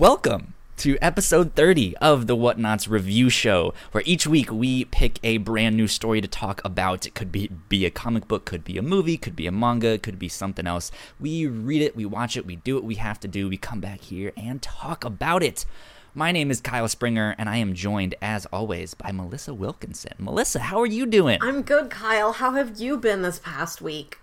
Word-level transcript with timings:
Welcome 0.00 0.54
to 0.78 0.96
episode 1.02 1.54
30 1.54 1.94
of 1.98 2.26
the 2.26 2.34
Whatnauts 2.34 2.88
Review 2.88 3.28
Show, 3.28 3.74
where 3.92 4.02
each 4.06 4.26
week 4.26 4.50
we 4.50 4.86
pick 4.86 5.18
a 5.22 5.36
brand 5.36 5.76
new 5.76 5.86
story 5.86 6.22
to 6.22 6.26
talk 6.26 6.62
about. 6.64 7.04
It 7.06 7.14
could 7.14 7.30
be, 7.30 7.48
be 7.68 7.84
a 7.84 7.90
comic 7.90 8.26
book, 8.26 8.46
could 8.46 8.64
be 8.64 8.78
a 8.78 8.82
movie, 8.82 9.18
could 9.18 9.36
be 9.36 9.46
a 9.46 9.52
manga, 9.52 9.98
could 9.98 10.18
be 10.18 10.30
something 10.30 10.66
else. 10.66 10.90
We 11.20 11.46
read 11.46 11.82
it, 11.82 11.94
we 11.94 12.06
watch 12.06 12.38
it, 12.38 12.46
we 12.46 12.56
do 12.56 12.76
what 12.76 12.84
we 12.84 12.94
have 12.94 13.20
to 13.20 13.28
do, 13.28 13.50
we 13.50 13.58
come 13.58 13.80
back 13.80 14.00
here 14.00 14.32
and 14.38 14.62
talk 14.62 15.04
about 15.04 15.42
it. 15.42 15.66
My 16.14 16.32
name 16.32 16.50
is 16.50 16.62
Kyle 16.62 16.88
Springer, 16.88 17.34
and 17.36 17.50
I 17.50 17.58
am 17.58 17.74
joined, 17.74 18.14
as 18.22 18.46
always, 18.46 18.94
by 18.94 19.12
Melissa 19.12 19.52
Wilkinson. 19.52 20.14
Melissa, 20.18 20.60
how 20.60 20.80
are 20.80 20.86
you 20.86 21.04
doing? 21.04 21.36
I'm 21.42 21.60
good, 21.60 21.90
Kyle. 21.90 22.32
How 22.32 22.52
have 22.52 22.80
you 22.80 22.96
been 22.96 23.20
this 23.20 23.38
past 23.38 23.82
week? 23.82 24.16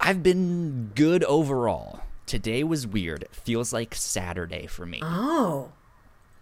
I've 0.00 0.24
been 0.24 0.90
good 0.96 1.22
overall. 1.22 2.00
Today 2.26 2.62
was 2.62 2.86
weird. 2.86 3.22
It 3.22 3.34
feels 3.34 3.72
like 3.72 3.94
Saturday 3.94 4.66
for 4.66 4.86
me. 4.86 5.00
Oh. 5.02 5.72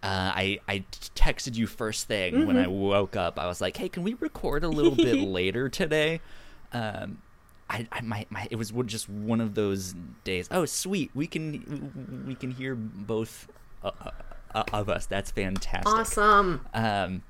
Uh, 0.01 0.31
I 0.33 0.59
I 0.67 0.85
texted 1.15 1.55
you 1.55 1.67
first 1.67 2.07
thing 2.07 2.33
mm-hmm. 2.33 2.47
when 2.47 2.57
I 2.57 2.67
woke 2.67 3.15
up. 3.15 3.37
I 3.37 3.47
was 3.47 3.59
like, 3.59 3.75
"Hey, 3.75 3.89
can 3.89 4.03
we 4.03 4.13
record 4.13 4.63
a 4.63 4.69
little 4.69 4.95
bit 4.95 5.19
later 5.27 5.67
today?" 5.67 6.21
Um, 6.71 7.21
I, 7.69 7.87
I 7.91 8.01
my, 8.01 8.25
my 8.29 8.47
it 8.49 8.55
was 8.55 8.71
just 8.85 9.09
one 9.09 9.41
of 9.41 9.55
those 9.55 9.95
days. 10.23 10.47
Oh, 10.51 10.65
sweet, 10.65 11.11
we 11.13 11.27
can 11.27 12.25
we 12.25 12.35
can 12.35 12.51
hear 12.51 12.75
both 12.75 13.47
uh, 13.83 13.91
uh, 14.55 14.63
of 14.73 14.89
us. 14.89 15.05
That's 15.05 15.31
fantastic. 15.31 15.87
Awesome. 15.87 16.65
Um, 16.73 17.23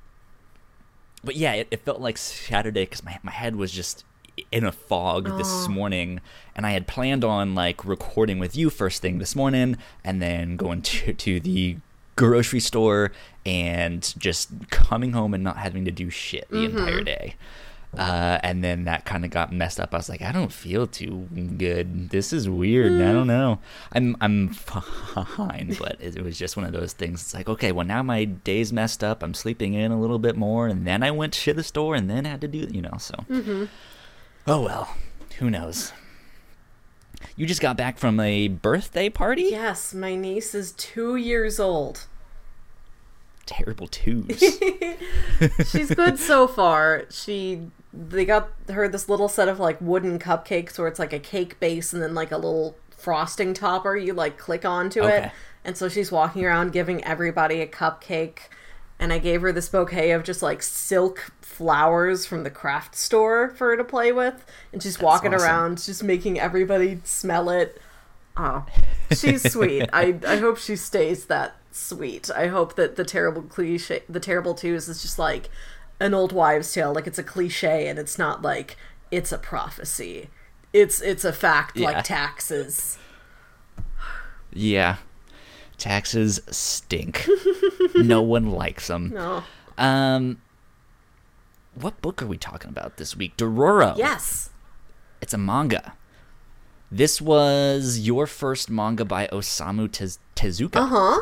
but 1.24 1.36
yeah, 1.36 1.54
it, 1.54 1.68
it 1.72 1.82
felt 1.82 2.00
like 2.00 2.18
Saturday 2.18 2.84
because 2.84 3.04
my 3.04 3.18
my 3.24 3.32
head 3.32 3.56
was 3.56 3.72
just 3.72 4.06
in 4.52 4.64
a 4.64 4.72
fog 4.72 5.38
this 5.38 5.68
morning 5.68 6.22
and 6.56 6.66
I 6.66 6.72
had 6.72 6.88
planned 6.88 7.24
on 7.24 7.56
like 7.56 7.86
recording 7.86 8.40
with 8.40 8.56
you 8.56 8.70
first 8.70 9.02
thing 9.02 9.20
this 9.20 9.36
morning 9.36 9.78
and 10.04 10.22
then 10.22 10.58
going 10.58 10.82
to 10.82 11.14
to 11.14 11.40
the 11.40 11.78
grocery 12.16 12.60
store 12.60 13.14
and 13.46 14.14
just 14.18 14.50
coming 14.70 15.14
home 15.14 15.34
and 15.34 15.44
not 15.44 15.58
having 15.58 15.86
to 15.86 15.92
do 15.92 16.10
shit 16.10 16.48
the 16.50 16.58
mm-hmm. 16.58 16.78
entire 16.78 17.02
day. 17.02 17.36
Uh, 17.98 18.38
and 18.44 18.64
then 18.64 18.84
that 18.84 19.04
kind 19.04 19.26
of 19.26 19.32
got 19.32 19.52
messed 19.52 19.80
up. 19.80 19.94
I 19.94 19.98
was 19.98 20.10
like, 20.10 20.22
I 20.22 20.32
don't 20.32 20.54
feel 20.54 20.86
too 20.86 21.28
good. 21.58 22.10
This 22.10 22.32
is 22.32 22.48
weird. 22.48 22.92
Mm. 22.92 23.10
I 23.10 23.12
don't 23.14 23.26
know. 23.26 23.60
I'm 23.92 24.16
I'm 24.22 24.50
fine, 24.50 25.76
but 25.80 25.98
it, 26.00 26.18
it, 26.18 26.24
was 26.24 26.38
just 26.38 26.56
one 26.56 26.68
of 26.68 26.72
those 26.72 26.94
things. 26.94 27.22
It's 27.22 27.34
like, 27.34 27.50
okay, 27.50 27.72
well 27.72 27.86
now 27.86 28.04
my 28.04 28.26
day's 28.26 28.72
messed 28.72 29.04
up. 29.04 29.24
I'm 29.24 29.34
sleeping 29.34 29.74
in 29.74 29.92
a 29.92 30.00
little 30.00 30.20
bit 30.20 30.36
more, 30.36 30.68
and 30.68 30.86
then 30.86 31.02
I 31.02 31.10
went 31.10 31.34
to 31.34 31.54
the 31.54 31.64
store, 31.64 31.96
and 31.96 32.08
then 32.10 32.26
had 32.26 32.42
to 32.42 32.48
do, 32.48 32.68
you 32.70 32.82
know. 32.82 32.96
So, 33.00 33.16
mm-hmm. 33.28 33.66
Oh 34.50 34.62
well, 34.62 34.96
who 35.38 35.50
knows? 35.50 35.94
You 37.36 37.46
just 37.46 37.62
got 37.62 37.78
back 37.78 37.98
from 37.98 38.20
a 38.20 38.48
birthday 38.50 39.10
party? 39.10 39.44
Yes, 39.44 39.94
my 39.94 40.16
niece 40.16 40.54
is 40.54 40.74
two 40.74 41.16
years 41.16 41.60
old. 41.60 42.08
Terrible 43.46 43.88
twos. 43.88 44.40
She's 45.70 45.94
good 45.94 46.20
so 46.20 46.48
far. 46.48 47.06
She 47.10 47.62
they 47.94 48.26
got 48.26 48.50
her 48.70 48.88
this 48.88 49.10
little 49.10 49.28
set 49.28 49.48
of 49.48 49.60
like 49.60 49.80
wooden 49.82 50.20
cupcakes 50.20 50.78
where 50.78 50.88
it's 50.88 51.00
like 51.00 51.14
a 51.14 51.20
cake 51.20 51.60
base 51.60 51.94
and 51.94 52.02
then 52.02 52.14
like 52.14 52.32
a 52.32 52.36
little 52.36 52.76
frosting 52.92 53.54
topper 53.54 53.96
you 53.96 54.14
like 54.14 54.38
click 54.38 54.66
onto 54.66 55.02
okay. 55.02 55.26
it. 55.26 55.32
And 55.64 55.78
so 55.78 55.90
she's 55.90 56.12
walking 56.12 56.46
around 56.46 56.72
giving 56.72 57.04
everybody 57.04 57.62
a 57.62 57.68
cupcake. 57.68 58.40
And 59.00 59.14
I 59.14 59.18
gave 59.18 59.42
her 59.42 59.52
this 59.52 59.70
bouquet 59.70 60.12
of 60.12 60.24
just 60.24 60.42
like 60.42 60.62
silk 60.62 61.32
flowers 61.60 62.26
from 62.26 62.44
the 62.44 62.50
craft 62.50 62.96
store 62.96 63.50
for 63.50 63.72
her 63.72 63.76
to 63.76 63.84
play 63.84 64.14
with, 64.14 64.46
and 64.72 64.82
she's 64.82 64.94
That's 64.94 65.04
walking 65.04 65.34
awesome. 65.34 65.46
around 65.46 65.84
just 65.84 66.02
making 66.02 66.40
everybody 66.40 67.02
smell 67.04 67.50
it. 67.50 67.82
Oh, 68.38 68.66
she's 69.12 69.52
sweet. 69.52 69.90
I 69.92 70.18
I 70.26 70.38
hope 70.38 70.58
she 70.58 70.78
stays 70.78 71.26
that 71.26 71.58
sweet. 71.70 72.30
I 72.34 72.48
hope 72.48 72.78
that 72.78 72.96
the 72.96 73.04
terrible 73.04 73.42
cliche, 73.42 74.04
the 74.08 74.22
terrible 74.22 74.54
twos, 74.54 74.88
is 74.88 75.02
just 75.02 75.20
like 75.20 75.50
an 76.00 76.14
old 76.14 76.32
wives' 76.32 76.72
tale. 76.74 76.94
Like 76.94 77.08
it's 77.08 77.20
a 77.20 77.24
cliche, 77.24 77.90
and 77.90 78.00
it's 78.00 78.18
not 78.18 78.42
like 78.42 78.78
it's 79.12 79.34
a 79.34 79.38
prophecy. 79.38 80.30
It's 80.72 81.02
it's 81.02 81.26
a 81.26 81.34
fact, 81.34 81.76
yeah. 81.76 81.88
like 81.88 82.06
taxes. 82.06 82.98
Yeah, 84.54 84.96
taxes 85.78 86.40
stink. 86.50 87.28
no 87.96 88.22
one 88.22 88.50
likes 88.50 88.88
them. 88.88 89.10
No. 89.10 89.44
Um, 89.78 90.42
what 91.82 92.02
book 92.02 92.22
are 92.22 92.28
we 92.28 92.38
talking 92.38 92.70
about 92.70 92.98
this 92.98 93.16
week? 93.16 93.38
Dororo. 93.38 93.98
Yes. 93.98 94.50
It's 95.22 95.34
a 95.34 95.38
manga. 95.38 95.94
This 96.92 97.22
was 97.22 98.00
your 98.00 98.26
first 98.26 98.70
manga 98.70 99.06
by 99.06 99.28
Osamu 99.28 99.88
Tezuka. 100.36 100.76
Uh-huh. 100.76 101.22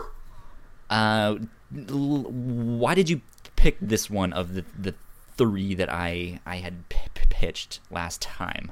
Uh 0.89 1.35
Why 1.69 2.95
did 2.95 3.09
you 3.09 3.21
pick 3.55 3.77
this 3.81 4.09
one 4.09 4.33
of 4.33 4.53
the 4.53 4.63
the 4.77 4.95
three 5.37 5.75
that 5.75 5.91
I 5.91 6.39
I 6.45 6.57
had 6.57 6.87
p- 6.89 6.99
pitched 7.13 7.79
last 7.91 8.21
time? 8.21 8.71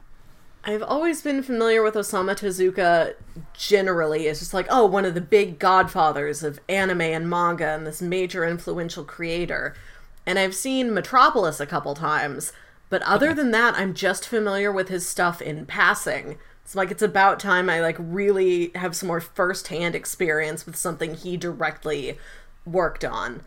I've 0.67 0.81
always 0.81 1.21
been 1.21 1.43
familiar 1.43 1.83
with 1.83 1.93
Osamu 1.93 2.35
Tezuka 2.35 3.13
generally 3.53 4.27
as 4.27 4.39
just 4.39 4.53
like, 4.53 4.65
oh, 4.71 4.85
one 4.85 5.05
of 5.05 5.13
the 5.13 5.21
big 5.21 5.59
godfathers 5.59 6.41
of 6.41 6.59
anime 6.67 7.01
and 7.01 7.29
manga 7.29 7.67
and 7.67 7.85
this 7.85 8.01
major 8.01 8.43
influential 8.43 9.03
creator 9.03 9.75
and 10.25 10.39
I've 10.39 10.55
seen 10.55 10.93
Metropolis 10.93 11.59
a 11.59 11.65
couple 11.65 11.93
times, 11.93 12.51
but 12.89 13.01
other 13.03 13.27
okay. 13.27 13.35
than 13.35 13.51
that, 13.51 13.75
I'm 13.75 13.93
just 13.93 14.27
familiar 14.27 14.71
with 14.71 14.89
his 14.89 15.07
stuff 15.07 15.41
in 15.41 15.65
passing. 15.65 16.37
It's 16.63 16.75
like 16.75 16.89
it's 16.89 17.03
about 17.03 17.39
time 17.39 17.69
I 17.69 17.79
like 17.79 17.97
really 17.99 18.71
have 18.75 18.95
some 18.95 19.07
more 19.07 19.21
firsthand 19.21 19.93
experience 19.95 20.65
with 20.65 20.75
something 20.75 21.13
he 21.13 21.37
directly 21.37 22.17
worked 22.65 23.05
on. 23.05 23.43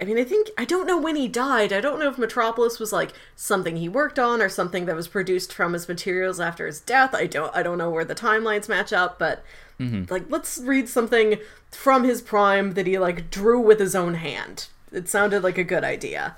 I 0.00 0.04
mean, 0.04 0.18
I 0.18 0.24
think 0.24 0.50
I 0.58 0.64
don't 0.64 0.86
know 0.86 1.00
when 1.00 1.16
he 1.16 1.28
died. 1.28 1.72
I 1.72 1.80
don't 1.80 1.98
know 1.98 2.08
if 2.08 2.18
Metropolis 2.18 2.78
was 2.78 2.92
like 2.92 3.12
something 3.34 3.76
he 3.76 3.88
worked 3.88 4.18
on 4.18 4.42
or 4.42 4.48
something 4.48 4.86
that 4.86 4.96
was 4.96 5.08
produced 5.08 5.52
from 5.52 5.72
his 5.72 5.88
materials 5.88 6.40
after 6.40 6.66
his 6.66 6.80
death. 6.80 7.14
I 7.14 7.26
don't 7.26 7.54
I 7.54 7.62
don't 7.62 7.78
know 7.78 7.90
where 7.90 8.04
the 8.04 8.14
timelines 8.14 8.68
match 8.68 8.92
up, 8.92 9.18
but 9.18 9.44
mm-hmm. 9.80 10.12
like 10.12 10.24
let's 10.28 10.58
read 10.58 10.88
something 10.88 11.38
from 11.70 12.04
his 12.04 12.20
prime 12.20 12.72
that 12.72 12.86
he 12.86 12.98
like 12.98 13.30
drew 13.30 13.60
with 13.60 13.78
his 13.78 13.94
own 13.94 14.14
hand 14.14 14.66
it 14.96 15.08
sounded 15.08 15.42
like 15.42 15.58
a 15.58 15.64
good 15.64 15.84
idea. 15.84 16.36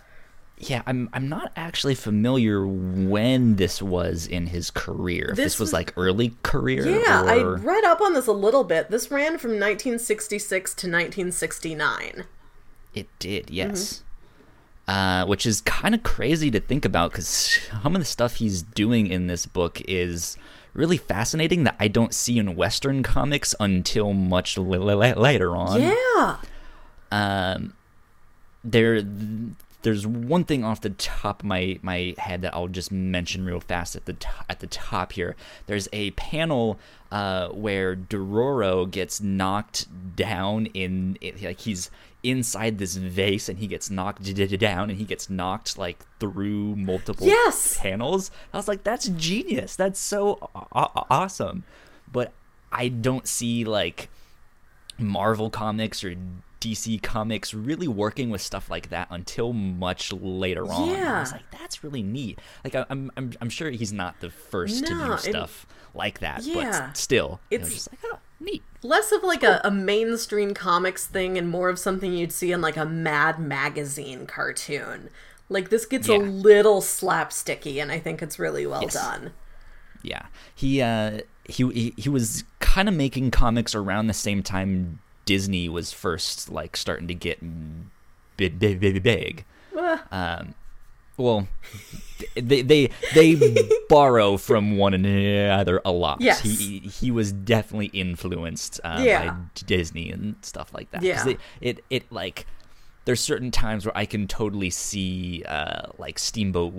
Yeah, 0.61 0.83
I'm 0.87 1.09
I'm 1.13 1.29
not 1.29 1.53
actually 1.55 1.95
familiar 1.95 2.67
when 2.67 3.57
this 3.57 3.81
was 3.81 4.27
in 4.27 4.49
his 4.49 4.71
career. 4.71 5.29
If 5.31 5.37
this, 5.37 5.45
this 5.45 5.61
was 5.61 5.73
like 5.73 5.95
early 5.97 6.35
career. 6.43 6.87
Yeah, 6.87 7.23
or... 7.23 7.29
I 7.29 7.41
read 7.61 7.85
up 7.85 8.01
on 8.01 8.15
this 8.15 8.27
a 8.27 8.33
little 8.33 8.65
bit. 8.65 8.91
This 8.91 9.11
ran 9.11 9.39
from 9.39 9.53
1966 9.53 10.75
to 10.75 10.87
1969. 10.89 12.25
It 12.95 13.07
did, 13.19 13.51
yes. 13.51 13.95
Mm-hmm. 13.95 14.05
Uh, 14.89 15.27
which 15.27 15.45
is 15.45 15.61
kind 15.61 15.95
of 15.95 16.03
crazy 16.03 16.51
to 16.51 16.59
think 16.59 16.85
about 16.85 17.13
because 17.13 17.29
some 17.83 17.95
of 17.95 18.01
the 18.01 18.07
stuff 18.07 18.37
he's 18.37 18.63
doing 18.63 19.07
in 19.07 19.27
this 19.27 19.45
book 19.45 19.83
is 19.87 20.37
really 20.73 20.97
fascinating 20.97 21.65
that 21.65 21.77
I 21.79 21.89
don't 21.89 22.15
see 22.15 22.39
in 22.39 22.57
Western 22.57 23.03
comics 23.03 23.55
until 23.61 24.15
much 24.15 24.57
l- 24.57 24.91
l- 24.91 24.97
later 24.97 25.55
on. 25.55 25.83
Yeah. 25.83 26.37
Um, 27.13 27.75
there 28.65 29.03
there's 29.83 30.07
one 30.07 30.45
thing 30.45 30.65
off 30.65 30.81
the 30.81 30.91
top 30.91 31.41
of 31.41 31.47
my, 31.47 31.79
my 31.83 32.15
head 32.19 32.43
that 32.43 32.53
I'll 32.55 32.69
just 32.69 32.91
mention 32.91 33.45
real 33.45 33.61
fast 33.61 33.95
at 33.95 34.07
the 34.07 34.15
to- 34.15 34.45
at 34.49 34.61
the 34.61 34.67
top 34.67 35.13
here. 35.13 35.37
There's 35.67 35.89
a 35.93 36.11
panel 36.13 36.79
uh, 37.13 37.49
where 37.49 37.95
Dororo 37.95 38.91
gets 38.91 39.21
knocked 39.21 39.87
down 40.17 40.67
in 40.67 41.17
it, 41.21 41.43
like 41.43 41.61
he's 41.61 41.91
inside 42.25 42.79
this 42.79 42.97
vase 42.97 43.49
and 43.49 43.61
he 43.61 43.69
gets 43.69 43.89
knocked 43.89 44.23
down 44.59 44.91
and 44.91 44.99
he 44.99 45.05
gets 45.05 45.31
knocked 45.31 45.79
like 45.79 46.05
through 46.19 46.75
multiple 46.75 47.27
yes! 47.27 47.79
panels. 47.79 48.31
I 48.53 48.57
was 48.57 48.67
like, 48.67 48.83
that's 48.83 49.09
genius. 49.09 49.77
That's 49.77 50.01
so 50.01 50.51
awesome. 50.73 51.63
But 52.11 52.33
I 52.73 52.89
don't 52.89 53.29
see 53.29 53.65
like 53.65 54.09
Marvel 54.99 55.51
comics 55.51 56.03
or 56.03 56.17
DC 56.61 57.01
Comics 57.03 57.55
really 57.55 57.89
working 57.89 58.31
with 58.31 58.41
stuff 58.41 58.71
like 58.71 58.91
that 58.91 59.09
until 59.11 59.53
much 59.53 60.13
later 60.13 60.65
on. 60.71 60.91
Yeah. 60.91 61.19
I 61.19 61.21
was 61.21 61.33
like, 61.33 61.51
that's 61.51 61.85
really 61.85 62.03
neat. 62.03 62.41
Like, 62.65 62.75
I'm, 62.75 63.11
I'm, 63.17 63.33
I'm 63.41 63.51
sure 63.51 63.71
he's 63.71 63.93
not 63.93 64.21
the 64.21 64.31
first 64.31 64.83
no, 64.83 64.89
to 64.89 64.95
do 64.95 65.19
stuff 65.19 65.67
it, 65.69 65.97
like 65.97 66.19
that, 66.21 66.43
yeah. 66.45 66.89
but 66.89 66.97
still, 66.97 67.41
it's 67.51 67.73
just 67.73 67.93
like, 67.93 68.01
oh, 68.05 68.19
neat. 68.41 68.63
Less 68.83 69.13
of 69.13 69.23
like 69.23 69.43
a, 69.43 69.61
a 69.65 69.71
mainstream 69.71 70.55
comics 70.55 71.07
thing 71.07 71.39
and 71.39 71.49
more 71.49 71.69
of 71.69 71.79
something 71.79 72.13
you'd 72.13 72.33
see 72.33 72.53
in 72.53 72.61
like 72.61 72.77
a 72.77 72.85
Mad 72.87 73.39
Magazine 73.39 74.27
cartoon. 74.27 75.11
Like, 75.49 75.71
this 75.71 75.87
gets 75.87 76.09
yeah. 76.09 76.17
a 76.17 76.19
little 76.19 76.81
slapsticky, 76.81 77.81
and 77.81 77.91
I 77.91 77.99
think 77.99 78.21
it's 78.21 78.39
really 78.39 78.67
well 78.67 78.83
yes. 78.83 78.95
done. 78.95 79.33
Yeah. 80.03 80.27
He, 80.55 80.83
uh, 80.83 81.21
he, 81.45 81.71
he, 81.71 81.95
he 81.97 82.09
was 82.09 82.45
kind 82.61 82.89
of 82.89 82.95
making 82.95 83.31
comics 83.31 83.75
around 83.75 84.09
the 84.09 84.15
same 84.15 84.43
time 84.43 85.01
Disney 85.29 85.69
was 85.69 85.93
first 85.93 86.49
like 86.51 86.75
starting 86.75 87.07
to 87.09 87.15
get 87.15 87.39
big, 88.39 88.59
big, 88.59 88.81
big, 88.81 89.03
big. 89.03 89.45
Um, 90.11 90.55
well, 91.19 91.49
they 92.35 92.63
they 92.63 92.89
they 93.13 93.35
borrow 93.91 94.39
from 94.39 94.79
one 94.79 94.95
another 94.95 95.83
a 95.85 95.93
lot. 95.93 96.23
Yes. 96.23 96.41
He 96.41 96.79
he 96.79 97.11
was 97.11 97.31
definitely 97.31 97.91
influenced 97.93 98.81
uh, 98.83 99.03
Yeah. 99.05 99.31
by 99.33 99.37
Disney 99.67 100.11
and 100.11 100.37
stuff 100.41 100.73
like 100.73 100.91
that. 100.93 101.03
Yeah. 101.03 101.29
It, 101.29 101.39
it 101.61 101.85
it 101.91 102.11
like 102.11 102.47
there's 103.09 103.21
certain 103.21 103.51
times 103.51 103.87
where 103.87 103.97
I 103.97 104.05
can 104.05 104.29
totally 104.29 104.69
see 104.69 105.43
uh, 105.49 105.87
like 105.97 106.19
Steamboat 106.19 106.75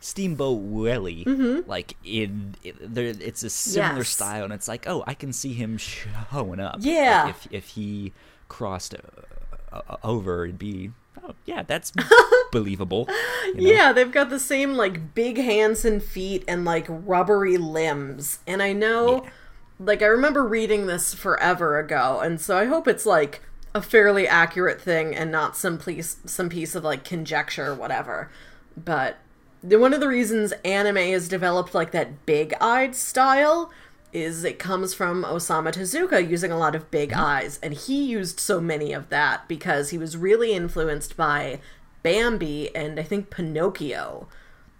Steamboat 0.00 0.62
Willie 0.62 1.62
like 1.66 1.94
in 2.04 2.54
it, 2.64 2.76
there 2.94 3.06
it's 3.06 3.42
a 3.42 3.50
similar 3.50 3.88
Mm-hmm. 3.88 3.98
Yes. 3.98 4.08
style 4.08 4.44
and 4.44 4.52
it's 4.52 4.66
like 4.68 4.86
oh 4.88 5.04
I 5.06 5.14
can 5.14 5.32
see 5.32 5.52
him 5.52 5.76
showing 5.78 6.60
up 6.60 6.76
Like, 6.76 6.84
Yeah. 6.84 7.28
if 7.28 7.46
if 7.50 7.68
he 7.70 8.12
crossed 8.48 8.94
uh, 8.94 9.80
uh, 9.88 9.96
over 10.02 10.44
it'd 10.44 10.58
be 10.58 10.90
oh 11.22 11.34
yeah 11.46 11.62
that's 11.62 11.92
believable 12.52 13.08
you 13.46 13.54
know? 13.62 13.70
Yeah, 13.70 13.92
they've 13.92 14.10
got 14.10 14.30
the 14.30 14.40
same 14.40 14.74
like 14.74 15.14
big 15.14 15.36
hands 15.36 15.84
and 15.84 16.02
feet 16.02 16.44
and 16.48 16.64
like 16.64 16.86
rubbery 16.88 17.56
limbs. 17.56 18.40
And 18.46 18.62
I 18.62 18.72
know 18.72 19.22
Yeah. 19.24 19.30
Like 19.78 20.02
I 20.02 20.06
remember 20.06 20.44
reading 20.44 20.86
this 20.86 21.14
forever 21.14 21.78
ago, 21.78 22.20
and 22.20 22.40
so 22.40 22.58
I 22.58 22.66
hope 22.66 22.88
it's 22.88 23.06
like 23.06 23.42
a 23.74 23.82
fairly 23.82 24.26
accurate 24.26 24.80
thing 24.80 25.14
and 25.14 25.30
not 25.30 25.56
some 25.56 25.78
piece 25.78 26.16
some 26.24 26.48
piece 26.48 26.74
of 26.74 26.84
like 26.84 27.04
conjecture 27.04 27.66
or 27.66 27.74
whatever. 27.74 28.30
But 28.76 29.18
the, 29.62 29.78
one 29.78 29.92
of 29.92 30.00
the 30.00 30.08
reasons 30.08 30.52
anime 30.64 30.96
has 30.96 31.28
developed 31.28 31.74
like 31.74 31.90
that 31.92 32.26
big-eyed 32.26 32.94
style 32.94 33.70
is 34.12 34.42
it 34.42 34.58
comes 34.58 34.94
from 34.94 35.22
Osamu 35.24 35.72
Tezuka 35.72 36.26
using 36.26 36.50
a 36.50 36.58
lot 36.58 36.74
of 36.74 36.90
big 36.90 37.10
mm-hmm. 37.10 37.20
eyes, 37.20 37.60
and 37.62 37.74
he 37.74 38.04
used 38.04 38.40
so 38.40 38.60
many 38.60 38.92
of 38.92 39.10
that 39.10 39.46
because 39.48 39.90
he 39.90 39.98
was 39.98 40.16
really 40.16 40.52
influenced 40.52 41.16
by 41.16 41.60
Bambi 42.02 42.74
and 42.74 42.98
I 42.98 43.02
think 43.02 43.30
Pinocchio, 43.30 44.28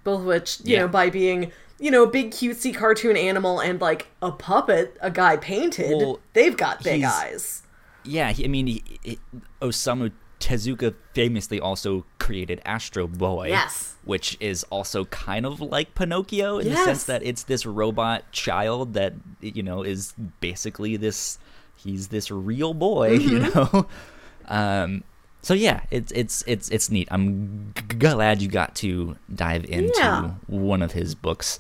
both 0.03 0.23
which 0.25 0.61
you 0.65 0.75
Yeah. 0.75 0.81
know 0.81 0.89
by 0.89 1.11
being 1.11 1.53
you 1.81 1.91
know 1.91 2.03
a 2.05 2.07
big 2.11 2.31
cutesy 2.31 2.75
cartoon 2.75 3.17
animal 3.17 3.61
and 3.61 3.81
like 3.81 4.09
a 4.23 4.31
puppet 4.33 4.97
a 5.01 5.11
guy 5.11 5.37
painted, 5.37 5.97
Well, 5.97 6.21
they've 6.33 6.57
got 6.57 6.83
big 6.83 7.03
eyes. 7.05 7.63
yeah 8.05 8.33
he, 8.33 8.45
I 8.45 8.49
mean 8.49 8.67
he, 8.67 8.85
he, 9.03 9.19
Osamu 9.63 10.13
Tezuka 10.41 10.95
famously 11.15 11.59
also 11.61 12.05
created 12.21 12.61
Astro 12.65 13.07
Boy 13.09 13.49
Yes. 13.49 13.97
which 14.05 14.37
is 14.41 14.63
also 14.71 15.05
kind 15.07 15.45
of 15.45 15.61
like 15.61 15.95
Pinocchio 15.97 16.59
in 16.59 16.69
the 16.71 16.77
sense 16.77 17.05
that 17.05 17.23
it's 17.25 17.43
this 17.45 17.67
robot 17.67 18.31
child 18.33 18.95
that 18.95 19.15
you 19.41 19.63
know 19.63 19.83
is 19.83 20.15
basically 20.41 20.97
this 20.97 21.39
he's 21.77 22.09
this 22.09 22.31
real 22.31 22.73
boy 22.75 23.13
you 23.15 23.41
Mm-hmm. 23.41 23.77
know 23.77 23.87
um 24.49 25.05
so 25.43 25.55
yeah 25.55 25.81
it's 25.91 26.11
it's 26.13 26.43
it's 26.47 26.69
it's 26.71 26.91
neat 26.91 27.07
i'm 27.11 27.73
g- 27.77 27.97
glad 27.97 28.43
you 28.43 28.49
got 28.49 28.75
to 28.75 29.17
dive 29.35 29.65
into 29.67 29.93
Yeah. 29.97 30.31
one 30.47 30.83
of 30.83 30.93
his 30.93 31.15
books 31.15 31.59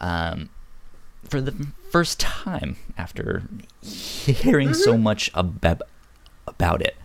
um 0.00 0.48
for 1.28 1.40
the 1.40 1.52
first 1.90 2.18
time 2.20 2.76
after 2.98 3.42
hearing 3.82 4.74
so 4.74 4.92
Mm-hmm. 4.94 5.02
much 5.02 5.30
about 5.34 5.82
about 6.46 6.82
it 6.82 6.96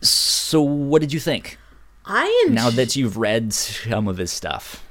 so 0.00 0.62
what 0.62 1.00
did 1.00 1.12
you 1.12 1.20
think 1.20 1.58
I 2.04 2.44
en- 2.46 2.54
now 2.54 2.70
that 2.70 2.94
you've 2.94 3.16
read 3.16 3.52
some 3.52 4.06
of 4.06 4.16
his 4.18 4.30
stuff. 4.30 4.84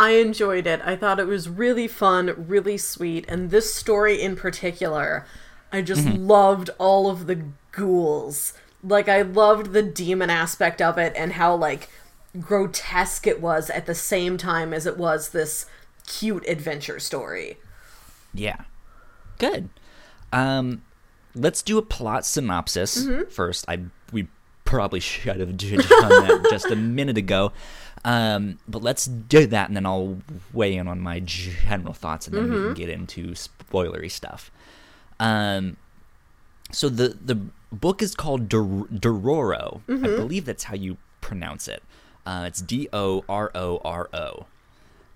I 0.00 0.10
enjoyed 0.12 0.66
it. 0.66 0.80
I 0.84 0.96
thought 0.96 1.20
it 1.20 1.28
was 1.28 1.48
really 1.48 1.86
fun, 1.86 2.34
really 2.48 2.76
sweet, 2.76 3.24
and 3.28 3.50
this 3.52 3.72
story 3.72 4.20
in 4.20 4.34
particular, 4.34 5.26
I 5.72 5.80
just 5.82 6.04
Mm-hmm. 6.04 6.26
loved 6.26 6.70
all 6.78 7.08
of 7.08 7.28
the 7.28 7.44
ghouls. 7.78 8.52
Like 8.82 9.08
I 9.08 9.22
loved 9.22 9.72
the 9.72 9.82
demon 9.82 10.30
aspect 10.30 10.80
of 10.82 10.98
it 10.98 11.12
and 11.16 11.32
how 11.34 11.54
like 11.54 11.88
grotesque 12.40 13.26
it 13.26 13.40
was 13.40 13.70
at 13.70 13.86
the 13.86 13.94
same 13.94 14.36
time 14.36 14.72
as 14.72 14.86
it 14.86 14.96
was 14.98 15.30
this 15.30 15.66
cute 16.06 16.46
adventure 16.48 16.98
story. 17.00 17.58
Yeah. 18.34 18.60
Good. 19.38 19.68
Um 20.32 20.82
let's 21.34 21.62
do 21.62 21.78
a 21.78 21.82
plot 21.82 22.24
synopsis 22.26 23.04
Mm-hmm. 23.04 23.30
first. 23.30 23.64
I 23.68 23.80
we 24.12 24.28
probably 24.64 25.00
should 25.10 25.40
have 25.40 25.56
done 25.56 25.78
that 25.78 26.46
just 26.50 26.66
a 26.70 26.76
minute 26.76 27.18
ago. 27.18 27.52
Um 28.04 28.58
but 28.68 28.82
let's 28.82 29.06
do 29.06 29.46
that 29.46 29.68
and 29.68 29.76
then 29.76 29.86
I'll 29.86 30.18
weigh 30.52 30.76
in 30.76 30.86
on 30.88 31.00
my 31.00 31.20
general 31.20 31.94
thoughts 31.94 32.26
and 32.28 32.36
then 32.36 32.44
we 32.50 32.56
Mm-hmm. 32.56 32.64
can 32.66 32.74
get 32.74 32.88
into 32.90 33.28
spoilery 33.32 34.10
stuff. 34.10 34.50
Um 35.18 35.76
so 36.70 36.88
the 36.88 37.16
the 37.24 37.40
book 37.72 38.02
is 38.02 38.14
called 38.14 38.48
Dor- 38.48 38.86
Dororo. 38.92 39.80
Mm-hmm. 39.88 40.04
I 40.04 40.08
believe 40.08 40.44
that's 40.44 40.64
how 40.64 40.74
you 40.74 40.96
pronounce 41.20 41.68
it. 41.68 41.82
Uh, 42.26 42.44
it's 42.46 42.60
D 42.60 42.88
O 42.92 43.24
R 43.28 43.50
O 43.54 43.80
R 43.84 44.08
O. 44.12 44.46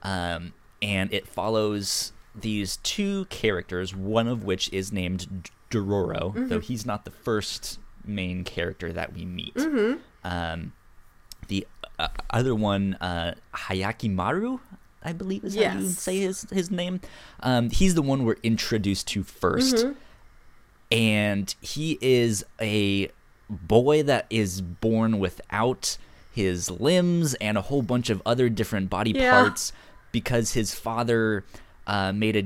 Um, 0.02 0.52
and 0.81 1.12
it 1.12 1.26
follows 1.28 2.12
these 2.34 2.78
two 2.78 3.26
characters, 3.26 3.94
one 3.94 4.26
of 4.26 4.44
which 4.44 4.72
is 4.72 4.93
named 4.93 5.50
Dororo, 5.70 6.32
Mm-hmm. 6.34 6.49
though 6.49 6.60
he's 6.60 6.84
not 6.87 7.04
the 7.04 7.10
first 7.10 7.78
main 8.04 8.43
character 8.44 8.93
that 8.93 9.12
we 9.14 9.25
meet. 9.25 9.55
Mm-hmm. 9.55 9.98
Um, 10.25 10.72
the 11.48 11.66
uh, 11.98 12.08
other 12.31 12.55
one, 12.55 12.94
uh, 13.00 13.34
Hayaki 13.55 14.10
Maru, 14.12 14.58
I 15.05 15.12
believe 15.12 15.44
is 15.44 15.55
how 15.55 15.60
you 15.60 15.81
Yes. 15.87 15.98
say 15.98 16.19
his 16.20 16.46
his 16.50 16.70
name. 16.70 17.00
Um, 17.40 17.70
he's 17.70 17.94
the 17.94 18.02
one 18.02 18.25
we're 18.25 18.37
introduced 18.43 19.06
to 19.08 19.22
1st 19.22 19.75
Mm-hmm. 19.75 19.93
And 20.92 21.54
he 21.60 21.98
is 22.00 22.44
a 22.60 23.10
boy 23.48 24.02
that 24.04 24.26
is 24.30 24.60
born 24.60 25.18
without 25.18 25.96
his 26.32 26.70
limbs 26.70 27.34
and 27.34 27.58
a 27.58 27.62
whole 27.62 27.82
bunch 27.82 28.08
of 28.10 28.22
other 28.24 28.48
different 28.48 28.88
body 28.90 29.10
Yeah. 29.12 29.30
parts 29.32 29.72
because 30.12 30.52
his 30.54 30.74
father 30.74 31.44
uh, 31.86 32.12
made 32.12 32.36
a 32.36 32.44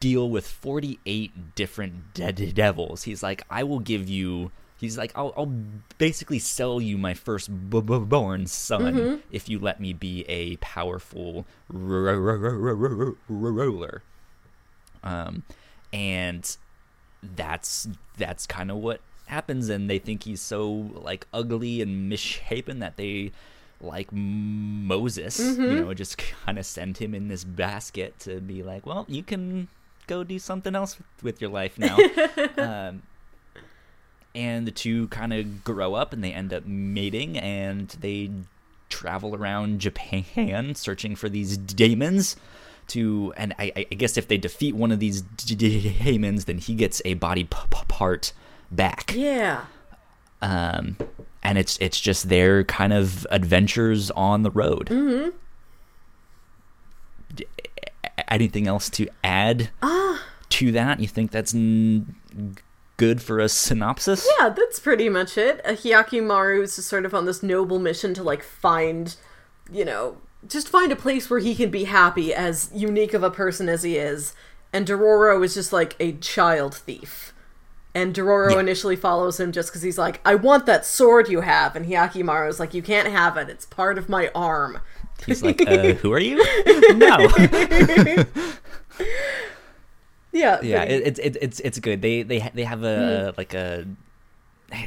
deal 0.00 0.28
with 0.30 0.46
48 0.46 1.54
different 1.54 2.14
dead 2.14 2.54
devils. 2.54 3.02
He's 3.04 3.22
like, 3.22 3.42
I 3.50 3.62
will 3.64 3.80
give 3.80 4.08
you. 4.08 4.50
He's 4.78 4.96
like, 4.96 5.12
I'll, 5.14 5.34
I'll 5.36 5.52
basically 5.98 6.38
sell 6.38 6.80
you 6.80 6.96
my 6.96 7.12
first 7.12 7.50
b- 7.70 7.82
b- 7.82 7.98
born 7.98 8.46
son 8.46 9.22
if 9.30 9.46
you 9.48 9.58
let 9.58 9.78
me 9.78 9.92
be 9.92 10.24
a 10.26 10.56
powerful 10.56 11.46
ru- 11.68 12.16
ru- 12.18 12.74
ru- 12.74 13.16
ruler. 13.28 14.02
Um, 15.04 15.42
and 15.92 16.56
that's 17.22 17.88
that's 18.16 18.46
kind 18.46 18.70
of 18.70 18.78
what 18.78 19.00
happens 19.26 19.68
and 19.68 19.88
they 19.88 19.98
think 19.98 20.24
he's 20.24 20.40
so 20.40 20.90
like 20.94 21.26
ugly 21.32 21.80
and 21.80 22.08
misshapen 22.08 22.80
that 22.80 22.96
they 22.96 23.30
like 23.80 24.12
Moses 24.12 25.38
you 25.38 25.80
know 25.80 25.94
just 25.94 26.18
kind 26.18 26.58
of 26.58 26.66
send 26.66 26.98
him 26.98 27.14
in 27.14 27.28
this 27.28 27.44
basket 27.44 28.18
to 28.20 28.40
be 28.40 28.62
like 28.62 28.84
well 28.84 29.06
you 29.08 29.22
can 29.22 29.68
go 30.10 30.24
do 30.24 30.38
something 30.40 30.74
else 30.74 30.98
with 31.22 31.40
your 31.40 31.50
life 31.50 31.78
now. 31.78 31.96
Um, 32.58 33.02
and 34.34 34.66
the 34.66 34.70
two 34.70 35.08
kind 35.08 35.32
of 35.32 35.64
grow 35.64 35.94
up 35.94 36.12
and 36.12 36.22
they 36.22 36.32
end 36.32 36.52
up 36.52 36.64
mating 36.66 37.36
and 37.38 37.88
they 38.00 38.30
travel 38.88 39.34
around 39.34 39.80
Japan 39.80 40.74
searching 40.74 41.16
for 41.16 41.28
these 41.28 41.56
demons 41.56 42.36
to 42.90 43.32
and 43.36 43.54
I, 43.58 43.72
I 43.76 43.94
guess 43.94 44.16
if 44.16 44.28
they 44.28 44.36
defeat 44.38 44.74
one 44.74 44.92
of 44.92 44.98
these 45.00 45.22
demons 45.22 46.44
then 46.44 46.58
he 46.58 46.74
gets 46.74 47.00
a 47.04 47.14
body 47.14 47.44
p- 47.44 47.56
p- 47.70 47.80
part 47.88 48.32
back 48.70 49.14
Yeah. 49.16 49.64
um 50.42 50.96
and 51.42 51.58
it's 51.58 51.78
it's 51.80 51.98
just 52.00 52.28
their 52.28 52.62
kind 52.64 52.92
of 52.92 53.26
adventures 53.30 54.10
on 54.12 54.42
the 54.42 54.50
road 54.50 54.86
mm-hmm. 54.90 55.30
anything 58.28 58.66
else 58.66 58.90
to 58.90 59.08
add 59.24 59.70
to 60.50 60.72
that 60.72 61.00
you 61.00 61.08
think 61.08 61.30
that's 61.30 61.54
n- 61.54 62.14
good 62.96 63.22
for 63.22 63.38
a 63.40 63.48
synopsis 63.48 64.28
Yeah, 64.38 64.50
that's 64.50 64.78
pretty 64.78 65.08
much 65.08 65.38
it. 65.38 65.60
Uh, 65.64 65.72
is 66.78 66.84
sort 66.84 67.06
of 67.06 67.14
on 67.14 67.24
this 67.24 67.42
noble 67.42 67.78
mission 67.78 68.12
to 68.12 68.22
like 68.22 68.42
find, 68.42 69.16
you 69.72 69.86
know, 69.86 70.18
just 70.48 70.68
find 70.68 70.90
a 70.92 70.96
place 70.96 71.28
where 71.30 71.40
he 71.40 71.54
can 71.54 71.70
be 71.70 71.84
happy 71.84 72.32
as 72.34 72.70
unique 72.74 73.14
of 73.14 73.22
a 73.22 73.30
person 73.30 73.68
as 73.68 73.82
he 73.82 73.96
is. 73.96 74.34
And 74.72 74.86
Dororo 74.86 75.44
is 75.44 75.54
just 75.54 75.72
like 75.72 75.96
a 76.00 76.12
child 76.12 76.74
thief. 76.74 77.32
And 77.94 78.14
Dororo 78.14 78.52
Yeah. 78.52 78.60
initially 78.60 78.94
follows 78.96 79.40
him 79.40 79.50
just 79.52 79.70
because 79.70 79.82
he's 79.82 79.98
like, 79.98 80.20
I 80.24 80.36
want 80.36 80.64
that 80.66 80.86
sword 80.86 81.28
you 81.28 81.40
have. 81.40 81.74
And 81.74 81.84
Hyakkimaru's 81.86 82.60
like, 82.60 82.72
You 82.72 82.82
can't 82.82 83.08
have 83.08 83.36
it. 83.36 83.48
It's 83.48 83.66
part 83.66 83.98
of 83.98 84.08
my 84.08 84.30
arm. 84.34 84.78
he's 85.26 85.42
like 85.42 85.60
uh, 85.68 85.92
who 86.00 86.12
are 86.12 86.18
you 86.20 86.36
no 86.96 87.18
Yeah. 90.32 90.60
yeah 90.62 90.78
but 90.84 90.90
it, 90.90 91.06
it's 91.06 91.18
it, 91.18 91.36
it's 91.42 91.60
it's 91.60 91.78
good 91.80 92.00
they 92.02 92.22
they 92.22 92.38
ha- 92.38 92.50
they 92.54 92.64
have 92.64 92.84
a 92.84 93.30
Hmm. 93.30 93.34
like 93.36 93.52
a 93.52 93.84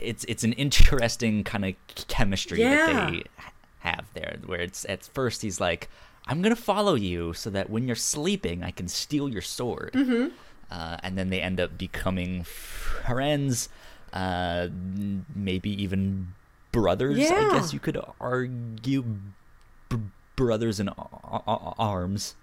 it's 0.02 0.24
it's 0.30 0.46
an 0.46 0.54
interesting 0.54 1.44
kind 1.44 1.66
of 1.66 1.74
chemistry 2.08 2.62
Yeah. 2.62 2.94
that 2.94 3.12
they 3.12 3.24
have 3.84 4.06
there 4.14 4.38
where 4.46 4.60
it's 4.62 4.86
at 4.90 5.04
first 5.14 5.42
he's 5.42 5.60
like 5.60 5.90
i'm 6.28 6.42
gonna 6.42 6.56
follow 6.56 6.96
you 6.96 7.34
so 7.34 7.50
that 7.50 7.70
when 7.70 7.86
you're 7.88 7.96
sleeping 7.96 8.64
i 8.64 8.72
can 8.72 8.88
steal 8.88 9.28
your 9.30 9.42
sword 9.42 9.92
Mm-hmm. 9.94 10.28
uh, 10.72 10.98
and 11.04 11.18
then 11.18 11.30
they 11.30 11.42
end 11.42 11.60
up 11.60 11.78
becoming 11.78 12.44
friends 12.44 13.70
uh, 14.14 14.68
maybe 15.36 15.70
even 15.82 16.34
brothers. 16.72 17.18
I 17.32 17.50
guess 17.54 17.74
you 17.74 17.80
could 17.80 17.98
argue 18.22 19.04
b- 19.90 19.98
brothers 20.36 20.80
in 20.80 20.88
a- 20.88 20.92
a- 21.48 21.74
arms. 21.80 22.36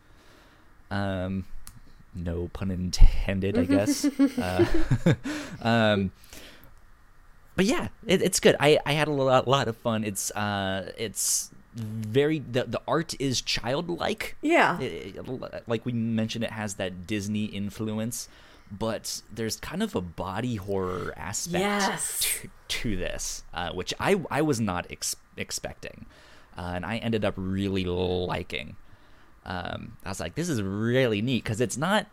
Um, 0.91 1.45
no 2.13 2.49
pun 2.53 2.73
intended, 2.73 3.57
I 3.57 3.65
guess. 3.67 4.05
uh, 4.39 4.67
um, 5.63 6.11
but 7.57 7.65
yeah, 7.67 7.89
it, 8.07 8.23
it's 8.23 8.41
good. 8.41 8.57
I, 8.61 8.79
I 8.87 8.93
had 8.93 9.09
a 9.09 9.13
lot, 9.13 9.47
lot 9.49 9.69
of 9.69 9.77
fun. 9.77 10.05
It's 10.05 10.31
uh, 10.33 10.93
it's 10.99 11.51
very 11.75 12.39
the 12.41 12.65
the 12.65 12.81
art 12.89 13.15
is 13.21 13.41
childlike. 13.41 14.37
Yeah. 14.43 14.81
It- 14.81 15.17
it- 15.17 15.69
like 15.69 15.85
we 15.87 15.93
mentioned, 15.93 16.45
it 16.45 16.51
has 16.53 16.75
that 16.75 17.07
Disney 17.07 17.45
influence, 17.47 18.29
but 18.71 19.23
there's 19.33 19.57
kind 19.57 19.83
of 19.83 19.95
a 19.95 20.01
body 20.01 20.57
horror 20.57 21.13
aspect 21.17 21.63
Yes. 21.63 22.21
to, 22.21 22.49
to 22.69 22.97
this, 22.97 23.45
uh, 23.55 23.71
which 23.73 23.93
I 24.01 24.21
I 24.31 24.43
was 24.43 24.61
not 24.61 24.87
ex- 24.91 25.17
expecting, 25.37 26.07
uh, 26.57 26.73
and 26.75 26.85
I 26.87 26.99
ended 26.99 27.25
up 27.25 27.35
really 27.37 27.85
liking. 27.85 28.77
Um, 29.45 29.97
I 30.05 30.11
was 30.11 30.21
like, 30.21 30.35
this 30.35 30.49
is 30.49 30.61
really 30.63 31.23
neat 31.23 31.43
because 31.45 31.61
it's 31.61 31.77
not 31.77 32.07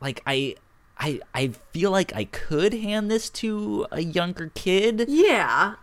like 0.00 0.22
I. 0.26 0.56
I, 0.98 1.20
I 1.34 1.48
feel 1.72 1.90
like 1.90 2.14
I 2.16 2.24
could 2.24 2.72
hand 2.72 3.10
this 3.10 3.28
to 3.30 3.86
a 3.92 4.00
younger 4.02 4.50
kid 4.54 5.04
Yeah. 5.08 5.74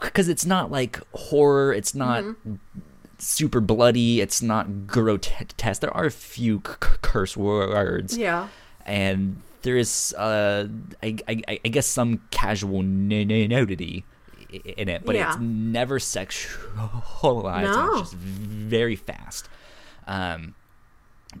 because 0.00 0.28
it's 0.28 0.46
not 0.46 0.70
like 0.70 1.00
horror 1.14 1.72
it's 1.72 1.94
not 1.94 2.24
super 3.18 3.60
bloody 3.60 4.20
it's 4.20 4.42
not 4.42 4.86
grotesque 4.86 5.80
there 5.80 5.94
are 5.96 6.06
a 6.06 6.10
few 6.10 6.62
c- 6.66 6.72
curse 7.02 7.36
words 7.36 8.16
Yeah. 8.16 8.48
and 8.84 9.40
there 9.62 9.76
is 9.76 10.14
uh 10.18 10.68
I, 11.02 11.16
I, 11.28 11.42
I 11.64 11.68
guess 11.68 11.86
some 11.86 12.20
casual 12.30 12.80
n- 12.80 13.10
n- 13.12 13.28
nudity 13.48 14.04
in 14.50 14.88
it 14.88 15.04
but 15.04 15.14
Yeah. 15.14 15.28
it's 15.32 15.40
never 15.40 15.98
sexualized 15.98 17.62
No. 17.62 17.90
it's 17.92 18.10
just 18.10 18.14
very 18.14 18.96
fast 18.96 19.48
um 20.06 20.54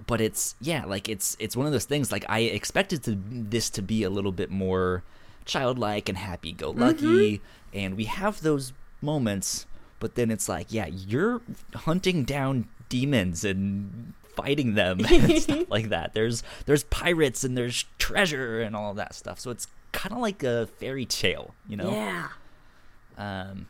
but 0.06 0.20
it's 0.20 0.54
yeah 0.60 0.84
like 0.84 1.08
it's 1.08 1.36
it's 1.38 1.56
one 1.56 1.66
of 1.66 1.72
those 1.72 1.84
things 1.84 2.10
like 2.12 2.24
i 2.28 2.40
expected 2.40 3.02
to 3.02 3.16
this 3.30 3.70
to 3.70 3.82
be 3.82 4.02
a 4.02 4.10
little 4.10 4.32
bit 4.32 4.50
more 4.50 5.02
childlike 5.44 6.08
and 6.08 6.18
happy-go-lucky 6.18 7.40
and 7.72 7.96
we 7.96 8.04
have 8.04 8.40
those 8.42 8.72
moments 9.00 9.66
but 10.00 10.14
then 10.14 10.30
it's 10.30 10.48
like 10.48 10.66
yeah 10.72 10.86
you're 10.86 11.40
hunting 11.74 12.24
down 12.24 12.66
demons 12.88 13.44
and 13.44 14.12
fighting 14.34 14.74
them 14.74 15.00
and 15.08 15.40
stuff 15.40 15.64
like 15.70 15.88
that 15.88 16.12
there's 16.14 16.42
there's 16.66 16.84
pirates 16.84 17.44
and 17.44 17.56
there's 17.56 17.84
treasure 17.98 18.60
and 18.60 18.74
all 18.76 18.92
that 18.94 19.14
stuff 19.14 19.38
so 19.40 19.50
it's 19.50 19.66
kind 19.92 20.12
of 20.12 20.18
like 20.18 20.42
a 20.42 20.66
fairy 20.66 21.06
tale 21.06 21.54
you 21.68 21.76
know 21.76 21.90
Yeah. 21.90 22.28
um, 23.16 23.68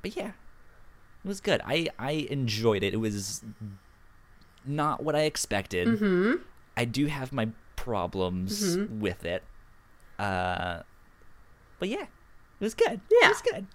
but 0.00 0.16
yeah, 0.16 0.28
it 0.28 1.28
was 1.28 1.40
good. 1.40 1.60
I 1.66 1.88
I 1.98 2.12
enjoyed 2.30 2.84
it. 2.84 2.94
It 2.94 2.98
was 2.98 3.42
not 4.68 5.02
what 5.02 5.14
I 5.16 5.22
expected. 5.22 5.88
Mm-hmm. 5.88 6.42
I 6.76 6.84
do 6.84 7.06
have 7.06 7.32
my 7.32 7.48
problems 7.76 8.76
with 8.90 9.24
it. 9.24 9.42
Uh, 10.18 10.82
but 11.78 11.88
yeah, 11.88 12.02
it 12.02 12.64
was 12.64 12.74
good. 12.74 13.00
Yeah. 13.10 13.26
it 13.26 13.28
was 13.28 13.42
good. 13.42 13.66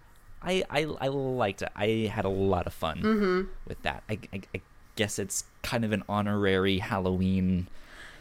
I 0.41 0.63
I 0.69 0.85
I 1.01 1.07
liked 1.07 1.61
it. 1.61 1.69
I 1.75 2.09
had 2.13 2.25
a 2.25 2.29
lot 2.29 2.67
of 2.67 2.73
fun 2.73 3.01
Mm-hmm. 3.01 3.49
with 3.67 3.81
that. 3.83 4.03
I, 4.09 4.19
I 4.33 4.41
I 4.55 4.61
guess 4.95 5.17
it's 5.19 5.45
kind 5.63 5.83
of 5.85 5.91
an 5.91 6.03
honorary 6.09 6.79
Halloween 6.79 7.67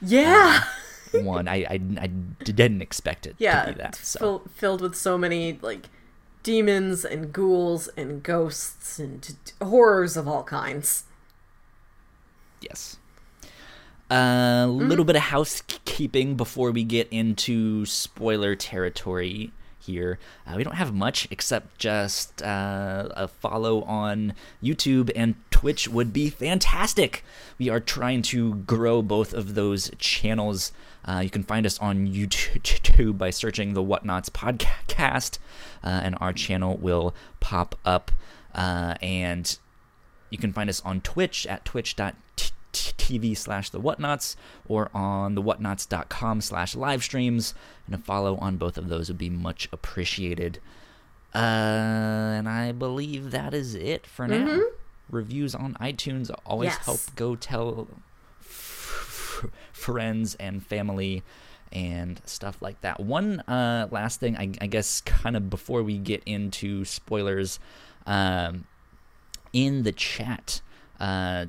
Yeah. 0.00 0.62
one. 1.12 1.48
I, 1.48 1.56
I 1.68 1.80
I 2.00 2.06
didn't 2.44 2.80
expect 2.82 3.26
it 3.26 3.34
yeah. 3.38 3.64
to 3.66 3.72
be 3.72 3.78
that. 3.78 3.96
So 3.96 4.18
fill, 4.18 4.42
filled 4.54 4.80
with 4.82 4.94
so 4.94 5.18
many 5.18 5.58
like 5.62 5.86
demons 6.44 7.04
and 7.04 7.32
ghouls 7.32 7.88
and 7.96 8.22
ghosts 8.22 8.98
and 8.98 9.36
horrors 9.60 10.16
of 10.16 10.26
all 10.28 10.44
kinds. 10.44 11.04
Yes. 12.62 12.98
A 14.10 14.66
little 14.66 15.04
bit 15.04 15.16
of 15.16 15.22
housekeeping 15.22 16.36
before 16.36 16.70
we 16.70 16.84
get 16.84 17.08
into 17.10 17.86
spoiler 17.86 18.54
territory 18.54 19.52
here. 19.78 20.18
Uh, 20.46 20.54
we 20.56 20.64
don't 20.64 20.74
have 20.74 20.92
much 20.92 21.26
except 21.30 21.78
just 21.78 22.42
uh, 22.42 23.08
a 23.12 23.28
follow 23.28 23.82
on 23.82 24.34
YouTube 24.62 25.10
and 25.16 25.34
Twitch 25.50 25.88
would 25.88 26.12
be 26.12 26.28
fantastic. 26.28 27.24
We 27.58 27.68
are 27.68 27.80
trying 27.80 28.22
to 28.22 28.56
grow 28.56 29.02
both 29.02 29.32
of 29.32 29.54
those 29.54 29.90
channels. 29.98 30.72
Uh, 31.04 31.20
you 31.24 31.30
can 31.30 31.42
find 31.42 31.66
us 31.66 31.78
on 31.78 32.06
YouTube 32.06 33.18
by 33.18 33.30
searching 33.30 33.74
the 33.74 33.82
Whatnauts 33.82 34.28
podcast, 34.30 35.38
uh, 35.82 36.00
and 36.02 36.16
our 36.20 36.32
channel 36.32 36.76
will 36.76 37.14
pop 37.40 37.76
up. 37.84 38.10
Uh, 38.54 38.94
and 39.00 39.58
you 40.30 40.38
can 40.38 40.52
find 40.52 40.68
us 40.68 40.80
on 40.82 41.00
Twitch 41.00 41.46
at 41.46 41.64
twitch.tv 41.64 42.14
slash 42.74 43.70
the 43.70 43.80
whatnauts 43.80 44.36
or 44.66 44.90
on 44.94 45.34
the 45.34 45.42
whatnauts.com 45.42 46.40
slash 46.40 46.74
live 46.74 47.02
streams. 47.04 47.54
And 47.86 47.94
a 47.94 47.98
follow 47.98 48.36
on 48.38 48.56
both 48.56 48.78
of 48.78 48.88
those 48.88 49.08
would 49.08 49.18
be 49.18 49.30
much 49.30 49.68
appreciated. 49.72 50.58
Uh, 51.34 51.38
and 51.38 52.48
I 52.48 52.72
believe 52.72 53.30
that 53.30 53.54
is 53.54 53.74
it 53.74 54.06
for 54.06 54.26
now. 54.28 54.60
Reviews 55.10 55.54
on 55.54 55.74
iTunes 55.80 56.30
always 56.46 56.70
Yes. 56.70 56.84
help 56.84 57.00
go 57.16 57.36
tell 57.36 57.88
f- 58.40 59.44
friends 59.72 60.34
and 60.36 60.64
family 60.64 61.22
and 61.70 62.20
stuff 62.26 62.60
like 62.60 62.80
that. 62.82 63.00
One 63.00 63.40
uh, 63.40 63.88
last 63.90 64.20
thing, 64.20 64.36
I, 64.36 64.52
I 64.60 64.66
guess, 64.66 65.00
kind 65.02 65.36
of 65.36 65.48
before 65.50 65.82
we 65.82 65.98
get 65.98 66.22
into 66.26 66.84
spoilers, 66.84 67.58
um, 68.06 68.64
in 69.54 69.82
the 69.82 69.92
chat, 69.92 70.60
uh, 71.00 71.46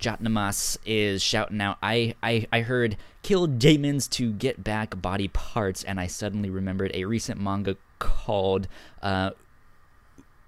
Jotnamas 0.00 0.78
is 0.84 1.22
shouting 1.22 1.60
out, 1.60 1.78
I, 1.82 2.14
I, 2.22 2.46
I 2.52 2.60
heard 2.62 2.96
kill 3.22 3.46
demons 3.46 4.08
to 4.08 4.32
get 4.32 4.64
back 4.64 5.00
body 5.00 5.28
parts, 5.28 5.84
and 5.84 6.00
I 6.00 6.06
suddenly 6.06 6.50
remembered 6.50 6.90
a 6.94 7.04
recent 7.04 7.40
manga 7.40 7.76
called 7.98 8.66
uh, 9.02 9.30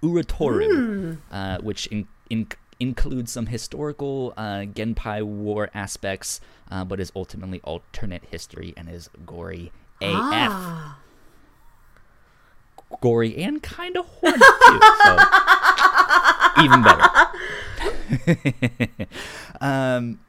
Uratoru, 0.01 1.17
uh, 1.31 1.59
which 1.59 1.87
in, 1.87 2.07
in, 2.29 2.47
includes 2.79 3.31
some 3.31 3.45
historical 3.45 4.33
uh, 4.35 4.65
Genpei 4.65 5.23
War 5.23 5.69
aspects, 5.73 6.41
uh, 6.69 6.83
but 6.83 6.99
is 6.99 7.11
ultimately 7.15 7.61
alternate 7.63 8.23
history 8.29 8.73
and 8.75 8.89
is 8.89 9.09
gory 9.25 9.71
AF. 10.01 10.51
Ah. 10.51 10.99
Gory 13.01 13.37
and 13.37 13.63
kind 13.63 13.97
of 13.97 14.05
horny 14.05 14.37
too. 14.37 14.79
So 15.03 15.17
even 16.63 16.83
better. 16.83 17.09
um, 19.61 20.19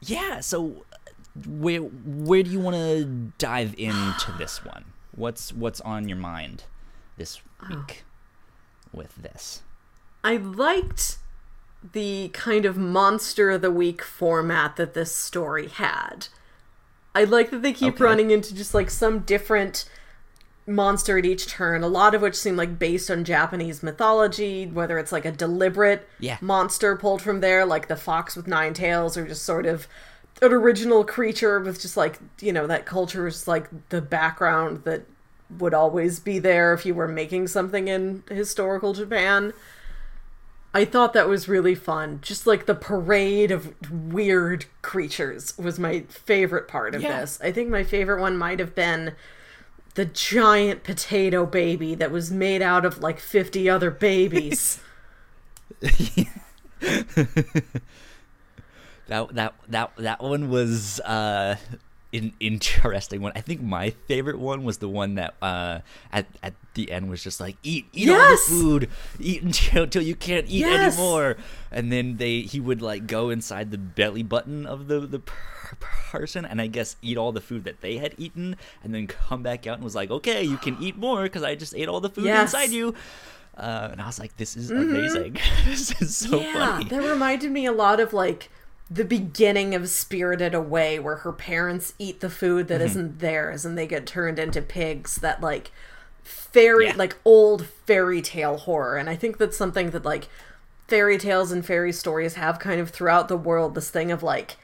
yeah. 0.00 0.40
So 0.40 0.84
where 1.46 1.80
where 1.80 2.42
do 2.42 2.50
you 2.50 2.60
want 2.60 2.76
to 2.76 3.04
dive 3.38 3.74
into 3.78 4.32
this 4.38 4.64
one? 4.64 4.86
What's 5.14 5.52
what's 5.52 5.80
on 5.80 6.08
your 6.08 6.18
mind 6.18 6.64
this 7.16 7.40
week 7.68 8.04
with 8.92 9.14
this? 9.16 9.62
I 10.24 10.36
liked 10.36 11.18
the 11.92 12.28
kind 12.32 12.64
of 12.64 12.76
monster 12.76 13.50
of 13.50 13.62
the 13.62 13.70
week 13.70 14.02
format 14.02 14.76
that 14.76 14.94
this 14.94 15.14
story 15.14 15.68
had. 15.68 16.28
I 17.14 17.24
like 17.24 17.50
that 17.50 17.62
they 17.62 17.72
keep 17.72 17.94
Okay. 17.94 18.04
running 18.04 18.30
into 18.30 18.54
just 18.54 18.74
like 18.74 18.90
some 18.90 19.20
different 19.20 19.88
monster 20.68 21.18
at 21.18 21.24
each 21.24 21.46
turn, 21.48 21.82
a 21.82 21.88
lot 21.88 22.14
of 22.14 22.22
which 22.22 22.34
seem 22.36 22.56
like 22.56 22.78
based 22.78 23.10
on 23.10 23.24
Japanese 23.24 23.82
mythology, 23.82 24.66
whether 24.66 24.98
it's 24.98 25.10
like 25.12 25.24
a 25.24 25.32
deliberate 25.32 26.06
Yeah. 26.20 26.36
monster 26.40 26.94
pulled 26.96 27.22
from 27.22 27.40
there, 27.40 27.64
like 27.64 27.88
the 27.88 27.96
fox 27.96 28.36
with 28.36 28.46
nine 28.46 28.74
tails, 28.74 29.16
or 29.16 29.26
just 29.26 29.44
sort 29.44 29.66
of 29.66 29.88
an 30.42 30.52
original 30.52 31.04
creature 31.04 31.58
with 31.58 31.80
just 31.80 31.96
like, 31.96 32.18
you 32.40 32.52
know, 32.52 32.66
that 32.66 32.86
culture's 32.86 33.48
like 33.48 33.68
the 33.88 34.00
background 34.00 34.84
that 34.84 35.02
would 35.58 35.72
always 35.74 36.20
be 36.20 36.38
there 36.38 36.74
if 36.74 36.84
you 36.84 36.94
were 36.94 37.08
making 37.08 37.48
something 37.48 37.88
in 37.88 38.22
historical 38.28 38.92
Japan. 38.92 39.52
I 40.74 40.84
thought 40.84 41.14
that 41.14 41.28
was 41.28 41.48
really 41.48 41.74
fun. 41.74 42.18
Just 42.22 42.46
like 42.46 42.66
the 42.66 42.74
parade 42.74 43.50
of 43.50 43.74
weird 43.90 44.66
creatures 44.82 45.56
was 45.58 45.78
my 45.78 46.00
favorite 46.10 46.68
part 46.68 46.94
of 46.94 47.02
Yeah. 47.02 47.20
this. 47.20 47.38
I 47.42 47.50
think 47.50 47.70
my 47.70 47.82
favorite 47.82 48.20
one 48.20 48.36
might 48.36 48.58
have 48.60 48.74
been 48.74 49.14
the 49.98 50.04
giant 50.04 50.84
potato 50.84 51.44
baby 51.44 51.96
that 51.96 52.12
was 52.12 52.30
made 52.30 52.62
out 52.62 52.84
of 52.84 53.02
like 53.02 53.18
50 53.18 53.68
other 53.68 53.90
babies. 53.90 54.80
That 59.08 59.34
that 59.36 59.54
that 59.68 59.96
that 59.96 60.22
one 60.22 60.50
was 60.50 61.00
uh 61.00 61.56
in, 62.12 62.32
interesting 62.40 63.20
one. 63.22 63.32
I 63.34 63.40
think 63.40 63.62
my 63.62 63.90
favorite 64.06 64.38
one 64.38 64.64
was 64.64 64.78
the 64.78 64.88
one 64.88 65.16
that 65.16 65.34
uh, 65.42 65.80
at 66.12 66.26
at 66.42 66.54
the 66.74 66.90
end 66.90 67.10
was 67.10 67.22
just 67.22 67.40
like 67.40 67.56
eat 67.62 67.86
eat 67.92 68.08
yes! 68.08 68.18
all 68.18 68.56
the 68.56 68.62
food, 68.62 68.90
eat 69.18 69.42
until, 69.42 69.82
until 69.84 70.02
you 70.02 70.14
can't 70.14 70.46
eat 70.46 70.60
yes! 70.60 70.94
anymore, 70.94 71.36
and 71.70 71.90
then 71.92 72.16
they 72.18 72.42
he 72.42 72.60
would 72.60 72.80
like 72.82 73.06
go 73.06 73.30
inside 73.30 73.70
the 73.70 73.78
belly 73.78 74.22
button 74.22 74.66
of 74.66 74.88
the 74.88 75.00
the 75.00 75.22
person 75.76 76.44
and 76.44 76.60
I 76.60 76.66
guess 76.66 76.96
eat 77.02 77.16
all 77.16 77.32
the 77.32 77.40
food 77.40 77.64
that 77.64 77.80
they 77.80 77.98
had 77.98 78.14
eaten, 78.18 78.56
and 78.82 78.94
then 78.94 79.06
come 79.06 79.42
back 79.42 79.66
out 79.66 79.74
and 79.74 79.84
was 79.84 79.94
like, 79.94 80.10
okay, 80.10 80.42
you 80.42 80.56
can 80.56 80.76
eat 80.80 80.96
more 80.96 81.22
because 81.22 81.42
I 81.42 81.54
just 81.54 81.74
ate 81.74 81.88
all 81.88 82.00
the 82.00 82.10
food 82.10 82.24
yes! 82.24 82.54
inside 82.54 82.70
you. 82.70 82.94
Uh, 83.56 83.88
and 83.92 84.00
I 84.00 84.06
was 84.06 84.20
like, 84.20 84.36
this 84.36 84.56
is 84.56 84.70
mm-hmm. 84.70 84.94
amazing. 84.94 85.38
this 85.66 86.00
is 86.00 86.16
so 86.16 86.40
yeah, 86.40 86.52
funny. 86.52 86.84
That 86.88 87.02
reminded 87.02 87.50
me 87.50 87.66
a 87.66 87.72
lot 87.72 87.98
of 87.98 88.12
like 88.12 88.50
the 88.90 89.04
beginning 89.04 89.74
of 89.74 89.88
Spirited 89.88 90.54
Away, 90.54 90.98
where 90.98 91.16
her 91.16 91.32
parents 91.32 91.94
eat 91.98 92.20
the 92.20 92.30
food 92.30 92.68
that 92.68 92.80
mm-hmm. 92.80 93.00
not 93.00 93.18
theirs 93.18 93.64
and 93.64 93.76
they 93.76 93.86
get 93.86 94.06
turned 94.06 94.38
into 94.38 94.62
pigs. 94.62 95.16
That 95.16 95.40
like 95.40 95.72
fairy, 96.22 96.86
yeah. 96.86 96.94
like 96.96 97.16
old 97.24 97.66
fairy 97.66 98.22
tale 98.22 98.58
horror. 98.58 98.96
And 98.96 99.10
I 99.10 99.16
think 99.16 99.38
that's 99.38 99.56
something 99.56 99.90
that 99.90 100.04
like 100.04 100.28
fairy 100.86 101.18
tales 101.18 101.50
and 101.50 101.66
fairy 101.66 101.92
stories 101.92 102.34
have 102.34 102.58
kind 102.58 102.80
of 102.80 102.90
throughout 102.90 103.28
the 103.28 103.36
world. 103.36 103.74
This 103.74 103.90
thing 103.90 104.12
of 104.12 104.22
like 104.22 104.56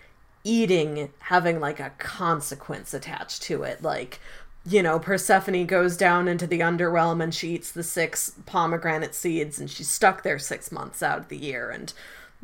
eating 0.44 1.10
having 1.20 1.58
like 1.58 1.80
a 1.80 1.90
consequence 1.98 2.94
attached 2.94 3.42
to 3.42 3.62
it. 3.62 3.82
Like, 3.82 4.20
you 4.66 4.82
know, 4.82 4.98
Persephone 4.98 5.66
goes 5.66 5.96
down 5.96 6.28
into 6.28 6.46
the 6.46 6.60
underrealm 6.60 7.22
and 7.22 7.34
she 7.34 7.54
eats 7.54 7.72
the 7.72 7.82
six 7.82 8.32
pomegranate 8.46 9.14
seeds 9.14 9.58
and 9.58 9.70
she's 9.70 9.88
stuck 9.88 10.22
there 10.22 10.38
six 10.38 10.70
months 10.70 11.02
out 11.02 11.18
of 11.18 11.28
the 11.28 11.36
year. 11.36 11.70
And 11.70 11.92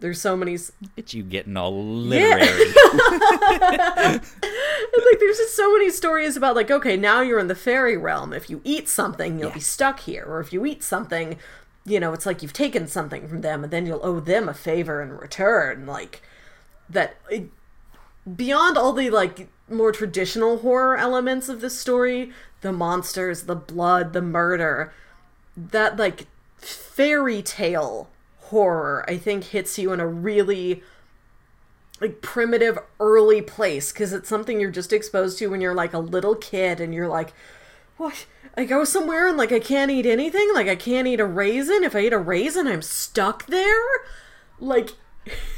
there's 0.01 0.21
so 0.21 0.37
many. 0.37 0.57
It's 0.97 1.15
you 1.15 1.23
getting 1.23 1.57
all 1.57 1.85
literary. 1.85 2.73
Yeah. 2.93 4.13
like 4.13 5.19
there's 5.21 5.37
just 5.37 5.57
so 5.57 5.73
many 5.73 5.91
stories 5.91 6.37
about 6.37 6.57
like 6.57 6.71
okay 6.71 6.97
now 6.97 7.21
you're 7.21 7.39
in 7.39 7.49
the 7.49 7.55
fairy 7.55 7.97
realm. 7.97 8.33
If 8.33 8.51
you 8.51 8.61
eat 8.65 8.89
something, 8.89 9.39
you'll 9.39 9.49
yeah. 9.49 9.55
be 9.55 9.61
stuck 9.61 10.01
here, 10.01 10.25
or 10.25 10.41
if 10.41 10.53
you 10.53 10.65
eat 10.65 10.83
something, 10.83 11.37
you 11.85 12.01
know 12.01 12.13
it's 12.13 12.27
like 12.27 12.43
you've 12.43 12.53
taken 12.53 12.87
something 12.87 13.29
from 13.29 13.43
them, 13.43 13.63
and 13.63 13.73
then 13.73 13.87
you'll 13.87 14.05
owe 14.05 14.21
them 14.21 14.49
a 14.49 14.55
favor 14.55 15.03
in 15.03 15.13
return. 15.13 15.87
Like 15.87 16.23
that. 16.89 17.17
It, 17.31 17.51
beyond 18.37 18.77
all 18.77 18.93
the 18.93 19.11
like 19.11 19.49
more 19.69 19.93
traditional 19.93 20.59
horror 20.59 20.97
elements 20.97 21.49
of 21.49 21.61
this 21.61 21.79
story, 21.79 22.33
the 22.61 22.73
monsters, 22.73 23.45
the 23.45 23.57
blood, 23.57 24.13
the 24.13 24.23
murder, 24.23 24.93
that 25.57 25.97
like 25.97 26.27
fairy 26.59 27.43
tale 27.43 28.09
horror 28.39 29.05
i 29.09 29.17
think 29.17 29.45
hits 29.45 29.79
you 29.79 29.93
in 29.93 30.01
a 30.01 30.07
really 30.07 30.83
like 32.01 32.21
primitive 32.21 32.79
early 32.99 33.41
place 33.41 33.93
because 33.93 34.13
it's 34.13 34.29
something 34.29 34.61
you're 34.61 34.71
just 34.71 34.93
exposed 34.93 35.39
to 35.39 35.47
when 35.47 35.61
you're 35.61 35.75
like 35.75 35.93
a 35.93 35.99
little 35.99 36.35
kid 36.35 36.81
and 36.81 36.95
you're 36.95 37.09
like 37.09 37.33
what 37.97 38.27
i 38.57 38.65
go 38.65 38.85
somewhere 38.85 39.29
and 39.29 39.37
like 39.37 39.53
i 39.53 39.61
can't 39.61 39.91
eat 39.91 40.07
anything? 40.07 40.51
Like 40.55 40.69
i 40.69 40.77
can't 40.77 41.07
eat 41.07 41.21
a 41.21 41.27
raisin? 41.27 41.85
If 41.85 41.95
i 41.95 42.01
eat 42.01 42.13
a 42.13 42.19
raisin 42.19 42.67
i'm 42.67 42.83
stuck 42.83 43.47
there? 43.47 43.85
Like 44.59 44.91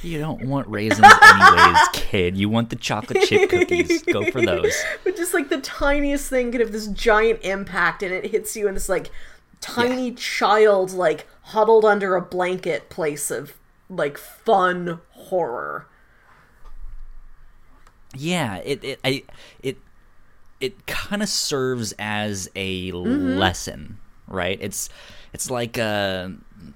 you 0.03 0.19
don't 0.19 0.45
want 0.47 0.69
raisins 0.69 1.07
anyways, 1.23 1.89
kid. 1.93 2.37
You 2.37 2.49
want 2.49 2.71
the 2.71 2.77
chocolate 2.77 3.23
chip 3.23 3.51
cookies. 3.51 4.03
Go 4.03 4.31
for 4.31 4.41
those. 4.41 4.75
But 5.05 5.17
just 5.17 5.35
like 5.35 5.49
the 5.49 5.61
tiniest 5.61 6.29
thing 6.29 6.53
could 6.53 6.61
have 6.61 6.73
this 6.73 6.87
giant 6.89 7.41
impact 7.43 8.03
and 8.03 8.13
it 8.13 8.27
hits 8.31 8.57
you 8.57 8.69
in 8.69 8.75
this 8.75 8.89
like 8.89 9.11
tiny 9.61 10.11
yeah. 10.11 10.17
child 10.17 10.93
like 10.93 11.27
huddled 11.43 11.85
under 11.85 12.17
a 12.17 12.23
blanket 12.23 12.89
place 12.89 13.31
of 13.31 13.59
like 13.89 14.19
fun 14.19 15.01
horror. 15.11 15.87
Yeah, 18.15 18.57
it 18.57 18.85
it 18.85 19.01
I 19.05 19.25
it 19.63 19.79
it 20.61 20.87
kind 20.87 21.23
of 21.23 21.29
serves 21.29 21.95
as 21.99 22.49
a 22.55 22.93
mm-hmm. 22.93 23.39
lesson, 23.39 23.99
right? 24.29 24.59
It's 24.61 24.89
it's 25.33 25.51
like 25.51 25.79
uh, 25.79 26.29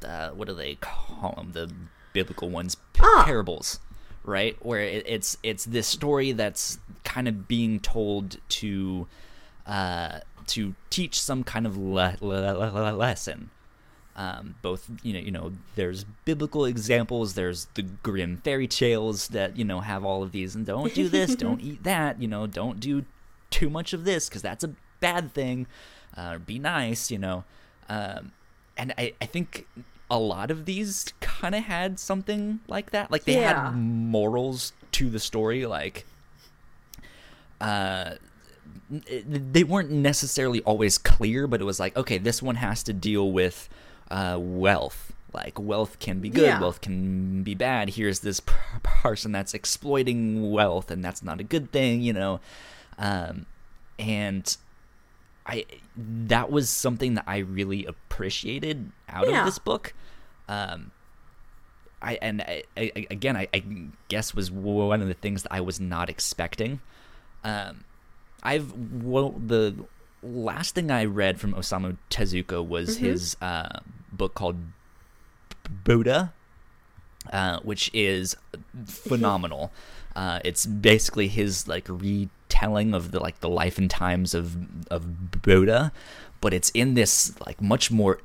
uh, 0.05 0.31
what 0.31 0.49
do 0.49 0.55
they 0.55 0.77
call 0.77 1.35
them? 1.37 1.53
The 1.53 1.73
biblical 2.17 2.49
ones, 2.49 2.79
ah. 2.99 3.25
parables, 3.27 3.79
right? 4.25 4.57
Where 4.65 4.81
it, 4.81 5.05
it's 5.07 5.37
it's 5.43 5.67
this 5.67 5.87
story 5.87 6.33
that's 6.33 6.79
kind 7.05 7.29
of 7.29 7.47
being 7.47 7.79
told 7.79 8.39
to 8.61 9.07
uh, 9.67 10.21
to 10.47 10.75
teach 10.89 11.21
some 11.21 11.45
kind 11.45 11.67
of 11.67 11.77
le- 11.77 12.17
le- 12.23 12.57
le- 12.57 12.97
lesson. 12.97 13.51
Um, 14.17 14.55
both 14.63 14.89
you 15.03 15.13
know 15.13 15.19
you 15.19 15.31
know 15.31 15.53
there's 15.75 16.05
biblical 16.25 16.65
examples 16.65 17.35
there's 17.35 17.67
the 17.75 17.83
Grimm 17.83 18.39
fairy 18.39 18.67
tales 18.67 19.29
that 19.29 19.59
you 19.59 19.65
know 19.65 19.81
have 19.81 20.07
all 20.07 20.23
of 20.23 20.33
these 20.33 20.55
and 20.55 20.65
don't 20.65 20.95
do 20.95 21.11
this 21.11 21.37
don't 21.45 21.61
eat 21.61 21.83
that 21.83 22.19
you 22.19 22.27
know 22.27 22.47
don't 22.47 22.81
do 22.81 23.05
too 23.51 23.69
much 23.69 23.93
of 23.93 24.07
this 24.07 24.27
because 24.27 24.41
that's 24.41 24.65
a 24.65 24.73
bad 25.01 25.35
thing 25.35 25.67
uh, 26.17 26.39
be 26.39 26.59
nice 26.59 27.11
you 27.11 27.19
know 27.19 27.45
um, 27.91 28.33
and 28.79 28.95
I, 28.97 29.13
I 29.21 29.27
think 29.27 29.67
a 30.11 30.19
lot 30.19 30.51
of 30.51 30.65
these 30.65 31.13
kind 31.21 31.55
of 31.55 31.65
had 31.65 31.99
something 31.99 32.61
like 32.69 32.91
that 32.91 33.11
like 33.11 33.25
they 33.25 33.35
yeah. 33.35 33.71
had 33.71 33.77
morals 33.77 34.73
to 34.93 35.11
the 35.11 35.19
story 35.19 35.67
like 35.67 36.07
uh 37.61 38.13
they 38.89 39.65
weren't 39.65 39.91
necessarily 39.91 40.63
always 40.63 40.99
clear, 40.99 41.47
but 41.47 41.61
it 41.61 41.65
was 41.65 41.81
like, 41.81 41.97
okay, 41.97 42.19
this 42.19 42.43
one 42.43 42.57
has 42.57 42.83
to 42.85 42.93
deal 42.93 43.33
with 43.33 43.69
uh, 44.11 44.39
wealth. 44.41 45.13
Like 45.33 45.59
wealth 45.59 45.99
can 45.99 46.21
be 46.21 46.29
good, 46.29 46.45
yeah. 46.45 46.61
wealth 46.61 46.81
can 46.81 47.43
be 47.43 47.55
bad. 47.55 47.91
Here's 47.91 48.21
this 48.21 48.41
person 48.83 49.33
that's 49.33 49.55
exploiting 49.55 50.51
wealth, 50.51 50.91
and 50.91 51.05
that's 51.05 51.23
not 51.23 51.41
a 51.41 51.45
good 51.45 51.73
thing, 51.73 52.01
you 52.01 52.13
know. 52.13 52.41
Um, 52.99 53.47
and 53.99 54.57
I 55.47 55.65
that 55.97 56.51
was 56.51 56.69
something 56.69 57.15
that 57.15 57.25
I 57.27 57.39
really 57.39 57.87
appreciated 57.87 58.91
out 59.09 59.29
yeah. 59.29 59.41
of 59.41 59.47
this 59.47 59.59
book. 59.59 59.95
Um, 60.49 60.91
I 62.03 62.19
and 62.21 62.43
I, 62.43 62.63
I, 62.77 63.07
again, 63.11 63.37
I, 63.37 63.49
I, 63.55 63.63
guess 64.09 64.35
was 64.35 64.51
one 64.51 65.01
of 65.01 65.09
the 65.09 65.15
things 65.15 65.43
that 65.43 65.53
I 65.53 65.61
was 65.61 65.81
not 65.81 66.11
expecting. 66.11 66.81
Um, 67.43 67.85
I've 68.43 68.73
well 69.03 69.31
the 69.31 69.75
last 70.23 70.75
thing 70.75 70.91
I 70.91 71.05
read 71.05 71.41
from 71.41 71.55
Osamu 71.55 71.97
Tezuka 72.11 72.67
was 72.67 72.97
mm-hmm. 72.97 73.07
his 73.07 73.37
uh, 73.41 73.81
book 74.13 74.35
called 74.35 74.57
Buddha, 75.85 76.33
uh, 77.33 77.61
which 77.61 77.91
is 77.95 78.37
phenomenal. 78.87 79.73
Uh, 80.15 80.41
it's 80.45 80.65
basically 80.67 81.29
his 81.29 81.69
like 81.69 81.87
retelling 82.47 82.95
of 82.95 83.11
the 83.11 83.21
like 83.21 83.41
the 83.41 83.49
life 83.49 83.79
and 83.79 83.91
times 83.91 84.35
of 84.35 84.57
of 84.91 85.43
Buddha, 85.43 85.93
but 86.41 86.53
it's 86.55 86.71
in 86.71 86.95
this 86.95 87.39
like 87.47 87.61
much 87.61 87.91
more 87.91 88.21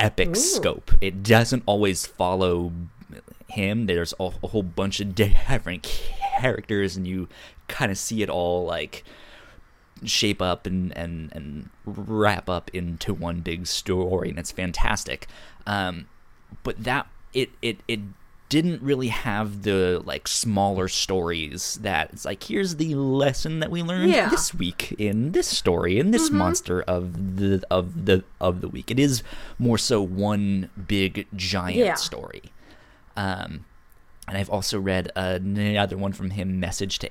epic 0.00 0.30
Ooh. 0.30 0.34
scope. 0.34 0.92
It 1.00 1.22
doesn't 1.22 1.62
always 1.66 2.06
follow 2.06 2.72
him. 3.48 3.86
There's 3.86 4.14
a, 4.18 4.30
a 4.42 4.48
whole 4.48 4.62
bunch 4.62 5.00
of 5.00 5.14
different 5.14 5.82
characters, 5.82 6.96
and 6.96 7.06
you 7.06 7.28
kind 7.68 7.90
of 7.90 7.98
see 7.98 8.22
it 8.22 8.30
all 8.30 8.64
like 8.64 9.04
shape 10.04 10.42
up 10.42 10.66
and 10.66 10.96
and 10.96 11.32
and 11.32 11.70
wrap 11.86 12.48
up 12.48 12.70
into 12.72 13.14
one 13.14 13.40
big 13.40 13.66
story, 13.66 14.30
and 14.30 14.38
it's 14.38 14.52
fantastic. 14.52 15.26
Um, 15.66 16.06
but 16.62 16.82
that 16.84 17.06
it 17.32 17.50
it 17.62 17.78
it 17.88 18.00
didn't 18.48 18.82
really 18.82 19.08
have 19.08 19.62
the 19.62 20.02
like 20.04 20.28
smaller 20.28 20.86
stories 20.86 21.78
that 21.82 22.10
it's 22.12 22.24
like 22.24 22.42
here's 22.44 22.76
the 22.76 22.94
lesson 22.94 23.60
that 23.60 23.70
we 23.70 23.82
learned 23.82 24.12
yeah. 24.12 24.28
this 24.28 24.54
week 24.54 24.92
in 24.98 25.32
this 25.32 25.48
story 25.48 25.98
in 25.98 26.10
this 26.10 26.28
mm-hmm. 26.28 26.38
monster 26.38 26.82
of 26.82 27.36
the 27.36 27.62
of 27.70 28.06
the 28.06 28.22
of 28.40 28.60
the 28.60 28.68
week 28.68 28.90
it 28.90 28.98
is 28.98 29.22
more 29.58 29.78
so 29.78 30.00
one 30.00 30.70
big 30.86 31.26
giant 31.34 31.78
yeah. 31.78 31.94
story 31.94 32.42
um 33.16 33.64
and 34.28 34.36
i've 34.36 34.50
also 34.50 34.78
read 34.78 35.10
another 35.16 35.96
one 35.96 36.12
from 36.12 36.30
him 36.30 36.60
message 36.60 36.98
to 36.98 37.10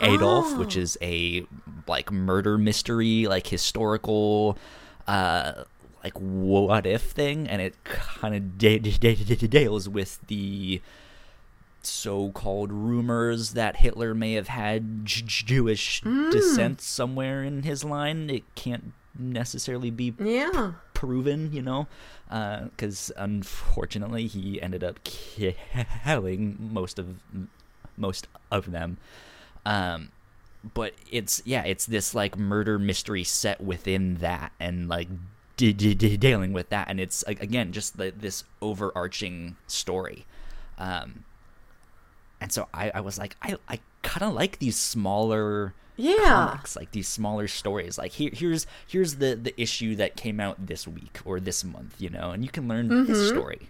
Adolf, 0.00 0.46
oh. 0.48 0.58
which 0.58 0.76
is 0.76 0.96
a 1.02 1.44
like 1.86 2.12
murder 2.12 2.58
mystery, 2.58 3.26
like 3.26 3.46
historical, 3.46 4.56
uh, 5.06 5.64
like 6.02 6.18
what 6.18 6.86
if 6.86 7.02
thing, 7.02 7.48
and 7.48 7.62
it 7.62 7.82
kind 7.84 8.34
of 8.34 8.58
deals 8.58 9.88
with 9.88 10.18
the 10.26 10.80
so-called 11.82 12.72
rumors 12.72 13.54
that 13.54 13.76
Hitler 13.76 14.14
may 14.14 14.34
have 14.34 14.48
had 14.48 15.04
Jewish 15.04 16.00
mm. 16.02 16.30
descent 16.30 16.80
somewhere 16.80 17.42
in 17.42 17.64
his 17.64 17.84
line. 17.84 18.30
It 18.30 18.44
can't 18.54 18.92
necessarily 19.18 19.90
be 19.90 20.14
yeah 20.18 20.72
proven, 20.94 21.52
you 21.52 21.62
know, 21.62 21.86
because 22.28 23.10
uh, 23.16 23.24
unfortunately 23.24 24.26
he 24.26 24.62
ended 24.62 24.84
up 24.84 25.02
killing 25.04 26.56
most 26.72 26.98
of 26.98 27.16
most 27.96 28.28
of 28.50 28.70
them. 28.70 28.98
Um, 29.66 30.10
but 30.74 30.94
it's 31.10 31.42
yeah, 31.44 31.64
it's 31.64 31.86
this 31.86 32.14
like 32.14 32.38
murder 32.38 32.78
mystery 32.78 33.24
set 33.24 33.60
within 33.60 34.16
that, 34.16 34.52
and 34.60 34.88
like 34.88 35.08
d- 35.56 35.72
d- 35.72 35.94
d- 35.94 36.16
dealing 36.16 36.52
with 36.52 36.68
that, 36.70 36.88
and 36.88 36.98
it's 37.00 37.22
again 37.24 37.72
just 37.72 37.96
the, 37.96 38.12
this 38.16 38.44
overarching 38.60 39.56
story. 39.66 40.26
Um, 40.78 41.24
and 42.40 42.50
so 42.52 42.68
I, 42.74 42.90
I 42.94 43.00
was 43.00 43.18
like, 43.18 43.36
I, 43.42 43.56
I 43.68 43.80
kind 44.02 44.22
of 44.28 44.34
like 44.34 44.58
these 44.58 44.76
smaller 44.76 45.74
Yeah. 45.96 46.16
comics, 46.24 46.74
like 46.76 46.90
these 46.90 47.06
smaller 47.06 47.46
stories. 47.46 47.98
Like 47.98 48.12
here, 48.12 48.30
here's 48.32 48.66
here's 48.86 49.16
the 49.16 49.36
the 49.36 49.58
issue 49.60 49.94
that 49.96 50.16
came 50.16 50.40
out 50.40 50.66
this 50.66 50.88
week 50.88 51.20
or 51.24 51.38
this 51.38 51.62
month, 51.62 51.96
you 52.00 52.10
know, 52.10 52.30
and 52.32 52.42
you 52.44 52.50
can 52.50 52.66
learn 52.66 52.88
Mm-hmm. 52.88 53.12
this 53.12 53.28
story. 53.28 53.68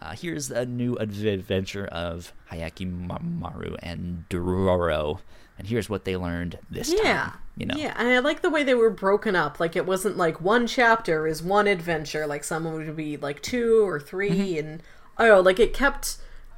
Uh, 0.00 0.14
here's 0.16 0.50
a 0.50 0.66
new 0.66 0.96
adv- 0.98 1.24
adventure 1.26 1.86
of 1.86 2.32
Hayaki 2.50 2.90
Ma- 2.90 3.18
Maru 3.20 3.76
and 3.82 4.24
Dororo, 4.28 5.20
and 5.62 5.68
here's 5.68 5.88
what 5.88 6.04
they 6.04 6.16
learned 6.16 6.58
this 6.70 6.92
Yeah. 6.92 7.02
time. 7.02 7.32
You 7.56 7.66
know, 7.66 7.74
Yeah, 7.76 7.94
and 7.98 8.08
I 8.08 8.18
like 8.18 8.40
the 8.42 8.48
way 8.50 8.62
they 8.64 8.74
were 8.74 8.88
broken 8.90 9.36
up. 9.36 9.60
Like 9.60 9.76
it 9.76 9.84
wasn't 9.86 10.16
like 10.16 10.40
one 10.40 10.66
chapter 10.66 11.26
is 11.26 11.42
one 11.42 11.66
adventure. 11.66 12.26
Like 12.26 12.44
some 12.44 12.64
would 12.72 12.96
be 12.96 13.16
like 13.16 13.42
two 13.42 13.86
or 13.86 14.00
3 14.00 14.30
Mm-hmm. 14.30 14.58
and 14.58 14.82
oh, 15.18 15.40
like 15.40 15.60
it 15.60 15.74
kept 15.74 16.16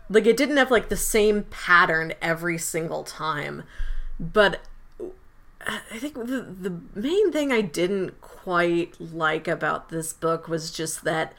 like 0.08 0.26
it 0.26 0.36
didn't 0.36 0.56
have 0.56 0.70
like 0.70 0.88
the 0.88 0.96
same 0.96 1.44
pattern 1.44 2.12
every 2.22 2.58
single 2.58 3.02
time. 3.02 3.64
But 4.20 4.60
I 5.66 5.98
think 5.98 6.14
the 6.14 6.46
the 6.60 6.78
main 6.94 7.32
thing 7.32 7.50
I 7.52 7.60
didn't 7.62 8.20
quite 8.20 8.94
like 9.00 9.48
about 9.48 9.88
this 9.88 10.12
book 10.12 10.46
was 10.46 10.70
just 10.70 11.04
that 11.04 11.32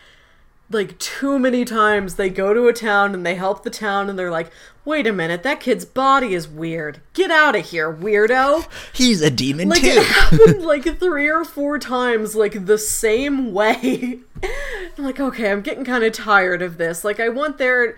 like 0.71 0.97
too 0.97 1.37
many 1.37 1.63
times 1.63 2.15
they 2.15 2.29
go 2.29 2.53
to 2.53 2.67
a 2.67 2.73
town 2.73 3.13
and 3.13 3.25
they 3.25 3.35
help 3.35 3.63
the 3.63 3.69
town 3.69 4.09
and 4.09 4.17
they're 4.17 4.31
like, 4.31 4.51
"Wait 4.83 5.05
a 5.05 5.13
minute, 5.13 5.43
that 5.43 5.59
kid's 5.59 5.85
body 5.85 6.33
is 6.33 6.47
weird. 6.47 7.01
Get 7.13 7.29
out 7.29 7.55
of 7.55 7.65
here, 7.69 7.93
weirdo." 7.93 8.67
he's 8.93 9.21
a 9.21 9.29
demon 9.29 9.69
like 9.69 9.81
too. 9.81 9.87
it 9.89 10.05
happened 10.05 10.63
like 10.63 10.99
three 10.99 11.29
or 11.29 11.45
four 11.45 11.77
times 11.77 12.35
like 12.35 12.65
the 12.65 12.77
same 12.79 13.53
way 13.53 14.19
I'm 14.43 14.49
like 15.03 15.19
okay 15.19 15.51
i'm 15.51 15.61
getting 15.61 15.85
kind 15.85 16.03
of 16.03 16.13
tired 16.13 16.61
of 16.61 16.77
this 16.77 17.03
like 17.03 17.19
i 17.19 17.29
want 17.29 17.57
there 17.57 17.97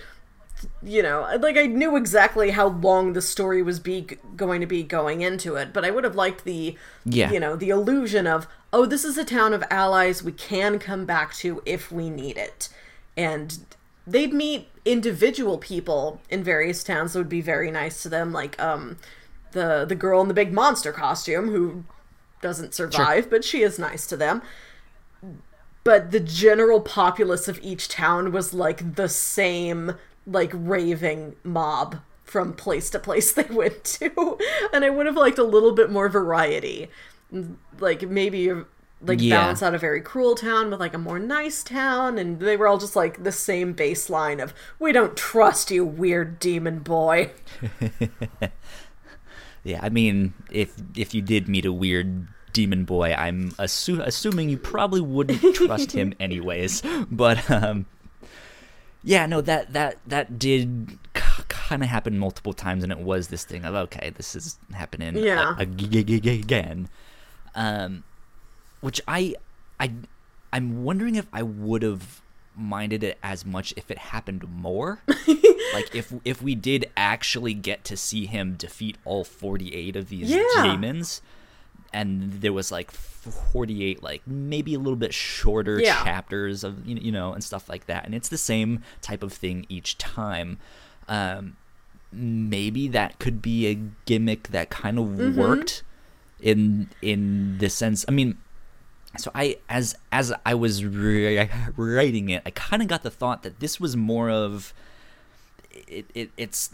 you 0.81 1.03
know 1.03 1.27
like 1.39 1.57
i 1.57 1.65
knew 1.67 1.95
exactly 1.95 2.51
how 2.51 2.67
long 2.67 3.13
the 3.13 3.21
story 3.21 3.61
was 3.61 3.79
be 3.79 4.07
going 4.35 4.59
to 4.61 4.67
be 4.67 4.81
going 4.83 5.21
into 5.21 5.55
it 5.55 5.71
but 5.73 5.85
i 5.85 5.91
would 5.91 6.03
have 6.03 6.15
liked 6.15 6.43
the 6.45 6.75
Yeah. 7.05 7.31
you 7.31 7.39
know 7.39 7.55
the 7.55 7.69
illusion 7.69 8.25
of 8.27 8.47
oh 8.73 8.85
this 8.85 9.05
is 9.05 9.17
a 9.17 9.25
town 9.25 9.53
of 9.53 9.63
allies 9.69 10.23
we 10.23 10.31
can 10.31 10.79
come 10.79 11.05
back 11.05 11.33
to 11.35 11.61
if 11.65 11.91
we 11.91 12.09
need 12.09 12.37
it. 12.37 12.69
And 13.15 13.59
they'd 14.05 14.33
meet 14.33 14.69
individual 14.85 15.57
people 15.57 16.21
in 16.29 16.43
various 16.43 16.83
towns 16.83 17.13
that 17.13 17.19
would 17.19 17.29
be 17.29 17.41
very 17.41 17.69
nice 17.71 18.01
to 18.03 18.09
them 18.09 18.31
like 18.31 18.59
um 18.61 18.97
the 19.51 19.85
the 19.85 19.95
girl 19.95 20.21
in 20.21 20.27
the 20.27 20.33
big 20.33 20.53
monster 20.53 20.93
costume 20.93 21.49
who 21.49 21.83
doesn't 22.41 22.73
survive 22.73 23.29
but 23.29 23.43
she 23.43 23.61
is 23.61 23.79
nice 23.79 24.07
to 24.07 24.17
them. 24.17 24.41
But 25.83 26.11
the 26.11 26.19
general 26.19 26.81
populace 26.81 27.47
of 27.47 27.59
each 27.61 27.87
town 27.87 28.33
was 28.33 28.53
like 28.53 28.95
the 28.95 29.09
same 29.09 29.93
like 30.25 30.51
raving 30.53 31.37
mob 31.43 32.01
from 32.25 32.51
place 32.51 32.89
to 32.89 32.99
place 32.99 33.31
they 33.33 33.43
went 33.43 33.83
to. 33.83 34.37
And 34.73 34.83
i 34.83 34.89
would 34.89 35.05
have 35.05 35.15
liked 35.15 35.37
a 35.39 35.43
little 35.43 35.71
bit 35.71 35.89
more 35.89 36.09
variety 36.09 36.89
like 37.79 38.07
maybe 38.07 38.51
like 39.01 39.21
Yeah. 39.21 39.37
balance 39.41 39.61
out 39.61 39.75
a 39.75 39.77
very 39.77 40.01
cruel 40.01 40.33
town 40.35 40.71
with 40.71 40.79
like 40.79 40.93
a 40.95 40.97
more 40.97 41.19
nice 41.19 41.63
town 41.63 42.17
and 42.17 42.39
they 42.39 42.57
were 42.57 42.67
all 42.67 42.77
just 42.79 42.95
like 42.95 43.23
the 43.23 43.31
same 43.31 43.75
baseline 43.75 44.41
of 44.41 44.53
we 44.79 44.91
don't 44.91 45.15
trust 45.15 45.69
you 45.69 45.85
weird 45.85 46.39
demon 46.39 46.79
boy 46.79 47.29
Yeah, 49.63 49.79
I 49.83 49.89
mean, 49.89 50.33
if 50.49 50.73
if 50.95 51.13
you 51.13 51.21
did 51.21 51.49
meet 51.49 51.65
a 51.65 51.73
weird 51.73 52.27
demon 52.53 52.85
boy, 52.85 53.13
I'm 53.13 53.51
assu- 53.53 53.99
assuming 54.05 54.49
you 54.49 54.57
probably 54.57 55.01
wouldn't 55.01 55.41
trust 55.55 55.91
him 55.91 56.13
anyways. 56.21 56.81
But 57.11 57.49
um, 57.51 57.85
yeah, 59.03 59.25
no, 59.25 59.41
that 59.41 59.73
that 59.73 59.97
that 60.07 60.39
did 60.39 60.97
kind 61.13 61.83
of 61.83 61.89
happen 61.89 62.17
multiple 62.17 62.53
times, 62.53 62.81
and 62.83 62.93
it 62.93 62.99
was 62.99 63.27
this 63.27 63.43
thing 63.43 63.65
of 63.65 63.75
okay, 63.75 64.09
this 64.11 64.35
is 64.37 64.57
happening 64.73 65.17
Yeah. 65.17 65.55
a- 65.57 65.63
again. 65.63 66.87
Um, 67.57 68.03
which 68.81 69.01
I 69.07 69.35
I 69.79 69.91
I'm 70.53 70.83
wondering 70.83 71.15
if 71.15 71.25
I 71.33 71.41
would 71.43 71.81
have 71.83 72.21
minded 72.55 73.03
it 73.03 73.17
as 73.21 73.45
much 73.45 73.73
if 73.75 73.91
it 73.91 73.97
happened 73.97 74.47
more. 74.49 75.01
like 75.73 75.93
if 75.93 76.13
if 76.23 76.41
we 76.41 76.55
did 76.55 76.89
actually 76.95 77.53
get 77.53 77.83
to 77.85 77.97
see 77.97 78.25
him 78.27 78.55
defeat 78.55 78.97
all 79.05 79.23
48 79.23 79.95
of 79.95 80.09
these 80.09 80.29
Yeah. 80.29 80.43
demons 80.63 81.21
and 81.93 82.33
there 82.41 82.51
was 82.53 82.71
like 82.71 82.91
48 82.91 84.01
like 84.03 84.21
maybe 84.27 84.73
a 84.73 84.79
little 84.79 84.95
bit 84.97 85.13
shorter 85.13 85.79
Yeah. 85.79 86.03
chapters 86.03 86.63
of 86.63 86.85
you 86.87 87.11
know 87.11 87.33
and 87.33 87.43
stuff 87.43 87.67
like 87.69 87.85
that 87.87 88.05
and 88.05 88.13
it's 88.15 88.29
the 88.29 88.37
same 88.37 88.81
type 89.01 89.23
of 89.23 89.33
thing 89.33 89.65
each 89.69 89.97
time 89.97 90.57
um 91.07 91.55
maybe 92.11 92.87
that 92.87 93.19
could 93.19 93.41
be 93.41 93.67
a 93.67 93.75
gimmick 94.05 94.49
that 94.49 94.69
kind 94.69 94.97
of 94.99 95.05
Mm-hmm. 95.07 95.39
worked 95.39 95.83
in 96.39 96.89
in 97.01 97.57
the 97.57 97.69
sense 97.69 98.05
i 98.07 98.11
mean 98.11 98.37
so 99.17 99.31
I 99.33 99.57
as 99.69 99.95
as 100.11 100.33
I 100.45 100.53
was 100.53 100.83
ri- 100.85 101.49
writing 101.75 102.29
it, 102.29 102.43
I 102.45 102.51
kind 102.51 102.81
of 102.81 102.87
got 102.87 103.03
the 103.03 103.09
thought 103.09 103.43
that 103.43 103.59
this 103.59 103.79
was 103.79 103.95
more 103.95 104.29
of 104.29 104.73
it, 105.71 106.05
it. 106.13 106.31
It's 106.37 106.69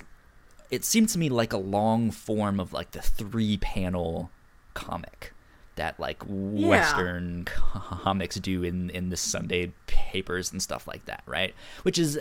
it 0.71 0.83
seemed 0.83 1.09
to 1.09 1.19
me 1.19 1.29
like 1.29 1.53
a 1.53 1.57
long 1.57 2.11
form 2.11 2.59
of 2.59 2.73
like 2.73 2.91
the 2.91 3.01
three 3.01 3.57
panel 3.57 4.31
comic 4.73 5.33
that 5.75 5.99
like 5.99 6.21
Western 6.27 7.45
comics 7.45 8.35
do 8.35 8.63
in 8.63 8.89
in 8.89 9.09
the 9.09 9.17
Sunday 9.17 9.71
papers 9.87 10.51
and 10.51 10.61
stuff 10.61 10.87
like 10.87 11.05
that, 11.05 11.23
right? 11.25 11.53
Which 11.83 11.97
is 11.97 12.19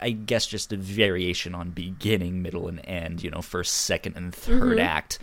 I, 0.00 0.10
guess 0.10 0.46
just 0.46 0.72
a 0.72 0.76
variation 0.76 1.54
on 1.54 1.70
beginning, 1.70 2.42
middle, 2.42 2.68
and 2.68 2.80
end. 2.84 3.22
You 3.22 3.30
know, 3.30 3.42
first, 3.42 3.74
second, 3.74 4.16
and 4.16 4.32
3rd 4.32 4.80
act. 4.80 5.18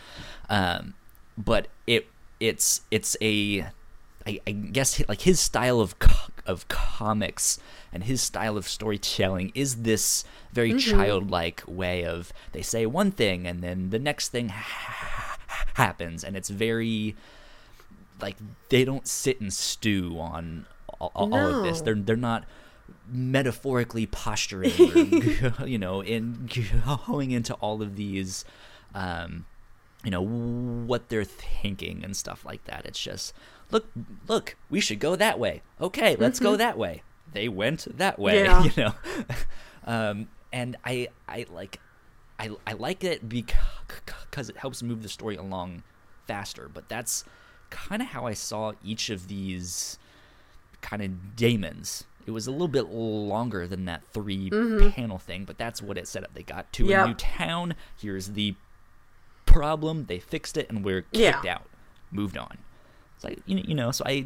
Um, 0.49 0.93
but 1.37 1.67
it 1.85 2.07
it's 2.39 2.81
it's 2.91 3.15
a 3.21 3.67
I, 4.25 4.39
I 4.45 4.51
guess 4.51 5.01
like 5.07 5.21
his 5.21 5.39
style 5.39 5.79
of 5.79 5.99
co- 5.99 6.31
of 6.45 6.67
comics 6.67 7.59
and 7.93 8.03
his 8.03 8.21
style 8.21 8.57
of 8.57 8.67
storytelling 8.67 9.51
is 9.55 9.83
this 9.83 10.23
very 10.51 10.73
childlike 10.73 11.63
way 11.67 12.03
of 12.05 12.33
they 12.51 12.61
say 12.61 12.85
one 12.85 13.11
thing 13.11 13.47
and 13.47 13.61
then 13.61 13.89
the 13.89 13.99
next 13.99 14.29
thing 14.29 14.49
ha- 14.49 15.37
happens. 15.75 16.23
And 16.23 16.35
it's 16.35 16.49
very 16.49 17.15
like 18.21 18.37
they 18.69 18.83
don't 18.83 19.07
sit 19.07 19.39
and 19.39 19.53
stew 19.53 20.17
on 20.19 20.65
all, 20.99 21.11
all 21.15 21.33
of 21.47 21.63
this. 21.63 21.81
They're 21.81 21.95
they're 21.95 22.15
not 22.15 22.45
metaphorically 23.09 24.05
posturing 24.05 24.71
or 24.71 25.65
you 25.65 25.77
know 25.77 26.01
in 26.01 26.49
going 27.07 27.31
into 27.31 27.53
all 27.55 27.81
of 27.81 27.95
these 27.95 28.43
um 28.93 29.45
you 30.07 30.11
know 30.11 30.21
what 30.21 31.09
they're 31.09 31.25
thinking 31.25 32.01
and 32.01 32.15
stuff 32.15 32.45
like 32.45 32.63
that. 32.63 32.85
It's 32.85 32.97
just 32.97 33.33
look 33.71 33.87
look 34.29 34.55
we 34.69 34.79
should 34.79 35.01
go 35.01 35.17
that 35.17 35.37
way. 35.37 35.61
Okay 35.81 36.15
let's 36.15 36.39
go 36.39 36.55
that 36.55 36.77
way. 36.77 37.03
They 37.33 37.49
went 37.49 37.85
that 37.97 38.17
way 38.17 38.45
Yeah. 38.45 38.63
you 38.63 38.71
know? 38.77 38.93
Um 39.85 40.29
and 40.53 40.77
i 40.85 41.09
i 41.27 41.45
like 41.51 41.81
i 42.39 42.49
i 42.65 42.71
like 42.71 43.03
it 43.03 43.27
because 43.27 44.49
it 44.49 44.55
helps 44.55 44.81
move 44.81 45.03
the 45.03 45.09
story 45.09 45.35
along 45.35 45.83
faster. 46.25 46.69
But 46.73 46.87
that's 46.87 47.25
kind 47.69 48.01
of 48.01 48.07
how 48.07 48.25
i 48.27 48.33
saw 48.33 48.71
each 48.81 49.09
of 49.09 49.27
these 49.27 49.99
kind 50.79 51.01
of 51.01 51.35
daemons. 51.35 52.05
It 52.25 52.31
was 52.31 52.47
a 52.47 52.51
little 52.51 52.69
bit 52.69 52.87
longer 52.89 53.67
than 53.67 53.83
that 53.85 54.03
3 54.13 54.49
panel 54.91 55.17
thing 55.17 55.43
but 55.43 55.57
that's 55.57 55.81
what 55.81 55.97
it 55.97 56.07
set 56.07 56.23
up. 56.23 56.33
They 56.33 56.43
got 56.43 56.71
to 56.73 56.85
Yep. 56.85 57.03
a 57.03 57.07
new 57.09 57.13
town. 57.15 57.75
Here's 57.97 58.27
the 58.29 58.55
problem 59.57 60.05
they 60.05 60.19
fixed 60.19 60.57
it 60.57 60.69
and 60.69 60.83
we're 60.85 61.01
kicked 61.03 61.45
Yeah. 61.45 61.55
out. 61.55 61.65
Moved 62.11 62.37
on. 62.37 62.57
It's 63.15 63.23
like 63.23 63.39
you 63.45 63.55
know, 63.55 63.63
you 63.65 63.75
know 63.75 63.91
so 63.91 64.03
i 64.05 64.25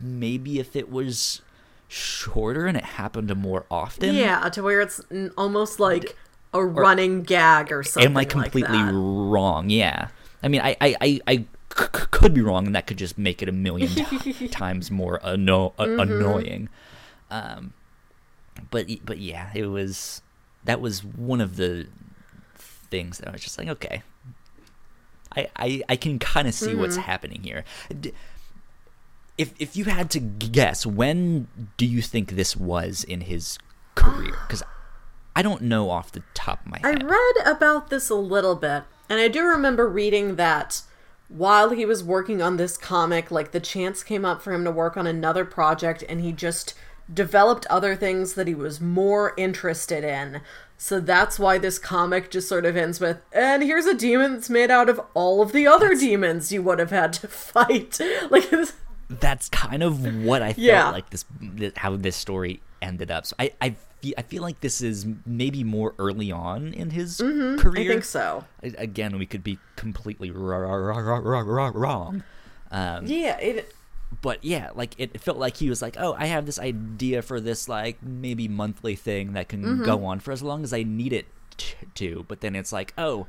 maybe 0.00 0.58
if 0.60 0.76
it 0.76 0.90
was 0.90 1.42
shorter 1.88 2.66
and 2.66 2.76
it 2.76 2.84
happened 2.84 3.34
more 3.36 3.64
often. 3.70 4.14
Yeah 4.14 4.48
to 4.50 4.62
where 4.62 4.80
it's 4.80 5.00
almost 5.36 5.80
like 5.80 6.16
a 6.54 6.64
running 6.64 7.22
gag 7.22 7.70
or 7.72 7.82
something 7.82 8.10
am 8.10 8.16
i 8.16 8.24
completely 8.24 8.78
like 8.78 8.90
wrong? 8.92 9.70
Yeah. 9.70 10.08
I 10.42 10.48
mean 10.48 10.60
i 10.62 10.76
i 10.80 10.96
i, 11.00 11.20
I 11.26 11.36
c- 11.36 11.44
could 12.10 12.32
be 12.34 12.40
wrong 12.40 12.66
and 12.66 12.74
that 12.74 12.86
could 12.86 12.96
just 12.98 13.18
make 13.18 13.42
it 13.42 13.48
a 13.48 13.52
million 13.52 13.88
ti- 13.90 14.48
times 14.62 14.90
more 14.90 15.24
anno- 15.26 15.74
a- 15.78 15.86
Mm-hmm. 15.86 16.00
annoying. 16.00 16.68
Um 17.30 17.72
but 18.70 18.86
but 19.04 19.18
yeah 19.18 19.50
it 19.54 19.66
was 19.66 20.22
that 20.64 20.80
was 20.80 21.04
one 21.04 21.40
of 21.40 21.56
the 21.56 21.86
things 22.90 23.18
that 23.18 23.28
i 23.28 23.30
was 23.32 23.40
just 23.42 23.58
like 23.58 23.68
okay 23.68 24.02
i 25.36 25.48
i, 25.56 25.82
I 25.88 25.96
can 25.96 26.18
kind 26.18 26.48
of 26.48 26.54
see 26.54 26.74
what's 26.74 26.96
Mm-hmm. 26.96 27.02
happening 27.10 27.42
here. 27.42 27.64
If 29.36 29.54
if 29.58 29.76
you 29.76 29.84
had 29.84 30.10
to 30.10 30.20
guess 30.20 30.84
when 30.84 31.48
do 31.76 31.86
you 31.86 32.02
think 32.02 32.32
this 32.32 32.56
was 32.56 33.04
in 33.04 33.22
his 33.22 33.58
career? 33.94 34.34
Because 34.46 34.62
i 35.36 35.42
don't 35.42 35.62
know 35.62 35.90
off 35.90 36.10
the 36.10 36.22
top 36.34 36.60
of 36.62 36.66
my 36.72 36.80
I 36.82 36.92
read 36.94 37.46
about 37.46 37.90
this 37.90 38.10
a 38.10 38.14
little 38.16 38.56
bit, 38.56 38.82
and 39.08 39.20
I 39.20 39.28
do 39.28 39.44
remember 39.44 39.86
reading 39.88 40.34
that 40.36 40.82
while 41.28 41.70
he 41.70 41.84
was 41.84 42.02
working 42.02 42.40
on 42.42 42.56
this 42.56 42.76
comic, 42.76 43.30
like 43.30 43.52
the 43.52 43.60
chance 43.60 44.02
came 44.02 44.24
up 44.24 44.42
for 44.42 44.52
him 44.52 44.64
to 44.64 44.70
work 44.70 44.96
on 44.96 45.06
another 45.06 45.44
project, 45.44 46.02
and 46.08 46.20
he 46.20 46.32
just 46.32 46.74
developed 47.12 47.66
other 47.66 47.96
things 47.96 48.34
that 48.34 48.46
he 48.48 48.54
was 48.54 48.80
more 48.80 49.32
interested 49.36 50.04
in. 50.04 50.40
So 50.76 51.00
that's 51.00 51.38
why 51.40 51.58
this 51.58 51.78
comic 51.78 52.30
just 52.30 52.48
sort 52.48 52.64
of 52.64 52.76
ends 52.76 53.00
with, 53.00 53.18
and 53.32 53.62
here's 53.64 53.86
a 53.86 53.94
demon 53.94 54.34
that's 54.34 54.48
made 54.50 54.70
out 54.70 54.88
of 54.88 55.00
all 55.14 55.42
of 55.42 55.52
the 55.52 55.66
other 55.66 55.94
demons 55.96 56.52
you 56.52 56.62
would 56.62 56.78
have 56.78 56.90
had 56.90 57.12
to 57.14 57.28
fight. 57.28 57.98
Like, 58.30 58.48
that's 59.08 59.48
kind 59.48 59.82
of 59.82 60.04
what 60.24 60.42
I 60.42 60.48
felt 60.52 60.58
Yeah. 60.58 60.90
like 60.90 61.10
this, 61.10 61.24
th- 61.56 61.72
how 61.78 61.96
this 61.96 62.14
story 62.14 62.60
ended 62.82 63.10
up. 63.10 63.26
So 63.26 63.34
I, 63.40 63.52
I, 63.60 63.74
feel, 64.00 64.14
I 64.18 64.22
feel 64.22 64.42
like 64.42 64.60
this 64.60 64.80
is 64.82 65.06
maybe 65.26 65.64
more 65.64 65.94
early 65.98 66.30
on 66.30 66.74
in 66.74 66.90
his 66.90 67.16
career. 67.16 67.32
Mm-hmm. 67.56 67.76
I 67.78 67.86
think 67.86 68.04
so. 68.04 68.44
I- 68.62 68.74
Again, 68.78 69.18
we 69.18 69.26
could 69.26 69.42
be 69.42 69.58
completely 69.76 70.30
wrong. 70.30 72.22
Um, 72.70 73.06
Yeah, 73.06 73.38
it. 73.38 73.74
But 74.22 74.42
yeah, 74.44 74.70
like 74.74 74.94
it 74.98 75.20
felt 75.20 75.36
like 75.38 75.56
he 75.58 75.68
was 75.68 75.82
like, 75.82 75.96
oh, 75.98 76.14
I 76.18 76.26
have 76.26 76.46
this 76.46 76.58
idea 76.58 77.22
for 77.22 77.40
this 77.40 77.68
like 77.68 78.02
maybe 78.02 78.48
monthly 78.48 78.96
thing 78.96 79.34
that 79.34 79.48
can 79.48 79.62
Mm-hmm. 79.62 79.84
go 79.84 80.04
on 80.06 80.20
for 80.20 80.32
as 80.32 80.42
long 80.42 80.64
as 80.64 80.72
I 80.72 80.82
need 80.82 81.12
it 81.12 81.26
t- 81.56 81.74
to. 81.96 82.24
But 82.28 82.40
then 82.40 82.56
it's 82.56 82.72
like, 82.72 82.94
oh, 82.96 83.26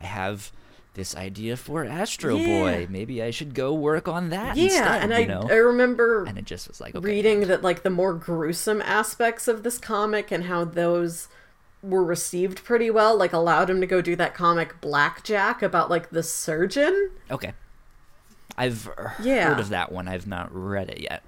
I 0.00 0.06
have 0.06 0.50
this 0.94 1.14
idea 1.16 1.56
for 1.56 1.84
Astro 1.84 2.36
Yeah. 2.36 2.46
Boy. 2.46 2.86
Maybe 2.90 3.22
I 3.22 3.30
should 3.30 3.54
go 3.54 3.72
work 3.74 4.08
on 4.08 4.30
that. 4.30 4.56
Yeah, 4.56 4.64
instead, 4.64 5.02
and 5.02 5.14
I, 5.14 5.18
you 5.20 5.26
know? 5.26 5.48
I 5.50 5.54
remember 5.56 6.24
and 6.24 6.36
it 6.38 6.44
just 6.44 6.68
was 6.68 6.80
like 6.80 6.94
okay, 6.94 7.04
reading 7.06 7.40
that 7.48 7.62
like 7.62 7.82
the 7.82 7.90
more 7.90 8.12
gruesome 8.14 8.82
aspects 8.82 9.48
of 9.48 9.62
this 9.62 9.78
comic 9.78 10.30
and 10.30 10.44
how 10.44 10.64
those 10.64 11.28
were 11.82 12.04
received 12.04 12.62
pretty 12.62 12.90
well 12.90 13.16
like 13.16 13.32
allowed 13.32 13.68
him 13.70 13.80
to 13.80 13.86
go 13.86 14.00
do 14.02 14.14
that 14.16 14.34
comic 14.34 14.80
Black 14.80 15.24
Jack 15.24 15.62
about 15.62 15.88
like 15.90 16.10
the 16.10 16.22
surgeon 16.22 17.10
Okay. 17.30 17.52
I've 18.56 18.88
Yeah. 19.22 19.48
heard 19.48 19.60
of 19.60 19.68
that 19.70 19.92
one. 19.92 20.08
I've 20.08 20.26
not 20.26 20.48
read 20.54 20.90
it 20.90 21.00
yet. 21.00 21.22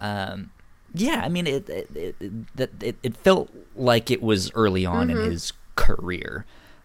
Um, 0.00 0.50
yeah, 0.94 1.22
I 1.24 1.28
mean, 1.28 1.46
it 1.46 1.68
it 1.68 1.90
it, 1.94 2.70
it, 2.80 2.96
it, 3.02 3.16
felt 3.16 3.50
like 3.76 4.10
it 4.10 4.22
was 4.22 4.50
early 4.52 4.86
on 4.86 5.08
Mm-hmm. 5.08 5.20
in 5.20 5.30
his 5.30 5.52
career. 5.76 6.44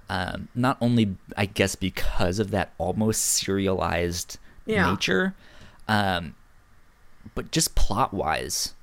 Um, 0.09 0.49
not 0.53 0.77
only, 0.81 1.15
I 1.37 1.45
guess, 1.45 1.75
because 1.75 2.37
of 2.39 2.51
that 2.51 2.73
almost 2.77 3.21
serialized 3.23 4.37
Yeah. 4.65 4.91
nature, 4.91 5.33
um, 5.87 6.35
but 7.33 7.51
just 7.51 7.73
plot 7.75 8.13
wise, 8.13 8.73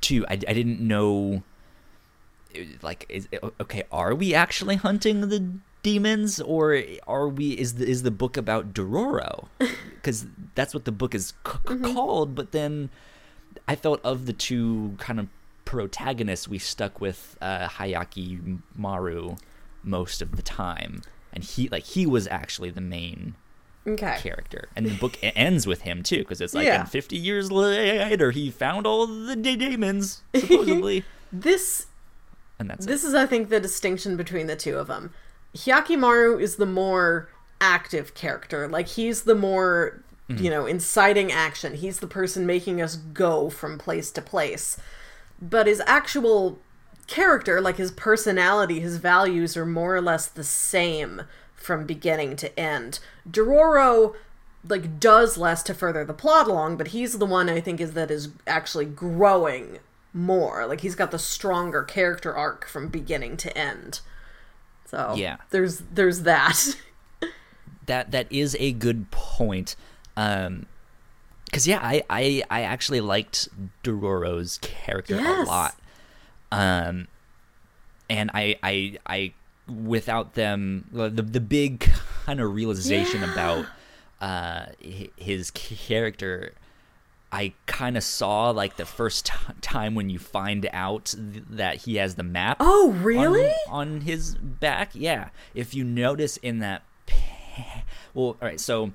too. 0.00 0.26
I, 0.28 0.34
I 0.34 0.36
didn't 0.52 0.80
know 0.80 1.42
like 2.82 3.06
is 3.08 3.28
okay 3.58 3.82
are 3.90 4.14
we 4.14 4.34
actually 4.34 4.76
hunting 4.76 5.22
the 5.22 5.54
demons 5.82 6.40
or 6.40 6.82
are 7.06 7.28
we 7.28 7.52
is 7.52 7.74
the 7.74 7.88
is 7.88 8.02
the 8.02 8.10
book 8.10 8.36
about 8.36 8.72
Dororo? 8.74 9.48
Because 10.02 10.26
that's 10.56 10.74
what 10.74 10.84
the 10.84 10.90
book 10.92 11.14
is 11.14 11.28
c- 11.46 11.58
Mm-hmm. 11.64 11.94
called 11.94 12.34
but 12.34 12.50
then 12.52 12.90
I 13.68 13.76
felt 13.76 14.00
of 14.04 14.26
the 14.26 14.32
two 14.32 14.96
kind 14.98 15.20
of 15.20 15.28
protagonists 15.64 16.48
we 16.48 16.58
stuck 16.58 17.00
with 17.00 17.36
uh, 17.40 17.68
Hayaki 17.68 18.58
Maru 18.76 19.36
most 19.84 20.20
of 20.22 20.34
the 20.36 20.42
time. 20.42 21.02
And 21.32 21.44
he 21.44 21.68
like 21.68 21.84
he 21.84 22.04
was 22.04 22.26
actually 22.26 22.70
the 22.70 22.80
main 22.80 23.36
okay. 23.86 24.16
character. 24.18 24.68
And 24.74 24.86
the 24.86 24.96
book 24.98 25.16
ends 25.22 25.66
with 25.68 25.82
him 25.82 26.02
too 26.02 26.18
because 26.18 26.40
it's 26.40 26.52
like 26.52 26.66
Yeah. 26.66 26.80
and 26.80 26.88
50 26.90 27.16
years 27.16 27.52
later 27.52 28.32
he 28.32 28.50
found 28.50 28.86
all 28.86 29.06
the 29.06 29.36
de- 29.36 29.56
demons 29.56 30.22
supposedly. 30.34 31.04
This 31.32 31.86
and 32.58 32.68
that's 32.68 32.84
this 32.84 33.02
is 33.04 33.14
i 33.14 33.24
think 33.24 33.48
the 33.48 33.58
distinction 33.58 34.16
between 34.18 34.46
the 34.48 34.54
two 34.56 34.76
of 34.76 34.86
them 34.86 35.10
Hyakkimaru 35.56 36.40
is 36.40 36.56
the 36.56 36.66
more 36.66 37.28
active 37.60 38.14
character. 38.14 38.66
Like 38.68 38.88
he's 38.88 39.22
the 39.22 39.34
more 39.34 40.02
mm-hmm. 40.28 40.42
you 40.42 40.50
know 40.50 40.66
inciting 40.66 41.30
action. 41.32 41.74
He's 41.74 42.00
the 42.00 42.06
person 42.06 42.46
making 42.46 42.80
us 42.80 42.96
go 42.96 43.50
from 43.50 43.78
place 43.78 44.10
to 44.12 44.22
place. 44.22 44.76
But 45.40 45.66
his 45.66 45.82
actual 45.86 46.58
character 47.08 47.60
like 47.60 47.76
his 47.76 47.90
personality 47.90 48.80
his 48.80 48.96
values 48.96 49.56
are 49.56 49.66
more 49.66 49.96
or 49.96 50.00
less 50.00 50.28
the 50.28 50.44
same 50.44 51.22
from 51.54 51.86
beginning 51.86 52.36
to 52.36 52.58
end. 52.58 53.00
Dororo 53.28 54.14
like 54.66 55.00
does 55.00 55.36
less 55.36 55.62
to 55.64 55.74
further 55.74 56.04
the 56.04 56.14
plot 56.14 56.46
along 56.46 56.76
but 56.76 56.88
he's 56.88 57.18
the 57.18 57.26
one 57.26 57.50
i 57.50 57.60
think 57.60 57.80
is 57.80 57.94
that 57.94 58.12
is 58.12 58.28
actually 58.46 58.84
growing 58.84 59.80
more. 60.14 60.66
Like 60.66 60.80
he's 60.80 60.94
got 60.94 61.10
the 61.10 61.18
stronger 61.18 61.82
character 61.82 62.34
arc 62.34 62.66
from 62.66 62.88
beginning 62.88 63.36
to 63.38 63.56
end 63.56 64.00
so 64.92 65.14
Yeah. 65.16 65.38
there's 65.50 65.78
there's 65.92 66.20
that 66.22 66.76
that 67.86 68.12
that 68.12 68.30
is 68.30 68.56
a 68.60 68.70
good 68.72 69.10
point 69.10 69.74
um 70.16 70.66
because 71.46 71.66
yeah 71.66 71.80
I, 71.82 72.02
I 72.08 72.42
i 72.50 72.62
actually 72.62 73.00
liked 73.00 73.48
dororo's 73.82 74.58
character 74.62 75.16
Yes. 75.16 75.46
a 75.46 75.50
lot 75.50 75.74
um 76.52 77.08
and 78.08 78.30
i 78.34 78.56
i 78.62 78.98
i 79.06 79.32
without 79.68 80.34
them 80.34 80.84
the 80.92 81.08
the 81.22 81.40
big 81.40 81.90
kind 82.26 82.40
of 82.40 82.54
realization 82.54 83.22
Yeah. 83.22 83.32
about 83.32 83.66
uh 84.20 84.66
his 85.16 85.50
character 85.50 86.52
I 87.34 87.54
kind 87.64 87.96
of 87.96 88.04
saw 88.04 88.50
like 88.50 88.76
the 88.76 88.84
first 88.84 89.24
t- 89.26 89.32
time 89.62 89.94
when 89.94 90.10
you 90.10 90.18
find 90.18 90.68
out 90.72 91.14
th- 91.16 91.44
that 91.50 91.76
he 91.76 91.96
has 91.96 92.14
the 92.16 92.22
map 92.22 92.58
oh 92.60 92.90
really 92.90 93.50
on, 93.68 94.02
his 94.02 94.34
back. 94.34 94.90
Yeah, 94.92 95.30
if 95.54 95.74
you 95.74 95.82
notice 95.82 96.36
in 96.36 96.58
that, 96.58 96.82
well, 98.12 98.26
all 98.26 98.36
right. 98.42 98.60
So 98.60 98.92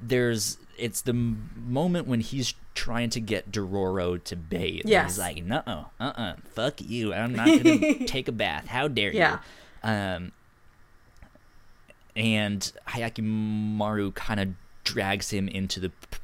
there's 0.00 0.58
it's 0.78 1.00
the 1.00 1.10
m- 1.10 1.50
moment 1.66 2.06
when 2.06 2.20
he's 2.20 2.54
trying 2.74 3.10
to 3.10 3.20
get 3.20 3.50
Dororo 3.50 4.22
to 4.24 4.36
bathe. 4.36 4.82
Yes. 4.84 5.12
he's 5.12 5.18
like, 5.18 5.42
no, 5.44 5.62
uh, 5.66 5.84
uh, 5.98 6.34
fuck 6.52 6.80
you. 6.80 7.12
I'm 7.12 7.34
not 7.34 7.46
gonna 7.46 8.04
take 8.06 8.28
a 8.28 8.32
bath. 8.32 8.68
How 8.68 8.86
dare 8.86 9.12
Yeah. 9.12 9.38
you? 9.82 9.90
Um, 9.90 10.32
and 12.14 12.72
Hayaki 12.88 13.22
Maru 13.22 14.12
kind 14.12 14.40
of 14.40 14.48
drags 14.84 15.30
him 15.30 15.48
into 15.48 15.80
the 15.80 15.88
p- 15.90 16.18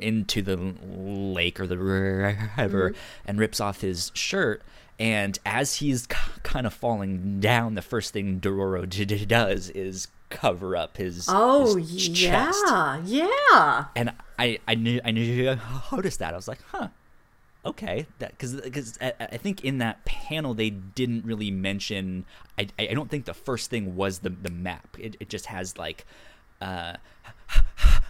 into 0.00 0.42
the 0.42 0.56
lake 0.56 1.58
or 1.60 1.66
the 1.66 1.78
river 1.78 2.94
and 3.26 3.38
rips 3.38 3.60
off 3.60 3.80
his 3.80 4.10
shirt. 4.14 4.62
And 4.98 5.38
as 5.44 5.76
he's 5.76 6.06
k- 6.06 6.16
kind 6.42 6.66
of 6.66 6.72
falling 6.74 7.40
down, 7.40 7.74
the 7.74 7.82
first 7.82 8.12
thing 8.12 8.40
Dororo 8.40 8.88
d- 8.88 9.04
d- 9.04 9.24
does 9.24 9.70
is 9.70 10.08
cover 10.30 10.76
up 10.76 10.96
his 10.96 11.26
oh 11.28 11.76
his 11.76 12.08
ch- 12.08 12.14
chest. 12.14 12.62
yeah 12.66 13.02
yeah 13.04 13.84
And 13.96 14.12
I 14.38 14.58
I 14.68 14.74
knew 14.76 15.00
I 15.04 15.10
knew 15.10 15.56
noticed 15.90 16.20
that 16.20 16.32
I 16.32 16.36
was 16.36 16.48
like, 16.48 16.60
huh. 16.70 16.88
Okay, 17.64 18.06
that 18.18 18.32
because 18.32 18.60
because 18.60 18.98
I, 19.00 19.12
I 19.20 19.36
think 19.36 19.64
in 19.64 19.78
that 19.78 20.04
panel 20.04 20.52
they 20.52 20.70
didn't 20.70 21.24
really 21.24 21.50
mention. 21.50 22.24
I 22.58 22.66
I 22.78 22.86
don't 22.94 23.08
think 23.10 23.24
the 23.24 23.34
first 23.34 23.70
thing 23.70 23.94
was 23.96 24.20
the 24.20 24.30
the 24.30 24.50
map. 24.50 24.96
It 24.98 25.16
it 25.20 25.28
just 25.28 25.46
has 25.46 25.78
like, 25.78 26.04
uh, 26.60 26.94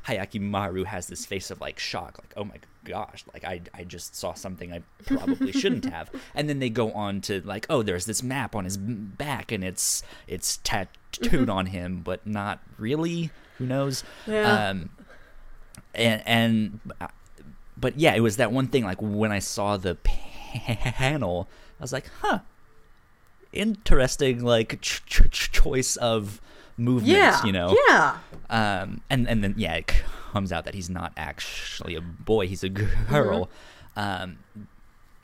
Hayaki 0.06 0.40
Maru 0.40 0.84
has 0.84 1.06
this 1.06 1.24
face 1.24 1.50
of 1.50 1.60
like 1.60 1.78
shock, 1.78 2.18
like 2.18 2.34
oh 2.36 2.44
my 2.44 2.56
gosh, 2.84 3.24
like 3.32 3.44
I 3.44 3.60
I 3.74 3.84
just 3.84 4.16
saw 4.16 4.34
something 4.34 4.72
I 4.72 4.82
probably 5.06 5.52
shouldn't 5.60 5.84
have. 5.84 6.10
And 6.34 6.48
then 6.48 6.58
they 6.58 6.70
go 6.70 6.92
on 6.92 7.20
to 7.22 7.40
like, 7.42 7.66
oh, 7.70 7.82
there's 7.82 8.06
this 8.06 8.22
map 8.22 8.54
on 8.56 8.64
his 8.64 8.76
back, 8.76 9.52
and 9.52 9.62
it's 9.62 10.02
it's 10.26 10.58
tattooed 10.64 11.48
on 11.48 11.66
him, 11.66 12.00
but 12.02 12.26
not 12.26 12.60
really. 12.78 13.30
Who 13.58 13.66
knows? 13.66 14.02
Yeah. 14.26 14.70
Um, 14.70 14.90
and 15.94 16.22
and 16.26 16.80
but 17.76 17.98
yeah, 17.98 18.14
it 18.14 18.20
was 18.20 18.36
that 18.38 18.52
one 18.52 18.66
thing. 18.68 18.84
Like 18.84 19.00
when 19.00 19.30
I 19.32 19.38
saw 19.38 19.76
the 19.76 19.96
panel, 19.96 21.48
I 21.78 21.82
was 21.82 21.92
like, 21.92 22.10
huh, 22.20 22.40
interesting. 23.52 24.42
Like 24.42 24.80
ch- 24.80 25.04
ch- 25.06 25.30
ch- 25.30 25.52
choice 25.52 25.96
of 25.96 26.40
movements, 26.76 27.08
yeah 27.12 27.44
you 27.44 27.52
know. 27.52 27.76
yeah 27.88 28.18
Um, 28.50 29.00
and 29.10 29.28
and 29.28 29.42
then 29.44 29.54
yeah, 29.56 29.74
it 29.74 29.86
comes 30.32 30.52
out 30.52 30.64
that 30.64 30.74
he's 30.74 30.90
not 30.90 31.12
actually 31.16 31.94
a 31.94 32.00
boy; 32.00 32.46
he's 32.48 32.64
a 32.64 32.68
girl. 32.68 33.48
Um, 33.96 34.38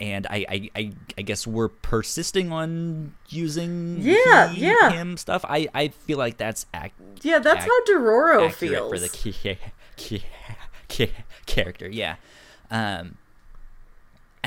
and 0.00 0.26
I, 0.30 0.44
I, 0.48 0.70
I, 0.76 0.92
I 1.18 1.22
guess 1.22 1.44
we're 1.46 1.68
persisting 1.68 2.52
on 2.52 3.14
using 3.30 3.96
Yeah, 4.00 4.48
he, 4.48 4.66
yeah. 4.66 4.90
him 4.90 5.16
stuff. 5.16 5.44
I, 5.48 5.66
I 5.74 5.88
feel 5.88 6.18
like 6.18 6.36
that's 6.36 6.66
ac- 6.74 6.92
yeah 7.22 7.40
that's 7.40 7.64
ac- 7.64 7.68
how 7.68 7.84
dororo 7.98 8.52
feels 8.52 8.88
for 8.92 8.98
the 8.98 9.08
ki- 9.08 9.58
ki- 9.96 10.22
ki- 10.88 11.12
character. 11.46 11.88
Yeah, 11.88 12.16
um, 12.70 13.16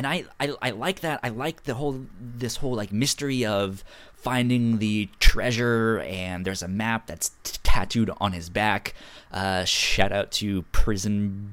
and 0.02 0.08
I, 0.08 0.24
I 0.40 0.52
I 0.64 0.70
like 0.72 1.02
that. 1.02 1.20
I 1.22 1.30
like 1.30 1.64
the 1.66 1.76
whole 1.76 2.06
this 2.20 2.56
whole 2.56 2.74
like 2.74 2.92
mystery 2.92 3.46
of 3.46 3.84
finding 4.16 4.80
the 4.80 5.10
treasure, 5.20 6.00
and 6.00 6.44
there's 6.44 6.64
a 6.64 6.68
map 6.68 7.06
that's 7.06 7.30
t- 7.44 7.60
tattooed 7.62 8.10
on 8.20 8.32
his 8.32 8.50
back. 8.50 8.96
Uh, 9.32 9.64
shout 9.64 10.12
out 10.12 10.32
to 10.32 10.64
Prison 10.72 11.52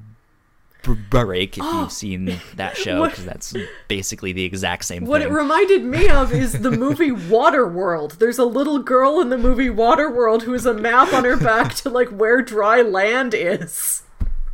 Break 1.10 1.58
if 1.58 1.64
you've 1.64 1.92
seen 2.04 2.40
that 2.56 2.74
show 2.78 3.06
because 3.06 3.26
that's 3.26 3.54
basically 3.86 4.32
the 4.32 4.44
exact 4.44 4.86
same 4.86 5.04
What 5.04 5.20
thing. 5.20 5.30
it 5.30 5.34
reminded 5.34 5.84
me 5.84 6.08
of 6.20 6.32
is 6.32 6.52
the 6.60 6.70
movie 6.70 7.10
Waterworld. 7.10 8.16
There's 8.18 8.38
a 8.38 8.46
little 8.46 8.78
girl 8.78 9.20
in 9.20 9.28
the 9.28 9.36
movie 9.36 9.68
Waterworld 9.68 10.42
who 10.42 10.52
has 10.52 10.64
a 10.64 10.72
map 10.72 11.12
on 11.12 11.24
her 11.24 11.36
back 11.36 11.74
to 11.74 11.90
like 11.90 12.08
where 12.08 12.40
dry 12.40 12.80
land 12.80 13.34
is. 13.34 14.04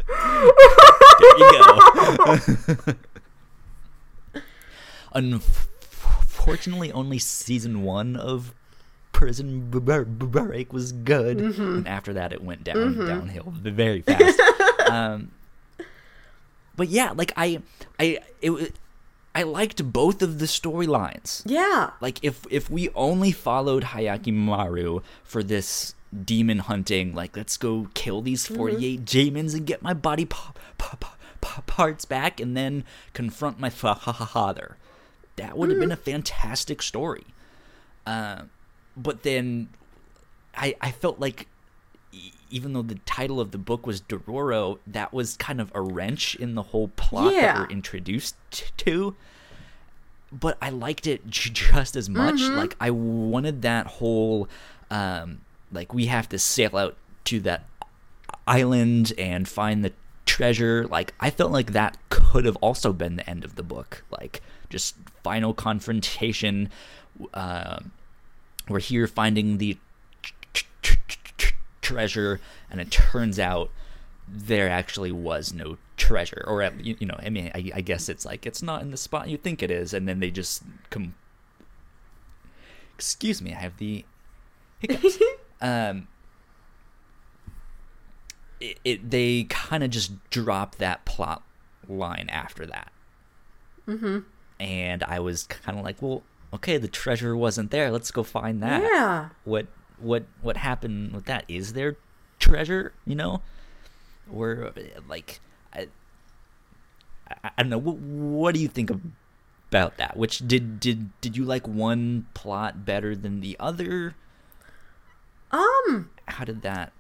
there 0.09 1.39
you 1.39 1.63
go. 1.63 2.95
unfortunately, 5.15 6.93
only 6.93 7.19
season 7.19 7.83
one 7.83 8.17
of 8.17 8.53
Prison 9.13 9.71
Break 9.71 10.73
was 10.73 10.93
good, 10.93 11.39
Mm-hmm. 11.39 11.63
and 11.63 11.89
after 11.89 12.13
that, 12.13 12.33
it 12.33 12.43
went 12.43 12.65
down 12.65 12.99
downhill 13.07 13.53
very 13.57 14.03
fast. 14.03 14.41
um, 14.91 15.31
but 16.77 16.89
yeah, 16.89 17.13
like 17.13 17.33
I, 17.37 17.63
I, 18.01 18.19
it, 18.43 18.75
I 19.35 19.45
liked 19.45 19.93
both 19.93 20.21
of 20.23 20.39
the 20.41 20.47
storylines. 20.47 21.43
Yeah. 21.47 21.91
Like 22.01 22.19
if 22.23 22.45
if 22.51 22.69
we 22.69 22.89
only 22.91 23.31
followed 23.33 23.85
Hayaki 23.85 24.33
Maru 24.33 25.01
for 25.23 25.43
this 25.45 25.95
demon 26.25 26.59
hunting, 26.61 27.15
like 27.15 27.37
let's 27.37 27.57
go 27.57 27.89
kill 27.95 28.21
these 28.23 28.47
48 28.47 29.05
demons 29.05 29.55
and 29.55 29.65
get 29.67 29.83
my 29.83 29.95
body 29.95 30.25
pa- 30.25 30.53
pa- 30.79 30.97
pa- 31.41 31.63
parts 31.67 32.05
back 32.05 32.41
and 32.41 32.57
then 32.57 32.85
confront 33.13 33.61
my 33.61 33.71
fa- 33.71 33.95
father. 33.97 34.77
That 35.37 35.57
would 35.59 35.71
have 35.71 35.81
been 35.81 35.93
a 35.93 35.97
fantastic 35.97 36.81
story. 36.83 37.25
Uh, 38.07 38.43
but 38.97 39.23
then 39.23 39.69
I 40.57 40.77
I 40.81 40.91
felt 40.93 41.19
like 41.21 41.49
even 42.51 42.73
though 42.73 42.83
the 42.83 42.95
title 43.07 43.41
of 43.41 43.51
the 43.51 43.59
book 43.59 43.87
was 43.87 44.01
Dororo, 44.01 44.79
that 44.87 45.13
was 45.13 45.37
kind 45.37 45.61
of 45.61 45.73
a 45.75 45.81
wrench 45.81 46.37
in 46.37 46.55
the 46.55 46.63
whole 46.63 46.89
plot 46.89 47.33
that 47.33 47.59
we're 47.59 47.67
introduced 47.73 48.37
to. 48.77 49.17
But 50.31 50.57
I 50.63 50.71
liked 50.71 51.07
it 51.07 51.29
j- 51.29 51.51
just 51.51 51.97
as 51.97 52.09
much. 52.09 52.41
Like 52.57 52.77
I 52.81 52.91
wanted 52.91 53.63
that 53.63 53.87
whole, 53.87 54.49
um, 54.91 55.41
like 55.73 55.93
we 55.93 56.07
have 56.07 56.29
to 56.29 56.39
sail 56.39 56.77
out 56.77 56.97
to 57.25 57.41
that 57.41 57.65
island 58.47 59.13
and 59.19 59.49
find 59.49 59.85
the 59.85 59.93
treasure. 60.27 60.87
Like 60.87 61.15
I 61.21 61.31
felt 61.31 61.51
like 61.51 61.73
that 61.73 61.97
could 62.11 62.45
have 62.45 62.57
also 62.57 62.93
been 62.93 63.17
the 63.17 63.29
end 63.29 63.45
of 63.45 63.57
the 63.57 63.63
book. 63.63 64.05
Like 64.11 64.41
just 64.71 64.97
final 65.23 65.55
confrontation. 65.55 66.71
Um, 67.33 67.93
we're 68.69 68.81
here 68.81 69.07
finding 69.07 69.59
the 69.59 69.79
tr- 70.23 70.33
tr- 70.83 70.95
tr- 71.07 71.33
tr- 71.37 71.55
treasure, 71.83 72.41
and 72.71 72.81
it 72.81 72.91
turns 72.91 73.39
out 73.39 73.71
there 74.27 74.69
actually 74.69 75.13
was 75.13 75.53
no 75.53 75.77
treasure, 75.97 76.45
or 76.47 76.63
you, 76.81 76.97
you 76.99 77.07
know, 77.07 77.19
I 77.19 77.31
mean, 77.31 77.51
I, 77.55 77.71
I 77.75 77.81
guess 77.81 78.09
it's 78.09 78.25
like 78.25 78.47
it's 78.47 78.63
not 78.63 78.83
in 78.83 78.91
the 78.91 78.97
spot 78.97 79.29
you 79.29 79.37
think 79.37 79.63
it 79.63 79.71
is, 79.71 79.93
and 79.95 80.09
then 80.09 80.21
they 80.21 80.31
just 80.31 80.63
come. 80.91 81.15
Excuse 82.95 83.43
me, 83.43 83.53
I 83.53 83.59
have 83.59 83.77
the 83.79 84.05
hiccups. 84.79 85.19
um, 85.61 86.09
it, 88.61 88.79
it 88.85 89.11
they 89.11 89.45
kind 89.45 89.85
of 89.85 89.91
just 89.91 90.13
drop 90.31 90.77
that 90.77 91.05
plot 91.05 91.43
line 91.89 92.29
after 92.31 92.67
that. 92.67 92.93
Mm-hmm. 93.87 94.21
And 94.65 95.05
I 95.05 95.21
was 95.21 95.43
kind 95.45 95.79
of 95.79 95.85
like, 95.85 96.01
well, 96.01 96.23
okay, 96.55 96.79
the 96.79 96.89
treasure 96.89 97.37
wasn't 97.37 97.71
there. 97.71 97.91
Let's 97.91 98.11
go 98.11 98.23
find 98.23 98.63
that. 98.63 98.83
Yeah. 98.83 99.29
What 99.45 99.67
what 99.99 100.25
what 100.41 100.57
happened 100.57 101.13
with 101.13 101.27
that? 101.27 101.45
Is 101.49 101.75
there 101.75 101.97
treasure? 102.39 102.95
You 103.05 103.15
know, 103.15 103.43
or 104.33 104.73
uh, 104.75 104.81
like, 105.07 105.41
I, 105.75 105.89
I, 107.29 107.51
I 107.59 107.63
don't 107.63 107.69
know. 107.69 107.79
What, 107.79 107.97
what 107.99 108.55
do 108.55 108.61
you 108.61 108.69
think 108.69 108.91
about 109.69 109.99
that? 109.99 110.17
Which 110.17 110.39
did 110.39 110.81
did 110.81 111.11
did 111.21 111.37
you 111.37 111.45
like 111.45 111.69
one 111.69 112.27
plot 112.33 112.87
better 112.87 113.15
than 113.15 113.41
the 113.43 113.57
other? 113.61 114.15
Um, 115.51 116.09
How 116.27 116.45
did 116.45 116.63
that 116.63 116.93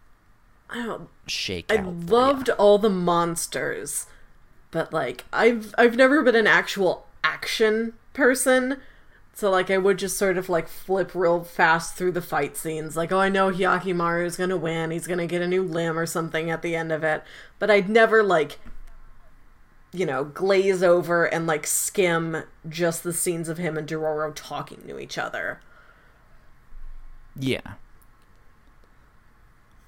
I 0.68 0.84
don't 0.84 1.08
shake 1.26 1.72
I 1.72 1.76
out? 1.78 1.84
for 1.84 1.90
ya? 1.90 1.96
loved 2.12 2.50
all 2.50 2.76
the 2.78 2.90
monsters, 2.90 4.06
but 4.70 4.92
like 4.92 5.24
I've 5.32 5.74
I've 5.78 5.96
never 5.96 6.22
been 6.22 6.36
an 6.36 6.46
actual 6.46 7.06
action 7.24 7.94
person. 8.12 8.80
So 9.32 9.50
like 9.50 9.68
I 9.68 9.78
would 9.78 9.98
just 9.98 10.16
sort 10.16 10.38
of 10.38 10.48
like 10.48 10.68
flip 10.68 11.12
real 11.12 11.42
fast 11.42 11.96
through 11.96 12.12
the 12.12 12.22
fight 12.22 12.56
scenes. 12.56 12.96
Like, 12.96 13.10
oh 13.10 13.18
I 13.18 13.28
know 13.28 13.50
Hyakkimaru 13.50 14.24
is 14.24 14.36
gonna 14.36 14.56
win, 14.56 14.92
he's 14.92 15.08
gonna 15.08 15.26
get 15.26 15.42
a 15.42 15.48
new 15.48 15.64
limb 15.64 15.98
or 15.98 16.06
something 16.06 16.50
at 16.50 16.62
the 16.62 16.76
end 16.76 16.92
of 16.92 17.02
it. 17.02 17.24
But 17.58 17.70
I'd 17.70 17.88
never 17.88 18.22
like 18.22 18.60
you 19.94 20.04
know, 20.04 20.24
glaze 20.24 20.82
over 20.82 21.24
and 21.24 21.46
like 21.46 21.66
skim 21.66 22.42
just 22.68 23.04
the 23.04 23.12
scenes 23.12 23.48
of 23.48 23.58
him 23.58 23.78
and 23.78 23.88
Dororo 23.88 24.32
talking 24.34 24.82
to 24.88 24.98
each 24.98 25.16
other. 25.16 25.60
Yeah. 27.38 27.74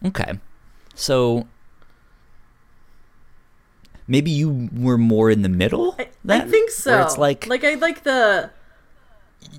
Okay. 0.05 0.38
So 0.94 1.49
maybe 4.09 4.31
you 4.31 4.69
were 4.73 4.99
more 4.99 5.31
in 5.31 5.42
the 5.42 5.49
middle. 5.49 5.95
I, 5.99 6.09
I 6.29 6.40
think 6.40 6.71
so. 6.71 7.03
It's 7.03 7.19
like, 7.19 7.47
like 7.47 7.64
I 7.64 7.75
like 7.75 8.03
the 8.05 8.51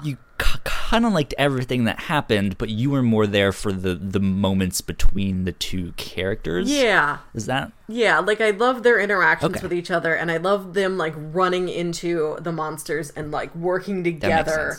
you 0.03 0.17
k- 0.37 0.59
kind 0.63 1.05
of 1.05 1.13
liked 1.13 1.33
everything 1.37 1.85
that 1.85 1.99
happened, 2.01 2.57
but 2.57 2.69
you 2.69 2.89
were 2.89 3.01
more 3.03 3.25
there 3.25 3.51
for 3.51 3.71
the 3.71 3.95
the 3.95 4.19
moments 4.19 4.81
between 4.81 5.45
the 5.45 5.51
two 5.53 5.93
characters. 5.97 6.69
yeah. 6.71 7.19
Is 7.33 7.45
that 7.45 7.71
Yeah, 7.87 8.19
like 8.19 8.41
I 8.41 8.51
love 8.51 8.83
their 8.83 8.99
interactions 8.99 9.55
Okay. 9.57 9.61
with 9.63 9.73
each 9.73 9.89
other, 9.91 10.13
and 10.13 10.29
I 10.31 10.37
love 10.37 10.73
them 10.73 10.97
like 10.97 11.13
running 11.15 11.69
into 11.69 12.37
the 12.41 12.51
monsters 12.51 13.11
and 13.11 13.31
like 13.31 13.55
working 13.55 14.03
together. 14.03 14.77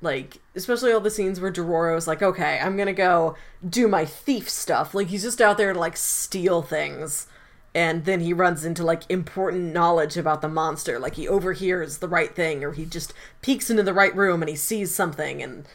Like, 0.00 0.38
especially 0.54 0.92
all 0.92 1.00
the 1.00 1.10
scenes 1.10 1.40
where 1.40 1.50
Dororo's 1.50 2.06
like, 2.06 2.20
okay, 2.22 2.58
I'm 2.62 2.76
gonna 2.76 2.92
go 2.92 3.36
do 3.66 3.88
my 3.88 4.04
thief 4.04 4.50
stuff. 4.50 4.94
Like, 4.94 5.06
he's 5.06 5.22
just 5.22 5.40
out 5.40 5.56
there 5.56 5.72
to 5.72 5.78
like 5.78 5.96
steal 5.96 6.60
things. 6.60 7.26
And 7.74 8.04
then 8.04 8.20
he 8.20 8.32
runs 8.32 8.64
into 8.64 8.84
like 8.84 9.02
important 9.08 9.72
knowledge 9.72 10.16
about 10.16 10.42
the 10.42 10.48
monster. 10.48 10.98
Like, 10.98 11.16
he 11.16 11.26
overhears 11.26 11.98
the 11.98 12.08
right 12.08 12.34
thing, 12.34 12.62
or 12.62 12.72
he 12.72 12.84
just 12.84 13.12
peeks 13.42 13.68
into 13.68 13.82
the 13.82 13.92
right 13.92 14.14
room 14.14 14.42
and 14.42 14.48
he 14.48 14.56
sees 14.56 14.94
something, 14.94 15.42
and 15.42 15.66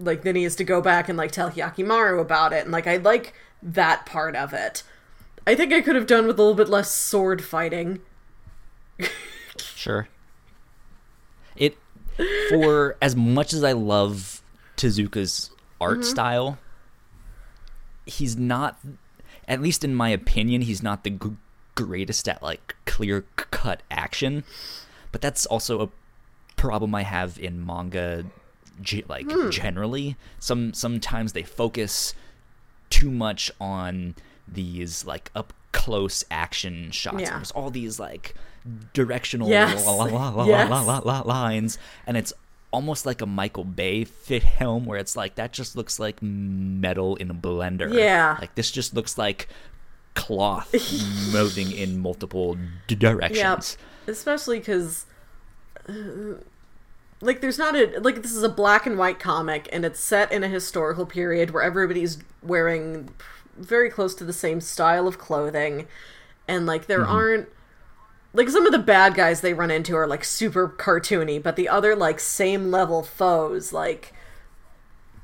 like 0.00 0.22
then 0.22 0.36
he 0.36 0.42
has 0.42 0.56
to 0.56 0.64
go 0.64 0.80
back 0.80 1.08
and 1.08 1.16
like 1.16 1.30
tell 1.30 1.50
Hyakkimaru 1.50 2.20
about 2.20 2.52
it. 2.52 2.64
And 2.64 2.72
like, 2.72 2.86
I 2.86 2.96
like 2.96 3.32
that 3.62 4.06
part 4.06 4.34
of 4.34 4.52
it. 4.52 4.82
I 5.46 5.54
think 5.54 5.72
I 5.72 5.80
could 5.80 5.94
have 5.94 6.06
done 6.06 6.26
with 6.26 6.38
a 6.38 6.42
little 6.42 6.56
bit 6.56 6.68
less 6.68 6.92
sword 6.92 7.44
fighting. 7.44 8.00
Sure. 9.74 10.08
It 11.56 11.76
for 12.48 12.96
as 13.00 13.14
much 13.14 13.52
as 13.52 13.62
I 13.62 13.72
love 13.72 14.42
Tezuka's 14.76 15.50
art 15.80 15.98
mm-hmm. 15.98 16.02
style, 16.02 16.58
he's 18.06 18.36
not 18.36 18.78
at 19.48 19.60
least 19.60 19.82
in 19.84 19.94
my 19.94 20.10
opinion, 20.10 20.62
he's 20.62 20.82
not 20.82 21.02
the 21.02 21.10
g- 21.10 21.36
greatest 21.74 22.28
at 22.28 22.42
like 22.42 22.76
clear 22.84 23.24
cut 23.36 23.82
action. 23.90 24.44
But 25.10 25.20
that's 25.20 25.46
also 25.46 25.80
a 25.82 25.88
problem 26.56 26.94
I 26.94 27.02
have 27.02 27.38
in 27.38 27.64
manga 27.64 28.26
ge- 28.82 29.04
like 29.08 29.30
hmm. 29.30 29.50
generally. 29.50 30.16
Some 30.38 30.74
sometimes 30.74 31.32
they 31.32 31.42
focus 31.42 32.14
too 32.90 33.10
much 33.10 33.50
on 33.60 34.14
these 34.46 35.04
like 35.04 35.30
up 35.34 35.52
close 35.72 36.24
action 36.30 36.90
shots. 36.90 37.20
Yeah. 37.20 37.36
There's 37.36 37.50
all 37.52 37.70
these 37.70 37.98
like 37.98 38.34
directional 38.92 39.48
Yes. 39.48 39.86
la, 39.86 39.92
la, 39.92 40.28
la, 40.30 40.44
Yes. 40.44 40.70
la, 40.70 40.80
la, 40.82 40.98
la, 41.04 41.22
lines, 41.24 41.78
and 42.06 42.16
it's 42.16 42.32
almost 42.70 43.06
like 43.06 43.20
a 43.22 43.26
Michael 43.26 43.64
Bay 43.64 44.04
film 44.04 44.84
where 44.84 44.98
it's 44.98 45.16
like 45.16 45.36
that 45.36 45.52
just 45.52 45.76
looks 45.76 45.98
like 45.98 46.22
metal 46.22 47.16
in 47.16 47.30
a 47.30 47.34
blender. 47.34 47.92
Yeah. 47.92 48.36
like 48.40 48.54
this 48.54 48.70
just 48.70 48.94
looks 48.94 49.16
like 49.16 49.48
cloth 50.14 50.74
moving 51.32 51.72
in 51.72 51.98
multiple 51.98 52.56
d- 52.86 52.94
directions. 52.94 53.78
especially 54.06 54.58
because 54.58 55.06
uh, 55.88 55.92
like 57.20 57.40
there's 57.40 57.58
not 57.58 57.76
a 57.76 57.98
like 58.00 58.22
this 58.22 58.32
is 58.32 58.42
a 58.42 58.48
black 58.48 58.86
and 58.86 58.98
white 58.98 59.18
comic 59.18 59.68
and 59.72 59.84
it's 59.84 60.00
set 60.00 60.30
in 60.32 60.42
a 60.42 60.48
historical 60.48 61.06
period 61.06 61.50
where 61.50 61.62
everybody's 61.62 62.18
wearing 62.42 63.10
very 63.56 63.90
close 63.90 64.14
to 64.14 64.24
the 64.24 64.32
same 64.32 64.60
style 64.60 65.06
of 65.06 65.18
clothing 65.18 65.86
and 66.46 66.66
like 66.66 66.86
there 66.86 67.00
mm-hmm. 67.00 67.12
aren't 67.12 67.48
like 68.32 68.48
some 68.48 68.66
of 68.66 68.72
the 68.72 68.78
bad 68.78 69.14
guys 69.14 69.40
they 69.40 69.54
run 69.54 69.70
into 69.70 69.96
are 69.96 70.06
like 70.06 70.24
super 70.24 70.68
cartoony 70.68 71.42
but 71.42 71.56
the 71.56 71.68
other 71.68 71.96
like 71.96 72.20
same 72.20 72.70
level 72.70 73.02
foes 73.02 73.72
like 73.72 74.12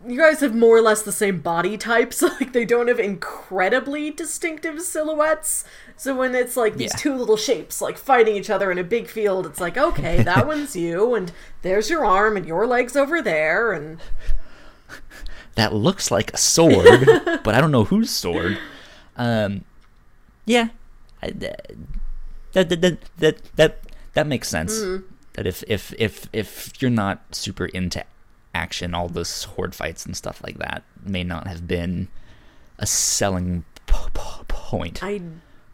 you 0.06 0.18
guys 0.18 0.40
have 0.40 0.54
more 0.54 0.76
or 0.76 0.80
less 0.82 1.02
the 1.02 1.12
same 1.12 1.40
body 1.40 1.76
types 1.78 2.20
like 2.40 2.52
they 2.52 2.64
don't 2.64 2.88
have 2.88 2.98
incredibly 3.00 4.10
distinctive 4.10 4.80
silhouettes 4.80 5.64
so 5.96 6.14
when 6.14 6.34
it's 6.34 6.56
like 6.56 6.76
these 6.76 6.92
Yeah. 6.92 6.98
two 6.98 7.14
little 7.14 7.36
shapes 7.36 7.80
like 7.80 7.96
fighting 7.98 8.36
each 8.36 8.50
other 8.50 8.70
in 8.72 8.78
a 8.78 8.84
big 8.84 9.06
field 9.08 9.46
it's 9.46 9.60
like 9.60 9.76
okay 9.78 10.22
that 10.22 10.46
one's 10.46 10.74
you 10.76 11.14
and 11.14 11.32
there's 11.62 11.88
your 11.90 12.04
arm 12.04 12.36
and 12.36 12.46
your 12.46 12.66
legs 12.66 12.96
over 12.96 13.20
there 13.22 13.72
and 13.72 13.98
That 15.56 15.72
looks 15.72 16.10
like 16.10 16.32
a 16.32 16.36
sword, 16.36 17.06
but 17.44 17.54
I 17.54 17.60
don't 17.60 17.70
know 17.70 17.84
whose 17.84 18.10
sword. 18.10 18.58
Um, 19.16 19.64
yeah, 20.44 20.70
I- 21.22 21.32
that 22.54 22.68
that 22.68 22.98
that 23.18 23.56
that 23.56 23.78
that, 24.14 24.26
makes 24.26 24.48
sense. 24.48 24.80
Mm-hmm. 24.80 25.06
That 25.34 25.46
if 25.46 25.62
if 25.68 25.94
if 25.98 26.28
if 26.32 26.72
you're 26.80 26.90
not 26.90 27.34
super 27.34 27.66
into 27.66 28.04
action, 28.54 28.94
all 28.94 29.08
those 29.08 29.44
horde 29.44 29.74
fights 29.74 30.06
and 30.06 30.16
stuff 30.16 30.42
like 30.42 30.58
that 30.58 30.84
may 31.04 31.24
not 31.24 31.46
have 31.46 31.66
been 31.66 32.08
a 32.78 32.86
selling 32.86 33.64
p- 33.86 33.94
p- 34.14 34.44
point 34.48 35.02
i 35.02 35.20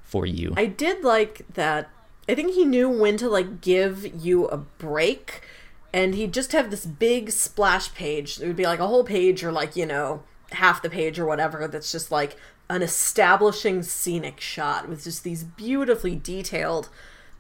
for 0.03 0.27
you. 0.27 0.55
I 0.57 0.67
did 0.67 1.05
like 1.05 1.47
that 1.55 1.91
I 2.29 2.35
think 2.35 2.55
he 2.55 2.65
knew 2.65 2.89
when 2.89 3.17
to 3.19 3.29
like 3.29 3.61
give 3.61 4.25
you 4.25 4.47
a 4.47 4.57
break 4.57 5.43
and 5.93 6.15
he'd 6.15 6.33
just 6.33 6.53
have 6.53 6.71
this 6.71 6.87
big 6.87 7.31
splash 7.31 7.93
page. 7.95 8.41
It 8.41 8.47
would 8.47 8.57
be 8.57 8.65
like 8.65 8.79
a 8.79 8.87
whole 8.87 9.05
page 9.05 9.43
or 9.43 9.51
like, 9.51 9.75
you 9.77 9.87
know, 9.87 10.23
half 10.53 10.83
the 10.83 10.91
page 10.91 11.19
or 11.19 11.27
whatever 11.27 11.67
that's 11.69 11.93
just 11.93 12.11
like 12.13 12.37
an 12.71 12.83
establishing 12.83 13.83
scenic 13.83 14.41
shot 14.41 14.89
with 14.89 15.05
just 15.05 15.25
these 15.25 15.43
beautifully 15.45 16.15
detailed 16.17 16.89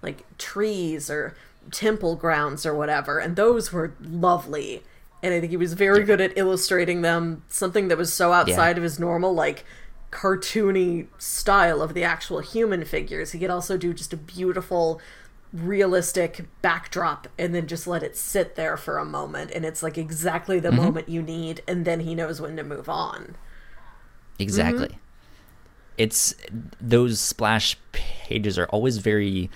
like 0.03 0.25
trees 0.39 1.09
or 1.09 1.35
temple 1.71 2.17
grounds 2.17 2.67
or 2.67 2.75
whatever 2.75 3.19
and 3.19 3.37
those 3.37 3.73
were 3.73 3.95
lovely 4.03 4.83
and 5.23 5.33
i 5.33 5.39
think 5.39 5.51
he 5.51 5.57
was 5.57 5.75
very 5.75 6.03
good 6.05 6.21
at 6.21 6.37
illustrating 6.37 7.03
them 7.03 7.43
something 7.49 7.89
that 7.89 7.97
was 7.97 8.13
so 8.13 8.33
outside 8.33 8.73
Yeah. 8.73 8.79
of 8.79 8.83
his 8.83 8.99
normal 8.99 9.33
like 9.33 9.65
cartoony 10.11 11.07
style 11.19 11.81
of 11.81 11.95
the 11.95 12.03
actual 12.03 12.41
human 12.41 12.85
figures 12.85 13.31
he 13.33 13.39
could 13.39 13.51
also 13.51 13.77
do 13.77 13.95
just 13.95 14.13
a 14.13 14.17
beautiful 14.17 15.01
realistic 15.53 16.47
backdrop 16.63 17.29
and 17.39 17.55
then 17.55 17.67
just 17.69 17.87
let 17.87 18.03
it 18.03 18.17
sit 18.17 18.57
there 18.57 18.77
for 18.77 18.99
a 18.99 19.05
moment 19.05 19.51
and 19.53 19.65
it's 19.65 19.83
like 19.83 19.97
exactly 19.97 20.59
the 20.59 20.73
moment 20.73 21.09
you 21.09 21.23
need 21.23 21.63
and 21.69 21.85
then 21.85 22.01
he 22.01 22.15
knows 22.17 22.41
when 22.41 22.57
to 22.57 22.65
move 22.65 22.89
on 22.89 23.37
Exactly. 24.39 24.89
Mm-hmm. 24.89 24.97
It's 25.99 26.35
those 26.81 27.21
splash 27.21 27.77
pages 27.93 28.59
are 28.59 28.67
always 28.67 28.99
very 28.99 29.51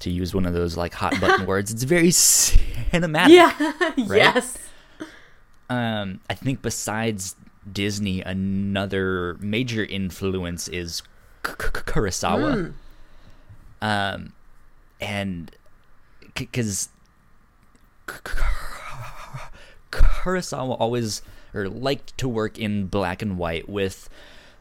to 0.00 0.10
use 0.10 0.34
one 0.34 0.44
of 0.46 0.52
those 0.52 0.76
like 0.76 0.94
hot 0.94 1.18
button 1.20 1.46
words. 1.52 1.72
It's 1.72 1.84
very 1.84 2.08
cinematic. 2.08 3.28
yeah 3.28 3.92
yes 3.96 4.58
Um, 5.70 6.20
I 6.30 6.34
think 6.34 6.62
besides 6.62 7.34
Disney, 7.72 8.20
another 8.22 9.36
major 9.40 9.84
influence 9.84 10.68
is 10.68 11.02
K- 11.42 11.52
K- 11.58 11.68
K- 11.72 11.80
Kurosawa. 11.92 12.72
Um, 13.82 14.32
and 15.00 15.50
because 16.34 16.88
Kurosawa 19.90 20.76
always 20.78 21.22
or 21.54 21.68
liked 21.68 22.16
to 22.18 22.28
work 22.28 22.58
in 22.58 22.86
black 22.86 23.22
and 23.22 23.38
white 23.38 23.68
with 23.68 24.08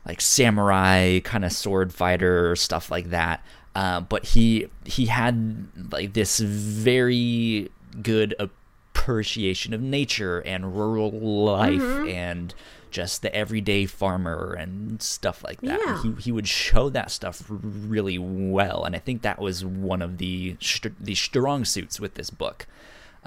like 0.06 0.22
samurai 0.22 1.20
kind 1.20 1.44
of 1.44 1.52
sword 1.52 1.94
fighter 1.94 2.56
stuff 2.56 2.92
like 2.92 3.10
that. 3.10 3.44
Uh, 3.76 4.00
but 4.00 4.26
he 4.26 4.68
he 4.86 5.08
had 5.08 5.68
like 5.92 6.14
this 6.14 6.40
very 6.40 7.70
good 8.02 8.34
appreciation 8.40 9.74
of 9.74 9.82
nature 9.82 10.40
and 10.40 10.78
rural 10.78 11.12
life 11.12 11.82
and 12.08 12.54
just 12.96 13.22
the 13.22 13.36
everyday 13.36 13.86
farmer 13.86 14.56
and 14.58 15.02
stuff 15.02 15.44
like 15.44 15.60
that. 15.62 15.80
Yeah. 15.86 16.02
He 16.02 16.14
he 16.22 16.32
would 16.32 16.48
show 16.48 16.88
that 16.90 17.12
stuff 17.12 17.44
really 17.50 18.18
well, 18.18 18.86
and 18.86 18.96
I 18.96 19.00
think 19.00 19.22
that 19.24 19.40
was 19.40 19.66
one 19.66 20.02
of 20.02 20.18
the 20.18 20.56
str- 20.62 20.88
the 20.98 21.16
strong 21.16 21.66
suits 21.66 22.00
with 22.00 22.14
this 22.14 22.30
book. 22.30 22.68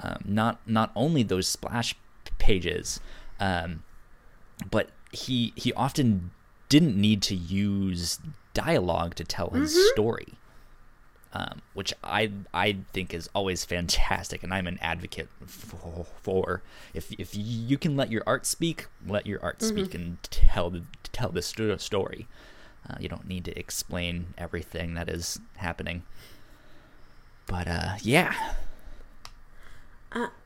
Um, 0.01 0.23
not 0.25 0.59
not 0.65 0.91
only 0.95 1.21
those 1.21 1.47
splash 1.47 1.95
pages, 2.39 2.99
um, 3.39 3.83
but 4.71 4.89
he 5.11 5.53
he 5.55 5.71
often 5.73 6.31
didn't 6.69 6.95
need 6.95 7.21
to 7.23 7.35
use 7.35 8.19
dialogue 8.53 9.15
to 9.15 9.23
tell 9.23 9.49
his 9.49 9.75
story, 9.91 10.35
um, 11.33 11.61
which 11.73 11.93
I 12.03 12.31
I 12.53 12.77
think 12.93 13.13
is 13.13 13.29
always 13.33 13.65
fantastic, 13.65 14.43
and 14.43 14.53
I'm 14.53 14.67
an 14.67 14.79
advocate 14.81 15.29
for. 15.45 16.05
for. 16.21 16.61
If 16.93 17.11
if 17.19 17.31
you 17.33 17.77
can 17.77 17.95
let 17.95 18.11
your 18.11 18.23
art 18.25 18.45
speak, 18.45 18.87
let 19.05 19.25
your 19.25 19.41
art 19.43 19.61
speak 19.61 19.93
and 19.93 20.17
tell 20.23 20.69
the 20.69 20.83
tell 21.11 21.29
the 21.29 21.41
sto- 21.41 21.77
story. 21.77 22.27
Uh, 22.89 22.95
you 22.99 23.09
don't 23.09 23.27
need 23.27 23.45
to 23.45 23.59
explain 23.59 24.33
everything 24.37 24.93
that 24.93 25.09
is 25.09 25.39
happening. 25.57 26.03
But 27.45 27.67
uh, 27.67 27.95
yeah. 28.01 28.33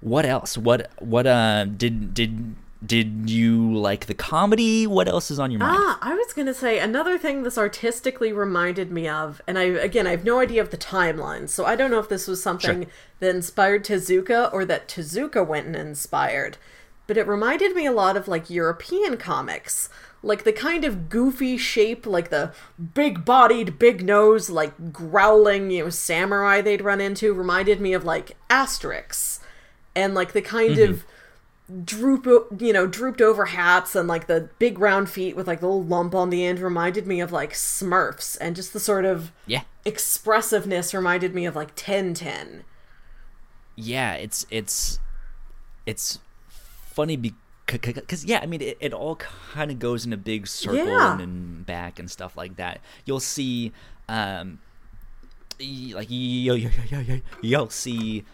what 0.01 0.25
else? 0.25 0.57
What 0.57 0.91
what 0.99 1.27
uh 1.27 1.65
did 1.65 2.13
did 2.13 2.55
did 2.85 3.29
you 3.29 3.73
like 3.73 4.05
the 4.07 4.13
comedy? 4.13 4.85
What 4.87 5.07
else 5.07 5.31
is 5.31 5.39
on 5.39 5.51
your 5.51 5.59
mind? 5.59 5.77
Ah, 5.79 5.99
I 6.01 6.13
was 6.13 6.33
gonna 6.33 6.53
say 6.53 6.79
another 6.79 7.17
thing 7.17 7.43
this 7.43 7.57
artistically 7.57 8.33
reminded 8.33 8.91
me 8.91 9.07
of, 9.07 9.41
and 9.47 9.57
I 9.57 9.63
again 9.63 10.07
I 10.07 10.11
have 10.11 10.23
no 10.25 10.39
idea 10.39 10.61
of 10.61 10.69
the 10.69 10.77
timeline, 10.77 11.47
so 11.47 11.65
I 11.65 11.75
don't 11.75 11.91
know 11.91 11.99
if 11.99 12.09
this 12.09 12.27
was 12.27 12.41
something 12.43 12.83
Sure. 12.83 12.91
that 13.19 13.35
inspired 13.35 13.85
Tezuka 13.85 14.51
or 14.53 14.65
that 14.65 14.87
Tezuka 14.87 15.45
went 15.45 15.67
and 15.67 15.75
inspired, 15.75 16.57
but 17.07 17.17
it 17.17 17.27
reminded 17.27 17.75
me 17.75 17.85
a 17.85 17.91
lot 17.91 18.17
of 18.17 18.27
like 18.27 18.49
European 18.49 19.17
comics, 19.17 19.89
like 20.21 20.43
the 20.43 20.53
kind 20.53 20.83
of 20.85 21.09
goofy 21.09 21.57
shape, 21.57 22.05
like 22.05 22.29
the 22.29 22.53
big-bodied, 22.93 23.77
big 23.77 24.03
nose, 24.03 24.49
like 24.49 24.93
growling, 24.93 25.69
you 25.71 25.83
know, 25.83 25.89
samurai 25.89 26.61
they'd 26.61 26.81
run 26.81 27.01
into, 27.01 27.33
reminded 27.33 27.79
me 27.81 27.93
of 27.93 28.03
like 28.05 28.35
Asterix, 28.49 29.39
and 29.95 30.13
like 30.13 30.33
the 30.33 30.41
kind 30.41 30.79
of 30.79 31.05
droop 31.85 32.25
you 32.59 32.71
know 32.73 32.85
drooped 32.85 33.21
over 33.21 33.45
hats 33.45 33.95
and 33.95 34.07
like 34.07 34.27
the 34.27 34.49
big 34.59 34.77
round 34.77 35.09
feet 35.09 35.35
with 35.35 35.47
like 35.47 35.59
the 35.59 35.65
little 35.65 35.83
lump 35.83 36.13
on 36.13 36.29
the 36.29 36.45
end 36.45 36.59
reminded 36.59 37.07
me 37.07 37.19
of 37.19 37.31
like 37.31 37.53
smurfs 37.53 38.37
and 38.39 38.55
just 38.55 38.73
the 38.73 38.79
sort 38.79 39.05
of 39.05 39.31
Yeah. 39.47 39.61
expressiveness 39.85 40.93
reminded 40.93 41.33
me 41.33 41.45
of 41.45 41.55
like 41.55 41.75
Tintin 41.75 42.63
yeah 43.75 44.13
it's 44.13 44.45
it's 44.51 44.99
it's 45.85 46.19
funny 46.55 47.15
because 47.65 48.23
yeah 48.25 48.39
i 48.43 48.45
mean 48.45 48.61
it, 48.61 48.77
it 48.79 48.93
all 48.93 49.15
kind 49.15 49.71
of 49.71 49.79
goes 49.79 50.05
in 50.05 50.13
a 50.13 50.17
big 50.17 50.45
circle 50.45 50.85
Yeah. 50.85 51.19
and, 51.19 51.65
back 51.65 51.97
and 51.97 52.11
stuff 52.11 52.37
like 52.37 52.57
that 52.57 52.81
you'll 53.05 53.19
see 53.19 53.71
um 54.07 54.59
like 55.59 56.09
you, 56.11 56.53
you, 56.55 56.69
you, 56.91 57.21
you'll 57.41 57.69
see 57.69 58.25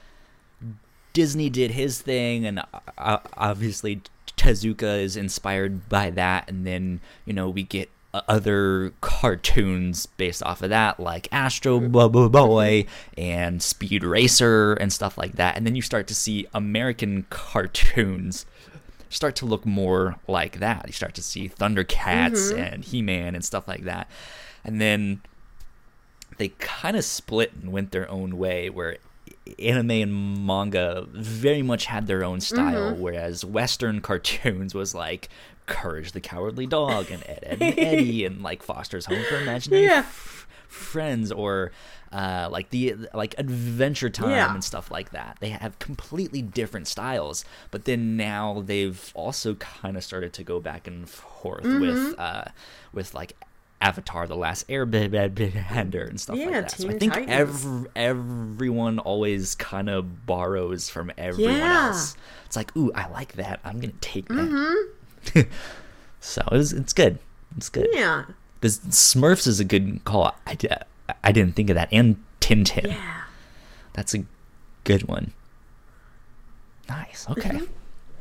disney 1.14 1.50
did 1.50 1.72
his 1.72 2.02
thing 2.02 2.46
and 2.46 2.62
uh, 2.98 3.18
obviously 3.36 4.02
tezuka 4.38 5.02
is 5.02 5.18
inspired 5.18 5.90
by 5.90 6.10
that 6.10 6.50
and 6.50 6.66
then 6.66 7.00
you 7.26 7.34
know 7.34 7.50
we 7.50 7.64
get 7.64 7.90
other 8.28 8.92
cartoons 9.02 10.08
based 10.08 10.42
off 10.42 10.64
of 10.64 10.70
that 10.70 11.00
like 11.00 11.28
astro 11.32 11.80
Bo- 11.80 12.10
Bo- 12.10 12.30
boy 12.30 12.86
and 13.18 13.62
speed 13.62 14.04
racer 14.04 14.74
and 14.74 14.92
stuff 14.92 15.18
like 15.18 15.34
that 15.34 15.56
and 15.56 15.66
then 15.66 15.76
you 15.76 15.82
start 15.82 16.08
to 16.08 16.16
see 16.16 16.48
american 16.54 17.26
cartoons 17.30 18.46
start 19.10 19.36
to 19.38 19.46
look 19.46 19.66
more 19.66 20.16
like 20.28 20.60
that. 20.60 20.84
You 20.86 20.94
start 20.94 21.16
to 21.16 21.24
see 21.24 21.50
thundercats 21.50 22.56
and 22.56 22.86
he-man 22.86 23.36
and 23.36 23.44
stuff 23.44 23.68
like 23.68 23.84
that 23.84 24.10
and 24.64 24.80
then 24.80 25.22
they 26.38 26.50
kind 26.60 26.96
of 26.96 27.04
split 27.04 27.52
and 27.54 27.72
went 27.72 27.92
their 27.92 28.10
own 28.10 28.38
way 28.38 28.70
where 28.70 28.98
anime 29.58 29.92
and 29.92 30.46
manga 30.46 31.06
very 31.12 31.62
much 31.62 31.86
had 31.86 32.08
their 32.08 32.24
own 32.24 32.40
style 32.42 32.94
whereas 32.96 33.44
western 33.46 34.02
cartoons 34.10 34.74
was 34.76 34.94
like 34.94 35.30
courage 35.66 36.12
the 36.14 36.22
cowardly 36.22 36.66
dog 36.68 37.10
and 37.12 37.24
ed, 37.28 37.40
ed 37.44 37.62
and 37.62 37.80
eddie 37.80 38.26
and 38.30 38.42
like 38.42 38.62
foster's 38.64 39.06
home 39.06 39.24
for 39.30 39.40
imaginary 39.40 39.84
Yeah. 39.86 40.00
f- 40.00 40.48
friends 40.68 41.32
or 41.32 41.72
uh, 42.12 42.48
like 42.52 42.70
the 42.72 42.96
like 43.14 43.36
adventure 43.38 44.10
time 44.10 44.30
Yeah. 44.32 44.54
and 44.54 44.64
stuff 44.64 44.90
like 44.90 45.12
that 45.12 45.38
they 45.40 45.50
have 45.50 45.78
completely 45.80 46.42
different 46.42 46.88
styles 46.88 47.46
but 47.72 47.86
then 47.86 48.18
now 48.18 48.64
they've 48.66 49.12
also 49.14 49.54
kind 49.56 49.96
of 49.96 50.04
started 50.04 50.34
to 50.34 50.44
go 50.44 50.60
back 50.60 50.88
and 50.88 51.08
forth 51.08 51.64
Mm-hmm. 51.64 51.82
with 51.82 52.20
uh 52.20 52.46
with 52.94 53.14
like 53.14 53.36
Avatar: 53.82 54.28
The 54.28 54.36
Last 54.36 54.68
Airbender 54.68 56.10
and 56.10 56.20
stuff 56.20 56.36
Yeah, 56.38 56.46
like 56.46 56.54
that. 56.54 56.72
so 56.72 56.90
I 56.90 56.98
think 56.98 57.14
Titans. 57.14 57.66
ev- 57.66 57.88
everyone 57.96 59.00
always 59.00 59.56
kind 59.56 59.90
of 59.90 60.26
borrows 60.26 60.90
from 60.90 61.12
everyone 61.18 61.56
Yeah. 61.56 61.88
else. 61.88 62.16
It's 62.46 62.56
like, 62.56 62.76
ooh, 62.76 62.92
I 62.94 63.08
like 63.10 63.34
that. 63.34 63.60
I'm 63.64 63.80
gonna 63.80 63.94
take 64.02 64.28
that. 64.28 64.34
Mm-hmm. 64.36 65.42
so 66.20 66.42
it 66.52 66.56
was, 66.56 66.74
it's 66.74 66.94
good. 66.94 67.20
It's 67.58 67.70
good. 67.70 67.88
yeah 67.94 68.26
Because 68.60 68.80
Smurfs 68.80 69.48
is 69.48 69.60
a 69.60 69.66
good 69.66 70.04
call. 70.04 70.36
I, 70.46 70.58
I 71.24 71.32
didn't 71.32 71.56
think 71.56 71.70
of 71.70 71.76
that. 71.76 71.90
And 71.92 72.24
Tintin. 72.42 72.88
yeah 72.88 73.22
That's 73.94 74.14
a 74.14 74.24
good 74.84 75.08
one. 75.08 75.34
Nice. 76.88 77.26
Okay. 77.30 77.62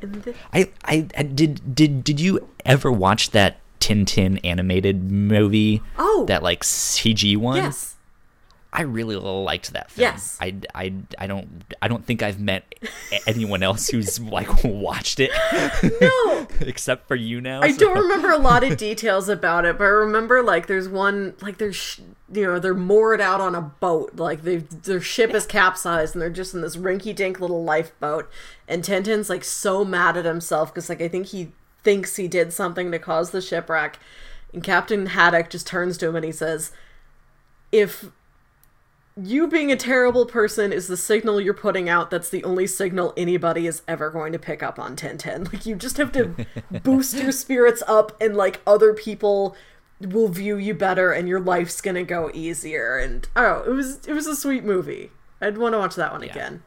Mm-hmm. 0.02 0.30
I, 0.52 0.70
I, 0.84 1.06
I 1.16 1.22
did 1.24 1.74
did 1.74 2.04
did 2.04 2.20
you 2.20 2.46
ever 2.64 2.92
watch 2.92 3.30
that 3.30 3.58
Tintin 3.80 4.40
animated 4.44 5.10
movie? 5.10 5.82
Oh. 5.98 6.24
that 6.28 6.42
like 6.42 6.62
CG 6.62 7.36
one. 7.36 7.56
yes 7.56 7.94
I 8.70 8.82
really 8.82 9.16
liked 9.16 9.72
that 9.72 9.90
film. 9.90 10.02
Yes. 10.02 10.36
I, 10.42 10.56
I, 10.74 10.92
I 11.18 11.26
don't 11.26 11.64
I 11.80 11.88
don't 11.88 12.04
think 12.04 12.22
I've 12.22 12.38
met 12.38 12.74
anyone 13.26 13.62
else 13.62 13.88
who's 13.88 14.20
like 14.20 14.62
watched 14.62 15.20
it 15.20 15.30
no 16.00 16.46
except 16.60 17.08
for 17.08 17.14
you 17.16 17.40
now. 17.40 17.62
I 17.62 17.72
so- 17.72 17.78
don't 17.78 17.98
remember 17.98 18.30
a 18.30 18.38
lot 18.38 18.64
of 18.64 18.76
details 18.76 19.28
about 19.30 19.64
it, 19.64 19.78
but 19.78 19.84
I 19.84 19.88
remember 19.88 20.42
like 20.42 20.66
there's 20.66 20.88
one 20.88 21.34
like 21.40 21.56
there's 21.56 21.76
sh- 21.76 22.00
you 22.32 22.44
know 22.44 22.58
they're 22.58 22.74
moored 22.74 23.22
out 23.22 23.40
on 23.40 23.54
a 23.54 23.62
boat, 23.62 24.16
like 24.16 24.42
they 24.42 24.58
their 24.58 25.00
ship 25.00 25.32
is 25.32 25.46
capsized 25.46 26.14
and 26.14 26.20
they're 26.20 26.28
just 26.28 26.54
in 26.54 26.60
this 26.60 26.76
rinky 26.76 27.14
dink 27.14 27.40
little 27.40 27.64
lifeboat, 27.64 28.30
and 28.68 28.84
Tintin's 28.84 29.30
like 29.30 29.44
so 29.44 29.82
mad 29.82 30.18
at 30.18 30.26
himself 30.26 30.72
because 30.74 30.90
like 30.90 31.00
I 31.00 31.08
think 31.08 31.28
he 31.28 31.52
thinks 31.88 32.16
he 32.16 32.28
did 32.28 32.52
something 32.52 32.92
to 32.92 32.98
cause 32.98 33.30
the 33.30 33.40
shipwreck, 33.40 33.98
and 34.52 34.62
Captain 34.62 35.06
Haddock 35.06 35.48
just 35.48 35.66
turns 35.66 35.96
to 35.96 36.08
him 36.08 36.16
and 36.16 36.24
he 36.26 36.32
says, 36.32 36.70
"If 37.72 38.10
you 39.16 39.48
being 39.48 39.72
a 39.72 39.76
terrible 39.76 40.26
person 40.26 40.70
is 40.72 40.86
the 40.86 40.96
signal 40.98 41.40
you're 41.40 41.54
putting 41.54 41.88
out 41.88 42.08
that's 42.10 42.28
the 42.28 42.44
only 42.44 42.66
signal 42.68 43.12
anybody 43.16 43.66
is 43.66 43.82
ever 43.88 44.10
going 44.10 44.32
to 44.32 44.38
pick 44.38 44.62
up 44.62 44.78
on 44.78 44.94
Tintin 44.94 45.50
like 45.52 45.66
you 45.66 45.74
just 45.74 45.96
have 45.96 46.12
to 46.12 46.46
boost 46.84 47.16
your 47.16 47.32
spirits 47.32 47.82
up 47.88 48.16
and 48.20 48.36
like 48.36 48.60
other 48.64 48.92
people 48.94 49.56
will 50.00 50.28
view 50.28 50.56
you 50.56 50.72
better 50.72 51.10
and 51.10 51.26
your 51.28 51.40
life's 51.40 51.80
gonna 51.80 52.04
go 52.04 52.30
easier. 52.34 52.96
And 52.98 53.26
oh 53.34 53.64
it 53.66 53.70
was 53.70 54.06
it 54.06 54.12
was 54.12 54.26
a 54.28 54.36
sweet 54.36 54.62
movie. 54.62 55.10
I'd 55.40 55.58
want 55.58 55.72
to 55.72 55.78
watch 55.78 55.96
that 55.96 56.12
one 56.12 56.22
Yeah. 56.22 56.30
again 56.30 56.62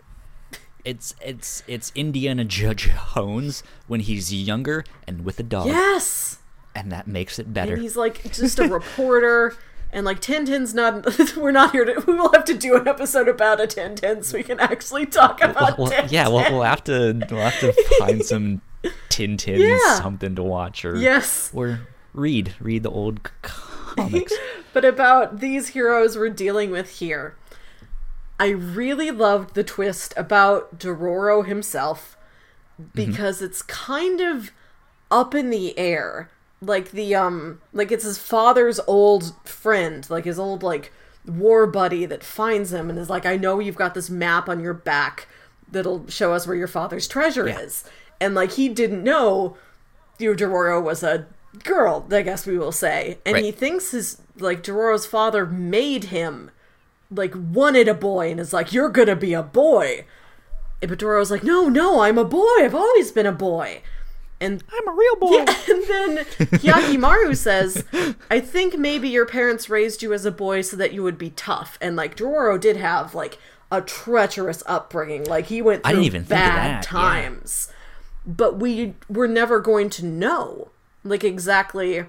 It's 0.85 1.13
it's 1.23 1.63
it's 1.67 1.91
Indiana 1.95 2.43
Judge 2.45 2.89
Jones 3.15 3.63
when 3.87 3.99
he's 3.99 4.33
younger 4.33 4.83
and 5.07 5.23
with 5.25 5.39
a 5.39 5.43
dog, 5.43 5.67
yes 5.67 6.39
and 6.73 6.91
that 6.91 7.05
makes 7.05 7.37
it 7.37 7.53
better. 7.53 7.73
and 7.73 7.81
he's 7.81 7.97
like 7.97 8.31
just 8.31 8.57
a 8.57 8.67
reporter 8.67 9.53
and 9.91 10.05
like 10.05 10.21
Tintin's 10.21 10.73
not 10.73 11.05
we're 11.35 11.51
not 11.51 11.71
here 11.73 11.83
to 11.83 12.01
we 12.07 12.13
will 12.15 12.31
have 12.31 12.45
to 12.45 12.53
do 12.57 12.77
an 12.77 12.87
episode 12.87 13.27
about 13.27 13.59
a 13.59 13.67
Tintin 13.67 14.23
so 14.23 14.37
we 14.37 14.43
can 14.43 14.59
actually 14.59 15.05
talk 15.05 15.41
about 15.43 15.77
Well, 15.77 15.91
Tintin. 15.91 16.11
yeah, 16.11 16.27
we'll, 16.29 16.49
we'll 16.51 16.61
have 16.63 16.83
to 16.85 17.21
we'll 17.29 17.41
have 17.41 17.59
to 17.59 17.73
find 17.99 18.23
some 18.25 18.61
Tintin 19.09 19.59
Yeah. 19.85 19.95
something 19.99 20.33
to 20.35 20.43
watch 20.43 20.85
or 20.85 20.95
yes 20.95 21.51
or 21.53 21.81
read 22.13 22.55
read 22.61 22.83
the 22.83 22.89
old 22.89 23.29
comics. 23.41 24.33
but 24.73 24.85
about 24.85 25.41
these 25.41 25.69
heroes 25.69 26.17
we're 26.17 26.29
dealing 26.29 26.71
with 26.71 26.89
here. 26.99 27.35
I 28.41 28.49
really 28.49 29.11
loved 29.11 29.53
the 29.53 29.63
twist 29.63 30.13
about 30.17 30.79
Dororo 30.79 31.45
himself 31.45 32.17
because 32.95 33.41
it's 33.41 33.61
kind 33.61 34.19
of 34.19 34.51
up 35.11 35.35
in 35.35 35.51
the 35.51 35.77
air. 35.77 36.29
Like 36.61 36.91
the 36.91 37.13
um 37.15 37.61
like 37.71 37.91
it's 37.91 38.03
his 38.03 38.17
father's 38.17 38.79
old 38.87 39.33
friend, 39.47 40.07
like 40.09 40.25
his 40.25 40.39
old 40.39 40.63
like 40.63 40.91
war 41.25 41.67
buddy 41.67 42.05
that 42.07 42.23
finds 42.23 42.73
him 42.73 42.89
and 42.89 42.97
is 42.97 43.09
like, 43.09 43.25
I 43.27 43.37
know 43.37 43.59
you've 43.59 43.75
got 43.75 43.93
this 43.93 44.09
map 44.09 44.49
on 44.49 44.59
your 44.59 44.73
back 44.73 45.27
that'll 45.71 46.07
show 46.07 46.33
us 46.33 46.47
where 46.47 46.55
your 46.55 46.67
father's 46.67 47.07
treasure 47.07 47.47
Yeah. 47.47 47.59
is. 47.59 47.83
And 48.19 48.33
like 48.33 48.53
he 48.53 48.69
didn't 48.69 49.03
know 49.03 49.55
you 50.19 50.31
know, 50.31 50.35
Dororo 50.35 50.81
was 50.81 51.03
a 51.03 51.25
girl, 51.63 52.07
I 52.11 52.21
guess 52.23 52.45
we 52.47 52.57
will 52.57 52.71
say. 52.71 53.17
And 53.25 53.35
Right. 53.35 53.45
he 53.45 53.51
thinks 53.51 53.91
his 53.91 54.17
like 54.37 54.63
Dororo's 54.63 55.05
father 55.05 55.45
made 55.45 56.05
him 56.05 56.49
like 57.11 57.33
wanted 57.35 57.87
a 57.87 57.93
boy 57.93 58.31
and 58.31 58.39
is 58.39 58.53
like, 58.53 58.73
You're 58.73 58.89
gonna 58.89 59.15
be 59.15 59.33
a 59.33 59.43
boy. 59.43 60.05
And 60.81 60.91
Dororo's 60.91 61.31
like, 61.31 61.43
No, 61.43 61.69
no, 61.69 62.01
I'm 62.01 62.17
a 62.17 62.25
boy. 62.25 62.47
I've 62.59 62.75
always 62.75 63.11
been 63.11 63.25
a 63.25 63.31
boy. 63.31 63.81
And 64.39 64.63
I'm 64.73 64.87
a 64.87 64.91
real 64.91 65.15
boy. 65.17 65.37
and 65.69 65.83
then 65.87 66.17
Hyakkimaru 66.59 67.37
says, 67.37 67.85
I 68.31 68.39
think 68.39 68.75
maybe 68.75 69.07
your 69.07 69.27
parents 69.27 69.69
raised 69.69 70.01
you 70.01 70.13
as 70.13 70.25
a 70.25 70.31
boy 70.31 70.61
so 70.61 70.75
that 70.77 70.93
you 70.93 71.03
would 71.03 71.17
be 71.17 71.29
tough. 71.29 71.77
And 71.79 71.95
like 71.95 72.15
Dororo 72.15 72.59
did 72.59 72.77
have 72.77 73.13
like 73.13 73.37
a 73.71 73.81
treacherous 73.81 74.63
upbringing. 74.65 75.25
Like 75.25 75.45
he 75.45 75.61
went 75.61 75.83
through 75.83 75.89
I 75.89 75.93
didn't 75.93 76.05
even 76.05 76.23
think 76.23 76.39
of 76.41 76.45
bad 76.45 76.55
that, 76.55 76.75
yeah. 76.77 76.81
times. 76.81 77.71
But 78.25 78.59
we 78.59 78.95
were 79.09 79.27
never 79.27 79.59
going 79.59 79.89
to 79.91 80.05
know 80.05 80.69
like 81.03 81.23
exactly 81.23 82.05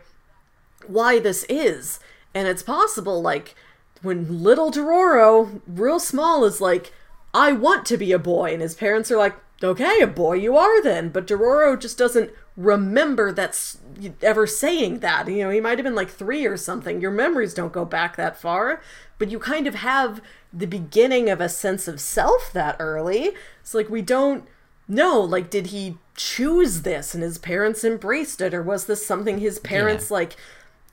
why 0.87 1.19
this 1.19 1.45
is. 1.49 2.01
And 2.35 2.49
it's 2.49 2.63
possible, 2.63 3.21
like, 3.21 3.55
when 4.03 4.43
little 4.43 4.71
Dororo, 4.71 5.61
real 5.67 6.01
small, 6.01 6.45
is 6.45 6.61
like, 6.61 6.93
I 7.35 7.53
want 7.53 7.87
to 7.87 7.97
be 7.97 8.13
a 8.13 8.19
boy, 8.19 8.53
and 8.53 8.61
his 8.61 8.75
parents 8.75 9.11
are 9.11 9.17
like, 9.17 9.35
okay, 9.63 10.01
a 10.01 10.07
boy 10.07 10.35
you 10.35 10.57
are 10.57 10.83
then. 10.83 11.09
But 11.09 11.27
Dororo 11.27 11.79
just 11.81 11.97
doesn't 11.97 12.31
remember 12.57 13.33
that's 13.33 13.79
ever 14.21 14.47
saying 14.47 14.99
that. 15.01 15.29
You 15.29 15.45
know, 15.45 15.51
he 15.51 15.61
might 15.61 15.79
have 15.79 15.85
been 15.85 15.95
like 15.95 16.11
three 16.11 16.45
or 16.47 16.57
something. 16.57 17.01
Your 17.01 17.11
memories 17.11 17.55
don't 17.55 17.73
go 17.73 17.85
back 17.85 18.17
that 18.17 18.37
far, 18.37 18.83
but 19.19 19.31
you 19.31 19.39
kind 19.39 19.67
of 19.67 19.77
have 19.77 20.21
the 20.53 20.67
beginning 20.67 21.31
of 21.31 21.41
a 21.41 21.49
sense 21.49 21.89
of 21.89 22.01
self 22.01 22.53
that 22.53 22.77
early. 22.79 23.31
It's 23.61 23.73
like 23.73 23.89
we 23.89 24.03
don't 24.03 24.47
know, 24.89 25.21
like, 25.21 25.49
did 25.49 25.69
he 25.69 25.97
choose 26.17 26.83
this 26.83 27.15
and 27.15 27.23
his 27.23 27.39
parents 27.39 27.85
embraced 27.85 28.41
it, 28.43 28.53
or 28.53 28.63
was 28.63 28.85
this 28.87 29.07
something 29.07 29.39
his 29.39 29.59
parents, 29.61 30.11
Yeah. 30.11 30.15
like, 30.15 30.37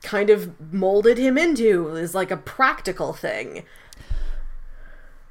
kind 0.02 0.30
of 0.30 0.72
molded 0.72 1.18
him 1.18 1.36
into 1.36 1.88
is 1.96 2.14
like 2.14 2.30
a 2.30 2.36
practical 2.36 3.12
thing. 3.12 3.64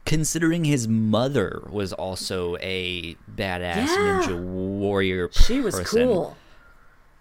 Considering 0.05 0.63
his 0.65 0.87
mother 0.87 1.61
was 1.69 1.93
also 1.93 2.55
a 2.61 3.15
badass 3.31 3.75
Yeah. 3.87 4.21
ninja 4.25 4.39
warrior 4.41 5.29
She 5.31 5.59
was 5.61 5.75
person. 5.75 6.07
cool. 6.07 6.37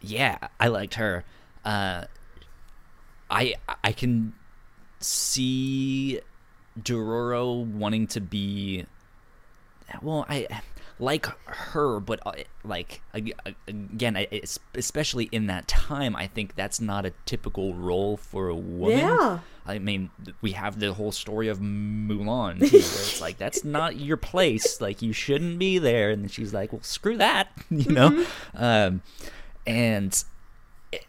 yeah, 0.01 0.39
I 0.59 0.69
liked 0.69 0.95
her. 0.95 1.25
Uh, 1.65 2.05
I 3.31 3.55
I 3.85 3.93
can 3.93 4.33
see 5.01 6.21
Dororo 6.81 7.63
wanting 7.67 8.07
to 8.09 8.21
be. 8.21 8.87
Well, 10.01 10.25
I 10.29 10.47
like 10.99 11.27
her, 11.47 12.01
but 12.01 12.21
uh, 12.27 12.33
like 12.65 13.01
ag- 13.15 13.35
ag- 13.47 13.55
again, 13.69 14.17
I- 14.17 14.43
especially 14.75 15.29
in 15.33 15.47
that 15.47 15.69
time, 15.69 16.17
I 16.17 16.27
think 16.27 16.55
that's 16.57 16.81
not 16.81 17.07
a 17.07 17.13
typical 17.27 17.75
role 17.75 18.17
for 18.17 18.49
a 18.49 18.55
woman. 18.57 18.99
Yeah. 18.99 19.39
I 19.67 19.79
mean, 19.79 20.11
we 20.41 20.53
have 20.53 20.81
the 20.81 20.95
whole 20.95 21.13
story 21.13 21.49
of 21.49 21.59
Mulan, 21.61 22.59
too, 22.59 22.79
where 22.79 22.81
it's 22.81 23.21
like 23.21 23.37
that's 23.45 23.65
not 23.65 23.97
your 23.97 24.17
place. 24.17 24.81
Like 24.81 25.03
you 25.03 25.13
shouldn't 25.13 25.59
be 25.59 25.79
there. 25.79 26.11
And 26.11 26.31
she's 26.31 26.55
like, 26.55 26.73
"Well, 26.73 26.83
screw 26.83 27.17
that," 27.19 27.49
you 27.71 27.93
know. 27.93 28.11
Mm-hmm. 28.11 28.65
Um, 28.65 29.03
and 29.67 30.25
it- 30.91 31.05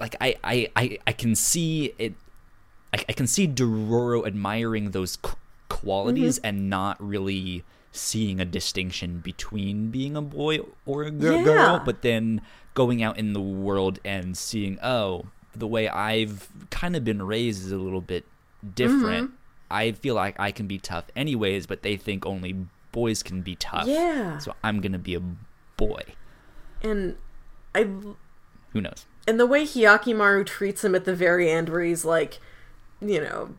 like 0.00 0.16
I, 0.20 0.36
I, 0.42 0.68
I, 0.74 0.98
I 1.06 1.12
can 1.12 1.34
see 1.34 1.92
it. 1.98 2.14
I, 2.94 3.04
I 3.08 3.12
can 3.12 3.26
see 3.26 3.46
Dororo 3.46 4.26
admiring 4.26 4.92
those 4.92 5.18
qualities 5.68 6.38
Mm-hmm. 6.38 6.46
and 6.46 6.70
not 6.70 6.96
really 7.06 7.62
seeing 7.96 8.40
a 8.40 8.44
distinction 8.44 9.18
between 9.20 9.90
being 9.90 10.16
a 10.16 10.22
boy 10.22 10.60
or 10.84 11.02
a 11.04 11.10
gir- 11.10 11.32
Yeah. 11.38 11.44
girl, 11.44 11.82
but 11.84 12.02
then 12.02 12.40
going 12.74 13.02
out 13.02 13.18
in 13.18 13.32
the 13.32 13.40
world 13.40 13.98
and 14.04 14.36
seeing, 14.36 14.78
oh, 14.82 15.26
the 15.54 15.66
way 15.66 15.88
I've 15.88 16.48
kind 16.70 16.94
of 16.96 17.04
been 17.04 17.22
raised 17.22 17.64
is 17.64 17.72
a 17.72 17.78
little 17.78 18.00
bit 18.02 18.24
different. 18.74 19.28
Mm-hmm. 19.30 19.36
I 19.70 19.92
feel 19.92 20.14
like 20.14 20.38
I 20.38 20.52
can 20.52 20.66
be 20.66 20.78
tough 20.78 21.06
anyways, 21.16 21.66
but 21.66 21.82
they 21.82 21.96
think 21.96 22.24
only 22.26 22.54
boys 22.92 23.22
can 23.22 23.40
be 23.42 23.56
tough. 23.56 23.86
Yeah. 23.86 24.38
So 24.38 24.54
I'm 24.62 24.80
gonna 24.80 24.98
be 24.98 25.14
a 25.14 25.22
boy. 25.76 26.02
And 26.82 27.16
I 27.74 27.84
Who 27.84 28.80
knows? 28.80 29.06
and 29.26 29.40
the 29.40 29.46
way 29.46 29.64
Hyakkimaru 29.64 30.46
treats 30.46 30.84
him 30.84 30.94
at 30.94 31.04
the 31.04 31.14
very 31.14 31.50
end 31.50 31.68
where 31.68 31.82
he's 31.82 32.04
like, 32.04 32.38
you 33.00 33.20
know, 33.20 33.54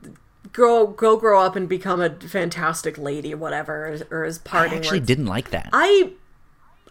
go 0.54 0.88
go 0.88 1.18
grow 1.18 1.42
up 1.42 1.56
and 1.56 1.68
become 1.68 2.02
a 2.02 2.10
fantastic 2.10 2.98
lady, 2.98 3.34
whatever, 3.34 3.98
or 4.12 4.24
his 4.26 4.40
I 4.40 4.42
parting 4.44 4.78
actually 4.80 5.00
words. 5.00 5.08
didn't 5.08 5.26
like 5.26 5.50
that. 5.52 5.70
I 5.74 6.14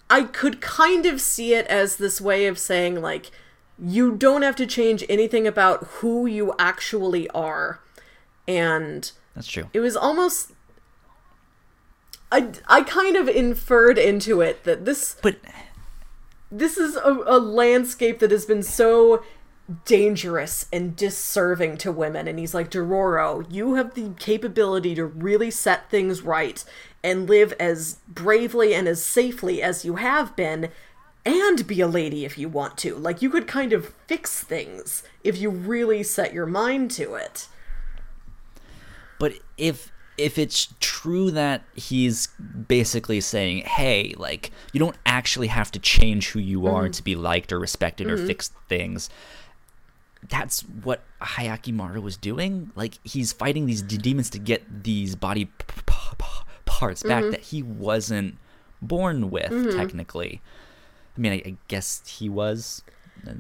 I 0.09 0.23
could 0.25 0.61
kind 0.61 1.07
of 1.07 1.21
see 1.21 1.55
it 1.55 1.67
as 1.67 1.97
this 1.97 2.21
way 2.21 2.47
of 2.47 2.59
saying 2.59 3.01
like 3.01 3.31
you 3.79 4.13
don't 4.17 4.43
have 4.43 4.57
to 4.57 4.67
change 4.67 5.05
anything 5.09 5.47
about 5.47 5.85
who 5.99 6.27
you 6.27 6.55
actually 6.59 7.29
are. 7.31 7.81
And 8.49 9.11
That's 9.35 9.49
true. 9.49 9.69
it 9.73 9.81
was 9.81 9.97
almost 9.97 10.53
I 12.33 12.51
I 12.69 12.83
kind 12.83 13.17
of 13.17 13.29
inferred 13.29 13.99
into 13.99 14.41
it 14.41 14.65
that 14.65 14.85
this 14.85 15.17
But 15.23 15.37
this 16.51 16.77
is 16.79 16.97
a, 16.97 17.23
a 17.27 17.39
landscape 17.39 18.21
that 18.21 18.31
has 18.31 18.45
been 18.45 18.63
so 18.63 19.23
dangerous 19.85 20.67
and 20.73 20.95
disserving 20.95 21.77
to 21.79 21.91
women. 21.91 22.29
And 22.29 22.39
he's 22.39 22.55
like 22.55 22.71
Dororo 22.71 23.47
you 23.51 23.75
have 23.75 23.95
the 23.95 24.11
capability 24.19 24.95
to 24.95 25.05
really 25.05 25.51
set 25.51 25.91
things 25.91 26.23
right 26.23 26.65
and 27.03 27.29
live 27.29 27.53
as 27.59 27.99
bravely 28.09 28.75
and 28.75 28.89
as 28.89 29.05
safely 29.05 29.63
as 29.63 29.85
you 29.85 29.97
have 29.97 30.37
been 30.37 30.71
and 31.25 31.67
be 31.67 31.81
a 31.81 31.89
lady 31.89 32.25
if 32.25 32.39
you 32.39 32.49
want 32.49 32.79
to. 32.79 32.95
Like 32.95 33.21
you 33.21 33.29
could 33.29 33.49
kind 33.49 33.73
of 33.73 33.93
fix 34.07 34.43
things 34.43 35.03
if 35.25 35.39
you 35.39 35.51
really 35.51 36.03
set 36.03 36.33
your 36.33 36.47
mind 36.47 36.93
to 36.93 37.15
it. 37.15 37.49
But 39.19 39.35
if 39.59 39.93
if 40.17 40.39
it's 40.39 40.75
true 40.81 41.31
that 41.33 41.63
he's 41.75 42.29
basically 42.69 43.21
saying, 43.21 43.65
"Hey, 43.65 44.15
like 44.17 44.51
you 44.73 44.81
don't 44.81 44.97
actually 45.05 45.49
have 45.49 45.71
to 45.73 45.79
change 45.79 46.31
who 46.31 46.39
you 46.39 46.67
are 46.67 46.85
mm-hmm. 46.85 46.93
to 46.93 47.03
be 47.03 47.17
liked 47.17 47.53
or 47.53 47.59
respected 47.59 48.09
or 48.09 48.17
mm-hmm. 48.17 48.27
fix 48.27 48.51
things." 48.69 49.11
That's 50.29 50.61
what 50.63 51.03
Hyakkimaru 51.21 52.03
was 52.03 52.17
doing. 52.17 52.71
Like 52.75 52.99
he's 53.05 53.33
fighting 53.33 53.67
these 53.67 53.83
d- 53.83 53.97
demons 53.99 54.31
to 54.31 54.39
get 54.39 54.83
these 54.85 55.15
body 55.17 55.47
p- 55.47 55.53
p- 55.87 56.27
parts 56.65 57.03
back 57.03 57.25
that 57.31 57.41
he 57.41 57.63
wasn't 57.63 58.37
born 58.83 59.31
with. 59.31 59.75
Technically, 59.77 60.41
I 61.17 61.21
mean, 61.21 61.33
I, 61.33 61.43
I 61.47 61.57
guess 61.69 62.03
he 62.07 62.29
was. 62.29 62.83
Uh, 63.27 63.33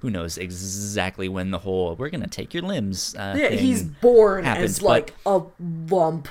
Who 0.00 0.10
knows 0.10 0.36
exactly 0.36 1.28
when 1.28 1.50
the 1.50 1.58
whole 1.58 1.94
"we're 1.96 2.10
gonna 2.10 2.26
take 2.26 2.52
your 2.54 2.62
limbs" 2.62 3.14
uh, 3.16 3.34
yeah 3.38 3.48
thing 3.48 3.58
he's 3.58 3.82
born 3.82 4.44
happens, 4.44 4.78
as 4.78 4.82
like 4.82 5.14
a 5.24 5.42
lump 5.88 6.28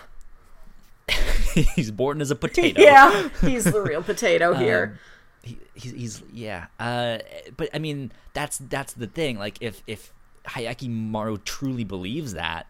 he's 1.75 1.91
born 1.91 2.21
as 2.21 2.31
a 2.31 2.35
potato. 2.35 2.81
yeah 2.81 3.29
he's 3.41 3.63
the 3.65 3.81
real 3.81 4.01
potato 4.03 4.53
here 4.65 4.93
Um, 4.93 4.99
he, 5.43 5.59
he's, 5.75 5.91
he's 5.91 6.23
yeah. 6.31 6.67
Uh, 6.79 7.19
but 7.55 7.69
I 7.73 7.79
mean, 7.79 8.11
that's 8.33 8.57
that's 8.57 8.93
the 8.93 9.07
thing. 9.07 9.37
Like, 9.37 9.57
if 9.61 9.83
if 9.85 10.11
Hyakkimaru 10.45 11.43
truly 11.43 11.83
believes 11.83 12.33
that, 12.33 12.65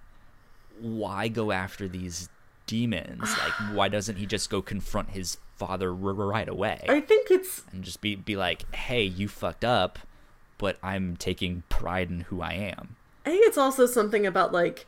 why 0.80 1.28
go 1.28 1.52
after 1.52 1.88
these 1.88 2.30
demons? 2.66 3.22
Like, 3.38 3.76
why 3.76 3.88
doesn't 3.88 4.18
he 4.18 4.26
just 4.26 4.50
go 4.50 4.62
confront 4.62 5.12
his 5.12 5.38
father 5.56 5.90
r- 5.90 5.96
right 5.96 6.50
away 6.50 6.84
I 6.90 7.00
think 7.00 7.30
it's 7.30 7.62
and 7.72 7.84
just 7.84 8.02
be 8.02 8.16
be 8.16 8.36
like, 8.36 8.74
"Hey, 8.76 9.04
you 9.04 9.28
fucked 9.28 9.64
up, 9.64 10.00
but 10.58 10.78
I'm 10.82 11.16
taking 11.16 11.64
pride 11.70 12.10
in 12.10 12.22
who 12.22 12.42
I 12.42 12.54
am." 12.54 12.96
I 13.26 13.30
think 13.30 13.46
it's 13.48 13.58
also 13.58 13.86
something 13.86 14.26
about 14.26 14.52
like 14.52 14.88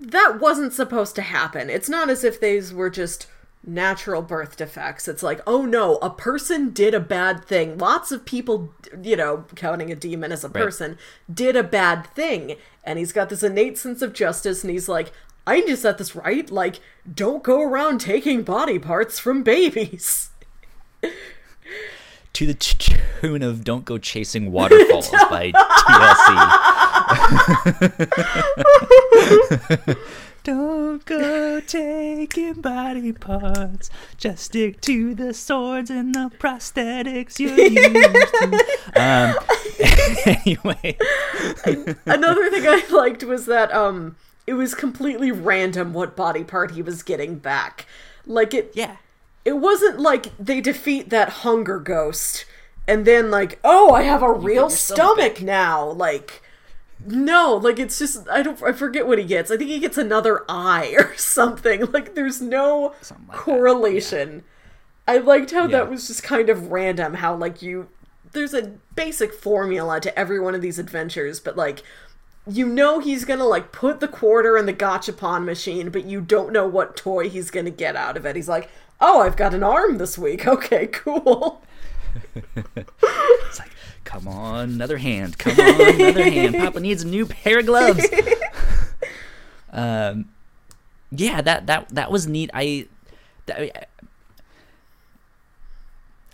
that 0.00 0.40
wasn't 0.40 0.72
supposed 0.72 1.14
to 1.16 1.22
happen. 1.22 1.70
It's 1.70 1.88
not 1.88 2.10
as 2.10 2.24
if 2.24 2.40
these 2.40 2.72
were 2.72 2.90
just 2.90 3.26
natural 3.66 4.22
birth 4.22 4.56
defects. 4.56 5.06
It's 5.08 5.22
like, 5.22 5.40
oh 5.46 5.64
no, 5.66 5.96
a 5.96 6.08
person 6.10 6.70
did 6.70 6.94
a 6.94 7.00
bad 7.00 7.44
thing. 7.44 7.76
Lots 7.78 8.10
of 8.12 8.24
people, 8.24 8.72
you 9.02 9.16
know, 9.16 9.44
counting 9.54 9.90
a 9.92 9.94
demon 9.94 10.32
as 10.32 10.44
a 10.44 10.48
Right. 10.48 10.62
person, 10.64 10.96
did 11.32 11.54
a 11.56 11.62
bad 11.62 12.06
thing. 12.14 12.56
And 12.84 12.98
he's 12.98 13.12
got 13.12 13.28
this 13.28 13.42
innate 13.42 13.76
sense 13.78 14.00
of 14.02 14.12
justice 14.14 14.64
and 14.64 14.70
he's 14.70 14.88
like, 14.88 15.12
I 15.46 15.60
need 15.60 15.66
to 15.68 15.76
set 15.76 15.98
this 15.98 16.14
right. 16.16 16.50
Like, 16.50 16.80
don't 17.12 17.42
go 17.42 17.60
around 17.62 18.00
taking 18.00 18.42
body 18.42 18.78
parts 18.78 19.18
from 19.18 19.42
babies. 19.42 20.30
To 22.34 22.46
the 22.46 22.54
tune 22.54 23.42
of 23.42 23.64
"Don't 23.64 23.84
Go 23.84 23.98
Chasing 23.98 24.52
Waterfalls" 24.52 25.10
by 25.30 25.50
TLC. 25.50 26.36
Don't 31.10 31.20
go 31.20 31.60
taking 31.60 32.60
body 32.60 33.12
parts. 33.12 33.90
Just 34.16 34.44
stick 34.44 34.80
to 34.82 35.12
the 35.14 35.34
swords 35.34 35.90
and 35.90 36.14
the 36.14 36.30
prosthetics 36.38 37.40
you 37.40 37.50
used. 37.56 38.34
To. 38.34 39.00
Um, 39.00 39.34
anyway, 40.44 40.96
Another 42.06 42.50
thing 42.50 42.66
I 42.66 42.84
liked 42.90 43.24
was 43.24 43.46
that 43.46 43.72
um 43.72 44.16
it 44.46 44.54
was 44.54 44.74
completely 44.74 45.32
random 45.32 45.92
what 45.92 46.14
body 46.14 46.44
part 46.44 46.72
he 46.72 46.82
was 46.82 47.02
getting 47.02 47.38
back. 47.38 47.86
Like 48.24 48.54
it 48.54 48.70
yeah, 48.74 48.96
it 49.44 49.58
wasn't 49.58 49.98
like 49.98 50.36
they 50.38 50.60
defeat 50.60 51.10
that 51.10 51.28
hunger 51.28 51.80
ghost 51.80 52.44
and 52.86 53.04
then 53.04 53.30
like, 53.30 53.58
oh, 53.64 53.92
I 53.92 54.02
have 54.02 54.22
a 54.22 54.32
real 54.32 54.70
stomach 54.70 55.36
stomach 55.38 55.42
now. 55.42 55.90
Like 55.90 56.42
no, 57.06 57.54
like 57.56 57.78
it's 57.78 57.98
just 57.98 58.28
I 58.28 58.42
don't 58.42 58.62
I 58.62 58.72
forget 58.72 59.06
what 59.06 59.18
he 59.18 59.24
gets. 59.24 59.50
I 59.50 59.56
think 59.56 59.70
he 59.70 59.78
gets 59.78 59.98
another 59.98 60.44
eye 60.48 60.94
or 60.98 61.16
something. 61.16 61.86
Like 61.92 62.14
there's 62.14 62.40
no 62.40 62.94
like 63.28 63.38
correlation. 63.38 64.42
I 65.08 65.18
liked 65.18 65.50
how 65.50 65.62
Yeah. 65.62 65.78
that 65.78 65.90
was 65.90 66.06
just 66.06 66.22
kind 66.22 66.48
of 66.50 66.70
random 66.70 67.14
how 67.14 67.34
like 67.34 67.62
you 67.62 67.88
there's 68.32 68.54
a 68.54 68.72
basic 68.94 69.34
formula 69.34 70.00
to 70.00 70.16
every 70.18 70.38
one 70.38 70.54
of 70.54 70.60
these 70.62 70.78
adventures, 70.78 71.40
but 71.40 71.56
like 71.56 71.82
you 72.46 72.66
know 72.66 72.98
he's 73.00 73.24
gonna 73.24 73.44
like 73.44 73.72
put 73.72 74.00
the 74.00 74.08
quarter 74.08 74.56
in 74.56 74.66
the 74.66 74.72
gachapon 74.74 75.44
machine, 75.44 75.90
but 75.90 76.04
you 76.04 76.20
don't 76.20 76.52
know 76.52 76.66
what 76.66 76.96
toy 76.96 77.28
he's 77.28 77.50
gonna 77.50 77.70
get 77.70 77.96
out 77.96 78.16
of 78.16 78.24
it. 78.26 78.36
He's 78.36 78.48
like, 78.48 78.70
"Oh, 79.00 79.20
I've 79.20 79.36
got 79.36 79.54
an 79.54 79.62
arm 79.62 79.98
this 79.98 80.16
week. 80.18 80.46
Okay, 80.46 80.86
cool." 80.86 81.62
it's 82.56 83.58
like, 83.58 83.70
come 84.04 84.26
on, 84.28 84.70
another 84.70 84.98
hand. 84.98 85.38
Come 85.38 85.58
on, 85.60 85.94
another 86.00 86.24
hand. 86.30 86.54
Papa 86.56 86.80
needs 86.86 87.02
a 87.02 87.06
new 87.06 87.26
pair 87.26 87.58
of 87.60 87.66
gloves. 87.66 88.06
um, 89.72 90.28
yeah, 91.10 91.40
that 91.40 91.66
that 91.66 91.88
that 91.90 92.10
was 92.10 92.26
neat. 92.26 92.50
I, 92.54 92.86
that, 93.46 93.88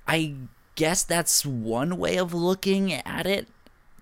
I 0.06 0.34
guess 0.74 1.02
that's 1.02 1.44
one 1.44 1.96
way 1.98 2.16
of 2.16 2.32
looking 2.34 2.92
at 2.92 3.26
it. 3.26 3.48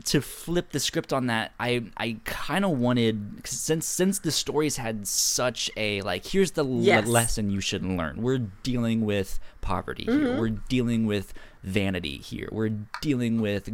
To 0.06 0.20
flip 0.20 0.70
the 0.72 0.80
script 0.80 1.12
on 1.12 1.28
that, 1.28 1.52
I 1.58 1.84
I 1.96 2.16
kind 2.24 2.64
of 2.64 2.72
wanted 2.72 3.38
'cause 3.42 3.52
since 3.58 3.86
since 3.86 4.18
the 4.18 4.32
stories 4.32 4.76
had 4.76 5.06
such 5.06 5.70
a 5.76 6.02
like 6.02 6.26
here's 6.26 6.50
the 6.50 6.64
le- 6.64 6.82
Yes. 6.82 7.06
lesson 7.06 7.48
you 7.48 7.60
should 7.60 7.84
learn. 7.86 8.20
We're 8.20 8.38
dealing 8.64 9.02
with 9.06 9.38
poverty 9.60 10.04
here. 10.04 10.38
We're 10.38 10.48
dealing 10.50 11.06
with 11.06 11.32
vanity 11.64 12.18
here. 12.18 12.48
We're 12.52 12.70
dealing 13.00 13.40
with 13.40 13.68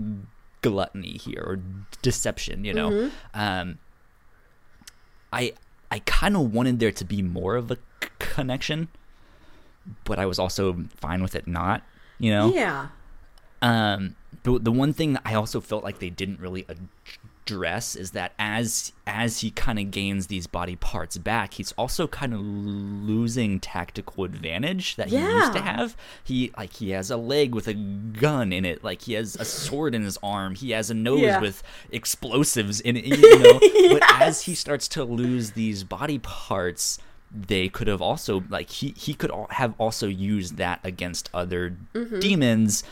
gluttony 0.63 1.19
here 1.19 1.43
or 1.45 1.59
deception. 2.01 2.65
You 2.65 2.73
know, 2.75 3.11
um, 3.35 3.79
I 5.33 5.53
I 5.91 5.99
kind 6.01 6.37
of 6.37 6.53
wanted 6.55 6.79
there 6.81 6.93
to 6.93 7.05
be 7.05 7.21
more 7.23 7.57
of 7.57 7.71
a 7.71 7.77
c- 8.03 8.09
connection, 8.19 8.89
but 10.05 10.19
I 10.19 10.27
was 10.27 10.39
also 10.39 10.85
fine 10.97 11.23
with 11.23 11.35
it 11.35 11.47
not. 11.47 11.83
You 12.19 12.31
know, 12.33 12.53
Yeah. 12.55 12.89
um, 13.63 14.17
the 14.43 14.59
the 14.59 14.73
one 14.73 14.93
thing 14.93 15.15
that 15.15 15.23
I 15.25 15.35
also 15.35 15.61
felt 15.61 15.85
like 15.85 15.99
they 15.99 16.11
didn't 16.11 16.41
really 16.41 16.67
is 17.51 18.13
that 18.13 18.33
as 18.39 18.93
as 19.07 19.41
he 19.41 19.51
kind 19.51 19.79
of 19.79 19.91
gains 19.91 20.29
these 20.29 20.47
body 20.47 20.77
parts 20.77 21.19
back, 21.19 21.55
he's 21.55 21.73
also 21.73 22.07
kind 22.07 22.33
of 22.33 22.41
losing 22.41 23.61
tactical 23.61 24.25
advantage 24.25 24.97
that 24.97 25.09
he 25.09 25.19
used 25.19 25.53
to 25.53 25.61
have. 25.61 25.97
He 26.23 26.53
like 26.57 26.75
he 26.75 26.91
has 26.91 27.11
a 27.11 27.17
leg 27.17 27.55
with 27.55 27.69
a 27.69 27.75
gun 27.75 28.53
in 28.53 28.65
it, 28.65 28.85
like 28.85 29.03
he 29.03 29.15
has 29.15 29.37
a 29.37 29.45
sword 29.45 29.95
in 29.95 30.03
his 30.03 30.19
arm, 30.23 30.55
he 30.55 30.71
has 30.71 30.91
a 30.91 30.95
nose 30.95 31.21
Yeah. 31.21 31.41
with 31.41 31.63
explosives 31.91 32.81
in 32.81 32.97
it, 32.97 33.05
you 33.07 33.39
know. 33.39 33.61
But 33.99 34.03
as 34.21 34.43
he 34.43 34.55
starts 34.55 34.87
to 34.89 35.05
lose 35.05 35.53
these 35.53 35.83
body 35.85 36.19
parts, 36.19 36.99
they 37.31 37.69
could 37.69 37.87
have 37.87 38.03
also 38.03 38.43
like 38.49 38.71
he 38.71 38.95
he 38.97 39.15
could 39.15 39.31
have 39.51 39.75
also 39.79 40.07
used 40.07 40.57
that 40.57 40.81
against 40.85 41.31
other 41.33 41.77
mm-hmm. 41.95 42.19
demons 42.19 42.83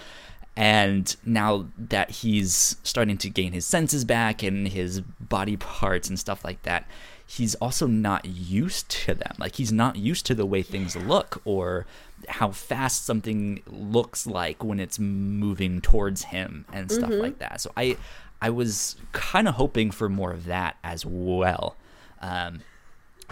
and 0.59 1.15
now 1.25 1.67
that 1.79 2.11
he's 2.11 2.75
starting 2.83 3.17
to 3.17 3.31
gain 3.31 3.53
his 3.53 3.65
senses 3.65 4.05
back 4.05 4.43
and 4.43 4.67
his 4.67 5.01
body 5.01 5.57
parts 5.57 6.09
and 6.09 6.19
stuff 6.19 6.45
like 6.45 6.61
that 6.65 6.85
he's 7.25 7.55
also 7.57 7.87
not 7.87 8.25
used 8.25 8.89
to 8.89 9.15
them 9.15 9.35
like 9.39 9.55
he's 9.55 9.71
not 9.73 9.95
used 9.95 10.27
to 10.27 10.35
the 10.35 10.45
way 10.45 10.61
things 10.61 10.97
look 10.97 11.41
or 11.45 11.87
how 12.29 12.51
fast 12.51 13.07
something 13.07 13.63
looks 13.69 14.27
like 14.27 14.65
when 14.65 14.81
it's 14.81 14.99
moving 14.99 15.81
towards 15.81 16.25
him 16.25 16.65
and 16.73 16.91
stuff 16.91 17.11
like 17.11 17.39
that 17.39 17.61
so 17.61 17.71
i 17.77 17.97
i 18.43 18.51
was 18.51 18.97
kind 19.13 19.47
of 19.47 19.55
hoping 19.55 19.93
for 19.93 20.09
more 20.09 20.33
of 20.33 20.47
that 20.47 20.77
as 20.83 21.07
well 21.07 21.77
um 22.21 22.61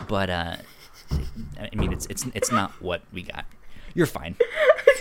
but 0.08 0.30
uh 0.30 0.56
I 1.58 1.74
mean, 1.76 1.92
it's 1.92 2.06
it's 2.06 2.26
it's 2.34 2.50
not 2.50 2.72
what 2.82 3.02
we 3.12 3.22
got. 3.22 3.44
You're 3.94 4.06
fine. 4.06 4.36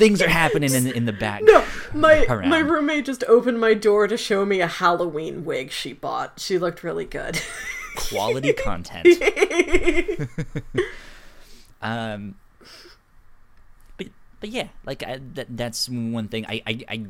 Things 0.00 0.22
are 0.22 0.28
happening 0.28 0.72
in 0.74 0.86
in 0.86 1.04
the 1.04 1.12
back. 1.12 1.42
No, 1.44 1.62
my 1.92 2.24
around. 2.24 2.48
my 2.48 2.58
roommate 2.58 3.04
just 3.04 3.22
opened 3.28 3.60
my 3.60 3.74
door 3.74 4.08
to 4.08 4.16
show 4.16 4.44
me 4.46 4.60
a 4.60 4.66
Halloween 4.66 5.44
wig 5.44 5.70
she 5.70 5.92
bought. 5.92 6.40
She 6.40 6.58
looked 6.58 6.82
really 6.82 7.04
good. 7.04 7.38
Quality 7.96 8.52
content. 8.66 9.06
um, 11.82 12.34
but 13.98 14.06
but 14.40 14.48
yeah, 14.48 14.68
like 14.86 15.02
I, 15.02 15.20
that 15.34 15.48
that's 15.50 15.88
one 15.88 16.28
thing. 16.28 16.46
I 16.46 16.62
I. 16.66 16.80
I 16.88 17.06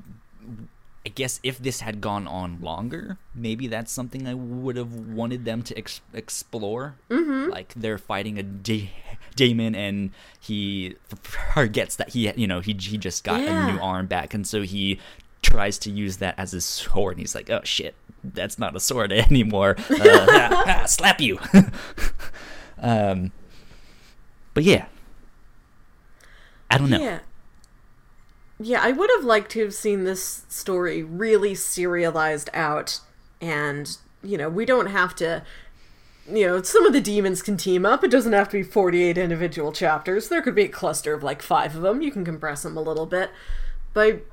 I 1.02 1.08
guess 1.08 1.40
if 1.42 1.58
this 1.58 1.80
had 1.80 2.02
gone 2.02 2.26
on 2.26 2.60
longer, 2.60 3.16
maybe 3.34 3.68
that's 3.68 3.90
something 3.90 4.28
I 4.28 4.34
would 4.34 4.76
have 4.76 4.92
wanted 4.92 5.46
them 5.46 5.62
to 5.62 5.78
ex- 5.78 6.02
explore. 6.12 6.96
Mm-hmm. 7.08 7.50
Like 7.50 7.72
they're 7.74 7.96
fighting 7.96 8.38
a 8.38 8.42
da- 8.42 8.92
demon, 9.36 9.74
and 9.74 10.10
he 10.40 10.96
forgets 11.22 11.96
that 11.96 12.10
he, 12.10 12.32
you 12.36 12.46
know, 12.46 12.60
he 12.60 12.74
he 12.74 12.98
just 12.98 13.24
got 13.24 13.40
a 13.40 13.72
new 13.72 13.80
arm 13.80 14.06
back, 14.06 14.34
and 14.34 14.46
so 14.46 14.62
he 14.62 14.98
tries 15.42 15.78
to 15.78 15.90
use 15.90 16.18
that 16.18 16.34
as 16.38 16.52
his 16.52 16.64
sword. 16.64 17.14
And 17.14 17.20
he's 17.20 17.34
like, 17.34 17.50
"Oh 17.50 17.60
shit, 17.64 17.94
that's 18.22 18.58
not 18.58 18.76
a 18.76 18.80
sword 18.80 19.12
anymore. 19.30 19.76
Uh, 19.90 19.96
ah, 20.00 20.64
ah, 20.66 20.86
slap 20.86 21.20
you." 21.20 21.38
um, 22.78 23.32
but 24.54 24.64
yeah, 24.64 24.86
I 26.70 26.78
don't 26.78 26.90
know. 26.90 27.00
Yeah. 27.00 27.18
Yeah, 28.62 28.82
I 28.82 28.92
would 28.92 29.08
have 29.16 29.24
liked 29.24 29.50
to 29.52 29.62
have 29.62 29.72
seen 29.72 30.04
this 30.04 30.44
story 30.50 31.02
really 31.02 31.54
serialized 31.54 32.50
out 32.52 33.00
and, 33.40 33.96
you 34.22 34.36
know, 34.36 34.50
we 34.50 34.66
don't 34.66 34.88
have 34.88 35.14
to 35.16 35.42
you 36.28 36.46
know, 36.46 36.62
some 36.62 36.86
of 36.86 36.92
the 36.92 37.00
demons 37.00 37.42
can 37.42 37.56
team 37.56 37.86
up. 37.86 38.02
It 38.04 38.10
doesn't 38.10 38.32
have 38.32 38.48
to 38.50 38.58
be 38.58 38.62
48 38.62 39.18
individual 39.18 39.72
chapters. 39.72 40.28
There 40.28 40.42
could 40.42 40.54
be 40.54 40.64
a 40.64 40.68
cluster 40.68 41.14
of 41.14 41.22
like 41.22 41.42
5 41.42 41.76
of 41.76 41.82
them. 41.82 42.02
You 42.02 42.10
can 42.10 42.24
compress 42.24 42.62
them 42.62 42.76
a 42.76 42.82
little 42.82 43.06
bit. 43.06 43.30
But 43.92 44.24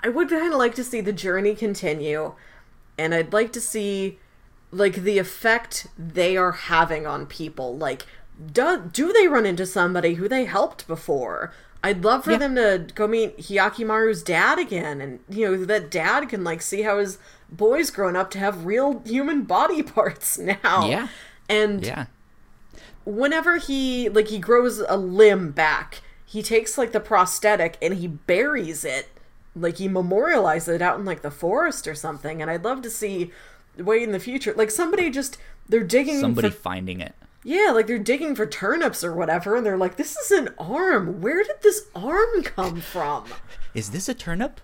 I 0.00 0.08
would 0.08 0.28
kind 0.28 0.52
of 0.52 0.58
like 0.58 0.74
to 0.76 0.84
see 0.84 1.00
the 1.00 1.12
journey 1.12 1.54
continue 1.54 2.34
and 2.98 3.14
I'd 3.14 3.32
like 3.32 3.52
to 3.54 3.60
see 3.60 4.18
like 4.70 4.96
the 4.96 5.18
effect 5.18 5.86
they 5.98 6.36
are 6.36 6.52
having 6.52 7.06
on 7.06 7.26
people. 7.26 7.76
Like, 7.76 8.06
do 8.52 8.88
do 8.92 9.12
they 9.12 9.26
run 9.26 9.46
into 9.46 9.66
somebody 9.66 10.14
who 10.14 10.28
they 10.28 10.44
helped 10.44 10.86
before? 10.86 11.52
I'd 11.82 12.04
love 12.04 12.24
for 12.24 12.32
Yeah. 12.32 12.38
them 12.38 12.54
to 12.56 12.86
go 12.94 13.06
meet 13.06 13.38
Hyakkimaru's 13.38 14.22
dad 14.22 14.58
again, 14.58 15.00
and 15.00 15.20
you 15.28 15.46
know 15.50 15.64
that 15.64 15.90
dad 15.90 16.28
can 16.28 16.44
like 16.44 16.60
see 16.62 16.82
how 16.82 16.98
his 16.98 17.18
boy's 17.52 17.90
grown 17.90 18.16
up 18.16 18.30
to 18.32 18.38
have 18.38 18.64
real 18.64 19.02
human 19.04 19.42
body 19.42 19.82
parts 19.96 20.38
now. 20.38 20.88
Yeah. 20.88 21.08
and 21.48 21.84
Yeah. 21.84 22.06
whenever 23.04 23.56
he 23.58 24.08
like 24.08 24.28
he 24.28 24.38
grows 24.38 24.78
a 24.88 24.96
limb 24.96 25.50
back, 25.52 26.00
he 26.24 26.42
takes 26.42 26.78
like 26.78 26.92
the 26.92 27.00
prosthetic 27.00 27.76
and 27.82 27.94
he 27.94 28.06
buries 28.06 28.84
it, 28.84 29.08
like 29.56 29.78
he 29.78 29.88
memorializes 29.88 30.76
it 30.76 30.82
out 30.82 30.98
in 30.98 31.04
like 31.04 31.22
the 31.22 31.30
forest 31.30 31.86
or 31.88 31.94
something. 31.94 32.40
And 32.40 32.50
I'd 32.50 32.64
love 32.64 32.82
to 32.82 32.90
see 32.90 33.32
way 33.76 34.02
in 34.02 34.12
the 34.12 34.20
future. 34.20 34.54
Like 34.56 34.70
somebody 34.70 35.10
just 35.10 35.38
they're 35.68 35.84
digging 35.84 36.20
Somebody 36.20 36.50
for 36.50 36.56
finding 36.56 37.00
it. 37.00 37.14
yeah, 37.44 37.70
like 37.72 37.86
they're 37.86 37.98
digging 37.98 38.34
for 38.34 38.46
turnips 38.46 39.02
or 39.04 39.12
whatever, 39.14 39.56
and 39.56 39.64
they're 39.64 39.76
like, 39.76 39.96
"This 39.96 40.16
is 40.16 40.30
an 40.32 40.48
arm. 40.58 41.20
Where 41.20 41.42
did 41.44 41.62
this 41.62 41.86
arm 41.94 42.42
come 42.42 42.80
from?" 42.80 43.24
Is 43.74 43.90
this 43.90 44.08
a 44.08 44.14
turnip? 44.14 44.60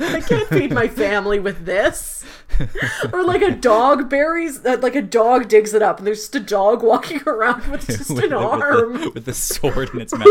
I 0.00 0.20
can't 0.26 0.48
feed 0.48 0.72
my 0.72 0.88
family 0.88 1.38
with 1.40 1.64
this. 1.66 2.24
Or 3.12 3.22
like 3.24 3.42
a 3.42 3.50
dog 3.52 4.08
buries, 4.08 4.64
uh, 4.64 4.78
like 4.80 4.96
a 4.96 5.02
dog 5.02 5.48
digs 5.48 5.74
it 5.74 5.82
up, 5.82 5.98
and 5.98 6.06
there's 6.06 6.20
just 6.20 6.34
a 6.34 6.40
dog 6.40 6.82
walking 6.82 7.22
around 7.26 7.66
with 7.70 7.86
just 7.86 8.10
with, 8.10 8.24
an 8.24 8.30
the, 8.30 8.36
arm. 8.36 8.92
with, 8.94 9.02
the, 9.04 9.10
with 9.10 9.24
the 9.26 9.34
sword 9.34 9.90
in 9.94 10.00
its 10.00 10.12
mouth. 10.12 10.26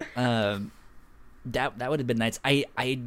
yeah. 0.00 0.16
um, 0.52 0.72
that 1.46 1.78
that 1.78 1.90
would 1.90 2.00
have 2.00 2.06
been 2.06 2.18
nice. 2.18 2.38
I 2.44 2.64
I. 2.76 3.00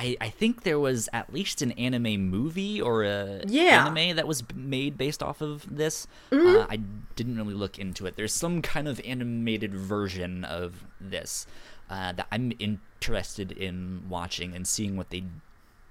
I, 0.00 0.16
I 0.20 0.28
think 0.28 0.62
there 0.62 0.78
was 0.78 1.08
at 1.12 1.32
least 1.34 1.60
an 1.60 1.72
anime 1.72 2.30
movie 2.30 2.80
or 2.80 3.02
a 3.02 3.40
Yeah. 3.48 3.84
anime 3.84 4.14
that 4.14 4.28
was 4.28 4.44
made 4.54 4.96
based 4.96 5.24
off 5.24 5.40
of 5.40 5.66
this. 5.68 6.06
Mm-hmm. 6.30 6.56
Uh, 6.56 6.66
I 6.70 6.76
didn't 7.16 7.36
really 7.36 7.54
look 7.54 7.80
into 7.80 8.06
it. 8.06 8.14
There's 8.14 8.32
some 8.32 8.62
kind 8.62 8.86
of 8.86 9.00
animated 9.04 9.74
version 9.74 10.44
of 10.44 10.84
this 11.00 11.46
uh, 11.90 12.12
that 12.12 12.26
I'm 12.30 12.52
interested 12.58 13.52
in 13.52 14.02
watching 14.08 14.54
and 14.54 14.66
seeing 14.66 14.96
what 14.96 15.10
they 15.10 15.24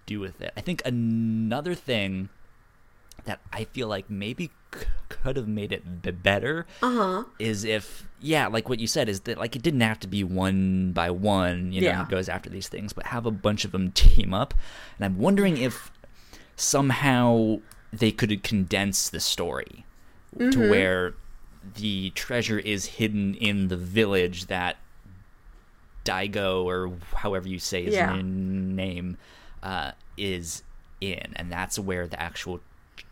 do 0.06 0.20
with 0.20 0.42
it. 0.42 0.54
I 0.56 0.62
think 0.62 0.82
another 0.86 1.74
thing 1.76 2.30
that 3.26 3.40
I 3.52 3.66
feel 3.66 3.88
like 3.88 4.10
maybe 4.10 4.52
c- 4.74 4.86
could 5.10 5.36
have 5.36 5.48
made 5.48 5.72
it 5.72 6.02
b- 6.02 6.12
better 6.12 6.66
Uh 6.82 6.94
huh. 6.94 7.24
is 7.40 7.64
if 7.64 8.08
yeah, 8.22 8.48
like 8.48 8.70
what 8.70 8.80
you 8.80 8.88
said 8.88 9.10
is 9.10 9.22
that 9.22 9.38
like 9.38 9.56
it 9.56 9.62
didn't 9.64 9.82
have 9.82 10.00
to 10.02 10.08
be 10.08 10.24
one 10.24 10.92
by 10.94 11.10
one, 11.10 11.72
you 11.72 11.82
know, 11.82 11.88
Yeah. 11.88 12.04
it 12.04 12.10
goes 12.10 12.30
after 12.30 12.50
these 12.50 12.68
things, 12.70 12.94
but 12.94 13.08
have 13.08 13.26
a 13.26 13.32
bunch 13.32 13.66
of 13.66 13.72
them 13.72 13.92
team 14.04 14.34
up. 14.34 14.54
And 14.98 15.06
I'm 15.06 15.18
wondering 15.18 15.58
if 15.58 15.92
somehow 16.56 17.58
they 17.94 18.12
could 18.12 18.44
condense 18.44 19.10
the 19.10 19.20
story 19.20 19.86
to 20.38 20.70
where 20.70 21.14
the 21.76 22.12
treasure 22.12 22.60
is 22.60 22.86
hidden 22.86 23.34
in 23.36 23.70
the 23.70 23.78
village 23.78 24.46
that 24.48 24.78
Daigo 26.12 26.64
or 26.66 26.92
however 27.16 27.48
you 27.48 27.60
say 27.60 27.84
his 27.86 27.94
Yeah. 27.96 28.14
n- 28.14 28.76
name 28.76 29.18
uh, 29.64 29.92
is 30.18 30.64
in, 31.02 31.34
and 31.36 31.52
that's 31.52 31.78
where 31.78 32.08
the 32.08 32.20
actual 32.30 32.60
tr- 32.96 33.04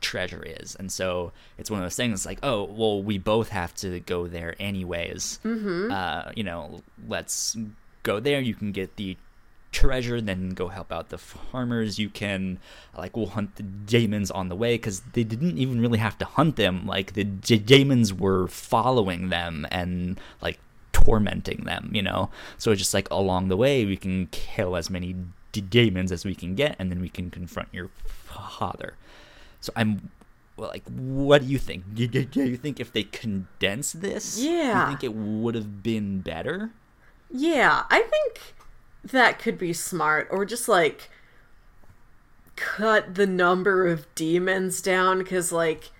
treasure 0.00 0.42
is. 0.60 0.74
And 0.80 0.90
so 0.90 1.32
it's 1.58 1.70
one 1.70 1.80
of 1.80 1.84
those 1.84 1.96
things 1.96 2.24
like, 2.24 2.38
oh, 2.42 2.64
well, 2.64 3.02
we 3.02 3.18
both 3.18 3.48
have 3.50 3.74
to 3.76 4.00
go 4.00 4.26
there 4.26 4.54
anyways. 4.58 5.40
Mm-hmm. 5.44 5.90
Uh, 5.92 6.32
you 6.36 6.44
know, 6.44 6.82
let's 7.06 7.56
go 8.02 8.20
there. 8.20 8.40
You 8.40 8.54
can 8.54 8.72
get 8.72 8.96
the 8.96 9.16
treasure, 9.70 10.20
then 10.20 10.50
go 10.50 10.68
help 10.68 10.90
out 10.90 11.10
the 11.10 11.18
farmers. 11.18 11.98
You 11.98 12.08
can, 12.08 12.58
like, 12.96 13.16
we'll 13.16 13.26
hunt 13.36 13.56
the 13.56 13.62
demons 13.64 14.30
on 14.30 14.48
the 14.48 14.56
way 14.56 14.74
because 14.76 15.00
they 15.12 15.24
didn't 15.24 15.58
even 15.58 15.80
really 15.80 15.98
have 15.98 16.16
to 16.18 16.24
hunt 16.24 16.56
them. 16.56 16.86
Like, 16.86 17.12
the 17.12 17.24
d- 17.24 17.58
demons 17.58 18.14
were 18.14 18.46
following 18.48 19.28
them 19.28 19.66
and, 19.70 20.18
like, 20.40 20.58
tormenting 21.04 21.64
them, 21.64 21.90
you 21.92 22.02
know? 22.02 22.30
So 22.56 22.70
it's 22.72 22.80
just 22.80 22.94
like 22.94 23.10
along 23.10 23.48
the 23.48 23.56
way, 23.56 23.84
we 23.84 23.96
can 23.96 24.26
kill 24.26 24.76
as 24.76 24.90
many 24.90 25.14
d- 25.52 25.60
demons 25.60 26.12
as 26.12 26.24
we 26.24 26.34
can 26.34 26.54
get, 26.54 26.76
and 26.78 26.90
then 26.90 27.00
we 27.00 27.08
can 27.08 27.30
confront 27.30 27.68
your 27.72 27.88
father. 28.24 28.94
So 29.60 29.72
I'm 29.76 30.10
well, 30.56 30.68
like, 30.70 30.84
what 30.88 31.42
do 31.42 31.48
you 31.48 31.58
think? 31.58 31.94
Do, 31.94 32.06
do, 32.08 32.24
do 32.24 32.44
you 32.44 32.56
think 32.56 32.80
if 32.80 32.92
they 32.92 33.04
condense 33.04 33.92
this, 33.92 34.36
do 34.36 34.42
Yeah. 34.48 34.82
you 34.82 34.88
think 34.88 35.04
it 35.04 35.14
would 35.14 35.54
have 35.54 35.82
been 35.82 36.20
better? 36.20 36.70
Yeah, 37.30 37.84
I 37.90 38.02
think 38.02 38.54
that 39.04 39.38
could 39.38 39.58
be 39.58 39.72
smart, 39.72 40.26
or 40.30 40.44
just 40.44 40.68
like 40.68 41.10
cut 42.56 43.14
the 43.14 43.26
number 43.26 43.86
of 43.86 44.12
demons 44.14 44.82
down 44.82 45.18
because, 45.18 45.52
like, 45.52 45.90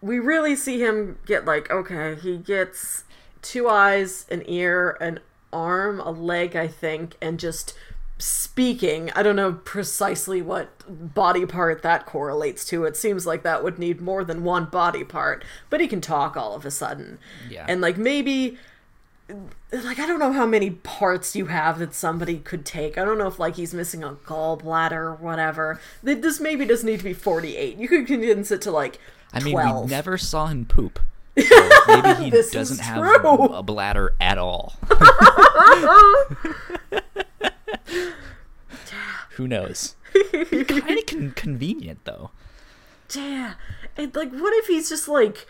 we 0.00 0.18
really 0.18 0.54
see 0.56 0.80
him 0.82 1.18
get 1.26 1.44
like 1.46 1.70
okay, 1.70 2.14
he 2.14 2.36
gets 2.36 3.03
two 3.44 3.68
eyes, 3.68 4.26
an 4.30 4.42
ear, 4.48 4.96
an 5.00 5.20
arm, 5.52 6.00
a 6.00 6.10
leg, 6.10 6.56
I 6.56 6.66
think, 6.66 7.16
and 7.22 7.38
just 7.38 7.74
speaking. 8.18 9.10
I 9.14 9.22
don't 9.22 9.36
know 9.36 9.52
precisely 9.64 10.40
what 10.42 10.68
body 11.14 11.46
part 11.46 11.82
that 11.82 12.06
correlates 12.06 12.64
to. 12.66 12.84
It 12.84 12.96
seems 12.96 13.26
like 13.26 13.42
that 13.42 13.62
would 13.62 13.78
need 13.78 14.00
more 14.00 14.24
than 14.24 14.44
one 14.44 14.64
body 14.66 15.04
part, 15.04 15.44
but 15.70 15.80
he 15.80 15.86
can 15.88 16.00
talk 16.00 16.36
all 16.36 16.54
of 16.54 16.64
a 16.64 16.70
sudden. 16.70 17.18
Yeah. 17.48 17.66
And 17.68 17.80
like 17.80 17.96
maybe 17.96 18.56
like 19.72 19.98
I 19.98 20.06
don't 20.06 20.20
know 20.20 20.32
how 20.32 20.46
many 20.46 20.70
parts 20.70 21.34
you 21.34 21.46
have 21.46 21.78
that 21.78 21.94
somebody 21.94 22.38
could 22.38 22.64
take. 22.64 22.98
I 22.98 23.04
don't 23.04 23.18
know 23.18 23.26
if 23.26 23.38
like 23.38 23.56
he's 23.56 23.74
missing 23.74 24.04
a 24.04 24.12
gallbladder 24.14 24.92
or 24.92 25.14
whatever. 25.14 25.80
Th- 26.04 26.20
This 26.20 26.40
maybe 26.40 26.64
doesn't 26.64 26.86
need 26.86 26.98
to 26.98 27.04
be 27.04 27.14
48. 27.14 27.76
You 27.78 27.88
could 27.88 28.06
condense 28.06 28.50
it 28.50 28.60
to 28.62 28.70
like 28.70 28.98
I 29.32 29.40
mean, 29.40 29.54
12. 29.54 29.84
we 29.86 29.90
never 29.90 30.18
saw 30.18 30.46
him 30.46 30.64
poop. 30.66 31.00
So 31.36 32.00
maybe 32.02 32.24
he 32.24 32.30
doesn't 32.30 32.80
have 32.80 32.98
true. 33.20 33.46
a 33.46 33.62
bladder 33.62 34.14
at 34.20 34.38
all. 34.38 34.74
Who 39.32 39.48
knows? 39.48 39.96
kind 40.12 40.98
of 40.98 41.06
con- 41.06 41.32
convenient 41.34 42.04
though. 42.04 42.30
Yeah. 43.14 43.54
And 43.96 44.14
like 44.14 44.30
what 44.32 44.52
if 44.54 44.66
he's 44.66 44.88
just 44.88 45.08
like 45.08 45.46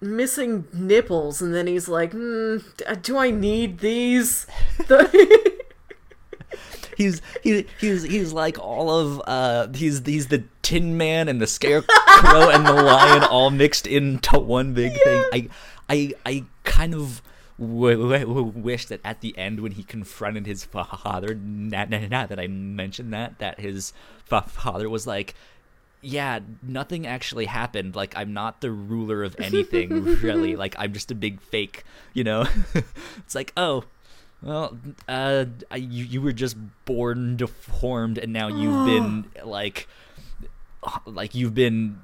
missing 0.00 0.66
nipples 0.72 1.40
and 1.40 1.54
then 1.54 1.66
he's 1.66 1.86
like, 1.88 2.12
hmm, 2.12 2.58
d- 2.76 2.84
do 3.02 3.16
I 3.18 3.30
need 3.30 3.78
these? 3.78 4.46
The- 4.88 5.59
He's 7.00 7.22
he, 7.42 7.66
he's 7.80 8.02
he's 8.02 8.32
like 8.34 8.58
all 8.58 8.90
of 8.90 9.22
uh 9.26 9.68
he's 9.74 10.04
he's 10.04 10.26
the 10.26 10.44
Tin 10.60 10.98
Man 10.98 11.28
and 11.28 11.40
the 11.40 11.46
Scarecrow 11.46 12.50
and 12.50 12.66
the 12.66 12.74
Lion 12.74 13.24
all 13.24 13.50
mixed 13.50 13.86
into 13.86 14.38
one 14.38 14.74
big 14.74 14.92
thing. 14.92 15.24
I 15.32 15.48
I 15.88 16.12
I 16.26 16.44
kind 16.64 16.94
of 16.94 17.22
w- 17.58 17.96
w- 18.18 18.42
wish 18.44 18.84
that 18.86 19.00
at 19.02 19.22
the 19.22 19.36
end 19.38 19.60
when 19.60 19.72
he 19.72 19.82
confronted 19.82 20.44
his 20.46 20.66
father, 20.66 21.34
now, 21.34 21.86
now 21.86 22.26
that 22.26 22.38
I 22.38 22.48
mentioned 22.48 23.14
that, 23.14 23.38
that 23.38 23.60
his 23.60 23.94
fa- 24.26 24.44
father 24.46 24.88
was 24.90 25.06
like. 25.06 25.34
Yeah, 26.02 26.38
nothing 26.62 27.06
actually 27.06 27.44
happened. 27.44 27.94
Like 27.94 28.14
I'm 28.16 28.32
not 28.32 28.62
the 28.62 28.70
ruler 28.70 29.22
of 29.22 29.36
anything, 29.38 30.02
really. 30.22 30.56
Like 30.64 30.74
I'm 30.78 30.94
just 30.94 31.10
a 31.10 31.14
big 31.14 31.42
fake, 31.42 31.84
you 32.14 32.24
know. 32.24 32.46
it's 33.18 33.34
like, 33.34 33.52
oh, 33.54 33.84
well, 34.42 34.78
uh, 35.08 35.44
you 35.74 36.04
you 36.04 36.22
were 36.22 36.32
just 36.32 36.56
born 36.84 37.36
deformed, 37.36 38.18
and 38.18 38.32
now 38.32 38.48
you've 38.48 38.86
been 38.86 39.26
like, 39.44 39.86
like 41.06 41.34
you've 41.34 41.54
been 41.54 42.00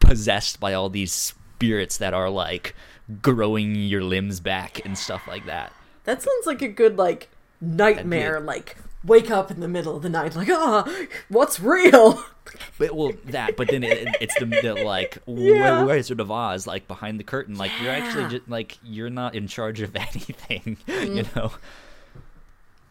possessed 0.00 0.60
by 0.60 0.74
all 0.74 0.88
these 0.88 1.12
spirits 1.12 1.98
that 1.98 2.14
are 2.14 2.30
like 2.30 2.74
growing 3.20 3.74
your 3.74 4.02
limbs 4.02 4.40
back 4.40 4.84
and 4.84 4.96
stuff 4.96 5.26
like 5.28 5.46
that. 5.46 5.72
that 6.04 6.22
sounds 6.22 6.46
like 6.46 6.62
a 6.62 6.68
good 6.68 6.96
like 6.96 7.28
nightmare 7.60 8.40
like 8.40 8.76
wake 9.04 9.30
up 9.30 9.50
in 9.50 9.60
the 9.60 9.68
middle 9.68 9.96
of 9.96 10.02
the 10.02 10.08
night 10.08 10.34
like, 10.34 10.48
"Ah, 10.50 10.88
what's 11.28 11.60
real?" 11.60 12.24
But 12.78 12.94
well, 12.94 13.12
that. 13.26 13.56
But 13.56 13.68
then 13.68 13.82
it, 13.82 14.06
it's 14.20 14.34
the, 14.38 14.44
the 14.46 14.74
like 14.84 15.18
Yeah. 15.26 15.70
Wi- 15.80 15.84
Wizard 15.96 16.20
of 16.20 16.30
Oz, 16.30 16.66
like 16.66 16.86
behind 16.86 17.18
the 17.18 17.24
curtain. 17.24 17.56
Like 17.56 17.70
you're 17.80 17.90
actually 17.90 18.28
just 18.28 18.48
like 18.48 18.78
you're 18.82 19.10
not 19.10 19.34
in 19.34 19.46
charge 19.48 19.80
of 19.80 19.94
anything, 19.96 20.76
Mm. 20.86 21.16
you 21.16 21.24
know. 21.34 21.52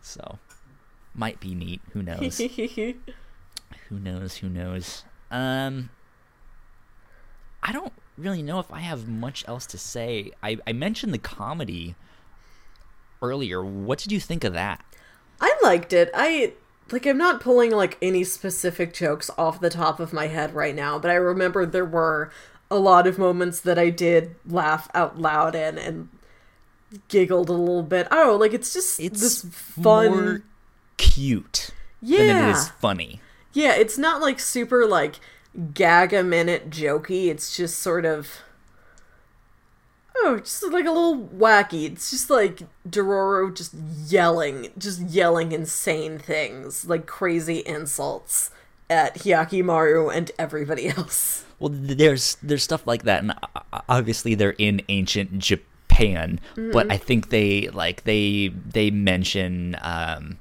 So, 0.01 0.39
might 1.13 1.39
be 1.39 1.53
neat. 1.55 1.81
Who 1.91 2.01
knows? 2.01 2.39
who 2.39 2.93
knows? 3.99 4.37
Who 4.37 4.49
knows? 4.49 5.03
Um, 5.31 5.89
I 7.61 7.71
don't 7.71 7.93
really 8.17 8.41
know 8.41 8.59
if 8.59 8.71
I 8.71 8.79
have 8.79 9.07
much 9.07 9.45
else 9.47 9.65
to 9.67 9.77
say. 9.77 10.31
I 10.41 10.57
I 10.67 10.73
mentioned 10.73 11.13
the 11.13 11.19
comedy 11.19 11.95
earlier. 13.21 13.63
What 13.63 13.99
did 13.99 14.11
you 14.11 14.19
think 14.19 14.43
of 14.43 14.53
that? 14.53 14.83
I 15.43 15.53
liked 15.61 15.91
it. 15.91 16.09
I 16.13 16.53
like 16.89 17.05
I'm 17.05 17.17
not 17.17 17.41
pulling 17.41 17.71
like 17.71 17.97
any 18.01 18.23
specific 18.23 18.93
jokes 18.93 19.29
off 19.37 19.59
the 19.59 19.69
top 19.69 19.99
of 19.99 20.13
my 20.13 20.27
head 20.27 20.55
right 20.55 20.73
now, 20.73 20.97
but 20.97 21.11
I 21.11 21.15
remember 21.15 21.65
there 21.65 21.83
were 21.85 22.31
a 22.71 22.77
lot 22.77 23.05
of 23.07 23.17
moments 23.19 23.59
that 23.59 23.77
I 23.77 23.89
did 23.89 24.35
laugh 24.47 24.89
out 24.93 25.19
loud 25.19 25.53
in 25.53 25.77
and 25.77 26.07
giggled 27.09 27.49
a 27.49 27.53
little 27.53 27.83
bit. 27.83 28.07
Oh, 28.09 28.37
like 28.39 28.53
it's 28.53 28.73
just 28.73 28.99
It's 29.01 29.19
this 29.19 29.43
fun 29.43 30.43
cute 30.97 31.71
than 32.01 32.11
it 32.21 32.27
Yeah. 32.27 32.51
is 32.51 32.69
funny. 32.69 33.19
Yeah, 33.51 33.73
it's 33.75 33.97
not 33.97 34.21
like 34.21 34.39
super 34.39 34.85
like 34.87 35.15
gag 35.73 36.13
a 36.13 36.23
minute 36.23 36.69
jokey. 36.69 37.27
It's 37.27 37.55
just 37.55 37.79
sort 37.79 38.05
of 38.05 38.29
oh, 40.17 40.39
just 40.39 40.63
like 40.63 40.85
a 40.85 40.91
little 40.91 41.27
wacky. 41.27 41.91
It's 41.91 42.09
just 42.09 42.29
like 42.29 42.63
Dororo 42.87 43.55
just 43.55 43.73
yelling, 44.07 44.69
just 44.77 45.01
yelling 45.01 45.51
insane 45.51 46.17
things, 46.17 46.85
like 46.85 47.05
crazy 47.05 47.63
insults 47.65 48.51
at 48.89 49.15
Hyakkimaru 49.15 50.15
and 50.15 50.31
everybody 50.37 50.89
else. 50.89 51.45
Well, 51.59 51.71
there's 51.73 52.35
there's 52.43 52.63
stuff 52.63 52.85
like 52.85 53.03
that, 53.03 53.23
and 53.23 53.33
obviously 53.87 54.35
they're 54.35 54.55
in 54.57 54.81
ancient 54.89 55.39
Japan, 55.39 56.39
but 56.55 56.91
I 56.91 56.97
think 56.97 57.29
they 57.29 57.69
like 57.69 58.03
they 58.03 58.49
they 58.49 58.91
mention 58.91 59.77
um, 59.81 60.39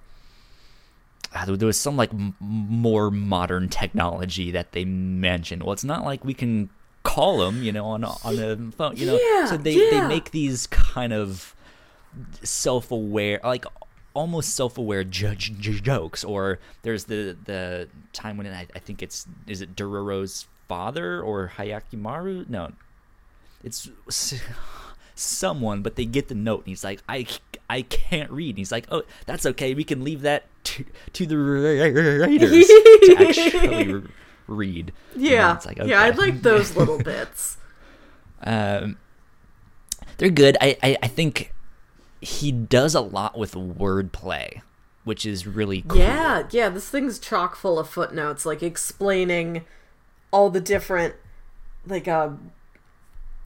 uh, 1.35 1.57
there 1.57 1.67
was 1.67 1.79
some 1.79 1.97
like 1.97 2.13
m- 2.13 2.35
more 2.41 3.11
modern 3.11 3.69
technology 3.69 4.51
that 4.51 4.73
they 4.73 4.85
mentioned. 4.85 5.63
Well, 5.63 5.73
it's 5.73 5.85
not 5.85 6.05
like 6.05 6.25
we 6.25 6.35
can 6.35 6.71
call 7.03 7.39
them, 7.39 7.63
you 7.63 7.73
know, 7.73 7.87
on 7.87 8.05
on 8.05 8.37
the 8.37 8.73
phone, 8.77 8.97
you 8.97 9.07
know. 9.07 9.19
Yeah, 9.21 9.47
so 9.47 9.57
they 9.57 9.91
they 9.91 10.07
make 10.07 10.31
these 10.31 10.67
kind 10.67 11.13
of 11.13 11.55
self-aware, 12.43 13.41
like 13.43 13.65
almost 14.15 14.55
self-aware 14.55 15.05
judge 15.05 15.59
jokes. 15.59 16.25
Or 16.25 16.59
there's 16.83 17.05
the 17.05 17.37
the 17.45 17.89
time 18.13 18.37
when 18.37 18.47
I, 18.47 18.67
I 18.75 18.79
think 18.79 19.03
it's 19.03 19.27
is 19.47 19.61
it 19.61 19.75
Dororo's 19.75 20.47
father 20.69 21.21
or 21.21 21.53
Hyakkimaru? 21.57 22.49
No, 22.49 22.73
it's 23.63 23.91
someone, 25.15 25.83
but 25.83 25.97
they 25.97 26.05
get 26.05 26.29
the 26.29 26.35
note, 26.35 26.61
and 26.61 26.69
he's 26.69 26.85
like, 26.85 27.01
I, 27.09 27.27
I 27.69 27.83
can't 27.83 28.31
read. 28.31 28.51
And 28.51 28.59
he's 28.59 28.73
like, 28.73 28.87
oh, 28.91 29.03
that's 29.27 29.47
okay. 29.47 29.75
We 29.75 29.85
can 29.85 30.03
leave 30.03 30.23
that 30.23 30.45
to, 30.65 30.85
to 31.13 31.27
the 31.27 31.37
writers 31.37 32.67
to 32.67 33.17
actually 33.19 34.03
read. 34.47 34.93
Yeah, 35.17 35.59
like, 35.65 35.79
yeah, 35.85 36.01
I 36.01 36.11
like 36.11 36.43
those 36.43 36.77
little 36.77 36.99
bits. 36.99 37.57
Um, 38.43 38.97
they're 40.19 40.31
good. 40.31 40.57
I, 40.61 40.77
I, 40.83 40.97
I 41.03 41.09
think 41.09 41.53
he 42.21 42.53
does 42.53 42.95
a 42.95 43.01
lot 43.01 43.37
with 43.39 43.55
wordplay, 43.55 44.63
which 45.05 45.27
is 45.27 45.47
really 45.47 45.83
cool. 45.83 45.99
Yeah, 45.99 46.45
yeah, 46.51 46.69
this 46.69 46.89
thing's 46.89 47.19
chock 47.19 47.57
full 47.57 47.79
of 47.79 47.89
footnotes, 47.89 48.47
like 48.47 48.63
explaining 48.63 49.65
all 50.31 50.51
the 50.51 50.61
different, 50.61 51.15
like, 51.87 52.09
uh, 52.09 52.31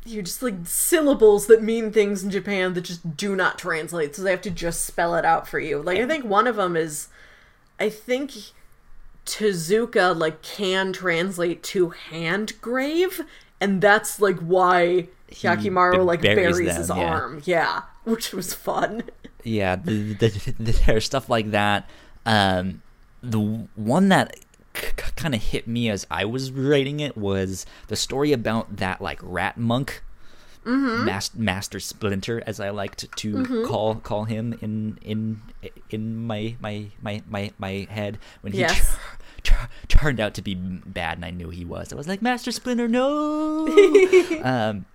you 0.04 0.22
just 0.22 0.42
like 0.42 0.54
syllables 0.64 1.46
that 1.46 1.62
mean 1.62 1.90
things 1.90 2.22
in 2.22 2.30
Japan 2.30 2.74
that 2.74 2.82
just 2.82 3.16
do 3.16 3.34
not 3.34 3.58
translate, 3.58 4.14
so 4.14 4.22
they 4.22 4.30
have 4.30 4.42
to 4.42 4.50
just 4.50 4.84
spell 4.84 5.14
it 5.16 5.24
out 5.24 5.48
for 5.48 5.58
you. 5.58 5.80
Like, 5.80 5.98
I 5.98 6.06
think 6.06 6.24
one 6.24 6.46
of 6.46 6.56
them 6.56 6.76
is, 6.76 7.08
I 7.80 7.88
think 7.88 8.32
Tezuka 9.26 10.16
like 10.16 10.40
can 10.42 10.92
translate 10.92 11.62
to 11.64 11.90
hand 11.90 12.54
grave, 12.60 13.20
and 13.60 13.80
that's 13.82 14.20
like 14.20 14.38
why 14.38 15.08
Yakimaru 15.30 16.04
like 16.04 16.22
buries 16.22 16.56
buries, 16.56 16.68
them, 16.68 16.76
his 16.76 16.88
yeah. 16.88 16.94
arm. 16.94 17.42
Yeah, 17.44 17.82
which 18.04 18.32
was 18.32 18.54
fun. 18.54 19.02
yeah 19.44 19.76
the, 19.76 20.14
the, 20.14 20.28
the, 20.58 20.72
there's 20.86 21.04
stuff 21.04 21.28
like 21.28 21.50
that 21.52 21.88
um 22.24 22.82
the 23.22 23.38
one 23.76 24.08
that 24.08 24.34
c- 24.74 24.86
c- 24.88 25.12
kind 25.14 25.34
of 25.36 25.40
hit 25.42 25.68
me 25.68 25.88
as 25.88 26.04
i 26.10 26.24
was 26.24 26.50
writing 26.50 26.98
it 26.98 27.16
was 27.16 27.64
the 27.86 27.94
story 27.94 28.32
about 28.32 28.76
that 28.78 29.00
like 29.00 29.20
rat 29.22 29.56
monk 29.56 30.02
mas- 30.64 31.32
master 31.36 31.78
splinter 31.78 32.42
as 32.44 32.58
i 32.58 32.70
liked 32.70 33.06
to 33.16 33.64
call 33.64 33.94
call 33.96 34.24
him 34.24 34.58
in 34.60 34.98
in 35.02 35.40
in 35.90 36.26
my 36.26 36.56
my 36.60 36.86
my 37.00 37.22
my, 37.28 37.52
my 37.56 37.86
head 37.88 38.18
when 38.40 38.52
he 38.52 38.58
Yes. 38.60 38.96
tur- 39.56 39.68
tur- 39.88 39.98
turned 39.98 40.20
out 40.20 40.34
to 40.34 40.42
be 40.42 40.54
bad 40.54 41.18
and 41.18 41.24
i 41.24 41.30
knew 41.30 41.50
he 41.50 41.64
was. 41.64 41.92
I 41.92 41.96
was 41.96 42.08
like 42.08 42.22
master 42.22 42.50
splinter 42.52 42.88
no! 42.88 43.66
Um 44.42 44.86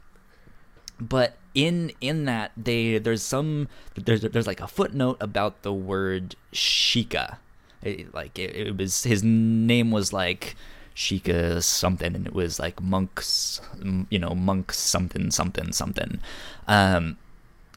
but 0.99 1.35
in 1.53 1.91
in 1.99 2.25
that 2.25 2.51
they 2.55 2.97
there's 2.99 3.23
some 3.23 3.67
there's 3.95 4.21
there's 4.21 4.47
like 4.47 4.61
a 4.61 4.67
footnote 4.67 5.17
about 5.19 5.63
the 5.63 5.73
word 5.73 6.35
shika 6.53 7.37
It- 7.81 8.13
like 8.13 8.37
it, 8.37 8.55
it 8.55 8.77
was 8.77 9.03
his 9.03 9.23
name 9.23 9.91
was 9.91 10.13
like 10.13 10.55
shika 10.95 11.63
something 11.63 12.15
and 12.15 12.27
it 12.27 12.33
was 12.33 12.59
like 12.59 12.81
monks 12.81 13.61
you 14.09 14.19
know 14.19 14.35
monks 14.35 14.77
something 14.77 15.31
something 15.31 15.71
something. 15.73 16.19
Um 16.67 17.17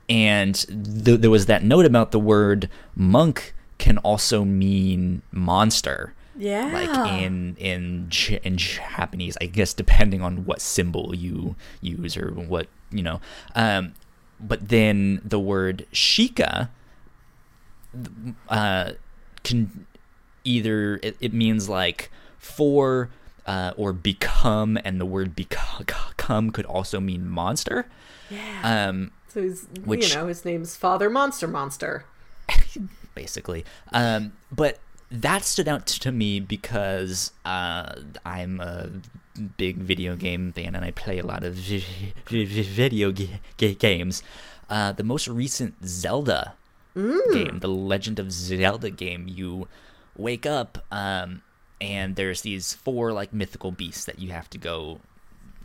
and 0.09 0.55
th- 1.05 1.21
there 1.21 1.31
was 1.31 1.47
that 1.47 1.65
note 1.65 1.87
about 1.87 2.11
the 2.13 2.21
word 2.21 2.69
monk 2.95 3.55
can 3.79 3.97
also 3.99 4.45
mean 4.45 5.23
monster 5.33 6.13
Yeah. 6.37 6.67
like 6.73 7.23
in 7.23 7.57
in 7.57 8.11
in 8.43 8.57
Japanese, 8.57 9.37
I 9.41 9.47
guess 9.47 9.73
depending 9.75 10.23
on 10.23 10.45
what 10.45 10.61
symbol 10.61 11.15
you 11.15 11.57
use 11.81 12.17
or 12.17 12.31
what 12.31 12.69
you 12.91 13.03
know. 13.03 13.21
Um, 13.55 13.95
but 14.41 14.69
then 14.69 15.21
the 15.25 15.39
word 15.39 15.87
shika 15.93 16.69
uh, 18.49 18.93
can 19.43 19.87
either 20.45 20.99
it, 21.03 21.17
it 21.21 21.33
means 21.33 21.69
like 21.69 22.11
for 22.39 23.11
uh, 23.47 23.73
or 23.77 23.93
become, 23.93 24.79
and 24.85 25.01
the 25.01 25.07
word 25.07 25.37
become 25.37 26.51
could 26.51 26.67
also 26.67 27.01
mean 27.01 27.29
monster. 27.29 27.87
Yeah. 28.31 28.89
Um, 28.89 29.13
So 29.29 29.43
he's, 29.43 29.67
Which- 29.85 30.11
you 30.11 30.17
know, 30.21 30.27
his 30.29 30.45
name's 30.45 30.77
Father 30.77 31.11
Monster 31.11 31.47
Monster. 31.47 32.05
basically. 33.15 33.65
Um, 33.93 34.33
but 34.51 34.79
that 35.11 35.45
stood 35.45 35.69
out 35.69 35.87
to 35.87 36.13
me 36.13 36.41
because 36.41 37.33
uh, 37.45 37.95
I'm 38.25 38.61
a 38.61 38.89
big 39.57 39.77
video 39.79 40.17
game 40.17 40.53
fan 40.53 40.75
and 40.75 40.85
I 40.85 40.91
play 40.93 41.19
a 41.19 41.27
lot 41.27 41.45
of 41.45 41.55
vi- 41.55 41.85
vi- 42.27 42.45
vi- 42.45 42.63
video 42.63 43.13
ga- 43.13 43.41
ga- 43.57 43.75
games. 43.75 44.23
Uh, 44.71 44.93
the 44.93 45.05
most 45.05 45.29
recent 45.29 45.75
Zelda 45.87 46.55
game, 47.33 47.59
the 47.61 47.69
Legend 47.69 48.19
of 48.19 48.31
Zelda 48.33 48.91
game, 48.91 49.27
you 49.29 49.67
wake 50.17 50.47
up 50.47 50.85
um, 50.93 51.43
and 51.81 52.15
there's 52.17 52.43
these 52.43 52.73
four 52.73 53.13
like 53.13 53.33
mythical 53.33 53.73
beasts 53.73 54.05
that 54.05 54.19
you 54.21 54.31
have 54.31 54.49
to 54.51 54.59
go 54.59 55.01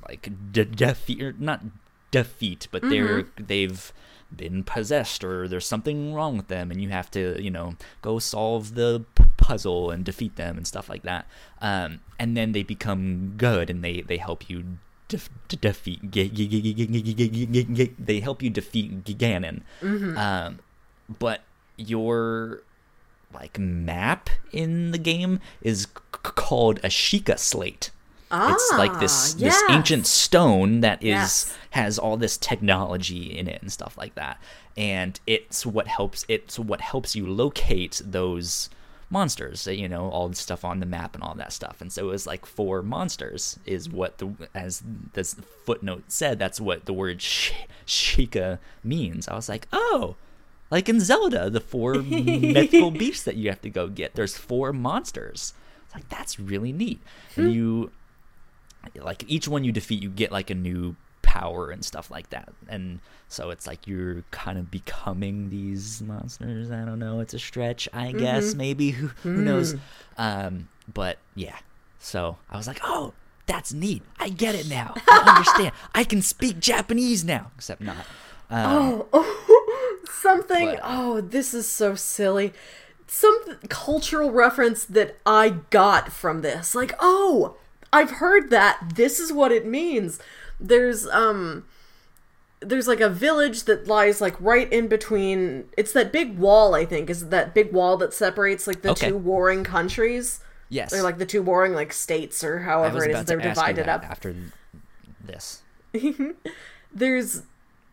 like 0.08 0.28
de- 0.52 0.66
defeat 0.66 1.40
not 1.40 1.62
defeat 2.10 2.68
but 2.72 2.82
they're 2.90 3.26
they've 3.38 3.94
been 4.36 4.64
possessed 4.64 5.24
or 5.24 5.48
there's 5.48 5.68
something 5.68 6.14
wrong 6.14 6.38
with 6.38 6.48
them 6.48 6.72
and 6.72 6.82
you 6.82 6.90
have 6.90 7.10
to 7.10 7.42
you 7.42 7.50
know 7.50 7.76
go 8.02 8.20
solve 8.20 8.76
the 8.76 9.04
p- 9.16 9.24
puzzle 9.38 9.90
and 9.90 10.06
defeat 10.06 10.36
them 10.36 10.58
and 10.58 10.68
stuff 10.68 10.90
like 10.90 11.04
that 11.04 11.28
um, 11.62 12.00
and 12.20 12.38
then 12.38 12.52
they 12.52 12.64
become 12.64 13.34
good 13.38 13.70
and 13.70 13.84
they 13.84 14.02
they 14.02 14.18
help 14.18 14.50
you 14.50 14.64
defeat 15.08 16.12
g- 16.12 16.30
g- 16.30 16.48
g- 16.48 17.96
they 17.98 18.20
help 18.20 18.44
you 18.44 18.50
defeat 18.50 19.04
Ganon 19.04 19.62
mm-hmm. 19.82 20.18
um, 20.18 20.60
but 21.18 21.42
your 21.78 22.62
like 23.34 23.58
map 23.58 24.30
in 24.52 24.92
the 24.92 24.98
game 24.98 25.40
is 25.62 25.82
c- 25.82 25.88
called 26.22 26.80
a 26.80 26.88
Sheikah 26.90 27.40
slate 27.40 27.92
it's 28.32 28.72
like 28.78 29.00
this 29.00 29.34
Ah, 29.36 29.40
this 29.40 29.64
ancient 29.70 30.06
stone 30.06 30.82
that 30.82 31.02
is 31.02 31.08
Yes. 31.08 31.58
has 31.72 31.98
all 32.00 32.16
this 32.18 32.38
technology 32.38 33.38
in 33.38 33.48
it 33.48 33.62
and 33.62 33.72
stuff 33.72 33.98
like 33.98 34.16
that. 34.16 34.40
And 34.78 35.20
it's 35.26 35.66
what 35.66 35.88
helps 35.88 36.26
it's 36.28 36.60
what 36.60 36.82
helps 36.82 37.16
you 37.16 37.28
locate 37.28 38.02
those 38.06 38.70
monsters 39.12 39.66
you 39.66 39.90
know 39.90 40.08
all 40.12 40.30
the 40.30 40.36
stuff 40.36 40.64
on 40.64 40.80
the 40.80 40.86
map 40.86 41.16
and 41.16 41.24
all 41.24 41.34
that 41.36 41.52
stuff. 41.52 41.82
And 41.82 41.92
so 41.92 42.04
it 42.08 42.12
was 42.12 42.28
like 42.28 42.46
four 42.46 42.84
monsters 42.84 43.58
is 43.66 43.90
what 43.90 44.20
the 44.20 44.30
as 44.54 44.84
this 45.14 45.36
footnote 45.66 46.04
said 46.10 46.38
that's 46.38 46.62
what 46.62 46.86
the 46.86 46.94
word 46.94 47.22
sh- 47.22 47.52
shika 47.88 48.60
means. 48.84 49.28
I 49.28 49.36
was 49.36 49.50
like 49.50 49.68
oh 49.74 50.16
like 50.70 50.88
in 50.88 51.00
zelda 51.00 51.50
the 51.50 51.60
four 51.60 51.96
mythical 52.04 52.92
beasts 52.92 53.24
that 53.24 53.36
you 53.36 53.50
have 53.50 53.62
to 53.64 53.70
go 53.72 53.88
get. 53.88 54.14
There's 54.14 54.38
four 54.38 54.72
monsters. 54.72 55.54
It's 55.86 55.96
like 55.96 56.08
that's 56.10 56.40
really 56.40 56.72
neat. 56.72 57.02
And 57.36 57.52
you 57.52 57.92
like 58.96 59.24
each 59.28 59.48
one 59.48 59.64
you 59.64 59.72
defeat 59.72 60.02
you 60.02 60.10
get 60.10 60.32
like 60.32 60.50
a 60.50 60.56
new 60.56 60.96
power 61.22 61.70
and 61.70 61.84
stuff 61.86 62.10
like 62.10 62.30
that. 62.32 62.50
And 62.68 63.00
so 63.28 63.50
it's 63.52 63.68
like 63.68 63.86
you're 63.88 64.24
kind 64.32 64.58
of 64.58 64.72
becoming 64.72 65.50
these 65.50 66.02
monsters. 66.02 66.72
I 66.72 66.86
don't 66.86 66.98
know. 67.00 67.20
It's 67.20 67.34
a 67.36 67.40
stretch 67.40 67.88
i 67.94 68.12
guess. 68.12 68.56
Maybe. 68.56 68.92
Who, 68.92 69.08
who 69.24 69.38
knows? 69.38 69.76
Um 70.18 70.70
but 70.92 71.18
yeah. 71.36 71.58
So 72.00 72.38
i 72.50 72.58
was 72.58 72.68
like 72.68 72.80
oh 72.84 73.14
that's 73.46 73.74
neat. 73.74 74.04
I 74.20 74.30
get 74.30 74.54
it 74.56 74.68
now. 74.70 74.94
I 75.08 75.24
understand. 75.38 75.72
I 75.94 76.04
can 76.04 76.22
speak 76.22 76.60
japanese 76.60 77.24
now. 77.24 77.52
Except 77.58 77.82
not. 77.82 78.06
Um, 78.52 79.04
Something. 80.22 80.66
But- 80.66 80.80
Oh, 80.84 81.22
this 81.22 81.54
is 81.54 81.68
so 81.68 81.96
silly. 81.96 82.54
Some 83.08 83.58
cultural 83.70 84.32
reference 84.32 84.84
that 84.86 85.18
I 85.26 85.50
got 85.72 86.12
from 86.12 86.42
this. 86.42 86.76
Like, 86.76 86.94
oh, 87.00 87.58
I've 87.92 88.12
heard 88.12 88.50
that. 88.52 88.94
This 88.96 89.20
is 89.20 89.32
what 89.34 89.52
it 89.52 89.66
means. 89.66 90.20
There's 90.60 91.08
um 91.08 91.66
there's 92.62 92.88
like 92.88 93.00
a 93.00 93.10
village 93.10 93.64
that 93.64 93.88
lies 93.88 94.20
like 94.20 94.36
right 94.40 94.72
in 94.72 94.88
between 94.88 95.66
it's 95.78 95.94
that 95.94 96.12
big 96.12 96.38
wall, 96.38 96.76
I 96.76 96.86
think, 96.86 97.10
is 97.10 97.30
that 97.30 97.54
big 97.54 97.72
wall 97.72 97.96
that 97.98 98.14
separates 98.14 98.68
like 98.68 98.82
the 98.82 98.92
Okay. 98.92 99.10
two 99.10 99.18
warring 99.18 99.64
countries. 99.64 100.42
yes 100.70 100.94
Or 100.94 101.02
like 101.02 101.18
the 101.18 101.26
two 101.26 101.42
warring 101.42 101.74
like 101.74 101.94
states 101.94 102.44
or 102.44 102.60
however 102.60 103.04
it 103.06 103.12
is 103.16 103.26
they're 103.26 103.38
to 103.40 103.48
ask 103.48 103.62
you 103.62 103.74
divided 103.74 103.88
up. 103.90 104.04
after 104.10 104.36
this 105.24 105.62
there's 106.94 107.44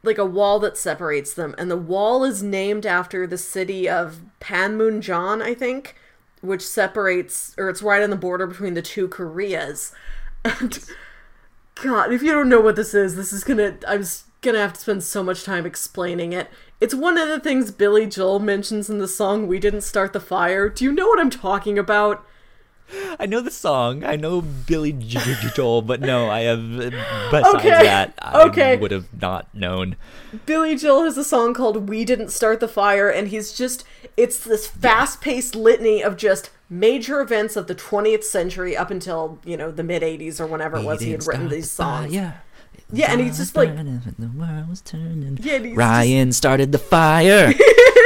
like 0.03 0.18
a 0.18 0.24
wall 0.24 0.59
that 0.61 0.76
separates 0.76 1.34
them, 1.34 1.55
and 1.59 1.70
the 1.70 1.76
wall 1.76 2.22
is 2.24 2.42
named 2.42 2.86
after 2.86 3.26
the 3.26 3.38
city 3.38 3.88
of 3.88 4.20
Panmunjom, 4.40 5.42
I 5.42 5.53
think, 5.55 5.97
which 6.47 6.66
separates, 6.66 7.55
or 7.59 7.68
it's 7.68 7.82
right 7.82 8.03
on 8.03 8.11
the 8.11 8.16
border 8.16 8.47
between 8.47 8.74
the 8.74 8.82
two 8.82 9.09
Koreas. 9.09 9.92
And 10.44 10.78
God, 11.82 12.12
if 12.12 12.22
you 12.22 12.32
don't 12.32 12.49
know 12.49 12.61
what 12.61 12.76
this 12.76 12.94
is, 12.94 13.16
this 13.16 13.32
is 13.32 13.44
gonna, 13.44 13.76
I'm 13.86 14.05
gonna 14.40 14.59
have 14.59 14.72
to 14.74 14.80
spend 14.80 15.03
so 15.03 15.22
much 15.22 15.44
time 15.44 15.66
explaining 15.66 16.32
it. 16.32 16.49
It's 16.80 16.94
one 16.94 17.18
of 17.18 17.28
the 17.28 17.40
things 17.40 17.70
Billy 17.70 18.07
Joel 18.07 18.38
mentions 18.38 18.88
in 18.88 18.99
the 18.99 19.09
song 19.09 19.47
"We 19.47 19.59
Didn't 19.59 19.80
Start 19.80 20.12
the 20.12 20.20
Fire." 20.20 20.68
Do 20.68 20.84
you 20.84 20.92
know 20.92 21.09
what 21.09 21.20
I'm 21.20 21.30
talking 21.30 21.78
about? 21.78 22.24
I 23.18 23.26
know 23.26 23.41
the 23.41 23.51
song. 23.51 24.05
I 24.05 24.16
know 24.16 24.41
Billy 24.43 24.93
Joel, 24.93 25.82
but 25.82 26.01
no, 26.01 26.28
I 26.30 26.41
have. 26.41 26.66
Besides 27.30 27.55
Okay, 27.57 27.70
that, 27.70 28.14
I 28.18 28.43
okay. 28.49 28.76
would 28.76 28.91
have 28.91 29.09
not 29.20 29.53
known. 29.55 29.97
Billy 30.45 30.76
Joel 30.76 31.05
has 31.05 31.16
a 31.16 31.24
song 31.24 31.55
called 31.55 31.89
"We 31.89 32.05
Didn't 32.05 32.30
Start 32.30 32.61
the 32.61 32.68
Fire," 32.68 33.09
and 33.09 33.28
he's 33.28 33.53
just 33.53 33.84
it's 34.16 34.39
this 34.39 34.66
fast-paced 34.66 35.55
litany 35.55 36.03
of 36.03 36.16
just 36.16 36.51
major 36.70 37.20
events 37.20 37.55
of 37.57 37.66
the 37.66 37.74
20th 37.74 38.24
century 38.24 38.76
up 38.76 38.91
until 38.91 39.39
you 39.45 39.57
know 39.57 39.70
the 39.70 39.82
mid 39.82 40.03
80s 40.03 40.41
or 40.41 40.47
whenever 40.47 40.76
it 40.78 40.84
was 40.84 41.01
he 41.01 41.11
had 41.12 41.26
written 41.26 41.49
these 41.49 41.70
songs. 41.70 42.12
Yeah. 42.12 42.34
Yeah, 42.93 43.11
and 43.11 43.20
he's 43.20 43.39
just 43.39 43.57
like 43.57 43.74
the 43.74 44.30
world 44.37 44.68
was 44.68 44.80
turning. 44.80 45.39
Yeah, 45.43 45.59
Ryan 45.74 46.30
started 46.32 46.70
the 46.70 46.78
fire. 46.78 47.53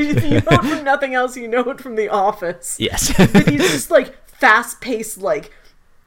if 0.00 0.22
you 0.24 0.30
know 0.30 0.46
it 0.50 0.64
from 0.64 0.84
nothing 0.84 1.14
else, 1.14 1.36
you 1.36 1.48
know 1.48 1.68
it 1.70 1.80
from 1.80 1.96
The 1.96 2.08
Office. 2.08 2.76
yes. 2.78 3.12
But 3.32 3.48
he's 3.48 3.60
just 3.70 3.90
like 3.90 4.14
fast-paced, 4.28 5.18
like 5.18 5.52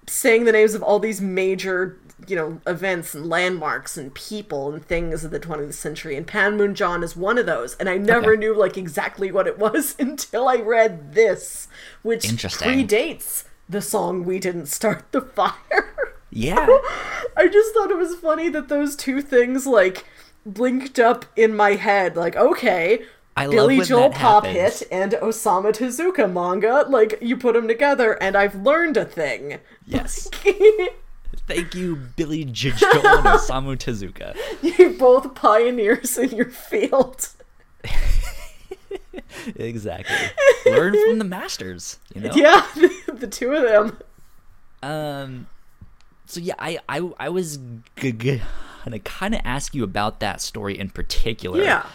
saying 0.07 0.45
the 0.45 0.51
names 0.51 0.73
of 0.73 0.81
all 0.83 0.99
these 0.99 1.21
major, 1.21 1.97
you 2.27 2.35
know, 2.35 2.59
events 2.67 3.13
and 3.13 3.27
landmarks 3.29 3.97
and 3.97 4.13
people 4.13 4.71
and 4.73 4.83
things 4.85 5.23
of 5.23 5.31
the 5.31 5.39
20th 5.39 5.73
century. 5.73 6.15
And 6.15 6.25
Panmunjom 6.27 7.03
is 7.03 7.15
one 7.15 7.37
of 7.37 7.45
those. 7.45 7.75
And 7.75 7.87
I 7.89 7.97
never 7.97 8.31
Okay. 8.31 8.39
knew 8.39 8.55
like 8.57 8.77
exactly 8.77 9.31
what 9.31 9.47
it 9.47 9.57
was 9.59 9.95
until 9.99 10.47
I 10.47 10.55
read 10.55 11.13
this, 11.13 11.67
which 12.01 12.23
predates 12.23 13.43
the 13.69 13.81
song 13.81 14.25
"We 14.25 14.39
Didn't 14.39 14.65
Start 14.67 15.11
the 15.11 15.21
Fire." 15.21 16.13
yeah. 16.29 16.67
I 17.37 17.47
just 17.47 17.73
thought 17.73 17.91
it 17.91 17.97
was 17.97 18.15
funny 18.15 18.49
that 18.49 18.67
those 18.69 18.95
two 18.95 19.21
things 19.21 19.65
like 19.67 20.05
blinked 20.45 20.99
up 20.99 21.25
in 21.35 21.55
my 21.55 21.71
head. 21.75 22.15
Like, 22.17 22.35
okay, 22.35 23.03
I 23.37 23.45
love 23.45 23.51
Billy 23.69 23.81
Joel 23.81 24.09
Pop 24.09 24.45
happens. 24.45 24.79
Hit 24.81 24.87
and 24.91 25.13
Osamu 25.13 25.71
Tezuka 25.71 26.31
manga. 26.31 26.85
Like, 26.89 27.17
you 27.21 27.37
put 27.37 27.53
them 27.53 27.67
together, 27.67 28.13
and 28.21 28.35
I've 28.35 28.55
learned 28.55 28.97
a 28.97 29.05
thing. 29.05 29.59
Yes. 29.85 30.29
Thank 31.47 31.73
you, 31.75 31.95
Billy 31.95 32.45
J- 32.45 32.71
Joel 32.71 32.93
and 32.95 33.25
Osamu 33.39 33.77
Tezuka. 33.77 34.35
You're 34.61 34.91
both 34.91 35.33
pioneers 35.35 36.17
in 36.17 36.31
your 36.31 36.49
field. 36.49 37.29
Exactly. 39.55 40.15
Learn 40.65 40.93
from 41.07 41.17
the 41.19 41.25
masters, 41.25 41.97
you 42.13 42.21
know? 42.21 42.31
Yeah, 42.35 42.65
the 43.07 43.27
two 43.29 43.51
of 43.53 43.63
them. 43.63 43.97
Um. 44.83 45.47
So 46.27 46.39
yeah, 46.39 46.53
I 46.59 46.79
I 46.87 47.09
I 47.19 47.29
was 47.29 47.57
g- 47.97 48.11
g- 48.11 48.41
gonna 48.85 48.99
kind 48.99 49.33
of 49.35 49.41
ask 49.43 49.73
you 49.75 49.83
about 49.83 50.19
that 50.19 50.41
story 50.41 50.77
in 50.79 50.89
particular. 50.89 51.61
Yeah. 51.63 51.85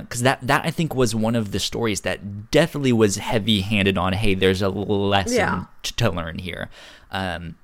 Because 0.00 0.22
that 0.22 0.40
that 0.42 0.64
I 0.64 0.70
think 0.70 0.94
was 0.94 1.14
one 1.14 1.34
of 1.36 1.50
the 1.52 1.58
stories 1.58 2.02
that 2.02 2.50
definitely 2.50 2.92
was 2.92 3.16
heavy 3.16 3.60
handed 3.62 3.98
on. 3.98 4.12
Hey, 4.12 4.34
there's 4.34 4.62
a 4.62 4.68
lesson 4.68 5.34
Yeah. 5.36 5.64
t- 5.82 5.92
to 5.96 6.10
learn 6.10 6.38
here. 6.38 6.68
Um. 7.10 7.56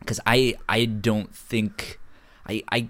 Because 0.00 0.20
I 0.26 0.54
I 0.68 0.84
don't 0.84 1.34
think 1.34 1.98
I 2.46 2.62
I 2.70 2.88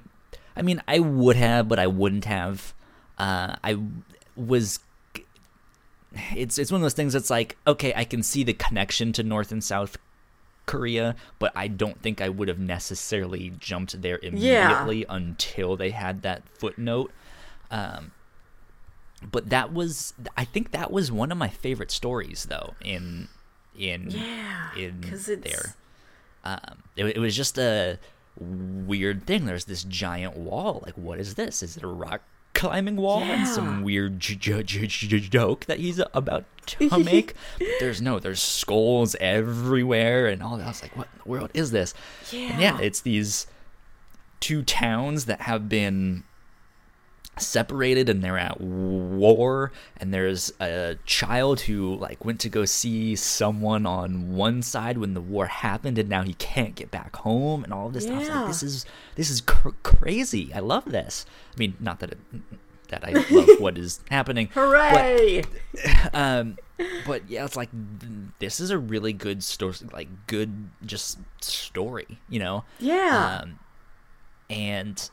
I 0.57 0.63
mean 0.63 0.83
I 0.89 0.99
would 0.99 1.37
have, 1.37 1.69
but 1.69 1.79
I 1.79 1.87
wouldn't 1.87 2.25
have. 2.25 2.75
Uh. 3.19 3.55
I 3.63 3.79
was 4.37 4.81
it's 6.35 6.59
it's 6.59 6.71
one 6.71 6.81
of 6.81 6.83
those 6.83 6.95
things 6.95 7.13
that's 7.13 7.31
like 7.31 7.57
okay 7.67 7.93
i 7.97 8.05
can 8.05 8.23
see 8.23 8.45
the 8.45 8.53
connection 8.53 9.13
to 9.13 9.23
north 9.25 9.51
and 9.51 9.65
south 9.65 9.99
korea 10.67 11.15
but 11.39 11.53
i 11.55 11.69
don't 11.69 12.01
think 12.03 12.21
i 12.21 12.29
would 12.29 12.49
have 12.49 12.59
necessarily 12.59 13.51
jumped 13.59 14.01
there 14.01 14.19
immediately 14.23 15.05
until 15.09 15.77
they 15.77 15.91
had 15.91 16.23
that 16.23 16.43
footnote. 16.59 17.11
Um 17.71 18.13
but 19.31 19.51
that 19.51 19.73
was 19.73 20.13
i 20.37 20.45
think 20.45 20.71
that 20.73 20.91
was 20.91 21.11
one 21.13 21.31
of 21.33 21.39
my 21.39 21.49
favorite 21.49 21.91
stories 21.91 22.47
though 22.49 22.75
in 22.83 23.29
in 23.77 24.11
Yeah, 24.11 24.75
in 24.77 25.03
'cause 25.03 25.29
it's- 25.29 25.51
there. 25.53 25.75
Um 26.45 26.83
it, 26.97 27.05
it 27.07 27.19
was 27.19 27.35
just 27.37 27.59
a 27.59 27.99
weird 28.39 29.27
thing. 29.27 29.47
There's 29.47 29.65
this 29.67 29.85
giant 29.85 30.37
wall. 30.37 30.83
Like 30.85 30.97
what 30.97 31.19
is 31.19 31.35
this? 31.37 31.63
Is 31.63 31.77
it 31.77 31.83
a 31.83 31.89
rock 31.89 32.23
climbing 32.69 32.97
wall 32.97 33.23
and 33.23 33.47
some 33.47 33.83
weird 33.83 34.19
j- 34.21 34.35
j- 34.37 34.63
j- 34.63 34.87
j- 34.87 35.21
joke 35.21 35.65
that 35.67 35.79
he's 35.81 36.01
about 36.13 36.45
to 36.67 36.99
make. 37.05 37.35
But 37.59 37.67
there's 37.81 38.01
no 38.03 38.19
there's 38.19 38.41
skulls 38.43 39.15
everywhere 39.21 40.27
and 40.27 40.43
all 40.43 40.57
that. 40.57 40.65
I 40.65 40.69
was 40.69 40.83
like 40.83 40.97
what 40.97 41.09
in 41.13 41.21
the 41.25 41.29
world 41.31 41.51
is 41.55 41.71
this? 41.71 41.95
And 42.33 42.41
yeah 42.61 42.79
Yeah. 42.79 42.81
it's 42.81 43.01
these 43.01 43.47
two 44.41 44.63
towns 44.63 45.25
that 45.27 45.43
have 45.43 45.69
been 45.69 46.25
separated 47.37 48.09
and 48.09 48.23
they're 48.23 48.39
at 48.39 48.61
war 48.61 49.73
and 49.97 50.15
there's 50.15 50.53
a 50.61 50.97
child 51.05 51.61
who 51.63 51.97
like 51.97 52.25
went 52.25 52.39
to 52.41 52.49
go 52.49 52.65
see 52.65 53.17
someone 53.17 53.87
on 53.87 54.35
one 54.37 54.63
side 54.63 54.99
when 54.99 55.15
the 55.15 55.21
war 55.21 55.47
happened 55.47 55.99
and 55.99 56.09
now 56.09 56.23
he 56.23 56.35
can't 56.35 56.75
get 56.75 56.91
back 56.91 57.17
home 57.17 57.65
and 57.65 57.73
all 57.73 57.89
of 57.89 57.93
this 57.93 58.05
stuff 58.05 58.19
like 58.19 58.29
Yeah. 58.29 58.47
this 58.47 58.63
is 58.63 58.87
this 59.17 59.31
is 59.31 59.41
cr- 59.41 59.71
crazy 59.83 60.53
i 60.55 60.61
love 60.61 60.85
this 60.85 61.27
i 61.55 61.59
mean 61.59 61.75
not 61.81 62.01
that 62.01 62.13
it 62.13 62.19
that 62.89 63.05
i 63.05 63.13
love 63.31 63.49
what 63.59 63.77
is 63.79 64.01
happening 64.11 64.49
Hooray! 64.55 65.43
um 66.15 66.57
but 67.07 67.29
yeah 67.29 67.45
it's 67.45 67.57
like 67.57 67.71
this 68.39 68.61
is 68.61 68.71
a 68.71 68.79
really 68.79 69.13
good 69.13 69.43
story 69.43 69.75
like 69.93 70.09
good 70.27 70.71
just 70.85 71.19
story 71.41 72.19
you 72.29 72.39
know 72.39 72.65
yeah. 72.79 73.41
um, 73.43 73.59
and 74.51 75.11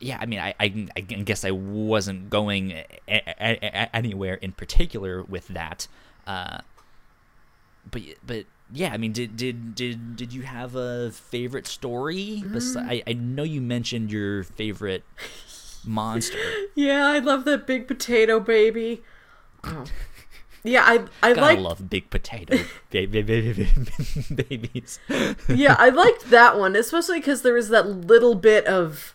yeah, 0.00 0.18
I 0.20 0.26
mean, 0.26 0.38
I, 0.38 0.54
I, 0.60 0.86
I 0.96 1.00
guess 1.00 1.44
I 1.44 1.50
wasn't 1.50 2.30
going 2.30 2.72
a- 2.72 2.84
a- 3.08 3.58
a- 3.62 3.96
anywhere 3.96 4.34
in 4.34 4.52
particular 4.52 5.22
with 5.22 5.48
that. 5.48 5.88
Uh, 6.26 6.58
but 7.90 8.02
but 8.26 8.44
yeah, 8.72 8.92
I 8.92 8.96
mean, 8.98 9.12
did 9.12 9.36
did 9.36 9.74
did 9.74 10.16
did 10.16 10.32
you 10.32 10.42
have 10.42 10.74
a 10.74 11.10
favorite 11.10 11.66
story? 11.66 12.42
Besi- 12.46 12.76
I 12.86 13.02
I 13.06 13.12
know 13.14 13.42
you 13.42 13.60
mentioned 13.60 14.12
your 14.12 14.44
favorite 14.44 15.04
monster. 15.86 16.38
yeah, 16.74 17.06
I 17.06 17.18
love 17.18 17.44
that 17.46 17.66
big 17.66 17.88
potato 17.88 18.40
baby. 18.40 19.02
Oh. 19.64 19.84
Yeah, 20.64 20.82
I 20.84 21.04
I 21.22 21.32
like 21.32 21.58
love 21.60 21.88
big 21.88 22.10
potato 22.10 22.56
ba- 22.90 23.06
ba- 23.06 23.22
ba- 23.22 23.54
ba- 23.54 24.44
babies. 24.48 24.98
yeah, 25.48 25.76
I 25.78 25.88
liked 25.88 26.30
that 26.30 26.58
one, 26.58 26.76
especially 26.76 27.20
because 27.20 27.42
there 27.42 27.54
was 27.54 27.68
that 27.70 27.88
little 27.88 28.34
bit 28.34 28.66
of 28.66 29.14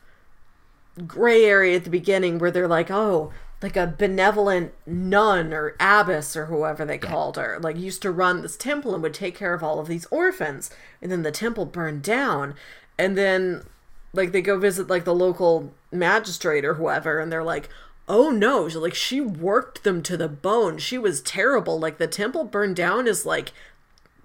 gray 1.08 1.46
area 1.46 1.76
at 1.76 1.84
the 1.84 1.90
beginning 1.90 2.38
where 2.38 2.52
they're 2.52 2.68
like, 2.68 2.92
oh, 2.92 3.32
like 3.62 3.76
a 3.78 3.88
benevolent 3.88 4.74
nun 4.86 5.54
or 5.54 5.76
abbess 5.80 6.36
or 6.36 6.48
whoever 6.48 6.84
they 6.84 6.98
called 6.98 7.38
her, 7.38 7.58
like 7.62 7.78
used 7.78 8.02
to 8.02 8.12
run 8.12 8.42
this 8.42 8.58
temple 8.58 8.94
and 8.94 9.02
would 9.02 9.14
take 9.14 9.36
care 9.36 9.54
of 9.54 9.64
all 9.64 9.80
of 9.80 9.88
these 9.88 10.06
orphans. 10.08 10.70
And 11.02 11.12
then 11.12 11.24
the 11.24 11.32
temple 11.32 11.66
burned 11.66 12.04
down. 12.04 12.56
And 13.00 13.18
then, 13.18 13.64
like, 14.14 14.32
they 14.32 14.42
go 14.42 14.60
visit, 14.60 14.88
like, 14.88 15.04
the 15.04 15.16
local 15.16 15.74
magistrate 15.92 16.64
or 16.64 16.76
whoever, 16.76 17.20
and 17.20 17.32
they're 17.32 17.44
like, 17.44 17.70
oh 18.08 18.30
no, 18.30 18.70
so, 18.70 18.80
like, 18.80 18.94
she 18.94 19.20
worked 19.20 19.84
them 19.84 20.04
to 20.04 20.16
the 20.16 20.28
bone. 20.28 20.78
She 20.78 21.00
was 21.00 21.22
terrible. 21.22 21.80
Like, 21.80 21.98
the 21.98 22.06
temple 22.06 22.44
burned 22.44 22.76
down 22.76 23.08
is, 23.08 23.26
like, 23.26 23.52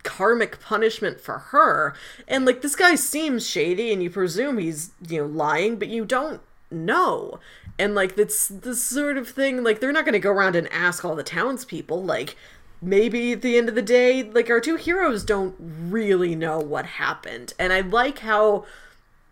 karmic 0.02 0.60
punishment 0.60 1.20
for 1.20 1.38
her. 1.38 1.94
And 2.26 2.44
like 2.44 2.62
this 2.62 2.76
guy 2.76 2.94
seems 2.94 3.46
shady 3.46 3.92
and 3.92 4.02
you 4.02 4.10
presume 4.10 4.58
he's, 4.58 4.92
you 5.06 5.18
know, 5.20 5.26
lying, 5.26 5.76
but 5.76 5.88
you 5.88 6.04
don't 6.04 6.40
know. 6.70 7.40
And 7.78 7.94
like 7.94 8.16
that's 8.16 8.48
the 8.48 8.74
sort 8.74 9.16
of 9.16 9.28
thing, 9.28 9.62
like 9.62 9.80
they're 9.80 9.92
not 9.92 10.04
gonna 10.04 10.18
go 10.18 10.32
around 10.32 10.56
and 10.56 10.70
ask 10.72 11.04
all 11.04 11.14
the 11.14 11.22
townspeople, 11.22 12.02
like 12.02 12.36
maybe 12.82 13.32
at 13.32 13.42
the 13.42 13.56
end 13.56 13.68
of 13.68 13.74
the 13.74 13.82
day, 13.82 14.22
like 14.22 14.50
our 14.50 14.60
two 14.60 14.76
heroes 14.76 15.24
don't 15.24 15.54
really 15.58 16.34
know 16.34 16.58
what 16.58 16.86
happened. 16.86 17.54
And 17.58 17.72
I 17.72 17.80
like 17.80 18.20
how 18.20 18.66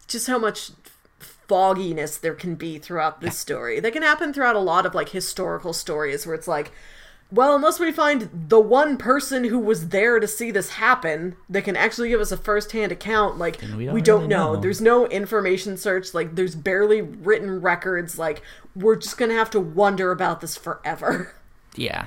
just 0.06 0.26
how 0.26 0.38
much 0.38 0.70
fogginess 1.18 2.18
there 2.18 2.34
can 2.34 2.54
be 2.54 2.78
throughout 2.78 3.20
this 3.20 3.38
story. 3.38 3.80
That 3.80 3.92
can 3.92 4.02
happen 4.02 4.32
throughout 4.32 4.56
a 4.56 4.60
lot 4.60 4.86
of 4.86 4.94
like 4.94 5.10
historical 5.10 5.72
stories 5.72 6.26
where 6.26 6.34
it's 6.34 6.48
like, 6.48 6.72
well, 7.30 7.56
unless 7.56 7.80
we 7.80 7.90
find 7.92 8.28
the 8.48 8.60
one 8.60 8.96
person 8.96 9.44
who 9.44 9.58
was 9.58 9.88
there 9.88 10.20
to 10.20 10.28
see 10.28 10.50
this 10.50 10.70
happen 10.70 11.36
that 11.48 11.64
can 11.64 11.76
actually 11.76 12.08
give 12.08 12.20
us 12.20 12.30
a 12.32 12.36
first-hand 12.36 12.92
account, 12.92 13.36
like 13.38 13.60
we 13.76 13.88
we 13.88 14.00
don't 14.00 14.04
don't, 14.04 14.16
really 14.20 14.28
know. 14.28 14.54
know. 14.54 14.60
There's 14.60 14.80
no 14.80 15.06
information 15.08 15.76
search. 15.76 16.14
Like 16.14 16.34
there's 16.36 16.54
barely 16.54 17.00
written 17.02 17.60
records. 17.60 18.18
Like 18.18 18.42
we're 18.74 18.96
just 18.96 19.18
gonna 19.18 19.34
have 19.34 19.50
to 19.50 19.60
wonder 19.60 20.10
about 20.12 20.40
this 20.40 20.56
forever. 20.56 21.34
Yeah, 21.78 22.06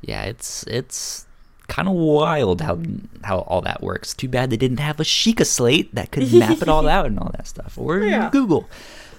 yeah, 0.00 0.24
it's 0.24 0.64
it's 0.64 1.24
kind 1.68 1.86
of 1.88 1.94
wild 1.94 2.60
how 2.62 2.80
how 3.22 3.38
all 3.40 3.60
that 3.60 3.80
works. 3.82 4.12
Too 4.12 4.28
bad 4.28 4.50
they 4.50 4.56
didn't 4.56 4.80
have 4.80 4.98
a 4.98 5.04
Sheikah 5.04 5.46
slate 5.46 5.94
that 5.94 6.10
could 6.10 6.32
map 6.32 6.60
it 6.62 6.68
all 6.68 6.88
out 6.96 7.06
and 7.06 7.16
all 7.18 7.30
that 7.36 7.46
stuff, 7.46 7.78
or 7.78 8.00
Yeah. 8.00 8.28
Google. 8.30 8.68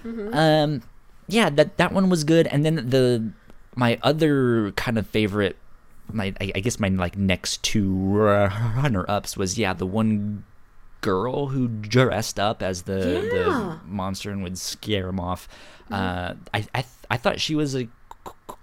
Um, 0.03 0.81
yeah, 1.29 1.49
that 1.49 1.77
that 1.77 1.93
one 1.93 2.09
was 2.09 2.23
good. 2.25 2.47
And 2.47 2.65
then 2.65 2.89
the 2.89 3.31
my 3.77 3.97
other 4.03 4.71
kind 4.71 4.97
of 4.97 5.07
favorite, 5.07 5.55
my 6.11 6.33
I, 6.41 6.51
I 6.55 6.59
guess 6.59 6.79
my 6.79 6.89
like 6.89 7.15
next 7.17 7.63
two 7.63 7.93
runner 7.93 9.05
ups 9.07 9.37
was 9.37 9.57
yeah 9.57 9.73
the 9.73 9.85
one 9.85 10.43
girl 11.01 11.47
who 11.47 11.67
dressed 11.67 12.39
up 12.39 12.61
as 12.63 12.81
the 12.83 12.97
Yeah. 12.97 13.29
the 13.29 13.79
monster 13.85 14.31
and 14.31 14.43
would 14.43 14.57
scare 14.57 15.07
him 15.07 15.19
off. 15.19 15.47
Uh, 15.91 16.33
I 16.53 16.65
I 16.73 16.81
th- 16.81 16.85
I 17.09 17.17
thought 17.17 17.39
she 17.39 17.55
was 17.55 17.75
a 17.75 17.83
c- 17.83 17.89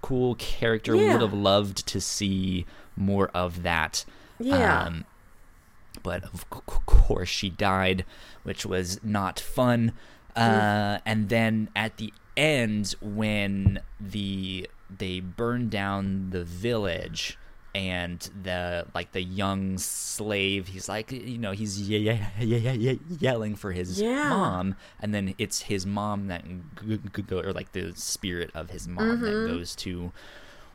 cool 0.01 0.35
character. 0.35 0.95
Yeah. 0.95 1.13
Would 1.13 1.21
have 1.21 1.33
loved 1.33 1.87
to 1.87 1.99
see 2.01 2.65
more 2.95 3.29
of 3.33 3.63
that. 3.63 4.05
Yeah. 4.39 4.83
Um, 4.83 5.05
but 6.03 6.23
of 6.25 6.41
c- 6.53 6.59
course 6.85 7.29
she 7.29 7.49
died, 7.49 8.05
which 8.43 8.65
was 8.65 8.99
not 9.03 9.39
fun. 9.39 9.93
Uh, 10.35 10.99
and 11.05 11.29
then 11.29 11.69
at 11.75 11.95
the 11.97 12.13
end, 12.35 12.93
when 13.01 13.79
the 13.99 14.69
they 14.89 15.19
burn 15.19 15.69
down 15.69 16.29
the 16.31 16.43
village, 16.43 17.37
and 17.73 18.19
the 18.43 18.85
like 18.93 19.11
the 19.11 19.21
young 19.21 19.77
slave, 19.77 20.67
he's 20.67 20.87
like, 20.87 21.11
you 21.11 21.37
know, 21.37 21.51
he's 21.51 21.79
ye- 21.81 21.97
ye- 22.09 22.21
ye- 22.39 22.57
ye- 22.57 22.77
ye- 22.77 22.99
yelling 23.19 23.55
for 23.55 23.71
his 23.73 23.99
Yeah. 23.99 24.29
mom, 24.29 24.75
and 25.01 25.13
then 25.13 25.35
it's 25.37 25.61
his 25.63 25.85
mom 25.85 26.27
that 26.27 26.45
g- 26.45 26.99
g- 27.13 27.21
go, 27.23 27.39
or 27.41 27.51
like 27.51 27.73
the 27.73 27.93
spirit 27.95 28.49
of 28.55 28.69
his 28.69 28.87
mom 28.87 29.19
that 29.21 29.47
goes 29.47 29.75
to 29.77 30.13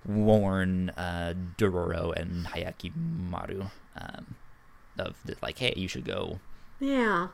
warn 0.06 0.90
uh, 0.96 1.34
Dororo 1.58 2.12
and 2.14 2.46
Hyakkimaru 2.46 3.70
um, 3.96 4.34
of 4.98 5.16
the, 5.24 5.36
like, 5.42 5.58
hey, 5.58 5.72
you 5.76 5.88
should 5.88 6.04
go 6.04 6.38
Yeah. 6.78 7.28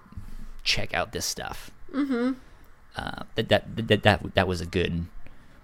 check 0.62 0.94
out 0.94 1.12
this 1.12 1.24
stuff. 1.26 1.70
Mm-hmm. 1.92 2.32
Uh, 2.96 3.22
that, 3.34 3.48
that 3.48 3.76
that 3.88 4.02
that 4.04 4.34
that 4.34 4.48
was 4.48 4.60
a 4.60 4.66
good 4.66 5.06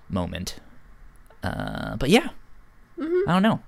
moment. 0.08 0.56
Uh, 1.42 1.96
but 1.96 2.08
yeah, 2.10 2.28
I 3.00 3.32
don't 3.32 3.42
know. 3.42 3.60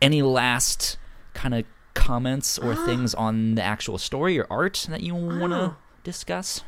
Any 0.00 0.22
last 0.22 0.98
kind 1.34 1.54
of 1.54 1.64
comments 1.94 2.58
or 2.58 2.74
things 2.74 3.14
on 3.14 3.54
the 3.54 3.62
actual 3.62 3.98
story 3.98 4.38
or 4.38 4.46
art 4.50 4.86
that 4.90 5.02
you 5.02 5.14
want 5.14 5.52
to 5.52 5.58
Oh. 5.58 5.76
discuss? 6.04 6.62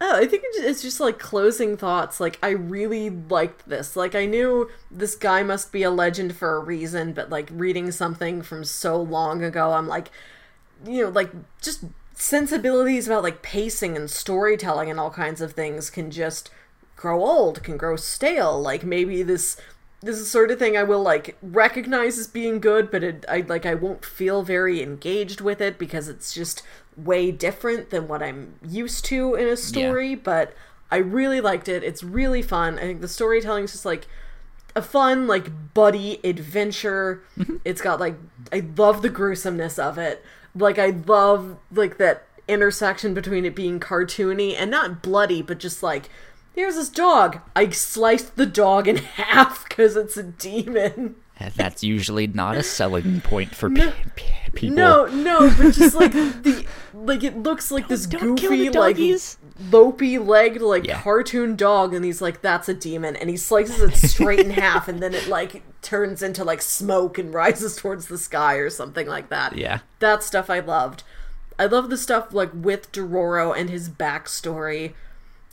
Oh, 0.00 0.16
I 0.16 0.26
think 0.26 0.42
it's 0.54 0.82
just 0.82 0.98
like 0.98 1.20
closing 1.20 1.76
thoughts. 1.76 2.18
Like, 2.18 2.36
I 2.42 2.50
really 2.50 3.08
liked 3.08 3.68
this. 3.68 3.94
Like, 3.94 4.16
I 4.16 4.26
knew 4.26 4.68
this 4.90 5.14
guy 5.14 5.44
must 5.44 5.70
be 5.70 5.84
a 5.84 5.90
legend 5.92 6.34
for 6.36 6.56
a 6.56 6.60
reason, 6.60 7.12
but 7.12 7.30
like 7.30 7.48
reading 7.52 7.92
something 7.92 8.42
from 8.42 8.64
so 8.64 9.00
long 9.00 9.44
ago, 9.44 9.72
I'm 9.72 9.86
like, 9.86 10.10
you 10.84 11.04
know, 11.04 11.08
like 11.10 11.30
just 11.60 11.84
sensibilities 12.14 13.06
about 13.06 13.22
like 13.22 13.42
pacing 13.42 13.96
and 13.96 14.10
storytelling 14.10 14.90
and 14.90 14.98
all 14.98 15.10
kinds 15.10 15.40
of 15.40 15.52
things 15.52 15.88
can 15.88 16.10
just 16.10 16.50
grow 17.02 17.24
old, 17.24 17.62
can 17.64 17.76
grow 17.76 17.96
stale. 17.96 18.60
Like, 18.60 18.84
maybe 18.84 19.22
this. 19.22 19.56
This 20.04 20.16
is 20.16 20.24
the 20.24 20.30
sort 20.30 20.50
of 20.50 20.58
thing 20.58 20.76
I 20.76 20.82
will 20.82 21.00
like 21.00 21.36
recognize 21.40 22.18
as 22.18 22.26
being 22.26 22.58
good, 22.58 22.90
but 22.90 23.04
it, 23.04 23.24
I 23.28 23.42
like 23.42 23.64
I 23.64 23.74
won't 23.74 24.04
feel 24.04 24.42
very 24.42 24.82
engaged 24.82 25.40
with 25.40 25.60
it 25.60 25.78
because 25.78 26.08
it's 26.08 26.34
just 26.34 26.64
way 26.96 27.30
different 27.30 27.90
than 27.90 28.08
what 28.08 28.20
I'm 28.20 28.56
used 28.66 29.04
to 29.04 29.36
in 29.36 29.46
a 29.46 29.56
story. 29.56 30.16
But 30.16 30.54
I 30.90 30.96
really 30.96 31.40
liked 31.40 31.68
it. 31.68 31.84
It's 31.84 32.02
really 32.02 32.42
fun. 32.42 32.78
I 32.78 32.82
think 32.82 33.00
the 33.00 33.06
storytelling 33.06 33.62
is 33.62 33.72
just 33.72 33.84
like 33.84 34.08
a 34.74 34.82
fun 34.82 35.26
like 35.26 35.72
buddy 35.72 36.20
adventure. 36.24 37.22
Mm-hmm. 37.38 37.56
It's 37.64 37.80
got 37.80 38.00
like 38.00 38.16
I 38.52 38.64
love 38.76 39.02
the 39.02 39.08
gruesomeness 39.08 39.78
of 39.78 39.98
it. 39.98 40.24
Like 40.54 40.78
I 40.80 40.90
love 41.06 41.58
like 41.72 41.98
that 41.98 42.26
intersection 42.48 43.14
between 43.14 43.44
it 43.44 43.54
being 43.54 43.80
cartoony 43.80 44.54
and 44.58 44.70
not 44.70 45.00
bloody, 45.00 45.42
but 45.42 45.58
just 45.58 45.82
like 45.82 46.10
here's 46.54 46.74
this 46.76 46.88
dog. 46.88 47.40
I 47.56 47.70
sliced 47.70 48.36
the 48.36 48.46
dog 48.46 48.88
in 48.88 48.96
half 49.16 49.68
because 49.68 49.96
it's 49.96 50.16
a 50.16 50.22
demon. 50.22 51.16
And 51.38 51.52
That's 51.54 51.82
usually 51.82 52.26
not 52.28 52.56
a 52.56 52.62
selling 52.62 53.20
point 53.20 53.54
for 53.54 53.68
pe- 53.68 53.92
pe- 54.14 54.50
people. 54.54 54.76
No, 54.76 55.06
no, 55.06 55.52
but 55.56 55.72
just 55.74 55.94
like 55.96 56.12
the 56.12 56.64
like 56.94 57.24
it 57.24 57.36
looks 57.38 57.72
like 57.72 57.88
this 57.88 58.06
don't 58.06 58.36
kill 58.36 58.50
goofy 58.50 58.68
like 58.70 58.96
lopey 59.70 60.24
legged 60.24 60.62
like 60.62 60.86
Yeah. 60.86 61.00
cartoon 61.02 61.56
dog 61.56 61.94
and 61.94 62.04
he's 62.04 62.20
like 62.22 62.42
that's 62.42 62.68
a 62.68 62.74
demon 62.74 63.16
and 63.16 63.28
he 63.28 63.36
slices 63.36 63.80
it 63.80 63.96
straight 64.08 64.40
in 64.40 64.50
half 64.64 64.88
and 64.88 65.00
then 65.02 65.14
it 65.14 65.26
like 65.26 65.62
turns 65.82 66.22
into 66.22 66.44
like 66.44 66.62
smoke 66.62 67.18
and 67.18 67.34
rises 67.34 67.76
towards 67.76 68.06
the 68.06 68.18
sky 68.18 68.54
or 68.56 68.70
something 68.70 69.08
like 69.08 69.28
that. 69.30 69.56
Yeah. 69.56 69.80
That 69.98 70.22
stuff 70.22 70.48
I 70.48 70.60
loved. 70.60 71.02
I 71.58 71.66
love 71.66 71.90
the 71.90 71.98
stuff 71.98 72.32
like 72.32 72.50
with 72.54 72.92
Dororo 72.92 73.56
and 73.56 73.68
his 73.70 73.88
backstory. 73.88 74.92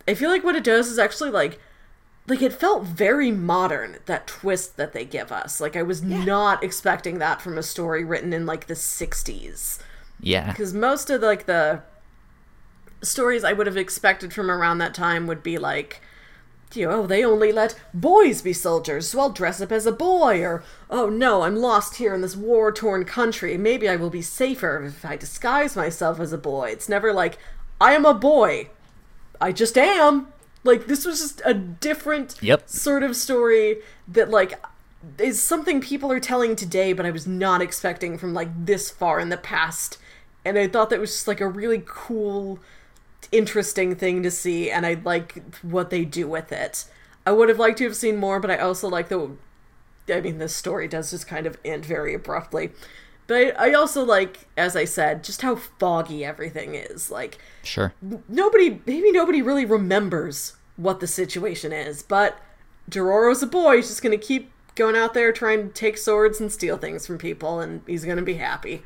I 0.07 0.13
feel 0.13 0.29
like 0.29 0.43
what 0.43 0.55
it 0.55 0.63
does 0.63 0.87
is 0.87 0.99
actually 0.99 1.29
like 1.29 1.59
like 2.27 2.41
it 2.41 2.53
felt 2.53 2.83
very 2.83 3.31
modern 3.31 3.97
that 4.05 4.27
twist 4.27 4.77
that 4.77 4.93
they 4.93 5.03
give 5.03 5.31
us. 5.31 5.59
Like 5.59 5.75
I 5.75 5.81
was 5.81 6.03
not 6.03 6.63
expecting 6.63 7.17
that 7.19 7.41
from 7.41 7.57
a 7.57 7.63
story 7.63 8.03
written 8.03 8.33
in 8.33 8.45
like 8.45 8.67
the 8.67 8.75
60s 8.75 9.79
Yeah. 10.19 10.51
because 10.51 10.73
most 10.73 11.09
of 11.09 11.21
like 11.23 11.45
the 11.47 11.81
stories 13.01 13.43
I 13.43 13.53
would 13.53 13.67
have 13.67 13.77
expected 13.77 14.33
from 14.33 14.51
around 14.51 14.77
that 14.79 14.93
time 14.93 15.25
would 15.27 15.41
be 15.41 15.57
like, 15.57 16.01
you 16.73 16.87
know, 16.87 17.01
oh, 17.01 17.07
they 17.07 17.23
only 17.23 17.51
let 17.51 17.79
boys 17.95 18.43
be 18.43 18.53
soldiers, 18.53 19.07
so 19.07 19.19
I'll 19.19 19.31
dress 19.31 19.59
up 19.59 19.71
as 19.71 19.87
a 19.87 19.91
boy, 19.91 20.43
or 20.43 20.63
oh 20.89 21.09
no, 21.09 21.41
I'm 21.41 21.55
lost 21.55 21.95
here 21.95 22.13
in 22.13 22.21
this 22.21 22.35
war 22.35 22.71
torn 22.71 23.05
country. 23.05 23.57
Maybe 23.57 23.89
I 23.89 23.95
will 23.95 24.11
be 24.11 24.21
safer 24.21 24.83
if 24.85 25.03
I 25.03 25.15
disguise 25.15 25.75
myself 25.75 26.19
as 26.19 26.31
a 26.31 26.37
boy. 26.37 26.69
It's 26.69 26.87
never 26.89 27.11
like, 27.11 27.39
I 27.81 27.93
am 27.93 28.05
a 28.05 28.13
boy. 28.13 28.69
I 29.41 29.51
just 29.51 29.77
am. 29.77 30.27
Like, 30.63 30.87
this 30.87 31.05
was 31.05 31.19
just 31.19 31.41
a 31.45 31.53
different 31.53 32.35
Yep. 32.41 32.67
sort 32.69 33.03
of 33.03 33.15
story 33.15 33.77
that, 34.07 34.29
like, 34.29 34.59
is 35.17 35.41
something 35.41 35.79
people 35.79 36.11
are 36.11 36.19
telling 36.19 36.55
today, 36.55 36.91
but 36.91 37.05
I 37.05 37.11
was 37.11 37.25
not 37.25 37.61
expecting 37.61 38.17
from, 38.17 38.33
like, 38.33 38.49
this 38.65 38.89
far 38.91 39.19
in 39.19 39.29
the 39.29 39.37
past. 39.37 39.97
And 40.43 40.57
I 40.57 40.67
thought 40.67 40.89
that 40.89 40.99
was 40.99 41.11
just, 41.11 41.27
like, 41.27 41.39
a 41.39 41.47
really 41.47 41.81
cool, 41.85 42.59
interesting 43.31 43.95
thing 43.95 44.23
to 44.23 44.31
see, 44.31 44.69
and 44.69 44.85
I 44.85 44.95
like 44.95 45.41
what 45.61 45.89
they 45.89 46.03
do 46.03 46.27
with 46.27 46.51
it. 46.51 46.85
I 47.25 47.31
would 47.31 47.49
have 47.49 47.59
liked 47.59 47.77
to 47.77 47.83
have 47.85 47.95
seen 47.95 48.17
more, 48.17 48.39
but 48.39 48.51
I 48.51 48.57
also 48.57 48.87
like 48.89 49.09
the. 49.09 49.31
I 50.11 50.21
mean, 50.21 50.39
this 50.39 50.55
story 50.55 50.87
does 50.87 51.11
just 51.11 51.27
kind 51.27 51.45
of 51.45 51.57
end 51.63 51.85
very 51.85 52.15
abruptly. 52.15 52.71
But 53.29 53.55
I, 53.57 53.69
I 53.69 53.73
also 53.73 54.03
like, 54.03 54.47
as 54.57 54.75
I 54.75 54.83
said, 54.83 55.23
just 55.23 55.41
how 55.43 55.55
foggy 55.55 56.25
everything 56.25 56.75
is. 56.75 57.09
Like, 57.09 57.37
Sure. 57.63 57.93
nobody 58.27 58.81
maybe 58.85 59.11
nobody 59.13 59.41
really 59.41 59.63
remembers 59.65 60.57
what 60.75 60.99
the 61.01 61.07
situation 61.07 61.71
is 61.71 62.01
but 62.01 62.39
Dororo's 62.89 63.43
a 63.43 63.47
boy 63.47 63.75
he's 63.75 63.89
just 63.89 64.01
gonna 64.01 64.17
keep 64.17 64.49
going 64.75 64.95
out 64.95 65.13
there 65.13 65.31
trying 65.33 65.67
to 65.67 65.73
take 65.73 65.97
swords 65.97 66.39
and 66.39 66.49
steal 66.51 66.77
things 66.77 67.05
from 67.05 67.17
people 67.17 67.59
and 67.59 67.81
he's 67.85 68.05
gonna 68.05 68.21
be 68.21 68.35
happy 68.35 68.81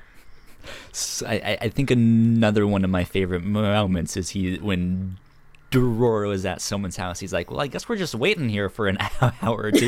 S- 0.91 1.21
I, 1.25 1.35
I- 1.35 1.57
I 1.65 1.69
think 1.69 1.91
another 1.91 2.65
one 2.65 2.83
of 2.83 2.89
my 2.89 3.03
favorite 3.03 3.43
moments 3.43 4.17
is 4.17 4.29
he 4.31 4.55
when 4.57 5.17
Dororo 5.73 6.33
is 6.33 6.45
at 6.45 6.61
someone's 6.61 6.95
house. 6.97 7.19
He's 7.19 7.33
like, 7.33 7.49
"Well, 7.49 7.59
I 7.59 7.67
guess 7.67 7.89
we're 7.89 7.95
just 7.97 8.13
waiting 8.13 8.47
here 8.47 8.69
for 8.69 8.87
an 8.87 8.97
hour 9.41 9.57
or 9.63 9.71
two. 9.71 9.87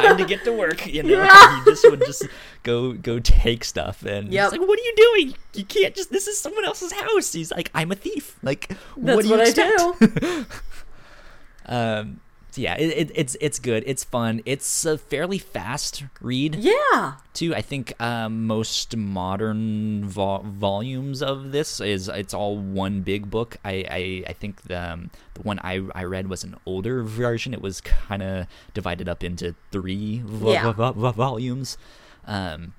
Time 0.00 0.18
to 0.18 0.24
get 0.26 0.44
to 0.44 0.52
work." 0.52 0.86
You 0.86 1.02
know, 1.02 1.22
Yeah. 1.22 1.58
he 1.64 1.70
just 1.70 1.88
would 1.90 2.00
just 2.00 2.26
go 2.62 2.92
go 2.92 3.18
take 3.18 3.64
stuff, 3.64 4.04
and 4.04 4.30
Yep. 4.32 4.44
he's 4.52 4.58
like, 4.60 4.68
"What 4.68 4.78
are 4.78 4.82
you 4.82 4.94
doing? 4.96 5.34
You 5.54 5.64
can't 5.64 5.94
just. 5.94 6.10
This 6.12 6.28
is 6.28 6.38
someone 6.38 6.64
else's 6.66 6.92
house." 6.92 7.32
He's 7.32 7.50
like, 7.50 7.70
"I'm 7.74 7.90
a 7.90 7.94
thief. 7.94 8.36
Like, 8.42 8.68
that's 8.68 8.78
what 9.16 9.22
do 9.22 9.28
you 9.28 9.36
what, 9.36 9.40
I 9.40 9.48
expect?" 9.48 10.20
do 10.20 10.46
Um, 11.66 12.20
so 12.52 12.60
yeah, 12.60 12.74
it, 12.76 12.90
it, 12.96 13.10
it's 13.14 13.36
it's 13.40 13.58
good. 13.58 13.82
It's 13.86 14.04
fun. 14.04 14.42
It's 14.46 14.84
a 14.84 14.96
fairly 14.98 15.38
fast 15.38 16.04
read 16.20 16.54
yeah 16.56 17.14
too. 17.32 17.54
I 17.54 17.62
think 17.62 18.00
um, 18.00 18.46
most 18.46 18.94
modern 18.96 20.04
vo- 20.06 20.42
volumes 20.44 21.22
of 21.22 21.50
this 21.52 21.80
is 21.80 22.08
it's 22.08 22.34
all 22.34 22.56
one 22.58 23.00
big 23.00 23.30
book. 23.30 23.56
I 23.64 23.84
I, 23.90 24.24
I 24.30 24.32
think 24.34 24.62
the 24.62 24.92
um, 24.92 25.10
the 25.34 25.40
one 25.42 25.58
I, 25.64 25.80
I 25.94 26.04
read 26.04 26.28
was 26.28 26.44
an 26.44 26.56
older 26.66 27.02
version. 27.02 27.54
It 27.54 27.62
was 27.62 27.80
kind 27.80 28.22
of 28.22 28.46
divided 28.74 29.08
up 29.08 29.24
into 29.24 29.54
three 29.70 30.20
vo- 30.24 30.52
Yeah. 30.52 30.72
vo- 30.72 30.92
vo- 30.92 31.12
volumes. 31.12 31.78
Um, 32.26 32.74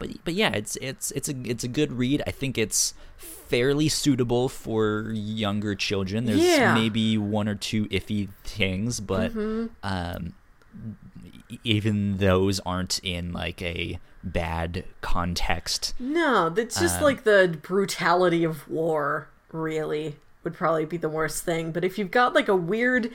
but 0.00 0.08
but 0.24 0.34
yeah, 0.34 0.50
it's 0.50 0.74
it's 0.82 1.12
it's 1.12 1.28
a 1.28 1.34
it's 1.44 1.62
a 1.62 1.68
good 1.68 1.92
read. 1.92 2.22
I 2.26 2.32
think 2.32 2.58
it's 2.58 2.94
fairly 3.16 3.88
suitable 3.88 4.48
for 4.48 5.10
younger 5.12 5.76
children. 5.76 6.24
There's 6.24 6.40
Yeah. 6.40 6.74
maybe 6.74 7.16
one 7.18 7.46
or 7.48 7.54
two 7.54 7.86
iffy 7.86 8.28
things, 8.42 8.98
but 8.98 9.32
Mm-hmm. 9.32 9.66
um, 9.84 10.34
even 11.64 12.18
those 12.18 12.60
aren't 12.60 12.98
in 13.02 13.32
like 13.32 13.60
a 13.62 13.98
bad 14.22 14.84
context. 15.00 15.94
no 15.98 16.48
that's 16.50 16.78
just 16.78 16.98
Um, 16.98 17.04
like 17.04 17.24
the 17.24 17.58
brutality 17.62 18.44
of 18.44 18.68
war 18.68 19.28
really 19.50 20.16
would 20.44 20.54
probably 20.54 20.84
be 20.84 20.96
the 20.98 21.08
worst 21.08 21.42
thing 21.44 21.72
but 21.72 21.84
if 21.84 21.98
you've 21.98 22.10
got 22.10 22.34
like 22.34 22.46
a 22.48 22.54
weird 22.54 23.10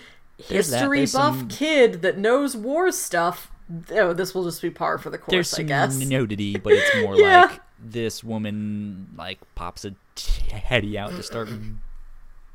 There's 0.50 0.72
history 0.74 1.02
buff 1.02 1.38
some- 1.38 1.48
kid 1.48 2.02
that 2.02 2.18
knows 2.18 2.58
war 2.58 2.92
stuff 2.92 3.52
oh 3.92 4.14
this 4.14 4.34
will 4.36 4.44
just 4.44 4.62
be 4.62 4.70
par 4.70 4.98
for 4.98 5.10
the 5.10 5.18
There's 5.28 5.50
course 5.50 5.54
i 5.56 5.58
some 5.58 5.66
guess 5.68 5.98
nudity, 5.98 6.58
but 6.58 6.74
it's 6.74 6.96
more 7.02 7.16
Yeah. 7.18 7.42
like 7.52 7.62
this 7.80 8.24
woman 8.24 9.10
like 9.18 9.40
pops 9.56 9.86
a 9.86 9.96
teddy 10.16 10.98
out 10.98 11.10
to 11.12 11.24
start 11.24 11.50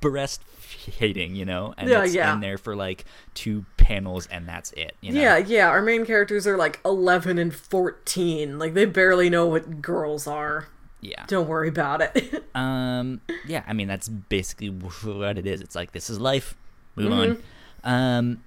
breastfeeding, 0.01 1.35
you 1.37 1.45
know, 1.45 1.75
and 1.77 1.89
Yeah, 1.89 2.05
it's 2.05 2.15
yeah. 2.15 2.33
in 2.35 2.41
there 2.41 2.59
for 2.59 2.75
like 2.75 3.05
two 3.35 3.65
panels, 3.77 4.27
and 4.29 4.49
that's 4.49 4.73
it. 4.73 4.97
You 5.01 5.13
know? 5.13 5.21
Yeah, 5.21 5.37
yeah, 5.39 5.69
our 5.69 5.83
main 5.83 6.07
characters 6.07 6.47
are 6.47 6.57
like 6.57 6.81
11 6.85 7.39
and 7.39 7.55
14. 7.55 8.59
Like, 8.59 8.75
they 8.75 8.87
barely 8.87 9.29
know 9.31 9.47
what 9.47 9.83
girls 9.83 10.27
are. 10.27 10.69
Yeah. 11.03 11.25
Don't 11.27 11.49
worry 11.49 11.69
about 11.69 12.01
it. 12.03 12.45
Um, 12.55 13.21
yeah, 13.47 13.63
I 13.69 13.73
mean 13.75 13.87
that's 13.87 14.09
basically 14.09 14.69
what 15.05 15.39
it 15.39 15.47
is. 15.47 15.61
It's 15.61 15.77
like 15.77 15.93
this 15.93 16.11
is 16.11 16.19
life. 16.19 16.57
Move 16.97 17.13
Mm-hmm. 17.13 17.41
on. 17.89 18.19
Um, 18.19 18.45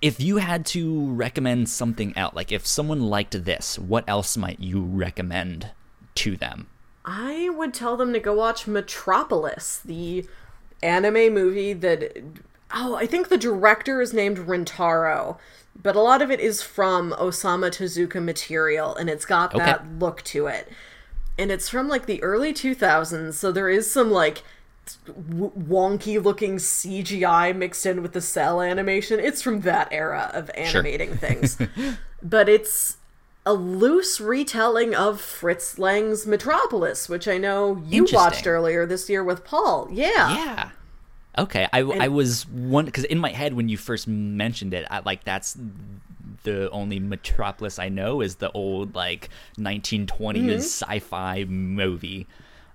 if 0.00 0.20
you 0.20 0.36
had 0.36 0.64
to 0.66 1.10
recommend 1.10 1.68
something 1.68 2.16
else, 2.16 2.34
like 2.34 2.52
if 2.52 2.66
someone 2.66 3.02
liked 3.02 3.44
this, 3.44 3.78
what 3.78 4.04
else 4.06 4.36
might 4.36 4.60
you 4.60 4.80
recommend 4.82 5.70
to 6.16 6.36
them? 6.36 6.68
I 7.04 7.48
would 7.50 7.72
tell 7.74 7.96
them 7.96 8.12
to 8.12 8.20
go 8.20 8.34
watch 8.34 8.66
Metropolis, 8.66 9.80
the 9.84 10.26
anime 10.82 11.32
movie 11.34 11.72
that. 11.72 12.16
Oh, 12.72 12.96
I 12.96 13.06
think 13.06 13.28
the 13.28 13.38
director 13.38 14.02
is 14.02 14.12
named 14.12 14.36
Rintaro, 14.38 15.38
but 15.80 15.96
a 15.96 16.02
lot 16.02 16.20
of 16.20 16.30
it 16.30 16.38
is 16.38 16.62
from 16.62 17.12
Osamu 17.12 17.70
Tezuka 17.70 18.22
material, 18.22 18.94
and 18.94 19.08
it's 19.08 19.24
got 19.24 19.54
Okay. 19.54 19.64
that 19.64 19.98
look 19.98 20.22
to 20.24 20.48
it. 20.48 20.68
And 21.38 21.50
it's 21.50 21.70
from 21.70 21.88
like 21.88 22.04
the 22.04 22.22
early 22.22 22.52
2000s, 22.52 23.32
so 23.34 23.50
there 23.50 23.70
is 23.70 23.90
some 23.90 24.10
like 24.10 24.42
w- 25.06 25.50
wonky 25.52 26.22
looking 26.22 26.56
CGI 26.56 27.54
mixed 27.54 27.84
in 27.86 28.02
with 28.02 28.12
the 28.12 28.20
cel 28.20 28.60
animation. 28.60 29.18
It's 29.20 29.42
from 29.42 29.60
that 29.62 29.88
era 29.92 30.30
of 30.34 30.50
animating 30.54 31.16
things. 31.16 31.58
but 32.22 32.48
it's 32.48 32.96
a 33.46 33.52
loose 33.54 34.20
retelling 34.20 34.94
of 34.94 35.20
Fritz 35.20 35.78
Lang's 35.78 36.26
Metropolis, 36.26 37.08
which 37.08 37.26
I 37.26 37.38
know 37.38 37.82
you 37.86 38.06
watched 38.12 38.46
earlier 38.46 38.84
this 38.86 39.08
year 39.08 39.24
with 39.24 39.44
Paul. 39.44 39.88
Yeah. 39.90 40.34
Yeah. 40.34 40.70
Okay, 41.38 41.68
I, 41.72 41.80
I 41.82 42.08
was 42.08 42.48
one 42.48 42.84
because 42.86 43.04
in 43.04 43.18
my 43.18 43.30
head 43.30 43.54
when 43.54 43.68
you 43.68 43.76
first 43.76 44.08
mentioned 44.08 44.74
it, 44.74 44.86
I, 44.90 45.00
like 45.04 45.22
that's 45.24 45.56
the 46.42 46.68
only 46.70 46.98
Metropolis 46.98 47.78
I 47.78 47.88
know 47.88 48.20
is 48.20 48.36
the 48.36 48.50
old 48.52 48.94
like 48.94 49.28
1920s 49.56 50.08
Mm-hmm. 50.08 50.50
sci-fi 50.58 51.44
movie. 51.44 52.26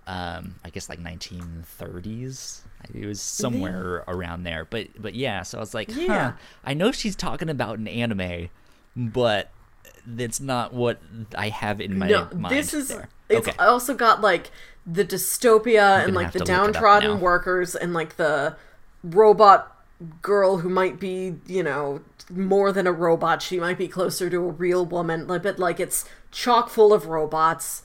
Um, 0.05 0.55
I 0.65 0.69
guess 0.69 0.89
like 0.89 0.99
1930s. 0.99 2.61
It 2.93 3.05
was 3.05 3.21
somewhere 3.21 4.03
around 4.07 4.43
there, 4.43 4.65
but 4.69 4.87
but 5.01 5.15
yeah. 5.15 5.43
So 5.43 5.57
I 5.57 5.61
was 5.61 5.73
like, 5.73 5.95
Yeah. 5.95 6.33
I 6.63 6.73
know 6.73 6.91
she's 6.91 7.15
talking 7.15 7.49
about 7.49 7.79
an 7.79 7.87
anime, 7.87 8.49
but 8.95 9.49
that's 10.05 10.41
not 10.41 10.73
what 10.73 10.99
I 11.37 11.49
have 11.49 11.79
in 11.79 11.97
my 11.97 12.07
No, 12.09 12.27
mind. 12.35 12.53
this 12.53 12.73
is. 12.73 12.89
there. 12.89 13.07
It's 13.29 13.47
okay. 13.47 13.57
also 13.57 13.93
got 13.93 14.19
like 14.21 14.51
the 14.85 15.05
dystopia 15.05 16.03
and 16.03 16.13
like 16.13 16.33
the 16.33 16.39
to 16.39 16.45
look 16.45 16.49
it 16.49 16.51
up 16.51 16.63
downtrodden 16.73 17.19
workers 17.21 17.73
and 17.75 17.93
like 17.93 18.17
the 18.17 18.57
robot 19.03 19.69
girl 20.21 20.57
who 20.57 20.67
might 20.69 20.99
be, 20.99 21.35
you 21.47 21.63
know, 21.63 22.01
more 22.29 22.73
than 22.73 22.85
a 22.85 22.91
robot. 22.91 23.41
She 23.41 23.59
might 23.59 23.77
be 23.77 23.87
closer 23.87 24.29
to 24.29 24.37
a 24.37 24.51
real 24.51 24.85
woman. 24.85 25.25
But 25.25 25.57
like 25.57 25.79
it's 25.79 26.03
chock 26.31 26.69
full 26.69 26.91
of 26.93 27.05
robots. 27.07 27.83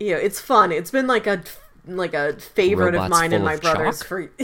Know, 0.00 0.16
it's 0.16 0.40
fun. 0.40 0.72
It's 0.72 0.90
been 0.90 1.06
like 1.06 1.26
a 1.26 1.42
like 1.86 2.14
a 2.14 2.34
favorite 2.34 2.94
of 2.94 3.10
mine 3.10 3.32
and 3.32 3.44
my 3.44 3.56
brother's 3.56 4.00
chalk? 4.00 4.08
for. 4.08 4.30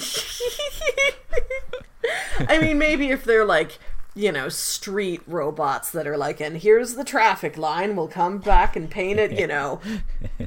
I 2.49 2.59
mean, 2.59 2.79
maybe 2.79 3.11
if 3.11 3.25
they're 3.25 3.45
like, 3.45 3.79
you 4.15 4.33
know, 4.33 4.49
street 4.49 5.21
robots 5.27 5.91
that 5.91 6.07
are 6.07 6.17
like, 6.17 6.41
and 6.41 6.57
here's 6.57 6.95
the 6.95 7.05
traffic 7.05 7.59
line, 7.59 7.97
we'll 7.97 8.09
come 8.09 8.39
back 8.39 8.77
and 8.77 8.91
paint 8.91 9.19
it, 9.19 9.33
you 9.33 9.47
know, 9.47 9.81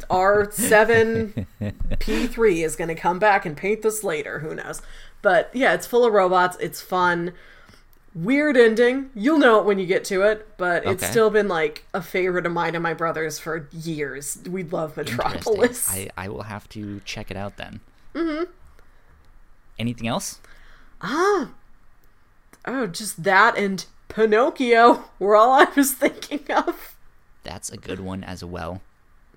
R7P3 0.09 2.65
is 2.65 2.75
going 2.75 2.87
to 2.87 2.95
come 2.95 3.19
back 3.19 3.45
and 3.45 3.55
paint 3.55 3.81
this 3.81 4.03
later. 4.03 4.39
Who 4.39 4.55
knows? 4.55 4.81
But 5.21 5.51
yeah, 5.53 5.73
it's 5.73 5.85
full 5.85 6.05
of 6.05 6.13
robots. 6.13 6.57
It's 6.59 6.81
fun. 6.81 7.33
Weird 8.15 8.57
ending. 8.57 9.11
You'll 9.13 9.37
know 9.37 9.59
it 9.59 9.65
when 9.65 9.77
you 9.79 9.85
get 9.85 10.03
to 10.05 10.23
it, 10.23 10.57
but 10.57 10.83
it's 10.85 11.03
Okay. 11.03 11.11
still 11.11 11.29
been 11.29 11.47
like 11.47 11.85
a 11.93 12.01
favorite 12.01 12.45
of 12.45 12.51
mine 12.51 12.73
and 12.75 12.81
my 12.81 12.93
brother's 12.93 13.37
for 13.39 13.67
years. 13.71 14.39
We 14.49 14.63
love 14.63 14.97
Metropolis. 14.97 15.87
I, 15.89 16.09
I 16.17 16.27
will 16.27 16.43
have 16.43 16.67
to 16.69 17.01
check 17.05 17.29
it 17.29 17.37
out 17.37 17.57
then. 17.57 17.81
Mm-hmm. 18.15 18.45
Anything 19.77 20.07
else? 20.07 20.39
Ah. 21.01 21.51
Oh, 22.65 22.87
just 22.87 23.23
that 23.23 23.57
and 23.57 23.85
Pinocchio 24.09 25.05
were 25.19 25.35
all 25.35 25.51
I 25.53 25.67
was 25.75 25.93
thinking 25.93 26.43
of. 26.51 26.95
That's 27.43 27.69
a 27.71 27.77
good 27.77 27.99
one 27.99 28.23
as 28.23 28.43
well. 28.43 28.81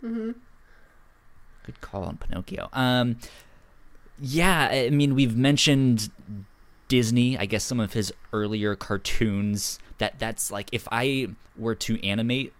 Mm-hmm. 0.02 0.32
Good 1.64 1.80
call 1.80 2.04
on 2.04 2.16
Pinocchio. 2.16 2.68
Um, 2.72 3.16
yeah, 4.18 4.68
I 4.72 4.90
mean 4.90 5.14
we've 5.14 5.36
mentioned 5.36 6.10
Disney. 6.92 7.38
I 7.38 7.46
guess 7.46 7.64
some 7.64 7.80
of 7.80 7.94
his 7.94 8.12
earlier 8.34 8.76
cartoons. 8.76 9.78
That 9.98 10.18
that's 10.18 10.50
like 10.50 10.68
if 10.72 10.86
I 10.92 11.28
were 11.56 11.74
to 11.86 11.92
animate 12.06 12.52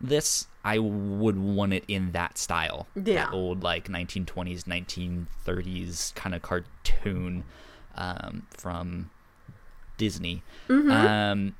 this, 0.00 0.46
I 0.64 0.78
would 0.78 1.38
want 1.38 1.72
it 1.74 1.84
in 1.88 2.12
that 2.12 2.38
style. 2.38 2.86
Yeah. 2.94 3.26
That 3.26 3.32
old 3.32 3.62
like 3.62 3.88
1920s, 3.88 4.64
1930s 4.64 6.14
kind 6.14 6.34
of 6.34 6.42
cartoon 6.42 7.44
um, 7.94 8.46
from 8.50 9.10
Disney. 9.98 10.42
Mm-hmm. 10.68 10.90
Um, 10.90 11.54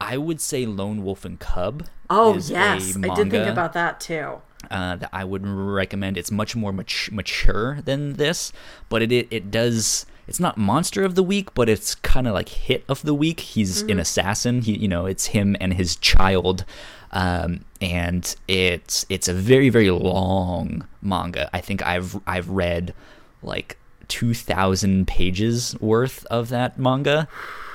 I 0.00 0.16
would 0.16 0.40
say 0.40 0.66
Lone 0.66 1.04
Wolf 1.04 1.24
and 1.24 1.38
Cub. 1.38 1.86
Oh, 2.10 2.34
yes. 2.34 2.96
I 2.96 3.14
did 3.14 3.30
think 3.30 3.46
about 3.48 3.72
that 3.74 4.00
too. 4.00 4.40
uh, 4.70 4.96
that 4.96 5.10
I 5.12 5.24
would 5.24 5.46
recommend. 5.46 6.16
It's 6.18 6.30
much 6.30 6.54
more 6.56 6.72
mat- 6.72 7.08
mature 7.10 7.80
than 7.82 8.14
this, 8.14 8.52
but 8.88 9.02
it, 9.02 9.12
it 9.12 9.28
it 9.30 9.50
does. 9.50 10.04
It's 10.28 10.40
not 10.40 10.56
monster 10.56 11.04
of 11.04 11.14
the 11.14 11.22
week, 11.22 11.52
but 11.54 11.68
it's 11.68 11.94
kind 11.96 12.26
of 12.28 12.34
like 12.34 12.48
hit 12.48 12.84
of 12.88 13.02
the 13.02 13.14
week. 13.14 13.40
He's 13.40 13.82
an 13.82 13.98
assassin. 13.98 14.62
He, 14.62 14.76
you 14.76 14.88
know, 14.88 15.06
it's 15.06 15.26
him 15.26 15.56
and 15.60 15.74
his 15.74 15.96
child, 15.96 16.64
um, 17.10 17.64
and 17.80 18.34
it's 18.46 19.04
it's 19.08 19.28
a 19.28 19.34
very 19.34 19.68
very 19.68 19.90
long 19.90 20.86
manga. 21.00 21.50
I 21.52 21.60
think 21.60 21.84
I've 21.84 22.20
I've 22.26 22.48
read 22.48 22.94
like 23.42 23.78
two 24.08 24.32
thousand 24.32 25.08
pages 25.08 25.76
worth 25.80 26.24
of 26.26 26.50
that 26.50 26.78
manga, 26.78 27.26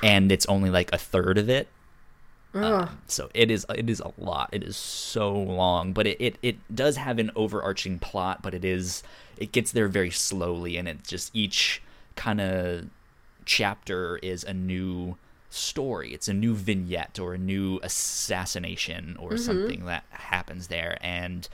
and 0.02 0.32
it's 0.32 0.46
only 0.46 0.70
like 0.70 0.92
a 0.92 0.98
third 0.98 1.36
of 1.36 1.50
it. 1.50 1.68
Um, 2.54 2.98
so 3.06 3.28
it 3.34 3.50
is 3.50 3.66
it 3.74 3.90
is 3.90 4.00
a 4.00 4.12
lot. 4.16 4.48
It 4.52 4.62
is 4.62 4.76
so 4.76 5.32
long, 5.32 5.92
but 5.92 6.06
it, 6.06 6.16
it 6.18 6.36
it 6.42 6.74
does 6.74 6.96
have 6.96 7.18
an 7.18 7.30
overarching 7.36 7.98
plot, 7.98 8.40
but 8.42 8.54
it 8.54 8.64
is 8.64 9.02
it 9.36 9.52
gets 9.52 9.70
there 9.70 9.88
very 9.88 10.10
slowly, 10.10 10.78
and 10.78 10.88
it 10.88 11.04
just 11.04 11.30
each 11.34 11.82
kind 12.18 12.40
of 12.40 12.86
chapter 13.46 14.18
is 14.18 14.44
a 14.44 14.52
new 14.52 15.16
story. 15.50 16.12
It's 16.12 16.28
a 16.28 16.34
new 16.34 16.54
vignette 16.54 17.18
or 17.18 17.34
a 17.34 17.38
new 17.38 17.78
assassination 17.82 19.16
or 19.18 19.36
something 19.36 19.86
that 19.86 20.04
happens 20.10 20.66
there, 20.68 20.98
and 21.00 21.48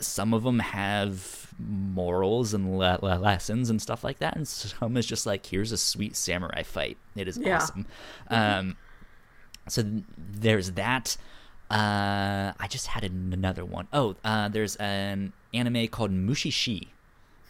some 0.00 0.34
of 0.34 0.42
them 0.42 0.58
have 0.58 1.52
morals 1.58 2.52
and 2.52 2.76
le- 2.78 2.98
le- 3.00 3.18
lessons 3.20 3.70
and 3.70 3.80
stuff 3.80 4.02
like 4.02 4.18
that, 4.18 4.34
and 4.36 4.48
some 4.48 4.96
is 4.96 5.06
just 5.06 5.26
like 5.26 5.46
here's 5.46 5.70
a 5.72 5.78
sweet 5.78 6.16
samurai 6.16 6.62
fight. 6.64 6.96
It 7.14 7.28
is 7.28 7.38
Yeah. 7.38 7.56
awesome. 7.58 7.86
Um, 8.28 8.76
so 9.68 9.82
th- 9.82 10.02
there's 10.18 10.72
that. 10.72 11.16
Uh, 11.70 12.52
I 12.58 12.66
just 12.68 12.88
had 12.88 13.04
an- 13.04 13.32
another 13.32 13.64
one. 13.64 13.86
Oh, 13.92 14.16
uh, 14.24 14.48
there's 14.48 14.76
an 14.76 15.32
anime 15.54 15.88
called 15.88 16.10
Mushishi 16.10 16.88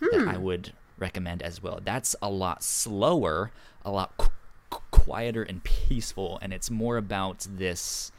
that 0.01 0.29
I 0.29 0.37
would 0.37 0.73
recommend 0.99 1.43
as 1.43 1.63
well. 1.63 1.81
That's 1.85 2.15
a 2.23 2.31
lot 2.31 2.63
slower, 2.63 3.51
a 3.85 3.91
lot 3.91 4.17
qu- 4.17 4.29
qu- 4.71 4.81
quieter 4.91 5.43
and 5.43 5.63
peaceful, 5.65 6.39
and 6.43 6.53
it's 6.53 6.71
more 6.71 6.97
about 6.97 7.47
this 7.51 8.13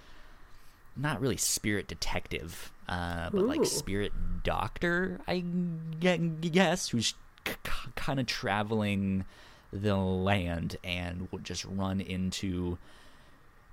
not 0.98 1.20
really 1.20 1.38
spirit 1.38 1.88
detective, 1.88 2.72
uh, 2.88 3.30
but 3.30 3.42
Ooh. 3.42 3.48
like 3.48 3.66
spirit 3.66 4.14
doctor, 4.44 5.20
I 5.28 5.40
guess, 5.40 6.90
who's 6.90 7.16
c- 7.46 7.54
c- 7.66 7.90
kind 7.96 8.20
of 8.20 8.28
traveling 8.28 9.26
the 9.74 9.98
land 9.98 10.78
and 10.84 11.28
would 11.32 11.44
just 11.44 11.66
run 11.66 12.00
into 12.00 12.78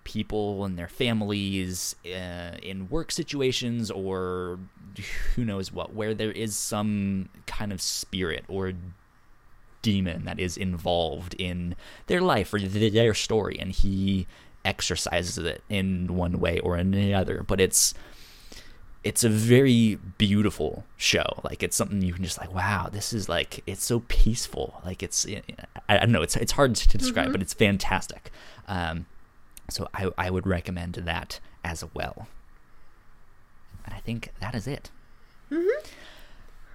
people 0.05 0.65
and 0.65 0.79
their 0.79 0.89
families 0.89 1.95
uh, 2.07 2.57
in 2.63 2.89
work 2.89 3.13
situations 3.13 3.91
or 3.91 4.59
who 5.35 5.45
knows 5.45 5.73
what, 5.73 5.95
where 5.95 6.15
there 6.15 6.33
is 6.33 6.57
some 6.57 7.29
kind 7.47 7.73
of 7.73 7.81
spirit 7.81 8.45
or 8.49 8.73
demon 9.83 10.25
that 10.25 10.39
is 10.39 10.57
involved 10.57 11.35
in 11.39 11.75
their 12.07 12.21
life 12.21 12.55
or 12.55 12.59
th- 12.59 12.93
their 12.93 13.15
story, 13.15 13.59
and 13.59 13.73
he 13.73 14.27
exercises 14.65 15.39
it 15.39 15.63
in 15.69 16.15
one 16.15 16.39
way 16.39 16.59
or 16.61 16.77
another. 16.77 17.43
But 17.47 17.61
it's 17.61 17.95
it's 19.05 19.25
a 19.25 19.29
very 19.29 19.99
beautiful 20.17 20.85
show. 20.97 21.41
Like 21.43 21.63
it's 21.63 21.77
something 21.77 22.03
you 22.03 22.15
can 22.15 22.23
just 22.23 22.39
like, 22.39 22.55
wow, 22.55 22.89
this 22.91 23.13
is 23.13 23.29
like 23.29 23.63
it's 23.67 23.85
so 23.85 24.01
peaceful. 24.07 24.81
Like 24.85 25.03
it's 25.03 25.27
I, 25.89 25.97
I 25.97 25.99
don't 25.99 26.13
know, 26.13 26.23
it's 26.23 26.37
it's 26.37 26.53
hard 26.53 26.75
to 26.77 26.99
describe, 26.99 27.33
but 27.33 27.43
it's 27.43 27.55
fantastic. 27.55 28.31
Um, 28.69 29.07
so 29.73 29.89
I 29.95 30.11
I 30.19 30.31
would 30.31 30.47
recommend 30.47 30.95
that 30.95 31.41
as 31.65 31.85
well. 31.95 32.29
And 33.85 33.95
I 33.95 33.99
think 33.99 34.31
that 34.41 34.55
is 34.55 34.67
it. 34.67 34.91
Mm-hmm. 35.51 35.87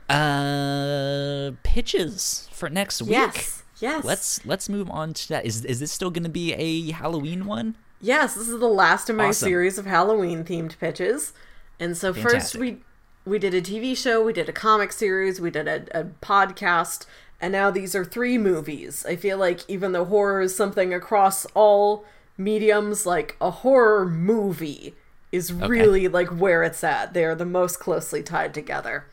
Uh, 0.10 1.52
pitches 1.64 2.48
for 2.52 2.70
next 2.70 3.02
week. 3.02 3.12
Yes. 3.12 3.64
Yes. 3.80 4.04
Let's 4.04 4.46
let's 4.46 4.70
move 4.70 4.90
on 4.90 5.14
to 5.14 5.30
that. 5.30 5.46
Is 5.46 5.64
is 5.66 5.80
this 5.80 5.92
still 5.92 6.10
going 6.10 6.24
to 6.24 6.30
be 6.30 6.54
a 6.54 6.92
Halloween 6.92 7.46
one? 7.46 7.76
Yes, 8.02 8.36
this 8.36 8.48
is 8.48 8.60
the 8.60 8.68
last 8.68 9.10
of 9.10 9.16
my 9.16 9.28
Awesome. 9.28 9.48
series 9.48 9.78
of 9.78 9.86
Halloween 9.86 10.44
themed 10.44 10.78
pitches. 10.80 11.34
And 11.80 11.96
so 11.96 12.14
first 12.14 12.56
we 12.56 12.78
we 13.26 13.38
did 13.38 13.54
a 13.54 13.62
TV 13.62 13.96
show, 13.96 14.24
we 14.24 14.34
did 14.34 14.50
a 14.50 14.54
comic 14.54 14.92
series, 14.92 15.40
we 15.42 15.52
did 15.52 15.68
a, 15.68 15.86
a 16.00 16.04
podcast, 16.22 17.06
and 17.42 17.52
now 17.52 17.70
these 17.70 17.94
are 17.94 18.06
three 18.06 18.38
movies. 18.38 19.06
I 19.08 19.16
feel 19.16 19.38
like 19.38 19.62
even 19.68 19.92
though 19.92 20.06
horror 20.06 20.42
is 20.42 20.56
something 20.56 20.94
across 20.94 21.46
all 21.54 22.06
mediums, 22.38 23.06
like 23.06 23.36
a 23.42 23.52
horror 23.52 24.06
movie 24.06 24.96
is 25.32 25.52
really 25.52 26.08
like 26.08 26.30
where 26.30 26.64
it's 26.64 26.84
at. 26.84 27.14
They 27.14 27.26
are 27.26 27.36
the 27.36 27.46
most 27.46 27.80
closely 27.80 28.24
tied 28.24 28.54
together. 28.54 29.06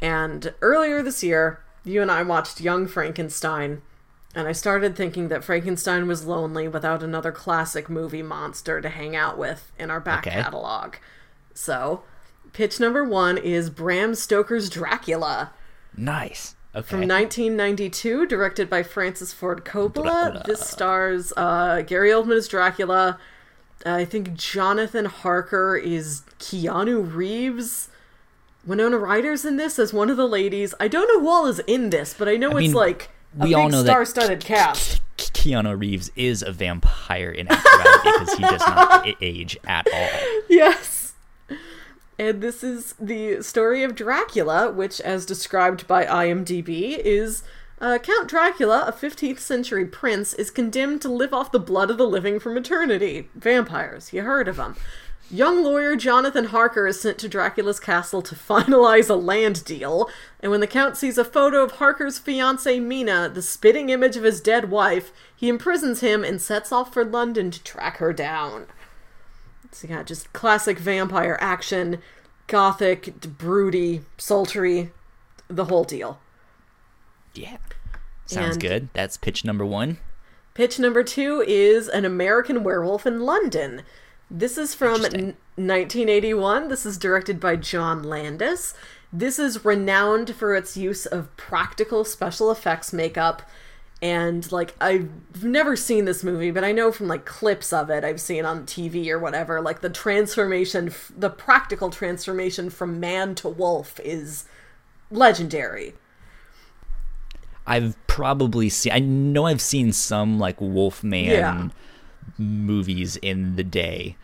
And 0.00 0.52
earlier 0.60 1.02
this 1.02 1.22
year, 1.22 1.60
you 1.84 2.02
and 2.02 2.10
I 2.10 2.22
watched 2.22 2.60
Young 2.60 2.86
Frankenstein, 2.86 3.82
and 4.34 4.48
I 4.48 4.52
started 4.52 4.96
thinking 4.96 5.28
that 5.28 5.44
Frankenstein 5.44 6.08
was 6.08 6.26
lonely 6.26 6.66
without 6.66 7.02
another 7.02 7.30
classic 7.30 7.88
movie 7.88 8.22
monster 8.22 8.80
to 8.80 8.88
hang 8.88 9.14
out 9.14 9.38
with 9.38 9.70
in 9.78 9.90
our 9.90 10.00
back 10.00 10.26
Okay. 10.26 10.40
catalog. 10.42 10.96
So, 11.54 12.02
pitch 12.52 12.80
number 12.80 13.04
one 13.04 13.38
is 13.38 13.70
Bram 13.70 14.14
Stoker's 14.16 14.68
Dracula. 14.68 15.52
Nice. 15.96 16.56
Okay. 16.76 16.86
From 16.86 17.00
1992, 17.00 18.26
directed 18.26 18.68
by 18.68 18.82
Francis 18.82 19.32
Ford 19.32 19.64
Coppola. 19.64 19.92
Dracula. 20.32 20.42
This 20.46 20.68
stars 20.68 21.32
uh, 21.36 21.82
Gary 21.86 22.10
Oldman 22.10 22.36
as 22.36 22.48
Dracula. 22.48 23.18
I 23.86 24.04
think 24.04 24.34
Jonathan 24.34 25.04
Harker 25.04 25.76
is 25.76 26.22
Keanu 26.38 27.14
Reeves. 27.14 27.88
Winona 28.66 28.96
Ryder's 28.98 29.44
in 29.44 29.56
this 29.56 29.78
as 29.78 29.92
one 29.92 30.08
of 30.10 30.16
the 30.16 30.26
ladies. 30.26 30.74
I 30.80 30.88
don't 30.88 31.06
know 31.06 31.20
who 31.20 31.28
all 31.28 31.46
is 31.46 31.58
in 31.60 31.90
this, 31.90 32.14
but 32.18 32.28
I 32.28 32.36
know 32.36 32.50
it's 32.52 32.58
mean, 32.68 32.72
like 32.72 33.10
a 33.38 33.42
we 33.44 33.48
big 33.50 33.56
all 33.56 33.68
know 33.68 33.82
that- 33.82 33.90
star-studded 33.90 34.40
cast. 34.44 35.00
Keanu 35.16 35.78
Reeves 35.78 36.10
is 36.16 36.42
a 36.42 36.50
vampire 36.50 37.30
in 37.30 37.46
actuality 37.48 38.00
because 38.18 38.32
he 38.34 38.42
does 38.42 38.60
not 38.66 39.06
age 39.20 39.56
at 39.66 39.86
all. 39.92 40.08
Yes. 40.48 40.93
And 42.18 42.40
this 42.40 42.62
is 42.62 42.94
the 43.00 43.42
story 43.42 43.82
of 43.82 43.94
Dracula, 43.94 44.70
which, 44.70 45.00
as 45.00 45.26
described 45.26 45.86
by 45.86 46.04
IMDb, 46.04 46.98
is 46.98 47.42
uh, 47.80 47.98
Count 47.98 48.28
Dracula, 48.28 48.84
a 48.86 48.92
15th 48.92 49.40
century 49.40 49.84
prince, 49.84 50.32
is 50.32 50.50
condemned 50.50 51.02
to 51.02 51.08
live 51.08 51.34
off 51.34 51.50
the 51.50 51.58
blood 51.58 51.90
of 51.90 51.98
the 51.98 52.06
living 52.06 52.38
from 52.38 52.56
eternity. 52.56 53.28
Vampires, 53.34 54.12
you 54.12 54.22
heard 54.22 54.46
of 54.46 54.56
them. 54.56 54.76
Young 55.30 55.64
lawyer 55.64 55.96
Jonathan 55.96 56.46
Harker 56.46 56.86
is 56.86 57.00
sent 57.00 57.18
to 57.18 57.28
Dracula's 57.28 57.80
castle 57.80 58.22
to 58.22 58.34
finalize 58.34 59.10
a 59.10 59.14
land 59.14 59.64
deal, 59.64 60.08
and 60.40 60.52
when 60.52 60.60
the 60.60 60.66
Count 60.66 60.96
sees 60.96 61.18
a 61.18 61.24
photo 61.24 61.64
of 61.64 61.72
Harker's 61.72 62.18
fiancee 62.18 62.78
Mina, 62.78 63.30
the 63.32 63.42
spitting 63.42 63.88
image 63.88 64.16
of 64.16 64.22
his 64.22 64.40
dead 64.40 64.70
wife, 64.70 65.12
he 65.34 65.48
imprisons 65.48 66.00
him 66.00 66.22
and 66.22 66.40
sets 66.40 66.70
off 66.70 66.92
for 66.92 67.04
London 67.04 67.50
to 67.50 67.62
track 67.64 67.96
her 67.96 68.12
down. 68.12 68.66
So 69.74 69.88
got 69.88 70.06
just 70.06 70.32
classic 70.32 70.78
vampire 70.78 71.36
action, 71.40 72.00
gothic, 72.46 73.20
broody, 73.38 74.02
sultry, 74.16 74.92
the 75.48 75.64
whole 75.64 75.84
deal. 75.84 76.20
Yeah. 77.34 77.56
Sounds 78.26 78.54
And- 78.56 78.62
good. 78.62 78.88
That's 78.92 79.16
pitch 79.16 79.44
number 79.44 79.66
one. 79.66 79.98
Pitch 80.54 80.78
number 80.78 81.02
two 81.02 81.44
is 81.46 81.88
An 81.88 82.04
American 82.04 82.62
Werewolf 82.62 83.04
in 83.06 83.20
London. 83.20 83.82
This 84.30 84.56
is 84.56 84.74
from 84.74 85.04
n- 85.04 85.36
1981. 85.56 86.68
This 86.68 86.86
is 86.86 86.96
directed 86.96 87.40
by 87.40 87.56
John 87.56 88.02
Landis. 88.04 88.74
This 89.12 89.38
is 89.38 89.64
renowned 89.64 90.34
for 90.36 90.54
its 90.54 90.76
use 90.76 91.06
of 91.06 91.36
practical 91.36 92.04
special 92.04 92.50
effects 92.52 92.92
makeup. 92.92 93.42
And, 94.04 94.52
like, 94.52 94.74
I've 94.82 95.08
never 95.42 95.76
seen 95.76 96.04
this 96.04 96.22
movie, 96.22 96.50
but 96.50 96.62
I 96.62 96.72
know 96.72 96.92
from, 96.92 97.08
like, 97.08 97.24
clips 97.24 97.72
of 97.72 97.88
it 97.88 98.04
I've 98.04 98.20
seen 98.20 98.44
on 98.44 98.66
TV 98.66 99.08
or 99.08 99.18
whatever, 99.18 99.62
like, 99.62 99.80
the 99.80 99.88
transformation, 99.88 100.88
f- 100.88 101.10
the 101.16 101.30
practical 101.30 101.88
transformation 101.88 102.68
from 102.68 103.00
man 103.00 103.34
to 103.36 103.48
wolf 103.48 103.98
is 104.04 104.44
legendary. 105.10 105.94
I've 107.66 107.96
probably 108.06 108.68
seen. 108.68 108.92
I 108.92 108.98
know 108.98 109.46
I've 109.46 109.62
seen 109.62 109.90
some 109.92 110.38
like 110.38 110.60
Wolfman 110.60 111.24
Yeah. 111.30 111.68
movies 112.36 113.16
in 113.16 113.56
the 113.56 113.64
day, 113.64 114.16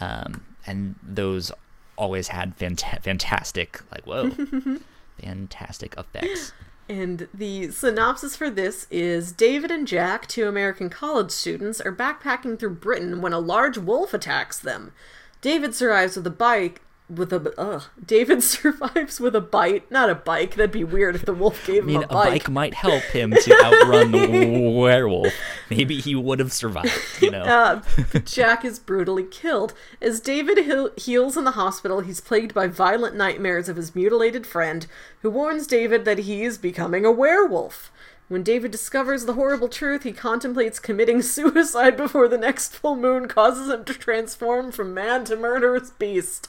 um, 0.00 0.44
and 0.66 0.96
those 1.02 1.50
always 1.96 2.28
had 2.28 2.58
fanta- 2.58 3.02
fantastic, 3.02 3.80
like 3.90 4.04
whoa, 4.06 4.32
fantastic 5.22 5.94
effects. 5.96 6.52
And 6.88 7.28
the 7.32 7.70
synopsis 7.70 8.36
for 8.36 8.50
this 8.50 8.86
is 8.90 9.32
David 9.32 9.70
and 9.70 9.88
Jack, 9.88 10.26
two 10.26 10.46
American 10.46 10.90
college 10.90 11.30
students, 11.30 11.80
are 11.80 11.94
backpacking 11.94 12.58
through 12.58 12.74
Britain 12.74 13.22
when 13.22 13.32
a 13.32 13.38
large 13.38 13.78
wolf 13.78 14.12
attacks 14.12 14.58
them. 14.58 14.92
David 15.40 15.74
survives 15.74 16.16
with 16.16 16.26
a 16.26 16.30
bike. 16.30 16.82
With 17.08 17.34
a 17.34 17.52
ugh. 17.58 17.82
David 18.04 18.42
survives 18.42 19.20
with 19.20 19.36
a 19.36 19.40
bite, 19.40 19.90
not 19.90 20.08
a 20.08 20.14
bike. 20.14 20.54
That'd 20.54 20.70
be 20.72 20.84
weird 20.84 21.14
if 21.14 21.26
the 21.26 21.34
wolf 21.34 21.66
gave 21.66 21.82
I 21.82 21.86
mean, 21.86 21.96
him 21.96 22.02
a 22.02 22.06
a 22.06 22.08
bike. 22.08 22.30
bike 22.44 22.50
might 22.50 22.74
help 22.74 23.02
him 23.04 23.30
to 23.42 23.62
outrun 23.62 24.10
the 24.12 24.70
werewolf. 24.74 25.34
Maybe 25.68 25.96
he 25.96 26.14
would 26.14 26.38
have 26.38 26.50
survived. 26.52 26.90
You 27.20 27.30
know. 27.30 27.42
Uh, 27.42 27.82
Jack 28.24 28.64
is 28.64 28.78
brutally 28.78 29.24
killed. 29.24 29.74
As 30.00 30.18
David 30.20 30.56
heal- 30.64 30.92
heals 30.96 31.36
in 31.36 31.44
the 31.44 31.50
hospital, 31.50 32.00
he's 32.00 32.22
plagued 32.22 32.54
by 32.54 32.68
violent 32.68 33.14
nightmares 33.16 33.68
of 33.68 33.76
his 33.76 33.94
mutilated 33.94 34.46
friend, 34.46 34.86
who 35.20 35.28
warns 35.28 35.66
David 35.66 36.06
that 36.06 36.20
he 36.20 36.42
is 36.42 36.56
becoming 36.56 37.04
a 37.04 37.12
werewolf. 37.12 37.92
When 38.28 38.42
David 38.42 38.70
discovers 38.70 39.26
the 39.26 39.34
horrible 39.34 39.68
truth, 39.68 40.04
he 40.04 40.12
contemplates 40.12 40.78
committing 40.80 41.20
suicide 41.22 41.98
before 41.98 42.28
the 42.28 42.38
next 42.38 42.74
full 42.74 42.96
moon 42.96 43.28
causes 43.28 43.68
him 43.68 43.84
to 43.84 43.92
transform 43.92 44.72
from 44.72 44.94
man 44.94 45.24
to 45.26 45.36
murderous 45.36 45.90
beast. 45.90 46.48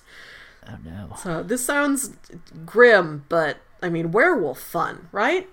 Oh 0.67 0.77
no. 0.83 1.15
So 1.21 1.43
this 1.43 1.65
sounds 1.65 2.11
grim, 2.65 3.25
but 3.29 3.57
I 3.81 3.89
mean, 3.89 4.11
werewolf 4.11 4.59
fun, 4.59 5.09
right? 5.11 5.47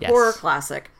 Yes. 0.00 0.10
horror 0.10 0.32
classic. 0.32 0.90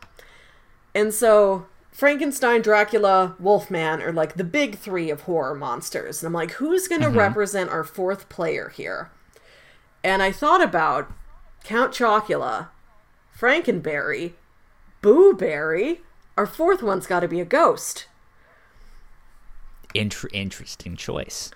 And 0.94 1.12
so 1.12 1.66
Frankenstein, 1.97 2.62
Dracula, 2.62 3.36
Wolfman 3.39 4.02
are 4.02 4.12
like 4.12 4.35
the 4.35 4.44
big 4.44 4.78
three 4.78 5.10
of 5.10 5.23
horror 5.23 5.55
monsters. 5.55 6.23
And 6.23 6.27
I'm 6.27 6.32
like, 6.32 6.52
who's 6.52 6.89
going 6.89 7.01
to 7.01 7.09
mm-hmm. 7.09 7.18
represent 7.18 7.70
our 7.70 7.85
fourth 7.85 8.28
player 8.28 8.68
here? 8.68 9.10
And 10.05 10.23
I 10.23 10.31
thought 10.31 10.62
about 10.62 11.10
Count 11.64 11.93
Chocula, 11.93 12.68
Frankenberry, 13.39 14.35
Boo 15.01 15.35
Berry. 15.35 16.02
Our 16.36 16.47
fourth 16.47 16.82
one's 16.82 17.06
got 17.06 17.20
to 17.20 17.28
be 17.28 17.40
a 17.40 17.47
ghost. 17.47 18.06
Inter- 19.94 20.28
interesting 20.32 20.97
choice, 20.97 21.51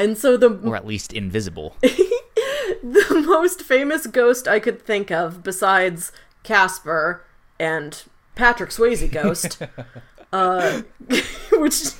And 0.00 0.16
so 0.16 0.38
the 0.38 0.58
or 0.64 0.76
at 0.76 0.86
least 0.86 1.12
invisible. 1.12 1.76
the 1.82 3.22
most 3.26 3.62
famous 3.62 4.06
ghost 4.06 4.48
I 4.48 4.58
could 4.58 4.80
think 4.80 5.10
of, 5.10 5.42
besides 5.42 6.10
Casper 6.42 7.22
and 7.58 8.02
Patrick 8.34 8.70
Swayze 8.70 9.12
ghost, 9.12 9.60
uh, 10.32 10.80
which 11.52 11.92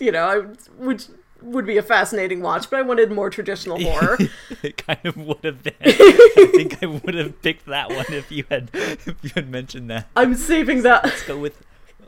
you 0.00 0.10
know, 0.10 0.24
I, 0.24 0.38
which 0.82 1.06
would 1.42 1.64
be 1.64 1.76
a 1.76 1.82
fascinating 1.82 2.42
watch, 2.42 2.68
but 2.70 2.80
I 2.80 2.82
wanted 2.82 3.12
more 3.12 3.30
traditional 3.30 3.80
horror. 3.80 4.18
it 4.64 4.76
kind 4.76 5.04
of 5.04 5.16
would 5.16 5.44
have 5.44 5.62
been. 5.62 5.74
I 5.80 6.50
think 6.56 6.82
I 6.82 6.86
would 6.86 7.14
have 7.14 7.40
picked 7.40 7.66
that 7.66 7.90
one 7.90 8.06
if 8.08 8.32
you 8.32 8.46
had 8.50 8.70
if 8.72 9.06
you 9.22 9.30
had 9.36 9.48
mentioned 9.48 9.88
that. 9.90 10.08
I'm 10.16 10.34
saving 10.34 10.82
that. 10.82 11.04
Let's 11.04 11.22
go 11.22 11.38
with 11.38 11.62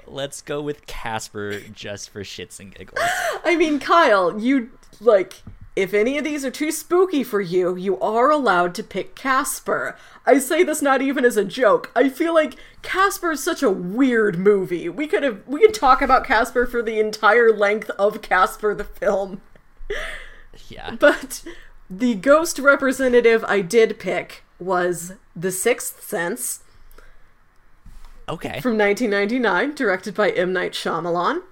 let's 0.08 0.42
go 0.42 0.60
with 0.60 0.86
Casper 0.86 1.60
just 1.60 2.10
for 2.10 2.22
shits 2.22 2.58
and 2.58 2.74
giggles. 2.74 3.08
I 3.44 3.54
mean, 3.56 3.78
Kyle, 3.78 4.40
you 4.40 4.70
like. 5.00 5.42
If 5.74 5.92
any 5.92 6.16
of 6.16 6.24
these 6.24 6.42
are 6.42 6.50
too 6.50 6.72
spooky 6.72 7.22
for 7.22 7.42
you, 7.42 7.76
you 7.76 8.00
are 8.00 8.30
allowed 8.30 8.74
to 8.76 8.82
pick 8.82 9.14
Casper. 9.14 9.94
I 10.24 10.38
say 10.38 10.64
this 10.64 10.80
not 10.80 11.02
even 11.02 11.22
as 11.22 11.36
a 11.36 11.44
joke. 11.44 11.90
I 11.94 12.08
feel 12.08 12.32
like 12.32 12.54
Casper 12.80 13.32
is 13.32 13.44
such 13.44 13.62
a 13.62 13.68
weird 13.68 14.38
movie. 14.38 14.88
We 14.88 15.06
could 15.06 15.22
have 15.22 15.46
we 15.46 15.60
could 15.60 15.74
talk 15.74 16.00
about 16.00 16.24
Casper 16.24 16.64
for 16.66 16.82
the 16.82 16.98
entire 16.98 17.52
length 17.52 17.90
of 17.90 18.22
Casper 18.22 18.74
the 18.74 18.84
film. 18.84 19.42
Yeah. 20.68 20.96
But 20.98 21.44
the 21.90 22.14
ghost 22.14 22.58
representative 22.58 23.44
I 23.46 23.60
did 23.60 23.98
pick 23.98 24.44
was 24.58 25.12
The 25.36 25.52
Sixth 25.52 26.02
Sense 26.02 26.60
Okay. 28.28 28.60
from 28.60 28.78
1999, 28.78 29.74
directed 29.74 30.14
by 30.14 30.30
M. 30.30 30.54
Night 30.54 30.72
Shyamalan. 30.72 31.42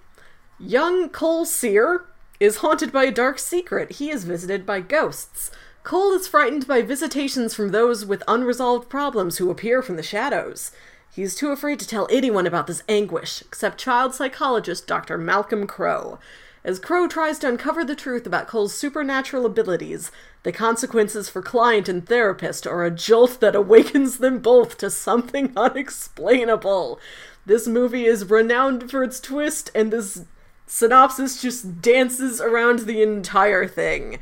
Young 0.59 1.11
Cole 1.11 1.45
Sear 1.45 2.07
is 2.45 2.59
haunted 2.59 2.93
by 2.93 3.05
a 3.05 3.11
dark 3.11 3.39
secret. 3.39 3.93
He 3.93 4.11
is 4.11 4.25
visited 4.25 4.65
by 4.67 4.81
ghosts. 4.81 5.51
Cole 5.83 6.13
is 6.13 6.29
frightened 6.29 6.67
by 6.67 6.83
visitations 6.83 7.55
from 7.55 7.71
those 7.71 8.07
with 8.07 8.23
unresolved 8.27 8.89
problems 8.89 9.39
who 9.39 9.51
appear 9.51 9.83
from 9.83 9.97
the 9.97 10.03
shadows. 10.03 10.71
He's 11.11 11.35
too 11.35 11.51
afraid 11.51 11.79
to 11.81 11.87
tell 11.87 12.09
anyone 12.11 12.47
about 12.47 12.67
this 12.67 12.83
anguish, 12.89 13.43
except 13.43 13.79
child 13.79 14.15
psychologist 14.15 14.87
Dr. 14.87 15.17
Malcolm 15.19 15.67
Crowe. 15.67 16.19
As 16.65 16.79
Crowe 16.79 17.07
tries 17.07 17.39
to 17.41 17.49
uncover 17.49 17.85
the 17.85 17.95
truth 17.95 18.27
about 18.27 18.49
Cole's 18.49 18.75
supernatural 18.75 19.45
abilities, 19.45 20.11
the 20.43 20.53
consequences 20.53 21.29
for 21.29 21.43
client 21.43 21.89
and 21.89 22.07
therapist 22.07 22.67
are 22.67 22.85
a 22.85 22.91
jolt 22.91 23.41
that 23.41 23.55
awakens 23.55 24.19
them 24.19 24.39
both 24.39 24.79
to 24.79 24.91
something 24.91 25.53
unexplainable. 25.57 26.99
This 27.45 27.67
movie 27.67 28.07
is 28.07 28.31
renowned 28.31 28.91
for 28.91 29.05
its 29.05 29.21
twist, 29.21 29.71
and 29.75 29.93
this 29.93 30.25
synopsis 30.67 31.41
just 31.43 31.81
dances 31.81 32.41
around 32.41 32.81
the 32.81 33.03
entire 33.03 33.67
thing. 33.67 34.19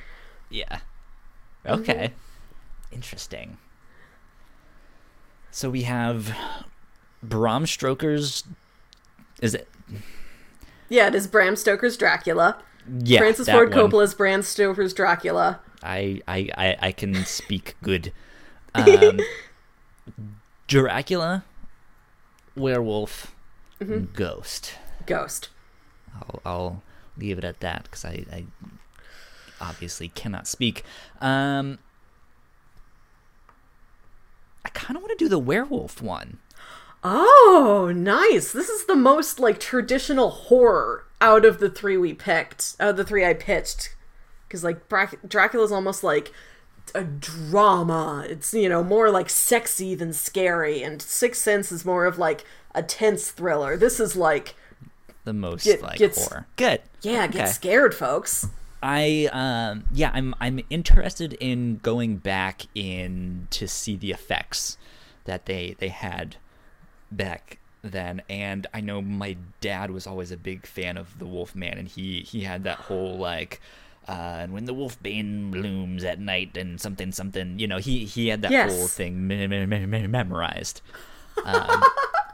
Yeah. 0.50 0.80
Okay. 1.66 2.12
Interesting. 2.90 3.56
So 5.50 5.70
we 5.70 5.82
have 5.82 6.34
Bram 7.22 7.66
Stoker's. 7.66 8.44
Is 9.40 9.54
it? 9.54 9.68
Yeah, 10.88 11.08
it 11.08 11.14
is 11.14 11.26
Bram 11.26 11.56
Stoker's 11.56 11.96
Dracula. 11.96 12.58
Yeah. 13.02 13.18
Francis 13.20 13.48
Ford 13.48 13.72
one. 13.74 13.78
Coppola's 13.90 14.14
Bram 14.14 14.42
Stoker's 14.42 14.92
Dracula. 14.92 15.60
I, 15.82 16.20
I, 16.28 16.48
I, 16.56 16.76
I 16.80 16.92
can 16.92 17.24
speak 17.24 17.76
good. 17.82 18.12
Um, 18.74 19.20
Dracula, 20.66 21.44
werewolf, 22.56 23.34
Mm-hmm. 23.80 24.12
ghost. 24.14 24.74
Ghost. 25.06 25.48
I'll, 26.14 26.40
I'll 26.44 26.82
leave 27.16 27.38
it 27.38 27.44
at 27.44 27.60
that 27.60 27.84
because 27.84 28.04
I, 28.04 28.24
I 28.32 28.44
obviously 29.60 30.08
cannot 30.08 30.46
speak. 30.46 30.84
Um, 31.20 31.78
I 34.64 34.68
kind 34.70 34.96
of 34.96 35.02
want 35.02 35.16
to 35.16 35.24
do 35.24 35.28
the 35.28 35.38
werewolf 35.38 36.00
one. 36.02 36.38
Oh, 37.04 37.92
nice. 37.94 38.52
This 38.52 38.68
is 38.68 38.86
the 38.86 38.94
most 38.94 39.40
like 39.40 39.58
traditional 39.58 40.30
horror 40.30 41.04
out 41.20 41.44
of 41.44 41.58
the 41.58 41.70
three 41.70 41.96
we 41.96 42.14
picked. 42.14 42.76
Out 42.78 42.90
of 42.90 42.96
the 42.96 43.04
three 43.04 43.24
I 43.24 43.34
pitched. 43.34 43.96
Because 44.46 44.62
like 44.62 44.88
Bra- 44.88 45.10
Dracula's 45.26 45.72
almost 45.72 46.04
like 46.04 46.32
a 46.94 47.02
drama. 47.02 48.24
It's, 48.28 48.54
you 48.54 48.68
know, 48.68 48.84
more 48.84 49.10
like 49.10 49.30
sexy 49.30 49.94
than 49.94 50.12
scary. 50.12 50.82
And 50.82 51.02
Sixth 51.02 51.42
Sense 51.42 51.72
is 51.72 51.84
more 51.84 52.06
of 52.06 52.18
like 52.18 52.44
a 52.74 52.82
tense 52.82 53.30
thriller. 53.30 53.76
This 53.76 53.98
is 53.98 54.14
like, 54.14 54.54
The 55.24 55.32
most 55.32 55.64
Get- 55.64 55.82
like 55.82 55.98
gets- 55.98 56.26
horror. 56.26 56.46
Good. 56.56 56.82
yeah, 57.02 57.26
get 57.28 57.46
scared, 57.48 57.94
folks. 57.94 58.46
I 58.82 59.28
um 59.32 59.84
yeah, 59.92 60.10
I'm 60.12 60.34
I'm 60.40 60.60
interested 60.68 61.34
in 61.34 61.78
going 61.82 62.16
back 62.16 62.62
in 62.74 63.46
to 63.50 63.68
see 63.68 63.96
the 63.96 64.10
effects 64.10 64.76
that 65.24 65.46
they 65.46 65.76
they 65.78 65.88
had 65.88 66.36
back 67.10 67.58
then 67.82 68.22
and 68.28 68.66
I 68.74 68.80
know 68.80 69.00
my 69.02 69.36
dad 69.60 69.90
was 69.92 70.06
always 70.06 70.30
a 70.32 70.36
big 70.36 70.66
fan 70.66 70.96
of 70.96 71.18
the 71.18 71.26
Wolfman 71.26 71.78
and 71.78 71.86
he 71.88 72.22
he 72.22 72.40
had 72.42 72.64
that 72.64 72.78
whole 72.78 73.16
like 73.18 73.60
uh, 74.08 74.38
and 74.40 74.52
when 74.52 74.64
the 74.64 74.74
wolf 74.74 75.00
bane 75.02 75.50
blooms 75.52 76.02
at 76.02 76.18
night 76.18 76.56
and 76.56 76.80
something 76.80 77.12
something 77.12 77.58
you 77.60 77.68
know 77.68 77.78
he 77.78 78.04
he 78.04 78.28
had 78.28 78.42
that 78.42 78.50
Yes. 78.50 78.72
whole 78.76 78.88
thing 78.88 79.26
me- 79.28 79.46
me- 79.46 79.64
me- 79.66 79.86
me- 79.86 80.06
memorized 80.08 80.80
um, 81.44 81.82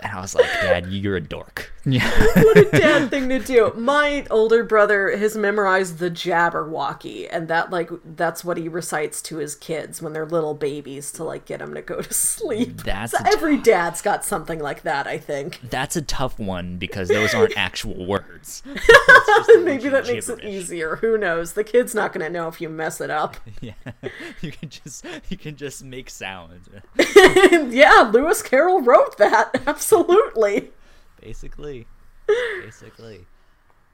and 0.02 0.12
I 0.12 0.20
was 0.20 0.34
like 0.34 0.44
dad 0.44 0.86
you're 0.86 1.16
a 1.16 1.20
dork 1.20 1.72
yeah 1.84 2.08
what 2.36 2.56
a 2.58 2.64
dad 2.70 3.08
thing 3.08 3.28
to 3.30 3.38
do. 3.38 3.72
My 3.74 4.26
older 4.30 4.62
brother 4.62 5.16
has 5.16 5.36
memorized 5.36 5.98
the 5.98 6.10
Jabberwocky, 6.10 7.26
and 7.30 7.48
that 7.48 7.70
like 7.70 7.88
that's 8.04 8.44
what 8.44 8.58
he 8.58 8.68
recites 8.68 9.22
to 9.22 9.38
his 9.38 9.54
kids 9.54 10.02
when 10.02 10.12
they're 10.12 10.26
little 10.26 10.52
babies 10.52 11.10
to 11.12 11.24
like 11.24 11.46
get 11.46 11.60
them 11.60 11.72
to 11.74 11.80
go 11.80 12.02
to 12.02 12.12
sleep. 12.12 12.82
That's 12.82 13.12
So 13.12 13.18
a 13.20 13.24
t- 13.24 13.30
every 13.32 13.56
dad's 13.56 14.02
got 14.02 14.22
something 14.24 14.58
like 14.58 14.82
that, 14.82 15.06
I 15.06 15.16
think. 15.16 15.60
That's 15.70 15.96
a 15.96 16.02
tough 16.02 16.38
one 16.38 16.76
because 16.76 17.08
those 17.08 17.32
aren't 17.32 17.56
actual 17.56 18.04
words. 18.04 18.62
Maybe 18.66 19.88
that 19.88 20.06
makes 20.06 20.28
it 20.28 20.44
easier. 20.44 20.96
Who 20.96 21.16
knows? 21.16 21.54
The 21.54 21.64
kid's 21.64 21.94
not 21.94 22.12
going 22.12 22.26
to 22.26 22.30
know 22.30 22.48
if 22.48 22.60
you 22.60 22.68
mess 22.68 23.00
it 23.00 23.10
up. 23.10 23.36
Yeah, 23.62 23.72
you 24.42 24.52
can 24.52 24.68
just 24.68 25.06
you 25.30 25.36
can 25.38 25.56
just 25.56 25.82
make 25.84 26.10
sounds. 26.10 26.68
yeah, 27.72 28.10
Lewis 28.12 28.42
Carroll 28.42 28.82
wrote 28.82 29.16
that. 29.18 29.62
Absolutely. 29.66 29.87
Basically, 31.20 31.86
basically. 32.62 33.26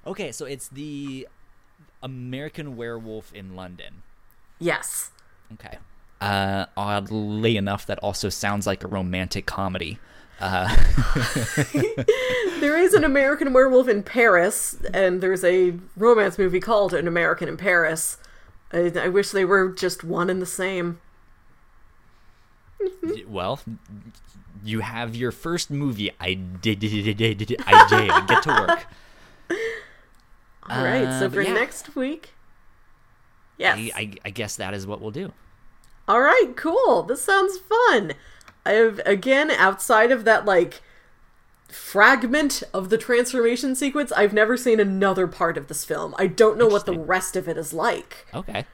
Okay, 0.06 0.32
so 0.32 0.44
it's 0.44 0.68
the 0.68 1.26
American 2.02 2.76
Werewolf 2.76 3.32
in 3.32 3.56
London. 3.56 4.02
Yes. 4.58 5.10
Okay. 5.54 5.78
Uh, 6.20 6.66
oddly 6.76 7.56
enough, 7.56 7.86
that 7.86 7.98
also 7.98 8.28
sounds 8.28 8.66
like 8.66 8.84
a 8.84 8.88
romantic 8.88 9.46
comedy. 9.46 9.98
Uh, 10.40 10.74
There 12.60 12.78
is 12.78 12.94
an 12.94 13.04
American 13.04 13.52
werewolf 13.52 13.88
in 13.88 14.02
Paris, 14.02 14.78
and 14.94 15.20
there's 15.20 15.44
a 15.44 15.74
romance 15.98 16.38
movie 16.38 16.60
called 16.60 16.94
An 16.94 17.06
American 17.06 17.46
in 17.46 17.58
Paris. 17.58 18.16
I, 18.72 18.90
I 18.98 19.08
wish 19.08 19.32
they 19.32 19.44
were 19.44 19.68
just 19.70 20.02
one 20.02 20.30
and 20.30 20.40
the 20.40 20.46
same. 20.46 20.98
well, 23.28 23.60
you 24.64 24.80
have 24.80 25.14
your 25.14 25.30
first 25.32 25.70
movie. 25.70 26.10
I 26.20 26.34
did. 26.34 26.82
I 26.84 27.12
did. 27.12 28.28
Get 28.28 28.42
to 28.44 28.66
work. 28.68 28.86
All 30.70 30.82
right, 30.82 31.18
so 31.20 31.26
Uh, 31.26 31.30
for 31.30 31.42
yeah. 31.42 31.52
next 31.52 31.94
week. 31.94 32.30
Yes. 33.58 33.78
I, 33.78 34.00
I, 34.00 34.12
I 34.24 34.30
guess 34.30 34.56
that 34.56 34.74
is 34.74 34.86
what 34.86 35.00
we'll 35.00 35.10
do. 35.10 35.32
All 36.08 36.20
right, 36.20 36.52
cool. 36.56 37.02
This 37.02 37.22
sounds 37.22 37.58
fun. 37.58 38.14
I 38.66 38.72
have 38.72 39.00
again 39.06 39.50
outside 39.50 40.10
of 40.10 40.24
that 40.24 40.44
like 40.46 40.82
fragment 41.68 42.62
of 42.72 42.88
the 42.88 42.98
transformation 42.98 43.74
sequence, 43.74 44.12
I've 44.12 44.32
never 44.32 44.56
seen 44.56 44.80
another 44.80 45.26
part 45.26 45.56
of 45.58 45.68
this 45.68 45.84
film. 45.84 46.14
I 46.18 46.26
don't 46.26 46.56
know 46.58 46.66
what 46.68 46.86
the 46.86 46.98
rest 46.98 47.36
of 47.36 47.48
it 47.48 47.56
is 47.58 47.72
like. 47.72 48.26
Okay. 48.32 48.64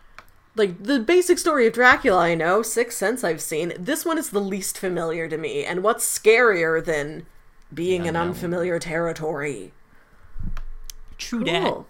Like 0.56 0.82
the 0.82 0.98
basic 0.98 1.38
story 1.38 1.66
of 1.66 1.72
Dracula, 1.72 2.18
I 2.18 2.34
know, 2.34 2.62
Sixth 2.62 2.98
Sense 2.98 3.22
I've 3.22 3.40
seen. 3.40 3.72
This 3.78 4.04
one 4.04 4.18
is 4.18 4.30
the 4.30 4.40
least 4.40 4.76
familiar 4.76 5.28
to 5.28 5.38
me, 5.38 5.64
and 5.64 5.82
what's 5.82 6.04
scarier 6.04 6.84
than 6.84 7.26
being 7.72 8.06
in 8.06 8.16
unfamiliar 8.16 8.78
territory? 8.78 9.72
True. 11.18 11.44
Cool. 11.44 11.86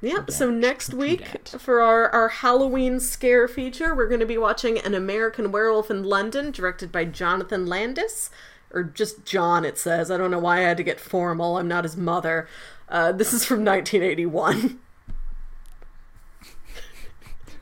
Yep. 0.00 0.26
dat. 0.26 0.32
So 0.32 0.50
next 0.50 0.90
True 0.90 0.98
week 1.00 1.32
dat. 1.32 1.60
for 1.60 1.82
our, 1.82 2.08
our 2.10 2.28
Halloween 2.28 3.00
scare 3.00 3.48
feature, 3.48 3.94
we're 3.94 4.08
going 4.08 4.20
to 4.20 4.26
be 4.26 4.38
watching 4.38 4.78
An 4.78 4.94
American 4.94 5.52
Werewolf 5.52 5.90
in 5.90 6.02
London, 6.04 6.50
directed 6.50 6.92
by 6.92 7.04
Jonathan 7.04 7.66
Landis, 7.66 8.30
or 8.72 8.84
just 8.84 9.24
John. 9.24 9.64
It 9.64 9.78
says. 9.78 10.10
I 10.10 10.16
don't 10.16 10.30
know 10.30 10.38
why 10.38 10.58
I 10.58 10.62
had 10.62 10.76
to 10.78 10.82
get 10.82 11.00
formal. 11.00 11.58
I'm 11.58 11.68
not 11.68 11.84
his 11.84 11.96
mother. 11.96 12.48
Uh, 12.88 13.12
this 13.12 13.32
is 13.32 13.44
from 13.44 13.64
1981. 13.64 14.78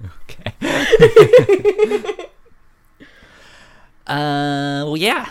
Okay. 0.05 0.25
uh, 4.07 4.85
well, 4.87 4.97
yeah. 4.97 5.29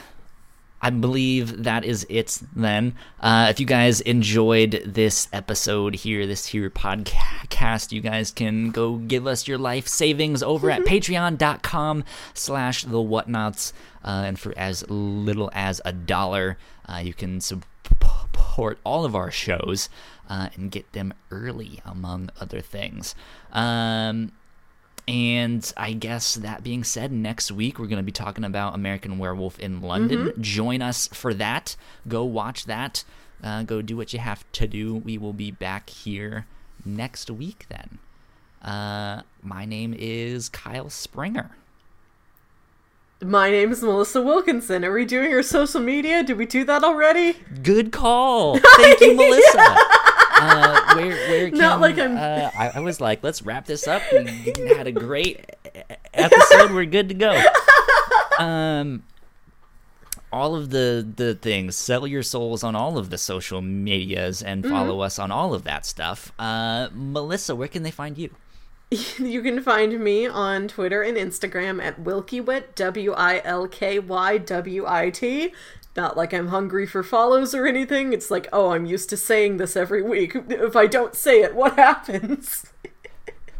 I 0.83 0.89
believe 0.89 1.63
that 1.63 1.85
is 1.85 2.05
it 2.09 2.41
then. 2.53 2.95
Uh, 3.21 3.47
if 3.49 3.57
you 3.57 3.65
guys 3.65 4.01
enjoyed 4.01 4.83
this 4.85 5.29
episode 5.31 5.95
here, 5.95 6.27
this 6.27 6.47
here 6.47 6.69
podcast, 6.69 7.93
you 7.93 8.01
guys 8.01 8.31
can 8.31 8.69
go 8.69 8.97
give 8.97 9.25
us 9.25 9.47
your 9.47 9.57
life 9.57 9.87
savings 9.87 10.43
over 10.43 10.69
at 10.69 10.81
patreon.com 10.81 12.03
slash 12.33 12.83
the 12.83 12.97
whatnauts. 12.97 13.71
Uh, 14.03 14.23
and 14.25 14.37
for 14.37 14.53
as 14.57 14.83
little 14.89 15.49
as 15.53 15.79
a 15.85 15.93
dollar, 15.93 16.57
uh, 16.89 16.97
you 16.97 17.13
can 17.13 17.39
support 17.39 18.77
all 18.83 19.05
of 19.05 19.15
our 19.15 19.31
shows 19.31 19.87
uh, 20.29 20.49
and 20.55 20.69
get 20.69 20.91
them 20.91 21.13
early, 21.31 21.79
among 21.85 22.29
other 22.41 22.59
things. 22.59 23.15
Um, 23.53 24.33
and 25.07 25.73
I 25.75 25.93
guess 25.93 26.35
that 26.35 26.63
being 26.63 26.83
said, 26.83 27.11
next 27.11 27.51
week 27.51 27.77
we're 27.77 27.87
going 27.87 27.97
to 27.97 28.03
be 28.03 28.11
talking 28.11 28.43
about 28.43 28.75
American 28.75 29.17
Werewolf 29.17 29.59
in 29.59 29.81
London. 29.81 30.31
Join 30.41 30.81
us 30.81 31.07
for 31.07 31.33
that. 31.33 31.75
Go 32.07 32.23
watch 32.23 32.65
that. 32.65 33.03
Uh, 33.43 33.63
go 33.63 33.81
do 33.81 33.97
what 33.97 34.13
you 34.13 34.19
have 34.19 34.49
to 34.53 34.67
do. 34.67 34.95
We 34.95 35.17
will 35.17 35.33
be 35.33 35.51
back 35.51 35.89
here 35.89 36.45
next 36.85 37.29
week 37.29 37.65
then. 37.69 37.99
Uh, 38.61 39.23
my 39.41 39.65
name 39.65 39.93
is 39.97 40.47
Kyle 40.47 40.89
Springer. 40.89 41.51
My 43.21 43.49
name 43.49 43.71
is 43.71 43.81
Melissa 43.81 44.21
Wilkinson. 44.21 44.83
Are 44.83 44.93
we 44.93 45.05
doing 45.05 45.33
our 45.33 45.43
social 45.43 45.81
media? 45.81 46.23
Did 46.23 46.37
we 46.37 46.45
do 46.45 46.63
that 46.65 46.83
already? 46.83 47.37
Good 47.61 47.91
call. 47.91 48.57
Thank 48.77 49.01
you, 49.01 49.15
Melissa. 49.15 49.77
Uh, 50.43 50.95
where, 50.95 51.07
where 51.09 51.49
can, 51.49 51.57
Not 51.67 51.79
like 51.81 51.97
I'm- 51.97 52.17
uh, 52.17 52.49
I, 52.57 52.71
I 52.75 52.79
was 52.79 52.99
like, 53.01 53.23
let's 53.23 53.41
wrap 53.41 53.65
this 53.65 53.87
up. 53.87 54.01
We 54.11 54.53
had 54.75 54.87
a 54.87 54.91
great 54.91 55.45
episode. 56.13 56.71
We're 56.71 56.85
good 56.85 57.09
to 57.09 57.15
go. 57.15 57.41
Um, 58.39 59.03
all 60.31 60.55
of 60.55 60.71
the 60.71 61.07
the 61.15 61.35
things. 61.35 61.75
Sell 61.75 62.07
your 62.07 62.23
souls 62.23 62.63
on 62.63 62.75
all 62.75 62.97
of 62.97 63.11
the 63.11 63.17
social 63.19 63.61
medias 63.61 64.41
and 64.41 64.65
follow 64.65 65.01
us 65.01 65.19
on 65.19 65.29
all 65.29 65.53
of 65.53 65.63
that 65.65 65.85
stuff. 65.85 66.31
Uh, 66.39 66.89
Melissa, 66.93 67.55
where 67.55 67.67
can 67.67 67.83
they 67.83 67.91
find 67.91 68.17
you? 68.17 68.31
You 69.19 69.41
can 69.43 69.61
find 69.61 69.99
me 69.99 70.27
on 70.27 70.67
Twitter 70.67 71.01
and 71.03 71.15
Instagram 71.17 71.81
at 71.81 72.03
Wilkywit, 72.03 72.73
W 72.75 73.11
I 73.13 73.41
L 73.43 73.67
K 73.67 73.99
Y 73.99 74.37
W 74.39 74.85
I 74.87 75.09
T. 75.11 75.51
Not 75.95 76.17
like 76.17 76.33
I'm 76.33 76.47
hungry 76.47 76.85
for 76.87 77.03
follows 77.03 77.53
or 77.53 77.67
anything. 77.67 78.13
It's 78.13 78.31
like, 78.31 78.47
oh, 78.51 78.71
I'm 78.71 78.85
used 78.85 79.09
to 79.11 79.17
saying 79.17 79.57
this 79.57 79.75
every 79.75 80.01
week. 80.01 80.35
If 80.49 80.75
I 80.75 80.87
don't 80.87 81.15
say 81.15 81.41
it, 81.41 81.55
what 81.55 81.75
happens? 81.75 82.65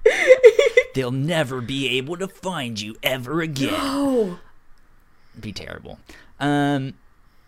They'll 0.96 1.12
never 1.12 1.62
be 1.62 1.98
able 1.98 2.18
to 2.18 2.28
find 2.28 2.82
you 2.82 2.96
ever 3.04 3.42
again. 3.42 3.74
Oh, 3.76 4.40
be 5.40 5.52
terrible. 5.52 6.00
Um, 6.40 6.96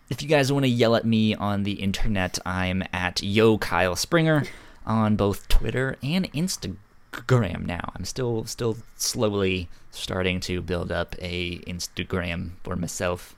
if 0.08 0.22
you 0.22 0.28
guys 0.28 0.52
want 0.52 0.64
to 0.64 0.70
yell 0.70 0.94
at 0.94 1.04
me 1.04 1.34
on 1.34 1.64
the 1.64 1.72
internet, 1.72 2.38
I'm 2.46 2.84
at 2.92 3.22
Yo 3.22 3.58
Kyle 3.58 3.96
Springer 3.96 4.44
on 4.86 5.16
both 5.16 5.48
Twitter 5.48 5.96
and 6.02 6.32
Instagram. 6.32 6.76
Instagram 7.16 7.64
now. 7.66 7.92
I'm 7.96 8.04
still 8.04 8.44
still 8.44 8.76
slowly 8.96 9.68
starting 9.90 10.40
to 10.40 10.60
build 10.60 10.92
up 10.92 11.14
a 11.18 11.58
Instagram 11.60 12.52
for 12.62 12.76
myself 12.76 13.34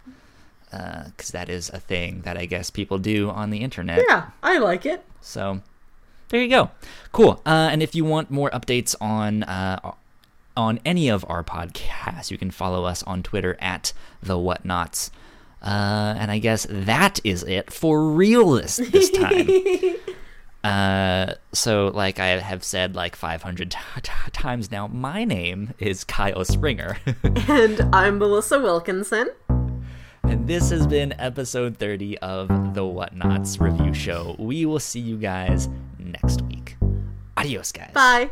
because 0.70 1.34
uh, 1.34 1.38
that 1.38 1.48
is 1.48 1.70
a 1.70 1.80
thing 1.80 2.22
that 2.22 2.36
I 2.36 2.46
guess 2.46 2.70
people 2.70 2.98
do 2.98 3.30
on 3.30 3.50
the 3.50 3.58
internet. 3.58 4.02
Yeah, 4.08 4.30
I 4.42 4.58
like 4.58 4.84
it. 4.84 5.04
So 5.20 5.62
there 6.28 6.42
you 6.42 6.48
go. 6.48 6.70
Cool. 7.12 7.40
Uh, 7.46 7.68
and 7.72 7.82
if 7.82 7.94
you 7.94 8.04
want 8.04 8.30
more 8.30 8.50
updates 8.50 8.94
on 9.00 9.42
uh, 9.44 9.92
on 10.56 10.80
any 10.84 11.08
of 11.08 11.24
our 11.28 11.42
podcasts, 11.42 12.30
you 12.30 12.38
can 12.38 12.50
follow 12.50 12.84
us 12.84 13.02
on 13.04 13.22
Twitter 13.22 13.56
at 13.60 13.92
the 14.22 14.34
Whatnauts. 14.34 15.10
Uh, 15.62 16.14
and 16.18 16.30
I 16.30 16.38
guess 16.38 16.66
that 16.70 17.20
is 17.24 17.42
it 17.44 17.72
for 17.72 18.10
realist 18.10 18.92
this 18.92 19.10
time. 19.10 19.48
uh, 20.64 21.34
so, 21.52 21.88
like 21.88 22.20
I 22.20 22.38
have 22.38 22.62
said 22.62 22.94
like 22.94 23.16
500 23.16 23.70
t- 23.70 23.78
t- 24.02 24.12
times 24.32 24.70
now, 24.70 24.86
my 24.86 25.24
name 25.24 25.74
is 25.78 26.04
Kyle 26.04 26.44
Springer. 26.44 26.98
and 27.48 27.80
I'm 27.92 28.18
Melissa 28.18 28.60
Wilkinson. 28.60 29.30
And 30.28 30.46
this 30.46 30.68
has 30.70 30.86
been 30.86 31.14
episode 31.18 31.78
30 31.78 32.18
of 32.18 32.48
the 32.74 32.82
Whatnauts 32.82 33.58
review 33.60 33.94
show. 33.94 34.36
We 34.38 34.66
will 34.66 34.78
see 34.78 35.00
you 35.00 35.16
guys 35.16 35.68
next 35.98 36.42
week. 36.42 36.76
Adios, 37.36 37.72
guys. 37.72 37.92
Bye. 37.94 38.30